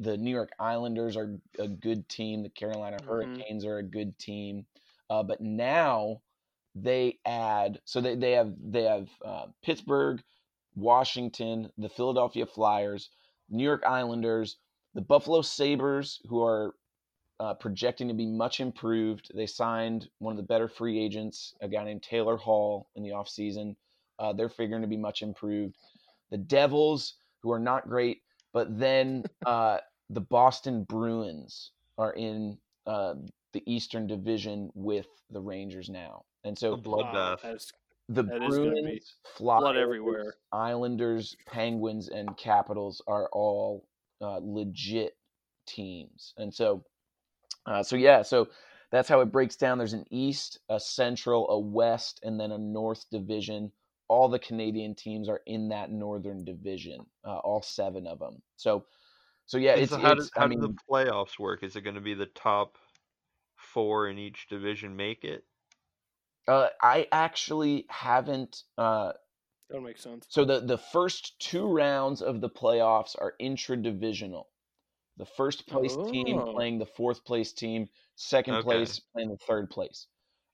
the 0.00 0.16
New 0.16 0.30
York 0.30 0.52
Islanders 0.58 1.16
are 1.16 1.38
a 1.58 1.68
good 1.68 2.08
team. 2.08 2.42
The 2.42 2.50
Carolina 2.50 2.98
Mhm. 2.98 3.06
Hurricanes 3.06 3.64
are 3.64 3.78
a 3.78 3.84
good 3.84 4.18
team. 4.18 4.66
Uh, 5.10 5.22
but 5.22 5.40
now 5.40 6.22
they 6.74 7.18
add 7.26 7.80
so 7.84 8.00
they, 8.00 8.14
they 8.16 8.32
have 8.32 8.54
they 8.60 8.84
have 8.84 9.10
uh, 9.24 9.46
Pittsburgh, 9.62 10.22
Washington, 10.76 11.72
the 11.78 11.88
Philadelphia 11.88 12.46
Flyers, 12.46 13.10
New 13.48 13.64
York 13.64 13.84
Islanders, 13.84 14.58
the 14.94 15.02
Buffalo 15.02 15.42
Sabres, 15.42 16.20
who 16.28 16.42
are 16.42 16.74
uh, 17.40 17.54
projecting 17.54 18.08
to 18.08 18.14
be 18.14 18.26
much 18.26 18.60
improved. 18.60 19.30
They 19.34 19.46
signed 19.46 20.10
one 20.18 20.32
of 20.32 20.36
the 20.36 20.42
better 20.46 20.68
free 20.68 20.98
agents, 20.98 21.54
a 21.60 21.68
guy 21.68 21.84
named 21.84 22.02
Taylor 22.02 22.36
Hall, 22.36 22.88
in 22.94 23.02
the 23.02 23.10
offseason. 23.10 23.76
Uh, 24.18 24.32
they're 24.32 24.50
figuring 24.50 24.82
to 24.82 24.88
be 24.88 24.96
much 24.98 25.22
improved. 25.22 25.76
The 26.30 26.38
Devils, 26.38 27.14
who 27.42 27.50
are 27.52 27.58
not 27.58 27.88
great, 27.88 28.22
but 28.52 28.78
then 28.78 29.24
uh, 29.46 29.78
the 30.10 30.20
Boston 30.20 30.84
Bruins 30.84 31.70
are 31.96 32.12
in 32.12 32.58
uh, 32.86 33.14
the 33.52 33.62
Eastern 33.66 34.06
Division 34.06 34.70
with 34.74 35.06
the 35.30 35.40
Rangers 35.40 35.88
now. 35.88 36.24
And 36.44 36.58
so 36.58 36.76
bloodbath. 36.76 37.42
That 37.42 37.54
is- 37.56 37.72
the 38.08 38.24
That 38.24 38.42
is 38.42 38.48
Bruins, 38.48 39.14
Flyers, 39.36 39.76
everywhere. 39.76 40.34
Islanders, 40.50 41.36
Penguins, 41.46 42.08
and 42.08 42.36
Capitals 42.36 43.00
are 43.06 43.28
all 43.32 43.86
uh, 44.20 44.40
legit 44.42 45.16
teams, 45.64 46.34
and 46.36 46.52
so, 46.52 46.84
uh, 47.66 47.84
so 47.84 47.94
yeah, 47.94 48.22
so 48.22 48.48
that's 48.90 49.08
how 49.08 49.20
it 49.20 49.26
breaks 49.30 49.54
down. 49.54 49.78
There's 49.78 49.92
an 49.92 50.06
East, 50.10 50.58
a 50.68 50.80
Central, 50.80 51.48
a 51.50 51.58
West, 51.60 52.18
and 52.24 52.38
then 52.40 52.50
a 52.50 52.58
North 52.58 53.08
division. 53.12 53.70
All 54.08 54.28
the 54.28 54.40
Canadian 54.40 54.96
teams 54.96 55.28
are 55.28 55.40
in 55.46 55.68
that 55.68 55.92
Northern 55.92 56.44
division, 56.44 57.06
uh, 57.24 57.38
all 57.38 57.62
seven 57.62 58.08
of 58.08 58.18
them. 58.18 58.42
So, 58.56 58.84
so 59.50 59.58
yeah, 59.58 59.74
it's, 59.74 59.96
so 59.96 59.96
how, 59.96 60.14
it's 60.14 60.14
does, 60.14 60.30
how 60.36 60.44
I 60.44 60.46
do 60.46 60.54
mean, 60.54 60.60
the 60.60 60.74
playoffs 60.90 61.38
work? 61.38 61.62
Is 61.64 61.74
it 61.74 61.80
going 61.82 61.96
to 61.96 62.00
be 62.00 62.14
the 62.14 62.26
top 62.26 62.78
four 63.56 64.08
in 64.08 64.18
each 64.18 64.48
division 64.48 64.96
make 64.96 65.24
it? 65.24 65.46
uh, 66.48 66.68
I 66.80 67.08
actually 67.12 67.86
haven't. 67.88 68.64
Uh, 68.76 69.12
that 69.68 69.76
would 69.76 69.84
make 69.84 69.98
sense. 69.98 70.28
So 70.28 70.46
the 70.46 70.60
the 70.60 70.78
first 70.78 71.38
two 71.40 71.66
rounds 71.66 72.22
of 72.22 72.40
the 72.40 72.48
playoffs 72.48 73.14
are 73.20 73.34
intra-divisional. 73.38 74.48
The 75.18 75.26
first 75.26 75.68
place 75.68 75.96
team 75.96 76.42
Oh. 76.42 76.52
playing 76.54 76.78
the 76.78 76.86
fourth 76.86 77.24
place 77.24 77.52
team, 77.52 77.90
second 78.16 78.58
Okay. 78.58 78.60
place 78.60 79.00
playing 79.14 79.30
the 79.30 79.38
third 79.38 79.70
place. 79.70 80.08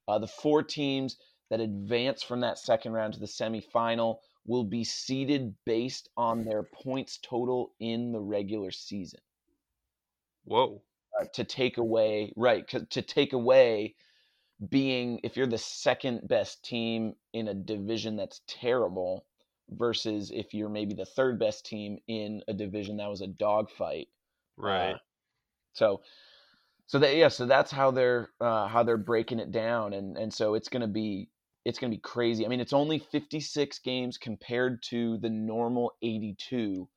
Uh, 0.09 0.19
the 0.21 0.29
four 0.29 0.63
teams 0.63 1.19
that 1.51 1.61
advance 1.61 2.23
from 2.23 2.41
that 2.41 2.59
second 2.59 2.93
round 2.93 3.15
to 3.15 3.21
the 3.21 3.27
semifinal 3.27 4.21
will 4.47 4.65
be 4.65 4.85
seeded 4.85 5.55
based 5.65 6.09
on 6.17 6.45
their 6.45 6.63
points 6.63 7.19
total 7.23 7.73
in 7.81 8.13
the 8.13 8.21
regular 8.21 8.71
season. 8.71 9.21
Whoa. 10.45 10.83
Uh, 11.19 11.25
to 11.35 11.45
take 11.45 11.79
away, 11.79 12.33
right, 12.37 12.67
To 12.69 13.03
take 13.03 13.33
away 13.33 13.95
being 14.71 15.21
if 15.23 15.37
you're 15.37 15.47
the 15.47 15.59
second 15.59 16.27
best 16.29 16.65
team 16.65 17.15
in 17.33 17.49
a 17.49 17.55
division 17.55 18.17
that's 18.17 18.41
terrible 18.47 19.27
versus 19.71 20.31
if 20.31 20.55
you're 20.55 20.69
maybe 20.69 20.95
the 20.95 21.05
third 21.05 21.39
best 21.39 21.67
team 21.67 21.99
in 22.07 22.43
a 22.49 22.55
division 22.55 22.97
that 22.97 23.11
was 23.11 23.21
a 23.21 23.27
dogfight. 23.27 24.09
Right. 24.57 24.93
Uh, 24.93 24.99
so 25.73 26.01
so 26.87 27.01
that 27.01 27.17
yeah, 27.17 27.29
so 27.29 27.47
that's 27.47 27.71
how 27.71 27.91
they're 27.91 28.31
uh, 28.41 28.69
how 28.69 28.83
they're 28.83 28.97
breaking 28.97 29.41
it 29.41 29.51
down 29.51 29.93
and 29.93 30.17
and 30.17 30.33
so 30.33 30.55
it's 30.55 30.69
going 30.69 30.83
to 30.83 30.87
be 30.87 31.29
it's 31.67 31.81
going 31.81 31.91
to 31.91 31.97
be 31.97 32.01
crazy. 32.01 32.47
I 32.47 32.49
mean, 32.49 32.61
it's 32.61 32.73
only 32.73 33.01
56 33.01 33.79
games 33.81 34.17
compared 34.17 34.83
to 34.85 35.19
the 35.19 35.29
normal 35.29 35.95
82, 36.01 36.89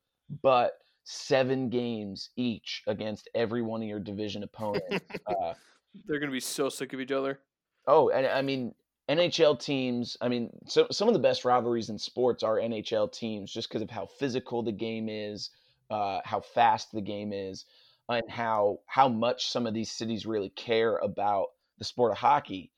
but 0.43 0.73
7 1.05 1.69
games 1.69 2.29
each 2.35 2.83
against 2.85 3.27
every 3.33 3.63
one 3.63 3.81
of 3.81 3.87
your 3.87 3.99
division 3.99 4.43
opponents. 4.43 5.05
uh, 5.25 5.53
They're 6.05 6.19
going 6.19 6.29
to 6.29 6.33
be 6.33 6.39
so 6.39 6.69
sick 6.69 6.93
of 6.93 7.01
each 7.01 7.11
other. 7.11 7.39
Oh, 7.87 8.09
and 8.09 8.27
I 8.27 8.43
mean 8.43 8.75
NHL 9.09 9.59
teams. 9.59 10.15
I 10.21 10.29
mean, 10.29 10.51
so 10.67 10.85
some 10.91 11.07
of 11.07 11.15
the 11.15 11.19
best 11.19 11.45
rivalries 11.45 11.89
in 11.89 11.97
sports 11.97 12.43
are 12.43 12.57
NHL 12.57 13.11
teams, 13.11 13.51
just 13.51 13.69
because 13.69 13.81
of 13.81 13.89
how 13.89 14.05
physical 14.05 14.61
the 14.61 14.71
game 14.71 15.09
is, 15.09 15.49
uh, 15.89 16.19
how 16.23 16.41
fast 16.41 16.91
the 16.91 17.01
game 17.01 17.33
is, 17.33 17.65
and 18.07 18.29
how 18.29 18.81
how 18.85 19.07
much 19.07 19.47
some 19.47 19.65
of 19.65 19.73
these 19.73 19.91
cities 19.91 20.27
really 20.27 20.49
care 20.49 20.97
about 20.97 21.47
the 21.79 21.85
sport 21.85 22.11
of 22.11 22.19
hockey. 22.19 22.71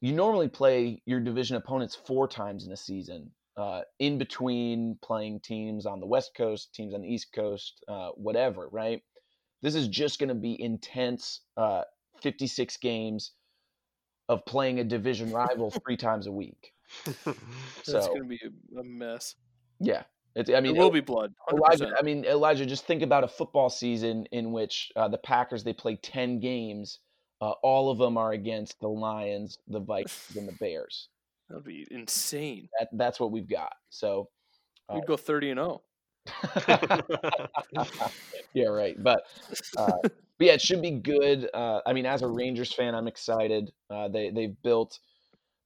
You 0.00 0.12
normally 0.12 0.48
play 0.48 1.02
your 1.06 1.20
division 1.20 1.56
opponents 1.56 1.94
four 1.94 2.28
times 2.28 2.66
in 2.66 2.72
a 2.72 2.76
season, 2.76 3.32
uh, 3.56 3.82
in 3.98 4.18
between 4.18 4.98
playing 5.02 5.40
teams 5.40 5.86
on 5.86 5.98
the 6.00 6.06
West 6.06 6.32
Coast, 6.36 6.72
teams 6.74 6.94
on 6.94 7.02
the 7.02 7.08
East 7.08 7.32
Coast, 7.32 7.82
uh, 7.88 8.10
whatever. 8.10 8.68
Right? 8.70 9.02
This 9.62 9.74
is 9.74 9.88
just 9.88 10.18
going 10.20 10.28
to 10.28 10.34
be 10.34 10.60
intense. 10.60 11.40
Uh, 11.56 11.82
56 12.22 12.76
games 12.78 13.32
of 14.28 14.44
playing 14.44 14.80
a 14.80 14.84
division 14.84 15.32
rival 15.32 15.70
three 15.84 15.96
times 15.96 16.26
a 16.26 16.32
week. 16.32 16.72
That's 17.24 17.36
So 17.84 18.00
going 18.08 18.22
to 18.22 18.28
be 18.28 18.40
a- 18.78 18.82
mess. 18.82 19.36
yeah, 19.80 20.02
it's, 20.34 20.50
I 20.50 20.60
mean, 20.60 20.74
there 20.74 20.82
will 20.82 20.90
be 20.90 21.00
blood. 21.00 21.32
100%. 21.50 21.58
Elijah. 21.58 21.94
I 21.98 22.02
mean, 22.02 22.24
Elijah. 22.24 22.66
Just 22.66 22.86
think 22.86 23.02
about 23.02 23.24
a 23.24 23.28
football 23.28 23.70
season 23.70 24.26
in 24.32 24.52
which 24.52 24.90
uh, 24.96 25.08
the 25.08 25.18
Packers 25.18 25.64
they 25.64 25.72
play 25.72 25.96
ten 25.96 26.40
games. 26.40 26.98
Uh, 27.40 27.52
all 27.62 27.90
of 27.90 27.98
them 27.98 28.16
are 28.16 28.32
against 28.32 28.80
the 28.80 28.88
Lions, 28.88 29.58
the 29.68 29.80
Vikings, 29.80 30.36
and 30.36 30.48
the 30.48 30.52
Bears. 30.60 31.08
That'd 31.48 31.64
be 31.64 31.86
insane. 31.90 32.68
That, 32.78 32.88
that's 32.92 33.20
what 33.20 33.30
we've 33.30 33.48
got. 33.48 33.72
So, 33.90 34.28
We'd 34.92 35.06
go 35.06 35.16
thirty 35.16 35.50
and 35.50 35.60
oh. 35.60 35.82
zero. 36.66 37.02
yeah, 38.54 38.66
right. 38.66 39.02
But, 39.02 39.22
uh, 39.76 39.92
but 40.02 40.12
yeah, 40.38 40.54
it 40.54 40.60
should 40.60 40.82
be 40.82 40.92
good. 40.92 41.48
Uh, 41.52 41.80
I 41.86 41.92
mean, 41.92 42.06
as 42.06 42.22
a 42.22 42.26
Rangers 42.26 42.72
fan, 42.72 42.94
I'm 42.94 43.08
excited. 43.08 43.70
Uh, 43.90 44.08
they 44.08 44.30
they've 44.30 44.56
built. 44.62 44.98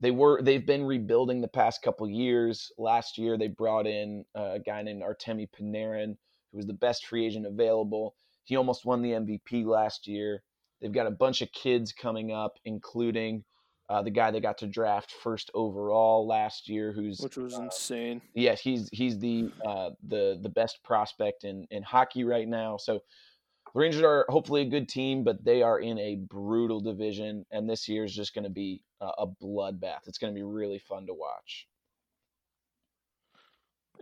They 0.01 0.11
were 0.11 0.43
they've 0.43 0.66
been 0.66 0.85
rebuilding 0.85 1.40
the 1.40 1.49
past 1.49 1.82
couple 1.82 2.09
years. 2.09 2.73
Last 2.78 3.16
year, 3.19 3.39
they 3.39 3.49
brought 3.49 3.86
in 3.86 4.24
uh, 4.36 4.55
a 4.55 4.59
guy 4.59 4.82
named 4.82 5.03
Artemi 5.03 5.49
Panarin, 5.49 6.16
who 6.51 6.57
was 6.57 6.66
the 6.66 6.73
best 6.73 7.07
free 7.07 7.27
agent 7.27 7.47
available. 7.47 8.16
He 8.44 8.57
almost 8.57 8.85
won 8.85 9.03
the 9.03 9.12
MVP 9.12 9.65
last 9.65 10.09
year. 10.09 10.43
They've 10.82 10.92
got 10.92 11.06
a 11.06 11.12
bunch 11.12 11.42
of 11.42 11.52
kids 11.52 11.92
coming 11.92 12.32
up, 12.32 12.59
including 12.64 13.44
uh, 13.88 14.02
the 14.02 14.10
guy 14.10 14.30
they 14.30 14.40
got 14.40 14.59
to 14.59 14.66
draft 14.66 15.12
first 15.12 15.50
overall 15.54 16.26
last 16.26 16.68
year, 16.68 16.92
who's 16.92 17.20
which 17.20 17.36
was 17.36 17.54
uh, 17.54 17.62
insane. 17.62 18.20
yes, 18.34 18.60
he's 18.60 18.88
he's 18.92 19.18
the 19.18 19.50
uh, 19.64 19.90
the 20.09 20.38
the 20.42 20.48
best 20.48 20.82
prospect 20.82 21.44
in 21.44 21.66
in 21.70 21.82
hockey 21.82 22.24
right 22.24 22.48
now. 22.48 22.76
So 22.76 22.94
the 22.94 23.78
Rangers 23.78 24.02
are 24.02 24.26
hopefully 24.28 24.62
a 24.62 24.66
good 24.66 24.88
team, 24.88 25.24
but 25.24 25.44
they 25.44 25.62
are 25.62 25.78
in 25.78 25.98
a 25.98 26.16
brutal 26.16 26.80
division, 26.80 27.46
and 27.52 27.70
this 27.70 27.88
year 27.88 28.04
is 28.04 28.14
just 28.14 28.34
going 28.34 28.44
to 28.44 28.50
be 28.50 28.82
a, 29.00 29.06
a 29.18 29.26
bloodbath. 29.26 30.06
It's 30.06 30.18
going 30.18 30.34
to 30.34 30.38
be 30.38 30.42
really 30.42 30.78
fun 30.78 31.06
to 31.06 31.14
watch. 31.14 31.68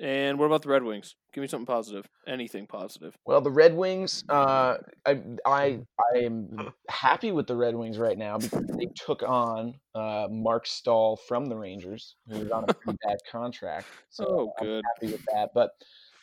And 0.00 0.38
what 0.38 0.46
about 0.46 0.62
the 0.62 0.70
Red 0.70 0.82
Wings? 0.82 1.14
Give 1.34 1.42
me 1.42 1.48
something 1.48 1.66
positive. 1.66 2.08
Anything 2.26 2.66
positive. 2.66 3.14
Well, 3.26 3.42
the 3.42 3.50
Red 3.50 3.74
Wings, 3.76 4.24
uh, 4.30 4.76
I 5.06 5.20
I 5.44 5.80
I 6.14 6.18
am 6.18 6.72
happy 6.88 7.32
with 7.32 7.46
the 7.46 7.54
Red 7.54 7.74
Wings 7.74 7.98
right 7.98 8.16
now 8.16 8.38
because 8.38 8.64
they 8.66 8.86
took 8.96 9.22
on 9.22 9.74
uh, 9.94 10.26
Marc 10.30 10.66
Staal 10.66 11.16
from 11.28 11.46
the 11.46 11.56
Rangers, 11.56 12.16
who's 12.28 12.50
on 12.50 12.64
a 12.68 12.72
pretty 12.72 12.98
bad 13.06 13.18
contract. 13.30 13.88
So 14.08 14.24
Oh, 14.26 14.52
I'm 14.58 14.66
good. 14.66 14.84
happy 14.94 15.12
with 15.12 15.24
that. 15.34 15.50
But 15.54 15.72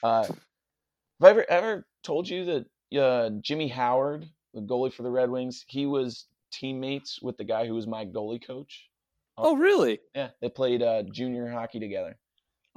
uh, 0.01 0.23
have 0.23 0.37
I 1.21 1.29
ever 1.29 1.45
ever 1.49 1.87
told 2.03 2.27
you 2.27 2.45
that 2.45 2.99
uh, 2.99 3.29
Jimmy 3.41 3.67
Howard, 3.67 4.27
the 4.55 4.61
goalie 4.61 4.91
for 4.91 5.03
the 5.03 5.11
Red 5.11 5.29
Wings, 5.29 5.65
he 5.67 5.85
was 5.85 6.25
teammates 6.51 7.21
with 7.21 7.37
the 7.37 7.43
guy 7.43 7.67
who 7.67 7.75
was 7.75 7.85
my 7.85 8.05
goalie 8.05 8.43
coach? 8.45 8.87
Oh, 9.37 9.55
really? 9.55 9.99
Yeah, 10.15 10.29
they 10.41 10.49
played 10.49 10.81
uh, 10.81 11.03
junior 11.13 11.47
hockey 11.47 11.79
together. 11.79 12.17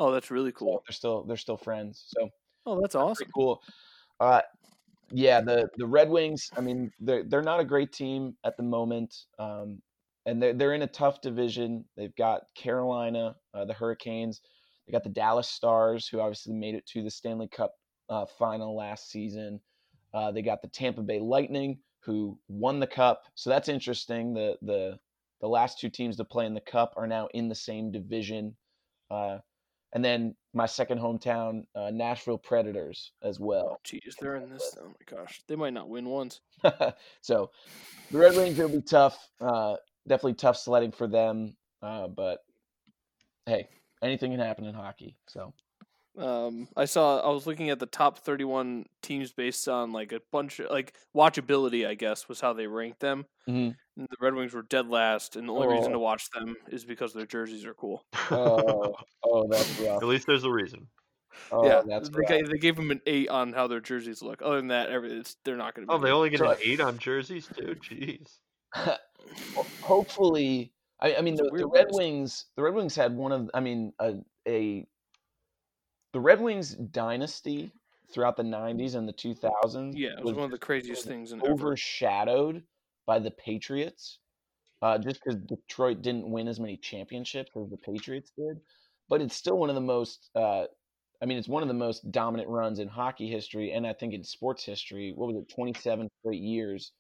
Oh, 0.01 0.11
that's 0.11 0.33
really 0.33 0.51
So 0.57 0.65
cool. 0.65 0.83
they're 0.87 0.95
still 0.95 1.25
they're 1.25 1.37
still 1.37 1.57
friends. 1.57 2.05
So 2.09 2.31
Oh, 2.67 2.81
that's 2.81 2.95
awesome. 2.95 3.31
cool. 3.35 3.63
Uh, 4.21 4.43
yeah, 5.13 5.41
the 5.41 5.69
the 5.77 5.87
Red 5.87 6.11
Wings. 6.11 6.51
I 6.57 6.61
mean, 6.61 6.93
they're 7.01 7.25
they're 7.25 7.43
not 7.43 7.61
a 7.61 7.65
great 7.65 7.93
team 7.93 8.37
at 8.45 8.57
the 8.57 8.63
moment, 8.63 9.15
um, 9.39 9.83
and 10.27 10.43
they're 10.43 10.55
they're 10.55 10.75
in 10.75 10.83
a 10.83 10.87
tough 10.87 11.21
division. 11.21 11.85
They've 11.97 12.15
got 12.17 12.43
Carolina, 12.57 13.37
uh, 13.55 13.65
the 13.65 13.75
Hurricanes. 13.75 14.41
They 14.87 14.93
got 14.93 15.05
the 15.05 15.11
Dallas 15.11 15.49
Stars, 15.49 16.09
who 16.09 16.21
obviously 16.21 16.55
made 16.55 16.75
it 16.75 16.87
to 16.89 17.03
the 17.03 17.11
Stanley 17.11 17.49
Cup 17.49 17.75
uh, 18.09 18.27
final 18.39 18.77
last 18.77 19.11
season. 19.11 19.61
Uh, 20.15 20.33
they 20.33 20.43
got 20.43 20.63
the 20.63 20.69
Tampa 20.69 21.03
Bay 21.03 21.21
Lightning, 21.21 21.81
who 22.01 22.39
won 22.49 22.81
the 22.81 22.87
Cup. 22.87 23.23
So 23.35 23.51
that's 23.51 23.69
interesting. 23.69 24.35
The 24.35 24.59
the 24.63 24.99
the 25.41 25.49
last 25.49 25.81
two 25.81 25.91
teams 25.91 26.17
to 26.19 26.25
play 26.25 26.47
in 26.47 26.55
the 26.55 26.61
Cup 26.61 26.95
are 26.97 27.07
now 27.07 27.29
in 27.35 27.49
the 27.49 27.55
same 27.55 27.91
division. 27.93 28.57
Uh, 29.11 29.39
and 29.93 30.05
then 30.05 30.35
my 30.55 30.67
second 30.67 30.99
hometown, 31.01 31.65
uh, 31.75 31.91
Nashville 31.91 32.39
Predators, 32.39 33.13
as 33.23 33.39
well. 33.41 33.81
Jeez, 33.85 34.17
they're 34.21 34.37
in 34.37 34.51
this. 34.51 34.77
Oh 34.81 34.89
my 34.89 35.17
gosh, 35.17 35.43
they 35.49 35.57
might 35.57 35.73
not 35.73 35.89
win 35.89 36.07
once. 36.09 36.41
so 37.21 37.51
the 38.11 38.19
Red 38.19 38.37
Wings 38.37 38.59
will 38.59 38.69
be 38.69 38.83
tough. 38.83 39.17
Uh, 39.41 39.77
definitely 40.09 40.35
tough 40.35 40.57
sledding 40.57 40.93
for 40.93 41.07
them. 41.07 41.57
Uh, 41.83 42.09
but 42.09 42.41
hey, 43.47 43.69
anything 44.03 44.33
can 44.33 44.41
happen 44.41 44.65
in 44.65 44.75
hockey. 44.75 45.17
So 45.29 45.53
Um, 46.19 46.69
I 46.77 46.85
saw. 46.85 47.21
I 47.21 47.33
was 47.33 47.47
looking 47.47 47.71
at 47.71 47.79
the 47.79 47.87
top 47.87 48.19
31 48.19 48.87
teams 49.03 49.33
based 49.33 49.69
on 49.69 49.93
like 49.93 50.13
a 50.13 50.21
bunch 50.33 50.59
of 50.59 50.71
like 50.71 50.95
watchability. 51.17 51.87
I 51.87 51.95
guess 51.95 52.29
was 52.29 52.41
how 52.41 52.53
they 52.53 52.67
ranked 52.67 53.01
them. 53.01 53.27
Mhm. 53.49 53.77
And 54.01 54.09
the 54.11 54.17
Red 54.21 54.35
Wings 54.35 54.55
were 54.55 54.63
dead 54.63 54.89
last, 54.89 55.37
and 55.37 55.47
the 55.49 55.53
only 55.53 55.69
reason 55.69 55.91
Oh. 55.91 55.95
to 55.95 55.99
watch 55.99 56.31
them 56.31 56.57
is 56.69 56.85
because 56.85 57.13
their 57.13 57.27
jerseys 57.27 57.65
are 57.67 57.75
cool. 57.75 58.05
oh, 58.31 58.95
oh, 59.23 59.47
that's 59.49 59.79
rough. 59.81 60.03
At 60.03 60.09
least 60.09 60.27
there's 60.27 60.45
a 60.45 60.51
reason. 60.51 60.89
Oh, 61.53 61.65
yeah, 61.67 61.83
that's 61.87 62.09
they, 62.09 62.19
rough. 62.21 62.29
gave, 62.29 62.49
they 62.49 62.59
gave 62.59 62.77
them 62.77 62.91
an 62.91 63.01
eight 63.07 63.29
on 63.29 63.53
how 63.53 63.67
their 63.67 63.81
jerseys 63.81 64.23
look. 64.23 64.41
Other 64.43 64.57
than 64.57 64.69
that, 64.69 64.89
every, 64.91 65.13
it's, 65.13 65.37
they're 65.45 65.57
not 65.57 65.75
going 65.75 65.87
to. 65.87 65.93
Oh, 65.95 65.99
they 65.99 66.11
only 66.11 66.31
get 66.31 66.41
an 66.41 66.57
eight 66.65 66.81
on 66.81 66.97
jerseys 66.99 67.47
too. 67.55 67.77
Jeez. 67.77 68.39
Hopefully 69.83 70.73
I, 71.01 71.17
I 71.17 71.21
mean 71.21 71.37
the, 71.37 71.51
the 71.55 71.67
red 71.67 71.87
list. 71.87 71.99
wings 71.99 72.45
the 72.57 72.63
red 72.63 72.75
wings 72.75 72.95
had 72.95 73.15
one 73.17 73.33
of 73.33 73.51
i 73.53 73.61
mean 73.61 73.93
a, 73.99 74.15
a 74.47 74.87
the 76.13 76.21
red 76.21 76.41
wings 76.41 76.75
dynasty 76.75 77.71
throughout 78.13 78.37
the 78.37 78.43
90s 78.43 78.95
and 78.97 79.09
the 79.09 79.13
2000s 79.13 79.93
Yeah, 79.97 80.11
it 80.19 80.25
was 80.25 80.35
one 80.35 80.45
of 80.45 80.51
the 80.51 80.59
craziest 80.59 81.05
things 81.05 81.33
in 81.33 81.41
ever. 81.45 81.53
overshadowed 81.53 82.63
by 83.07 83.19
the 83.19 83.31
patriots 83.31 84.19
uh, 84.83 84.99
just 84.99 85.21
because 85.23 85.41
detroit 85.47 86.03
didn't 86.03 86.29
win 86.29 86.49
as 86.49 86.61
many 86.61 86.77
championships 86.77 87.51
as 87.57 87.71
the 87.71 87.77
patriots 87.77 88.33
did 88.37 88.59
but 89.09 89.21
it's 89.21 89.37
still 89.37 89.59
one 89.59 89.69
of 89.69 89.75
the 89.75 89.81
most 89.81 90.31
uh, 90.35 90.65
i 91.23 91.27
mean 91.27 91.39
it's 91.39 91.49
one 91.49 91.63
of 91.63 91.69
the 91.69 91.75
most 91.75 92.11
dominant 92.11 92.49
runs 92.49 92.79
in 92.79 92.89
hockey 92.89 93.29
history 93.29 93.73
and 93.73 93.87
i 93.87 93.93
think 93.93 94.15
in 94.15 94.25
sports 94.25 94.65
history 94.65 95.13
what 95.15 95.27
was 95.27 95.37
it 95.37 95.53
27 95.53 96.09
straight 96.23 96.41
years 96.41 96.93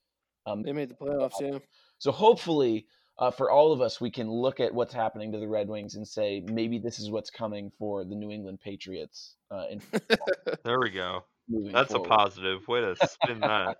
um, 0.46 0.62
They 0.62 0.72
made 0.72 0.90
the 0.90 0.94
playoffs. 0.94 1.40
Yeah. 1.40 1.58
so 1.98 2.12
hopefully, 2.12 2.86
uh, 3.18 3.30
for 3.30 3.50
all 3.50 3.72
of 3.72 3.80
us, 3.80 4.00
we 4.00 4.10
can 4.10 4.30
look 4.30 4.60
at 4.60 4.72
what's 4.72 4.94
happening 4.94 5.32
to 5.32 5.38
the 5.38 5.48
Red 5.48 5.68
Wings 5.68 5.96
and 5.96 6.06
say 6.06 6.42
maybe 6.46 6.78
this 6.78 6.98
is 6.98 7.10
what's 7.10 7.30
coming 7.30 7.70
for 7.78 8.04
the 8.04 8.14
New 8.14 8.30
England 8.30 8.60
Patriots. 8.60 9.36
Uh, 9.50 9.64
in 9.70 9.82
There 10.64 10.80
we 10.80 10.90
go. 10.90 11.24
moving 11.48 11.72
That's 11.72 11.92
a 11.94 11.98
positive 11.98 12.66
way 12.68 12.80
to 12.80 12.96
spin 12.96 13.40
that. 13.40 13.78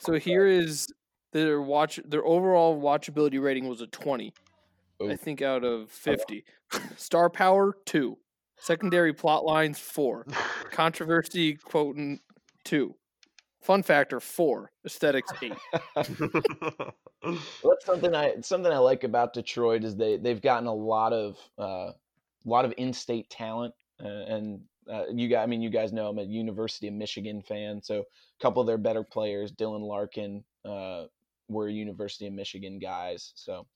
So 0.00 0.12
here 0.18 0.46
is 0.46 0.86
their 1.32 1.60
watch. 1.60 2.00
Their 2.04 2.24
overall 2.24 2.80
watchability 2.80 3.40
rating 3.42 3.68
was 3.68 3.80
a 3.80 3.86
20. 3.86 4.32
I 5.08 5.16
think 5.16 5.42
out 5.42 5.62
of 5.64 5.90
50. 5.90 6.44
Star 6.96 7.28
power 7.28 7.76
two. 7.84 8.18
Secondary 8.58 9.12
plot 9.12 9.44
lines 9.44 9.78
four. 9.78 10.26
Controversy 10.70 11.54
quotient 11.56 12.20
two. 12.64 12.94
Fun 13.60 13.82
factor 13.82 14.20
four. 14.20 14.70
Aesthetics 14.84 15.32
eight. 15.42 15.54
Well, 17.26 17.40
that's 17.64 17.84
something 17.84 18.14
I 18.14 18.34
something 18.40 18.72
I 18.72 18.78
like 18.78 19.02
about 19.02 19.32
Detroit 19.32 19.82
is 19.82 19.96
they 19.96 20.16
they've 20.16 20.40
gotten 20.40 20.68
a 20.68 20.74
lot 20.74 21.12
of 21.12 21.36
uh, 21.58 21.92
lot 22.44 22.64
of 22.64 22.72
in-state 22.76 23.28
talent, 23.30 23.74
uh, 24.02 24.06
and 24.06 24.60
uh, 24.90 25.04
you 25.12 25.26
guys, 25.28 25.42
I 25.42 25.46
mean, 25.46 25.62
you 25.62 25.70
guys 25.70 25.92
know 25.92 26.08
I'm 26.08 26.18
a 26.18 26.22
University 26.22 26.86
of 26.88 26.94
Michigan 26.94 27.42
fan, 27.42 27.82
so 27.82 28.00
a 28.00 28.42
couple 28.42 28.60
of 28.60 28.66
their 28.66 28.78
better 28.78 29.02
players, 29.02 29.50
Dylan 29.50 29.86
Larkin, 29.86 30.44
uh, 30.64 31.06
were 31.48 31.68
University 31.68 32.26
of 32.26 32.32
Michigan 32.32 32.78
guys. 32.78 33.32
So 33.34 33.66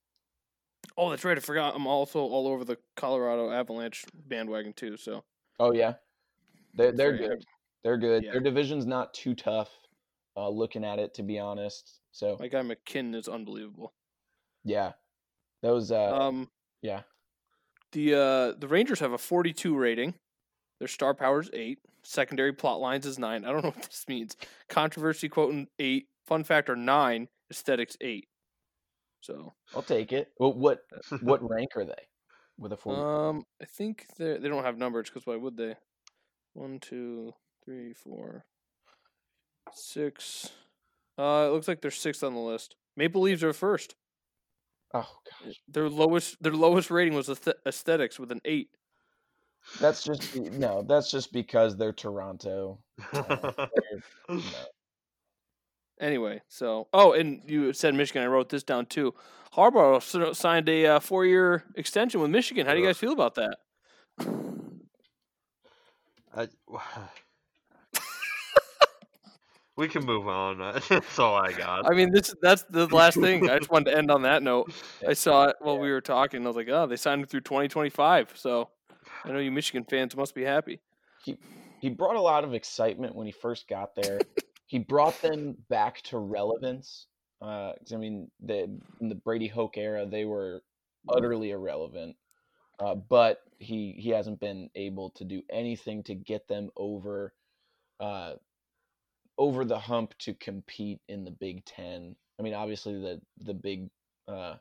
Oh, 0.97 1.11
that's 1.11 1.25
right. 1.25 1.37
I 1.37 1.41
forgot. 1.41 1.75
I'm 1.77 1.87
also 1.87 2.21
all 2.21 2.49
over 2.49 2.65
the 2.65 2.79
Colorado 2.97 3.51
Avalanche 3.51 4.05
bandwagon 4.15 4.73
too. 4.73 4.97
So 4.97 5.25
Oh 5.59 5.73
yeah, 5.73 5.95
they're 6.75 6.93
they're 6.93 7.17
Very 7.17 7.29
good. 7.29 7.45
They're 7.85 7.99
good. 7.99 8.25
Yeah. 8.25 8.33
Their 8.33 8.41
division's 8.41 8.87
not 8.87 9.13
too 9.15 9.35
tough. 9.35 9.71
Uh, 10.37 10.49
looking 10.49 10.85
at 10.85 10.99
it, 10.99 11.13
to 11.15 11.23
be 11.23 11.39
honest. 11.39 12.01
So 12.13 12.37
my 12.41 12.49
guy 12.49 12.63
MacKinnon 12.63 13.15
is 13.15 13.29
unbelievable. 13.29 13.93
yeah, 14.65 14.93
those. 15.63 15.91
Uh, 15.93 16.15
Um, 16.17 16.49
yeah. 16.83 17.03
the 17.93 18.15
uh 18.15 18.53
the 18.59 18.69
Rangers 18.69 19.01
have 19.01 19.13
a 19.13 19.19
42 19.19 19.77
rating. 19.77 20.15
Their 20.79 20.89
star 20.89 21.15
power 21.15 21.41
is 21.41 21.51
eight. 21.53 21.79
Secondary 22.03 22.53
plot 22.55 22.81
lines 22.81 23.05
is 23.05 23.19
nine. 23.19 23.45
I 23.45 23.53
don't 23.53 23.63
know 23.63 23.71
what 23.75 23.83
this 23.83 24.07
means. 24.09 24.37
Controversy 24.69 25.29
quotient 25.29 25.69
eight. 25.79 26.07
Fun 26.27 26.43
factor 26.45 26.75
nine. 26.77 27.29
Aesthetics 27.51 27.97
eight. 28.01 28.29
So 29.21 29.53
I'll 29.75 29.83
take 29.83 30.13
it. 30.13 30.29
Well, 30.39 30.53
what 30.53 30.81
what 31.21 31.49
rank 31.49 31.77
are 31.77 31.85
they 31.85 32.09
with 32.59 32.73
a 32.73 32.77
four? 32.77 32.95
um, 33.29 33.45
I 33.61 33.65
think 33.67 34.07
they 34.19 34.39
they 34.39 34.49
don't 34.49 34.65
have 34.65 34.79
numbers 34.79 35.09
because 35.09 35.27
why 35.27 35.37
would 35.37 35.57
they? 35.57 35.75
One, 36.55 36.79
two, 36.81 37.33
three, 37.65 37.93
four, 37.93 38.45
six. 39.73 40.51
Uh, 41.19 41.47
it 41.49 41.53
looks 41.53 41.69
like 41.69 41.81
they're 41.83 41.91
sixth 41.91 42.23
on 42.25 42.35
the 42.35 42.41
list. 42.41 42.77
Maple 42.97 43.23
Leafs 43.23 43.43
are 43.43 43.53
first. 43.53 43.95
oh 44.95 45.09
gosh, 45.45 45.55
Their 45.69 45.89
lowest 45.89 46.43
their 46.43 46.53
lowest 46.55 46.91
rating 46.91 47.15
was 47.15 47.29
aesthetics 47.67 48.19
with 48.19 48.33
an 48.33 48.41
eight. 48.45 48.71
that's 49.81 50.03
just 50.03 50.35
no. 50.37 50.83
That's 50.89 51.11
just 51.11 51.33
because 51.33 51.77
they're 51.77 51.93
Toronto. 51.93 52.79
Uh, 53.13 53.53
they're, 53.57 54.03
no. 54.37 54.41
Anyway, 56.01 56.41
so 56.49 56.89
oh, 56.95 57.13
and 57.13 57.43
you 57.47 57.73
said 57.75 57.95
Michigan. 57.95 58.23
I 58.23 58.27
wrote 58.27 58.49
this 58.49 58.63
down 58.63 58.87
too. 58.87 59.15
Harbaugh 59.55 60.35
signed 60.35 60.69
a 60.69 60.87
uh, 60.87 61.01
four-year 61.01 61.65
extension 61.75 62.21
with 62.21 62.31
Michigan. 62.31 62.67
How 62.67 62.73
do 62.73 62.81
you 62.81 62.87
guys 62.87 62.97
feel 62.97 63.13
about 63.13 63.35
that? 63.35 63.59
I, 66.35 66.49
we 69.77 69.89
can 69.89 70.07
move 70.07 70.29
on. 70.29 70.59
That's 70.89 71.19
all 71.19 71.35
I 71.35 71.53
got. 71.53 71.91
I 71.91 71.95
mean, 71.95 72.13
this 72.13 72.35
that's 72.41 72.63
the 72.71 72.87
last 72.87 73.19
thing. 73.21 73.51
I 73.51 73.59
just 73.59 73.71
wanted 73.71 73.91
to 73.91 73.99
end 73.99 74.11
on 74.11 74.23
that 74.23 74.43
note. 74.43 74.73
I 75.07 75.13
saw 75.13 75.49
it 75.49 75.57
while 75.61 75.79
we 75.79 75.91
were 75.91 76.01
talking. 76.01 76.45
I 76.45 76.47
was 76.47 76.57
like, 76.57 76.69
oh, 76.71 76.87
they 76.87 76.97
signed 76.97 77.21
him 77.21 77.27
through 77.27 77.41
2025. 77.41 78.33
So 78.37 78.69
I 79.25 79.33
know 79.33 79.39
you 79.39 79.51
Michigan 79.51 79.85
fans 79.85 80.17
must 80.17 80.35
be 80.35 80.45
happy. 80.45 80.81
he 81.25 81.37
he 81.81 81.89
brought 81.91 82.17
a 82.17 82.21
lot 82.21 82.45
of 82.45 82.55
excitement 82.55 83.15
when 83.15 83.27
he 83.27 83.33
first 83.33 83.69
got 83.69 83.95
there. 83.97 84.21
He 84.71 84.79
brought 84.79 85.21
them 85.21 85.57
back 85.69 86.01
to 86.01 86.17
relevance. 86.17 87.09
Uh, 87.43 87.73
I 87.93 87.97
mean, 87.97 88.31
the, 88.41 88.71
in 89.01 89.09
the 89.09 89.17
Brady 89.17 89.49
Hoke 89.49 89.77
era, 89.77 90.07
they 90.07 90.25
were 90.25 90.63
utterly 91.09 91.51
irrelevant. 91.51 92.15
Uh, 92.79 92.95
but 92.95 93.41
he 93.59 93.97
he 93.99 94.11
hasn't 94.11 94.39
been 94.39 94.71
able 94.77 95.11
to 95.11 95.25
do 95.25 95.43
anything 95.51 96.05
to 96.05 96.15
get 96.15 96.47
them 96.47 96.71
over 96.77 97.35
uh, 97.99 98.35
over 99.37 99.65
the 99.65 99.79
hump 99.79 100.17
to 100.19 100.35
compete 100.35 101.01
in 101.09 101.25
the 101.25 101.33
Big 101.33 101.65
Ten. 101.65 102.15
I 102.39 102.43
mean, 102.45 102.55
obviously 102.55 102.95
the 102.95 103.21
the 103.45 103.53
big 103.53 103.91
uh, 104.29 104.55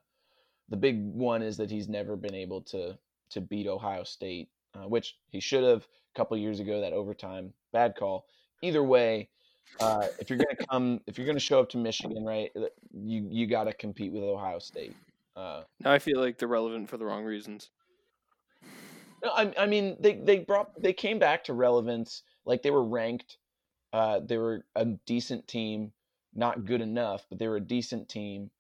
the 0.70 0.76
big 0.76 1.00
one 1.14 1.44
is 1.44 1.56
that 1.58 1.70
he's 1.70 1.88
never 1.88 2.16
been 2.16 2.36
able 2.36 2.62
to 2.64 2.98
to 3.30 3.42
beat 3.42 3.68
Ohio 3.68 4.04
State, 4.04 4.50
uh, 4.74 4.88
which 4.88 5.18
he 5.30 5.40
should 5.40 5.64
have 5.64 5.84
a 5.84 6.18
couple 6.18 6.36
years 6.36 6.60
ago. 6.60 6.82
That 6.82 6.94
overtime 6.94 7.54
bad 7.72 7.96
call. 7.96 8.26
Either 8.64 8.84
way, 8.84 9.30
uh, 9.80 10.08
if 10.20 10.30
you're 10.30 10.40
gonna 10.40 10.58
come, 10.70 11.02
if 11.08 11.18
you're 11.18 11.28
gonna 11.28 11.40
show 11.40 11.60
up 11.60 11.70
to 11.70 11.78
Michigan, 11.78 12.24
right, 12.26 12.52
you 12.94 13.28
you 13.30 13.48
got 13.48 13.66
to 13.66 13.74
compete 13.74 14.12
with 14.12 14.24
Ohio 14.24 14.60
State. 14.60 14.98
Uh, 15.36 15.64
Now 15.84 15.92
I 15.92 16.00
feel 16.00 16.20
like 16.20 16.38
they're 16.38 16.48
relevant 16.48 16.90
for 16.90 16.98
the 16.98 17.06
wrong 17.06 17.24
reasons. 17.26 17.70
No, 19.24 19.32
I, 19.32 19.54
I 19.58 19.66
mean 19.66 19.98
they 20.00 20.16
they 20.16 20.40
brought 20.40 20.72
they 20.82 20.94
came 20.94 21.20
back 21.20 21.44
to 21.46 21.54
relevance. 21.54 22.24
Like 22.46 22.62
they 22.62 22.72
were 22.72 22.84
ranked. 22.84 23.38
Uh, 23.94 24.20
they 24.22 24.38
were 24.38 24.66
a 24.76 24.86
decent 24.86 25.48
team, 25.48 25.94
not 26.34 26.66
good 26.66 26.82
enough, 26.82 27.26
but 27.30 27.40
they 27.40 27.48
were 27.48 27.58
a 27.58 27.62
decent 27.62 28.10
team, 28.10 28.52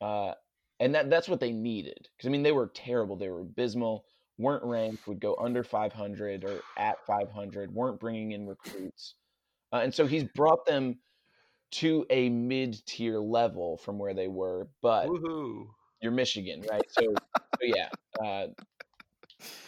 uh, 0.00 0.34
and 0.80 0.94
that 0.94 1.10
that's 1.10 1.28
what 1.28 1.40
they 1.40 1.52
needed. 1.52 2.08
Because 2.16 2.28
I 2.28 2.30
mean 2.30 2.42
they 2.42 2.52
were 2.52 2.68
terrible. 2.68 3.16
They 3.16 3.28
were 3.30 3.40
abysmal. 3.42 4.04
weren't 4.38 4.64
ranked, 4.64 5.06
would 5.06 5.20
go 5.20 5.36
under 5.36 5.64
500 5.64 6.44
or 6.44 6.64
at 6.76 7.04
500, 7.06 7.72
weren't 7.74 8.00
bringing 8.00 8.32
in 8.32 8.46
recruits. 8.48 9.14
Uh, 9.72 9.76
and 9.76 9.94
so 9.94 10.06
he's 10.06 10.24
brought 10.24 10.64
them 10.66 10.98
to 11.70 12.06
a 12.10 12.28
mid 12.28 12.84
tier 12.86 13.18
level 13.18 13.76
from 13.76 13.98
where 13.98 14.14
they 14.14 14.28
were, 14.28 14.68
but 14.82 15.06
Woohoo! 15.06 15.66
you're 16.00 16.12
Michigan, 16.12 16.64
right? 16.70 16.82
So, 16.90 17.14
so 17.34 17.60
yeah, 17.62 17.88
uh, 18.24 18.46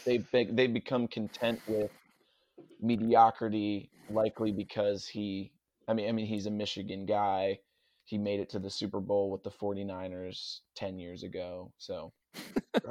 they've 0.04 0.26
they've 0.32 0.72
become 0.72 1.08
content 1.08 1.60
with 1.66 1.90
mediocrity, 2.80 3.90
likely 4.08 4.52
because 4.52 5.06
he, 5.06 5.52
I 5.88 5.94
mean, 5.94 6.08
I 6.08 6.12
mean, 6.12 6.26
he's 6.26 6.46
a 6.46 6.50
Michigan 6.50 7.06
guy. 7.06 7.58
He 8.04 8.18
made 8.18 8.40
it 8.40 8.50
to 8.50 8.58
the 8.58 8.70
Super 8.70 9.00
Bowl 9.00 9.30
with 9.30 9.44
the 9.44 9.50
49ers 9.50 10.60
10 10.74 10.98
years 10.98 11.22
ago. 11.22 11.72
So, 11.78 12.12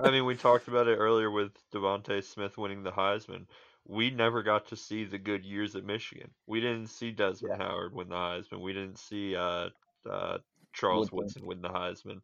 I 0.01 0.11
mean, 0.11 0.25
we 0.25 0.35
talked 0.35 0.69
about 0.69 0.87
it 0.87 0.95
earlier 0.95 1.29
with 1.29 1.51
DeVonta 1.73 2.23
Smith 2.23 2.57
winning 2.57 2.83
the 2.83 2.91
Heisman. 2.91 3.45
We 3.85 4.11
never 4.11 4.43
got 4.43 4.67
to 4.67 4.75
see 4.75 5.03
the 5.05 5.17
good 5.17 5.43
years 5.45 5.75
at 5.75 5.83
Michigan. 5.83 6.29
We 6.45 6.61
didn't 6.61 6.87
see 6.87 7.11
Desmond 7.11 7.55
Yeah. 7.59 7.65
Howard 7.67 7.93
win 7.93 8.09
the 8.09 8.15
Heisman. 8.15 8.61
We 8.61 8.73
didn't 8.73 8.99
see 8.99 9.35
uh, 9.35 9.69
uh, 10.09 10.37
Charles 10.73 11.11
Woodson. 11.11 11.45
Woodson 11.45 11.45
win 11.45 11.61
the 11.61 11.69
Heisman. 11.69 12.21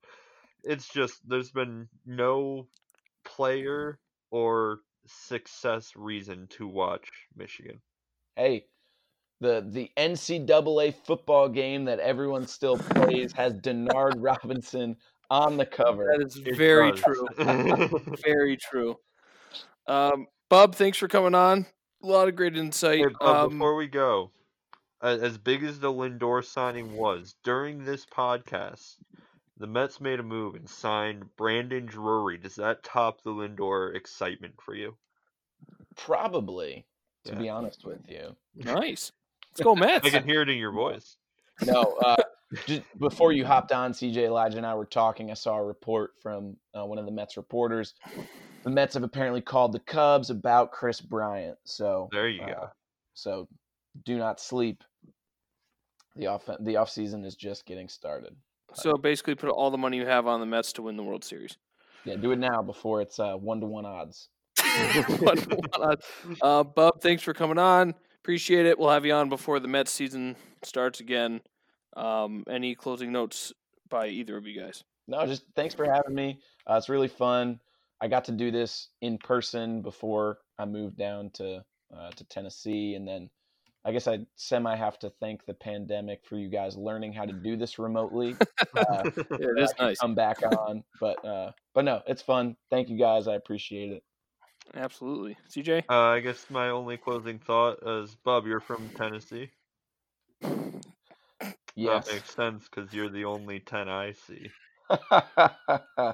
It's 0.64 0.88
just 0.88 1.28
there's 1.28 1.52
been 1.52 1.88
no 2.06 2.68
player 3.24 4.00
or 4.32 4.80
success 5.08 5.94
reason 5.96 6.48
to 6.50 6.68
watch 6.68 7.10
Michigan. 7.36 7.82
hey, 8.36 8.66
the 9.42 9.66
the 9.70 9.92
NCAA 9.98 10.94
football 11.06 11.50
game 11.50 11.86
that 11.86 12.00
everyone 12.00 12.48
still 12.48 12.78
plays 12.78 13.32
has 13.34 13.54
Denard 13.56 14.14
Robinson 14.18 14.96
on 15.30 15.58
the 15.58 15.66
cover. 15.66 16.06
That 16.16 16.26
is 16.26 16.38
It 16.38 16.56
very 16.56 16.92
does. 16.92 17.02
true. 17.02 17.28
Very 18.24 18.58
true. 18.58 18.98
Um, 19.88 20.28
Bub, 20.50 20.76
thanks 20.76 20.98
for 20.98 21.08
coming 21.08 21.36
on. 21.36 21.66
A 22.04 22.08
lot 22.08 22.28
of 22.28 22.36
great 22.36 22.56
insight. 22.56 23.00
Hey, 23.00 23.06
but 23.20 23.26
um, 23.28 23.50
before 23.52 23.76
we 23.76 23.88
go, 23.88 24.32
as 25.02 25.38
big 25.38 25.64
as 25.64 25.80
the 25.80 25.92
Lindor 25.92 26.44
signing 26.44 26.96
was, 26.96 27.36
during 27.44 27.84
this 27.84 28.06
podcast, 28.06 28.96
the 29.58 29.68
Mets 29.68 30.00
made 30.00 30.20
a 30.20 30.24
move 30.24 30.56
and 30.56 30.70
signed 30.70 31.26
Brandon 31.36 31.86
Drury. 31.86 32.38
Does 32.38 32.56
that 32.56 32.84
top 32.84 33.22
the 33.24 33.32
Lindor 33.32 33.96
excitement 33.96 34.56
for 34.64 34.76
you? 34.76 34.96
Probably, 35.96 36.86
to 37.26 37.34
Yeah. 37.34 37.40
be 37.40 37.50
honest 37.50 37.86
with 37.86 38.02
you. 38.08 38.36
nice. 38.56 39.12
Let's 39.52 39.62
go 39.64 39.76
Mets. 39.76 40.06
I 40.06 40.10
can 40.10 40.26
hear 40.26 40.42
it 40.42 40.50
in 40.50 40.58
your 40.58 40.72
voice. 40.74 41.16
No, 41.66 41.98
uh, 42.06 42.18
just 42.68 42.82
before 43.00 43.32
you 43.32 43.46
hopped 43.46 43.72
on, 43.72 43.94
CJ 43.94 44.18
Elijah 44.26 44.58
and 44.58 44.66
I 44.66 44.76
were 44.76 44.86
talking. 44.86 45.32
I 45.32 45.36
saw 45.36 45.56
a 45.56 45.64
report 45.64 46.12
from 46.22 46.58
uh, 46.78 46.86
one 46.86 46.98
of 47.00 47.06
the 47.06 47.12
Mets 47.12 47.38
reporters. 47.38 47.96
The 48.66 48.72
Mets 48.72 48.96
have 48.96 49.04
apparently 49.04 49.42
called 49.42 49.72
the 49.72 49.80
Cubs 49.80 50.32
about 50.32 50.72
Kris 50.72 51.00
Bryant. 51.00 51.58
So 51.64 52.10
There 52.12 52.28
you 52.28 52.42
uh, 52.42 52.48
go. 52.48 52.70
So 53.14 53.48
do 54.04 54.18
not 54.18 54.40
sleep. 54.40 54.84
The 56.16 56.28
off 56.28 56.50
the 56.60 56.76
off 56.78 56.90
season 56.90 57.24
is 57.24 57.36
just 57.36 57.66
getting 57.66 57.88
started. 57.88 58.36
So 58.74 58.94
basically, 58.94 59.36
put 59.36 59.50
all 59.50 59.70
the 59.70 59.78
money 59.78 59.98
you 59.98 60.06
have 60.06 60.28
on 60.28 60.40
the 60.40 60.46
Mets 60.46 60.74
to 60.74 60.82
win 60.82 60.98
the 60.98 61.04
World 61.04 61.24
Series. 61.24 61.58
Yeah, 62.06 62.16
do 62.16 62.32
it 62.32 62.40
now 62.40 62.62
before 62.62 63.02
it's 63.02 63.20
uh, 63.20 63.36
one 63.36 63.60
to 63.60 63.68
one 63.68 63.86
odds. 63.86 64.30
One 64.60 65.38
to 65.38 65.56
one 65.56 65.70
odds. 65.74 66.06
uh, 66.42 66.64
Bub, 66.64 67.02
thanks 67.02 67.22
for 67.22 67.34
coming 67.34 67.58
on. 67.58 67.94
Appreciate 68.22 68.66
it. 68.66 68.80
We'll 68.80 68.90
have 68.90 69.06
you 69.06 69.14
on 69.14 69.30
before 69.30 69.60
the 69.60 69.68
Mets 69.68 69.92
season 69.92 70.36
starts 70.64 71.00
again. 71.00 71.42
Um, 71.96 72.44
any 72.50 72.74
closing 72.76 73.12
notes 73.12 73.54
by 73.90 74.08
either 74.08 74.36
of 74.36 74.48
you 74.48 74.60
guys? 74.60 74.84
No, 75.08 75.26
just 75.28 75.44
thanks 75.56 75.76
for 75.76 75.86
having 75.86 76.16
me. 76.16 76.40
Uh, 76.68 76.76
it's 76.76 76.90
really 76.90 77.08
fun. 77.08 77.60
I 78.02 78.08
got 78.08 78.26
to 78.26 78.32
do 78.32 78.52
this 78.52 78.90
in 79.02 79.18
person 79.18 79.82
before 79.82 80.40
I 80.60 80.66
moved 80.66 80.98
down 80.98 81.30
to 81.36 81.64
uh, 81.96 82.12
to 82.12 82.24
Tennessee, 82.26 82.96
and 82.96 83.08
then 83.08 83.30
I 83.86 83.92
guess 83.92 84.08
I 84.08 84.26
semi 84.36 84.76
have 84.76 84.98
to 85.00 85.12
thank 85.22 85.46
the 85.46 85.54
pandemic 85.54 86.26
for 86.26 86.38
you 86.38 86.50
guys 86.50 86.76
learning 86.76 87.14
how 87.14 87.26
to 87.26 87.34
do 87.34 87.56
this 87.56 87.78
remotely. 87.80 88.36
Uh, 88.76 89.10
Yeah, 89.40 89.48
it 89.50 89.60
I 89.60 89.64
is 89.64 89.74
can 89.74 89.86
nice. 89.88 90.00
Come 90.00 90.16
back 90.16 90.42
on, 90.44 90.84
but 91.00 91.24
uh, 91.26 91.52
but 91.74 91.86
no, 91.86 92.02
it's 92.08 92.22
fun. 92.22 92.56
Thank 92.70 92.90
you 92.90 92.98
guys. 92.98 93.28
I 93.28 93.36
appreciate 93.36 93.92
it. 93.92 94.04
Absolutely. 94.74 95.38
CJ? 95.50 95.84
Uh, 95.90 95.94
I 95.94 96.20
guess 96.20 96.50
my 96.50 96.70
only 96.70 96.98
closing 96.98 97.40
thought 97.40 97.78
is, 97.86 98.16
Bub, 98.24 98.48
you're 98.48 98.60
from 98.60 98.90
Tennessee. 98.90 99.52
Yes. 101.76 102.08
That 102.08 102.14
makes 102.14 102.36
sense 102.36 102.68
because 102.70 102.94
you're 102.94 103.10
the 103.10 103.26
only 103.26 103.60
10 103.60 103.90
I 103.90 104.14
see. 104.14 104.50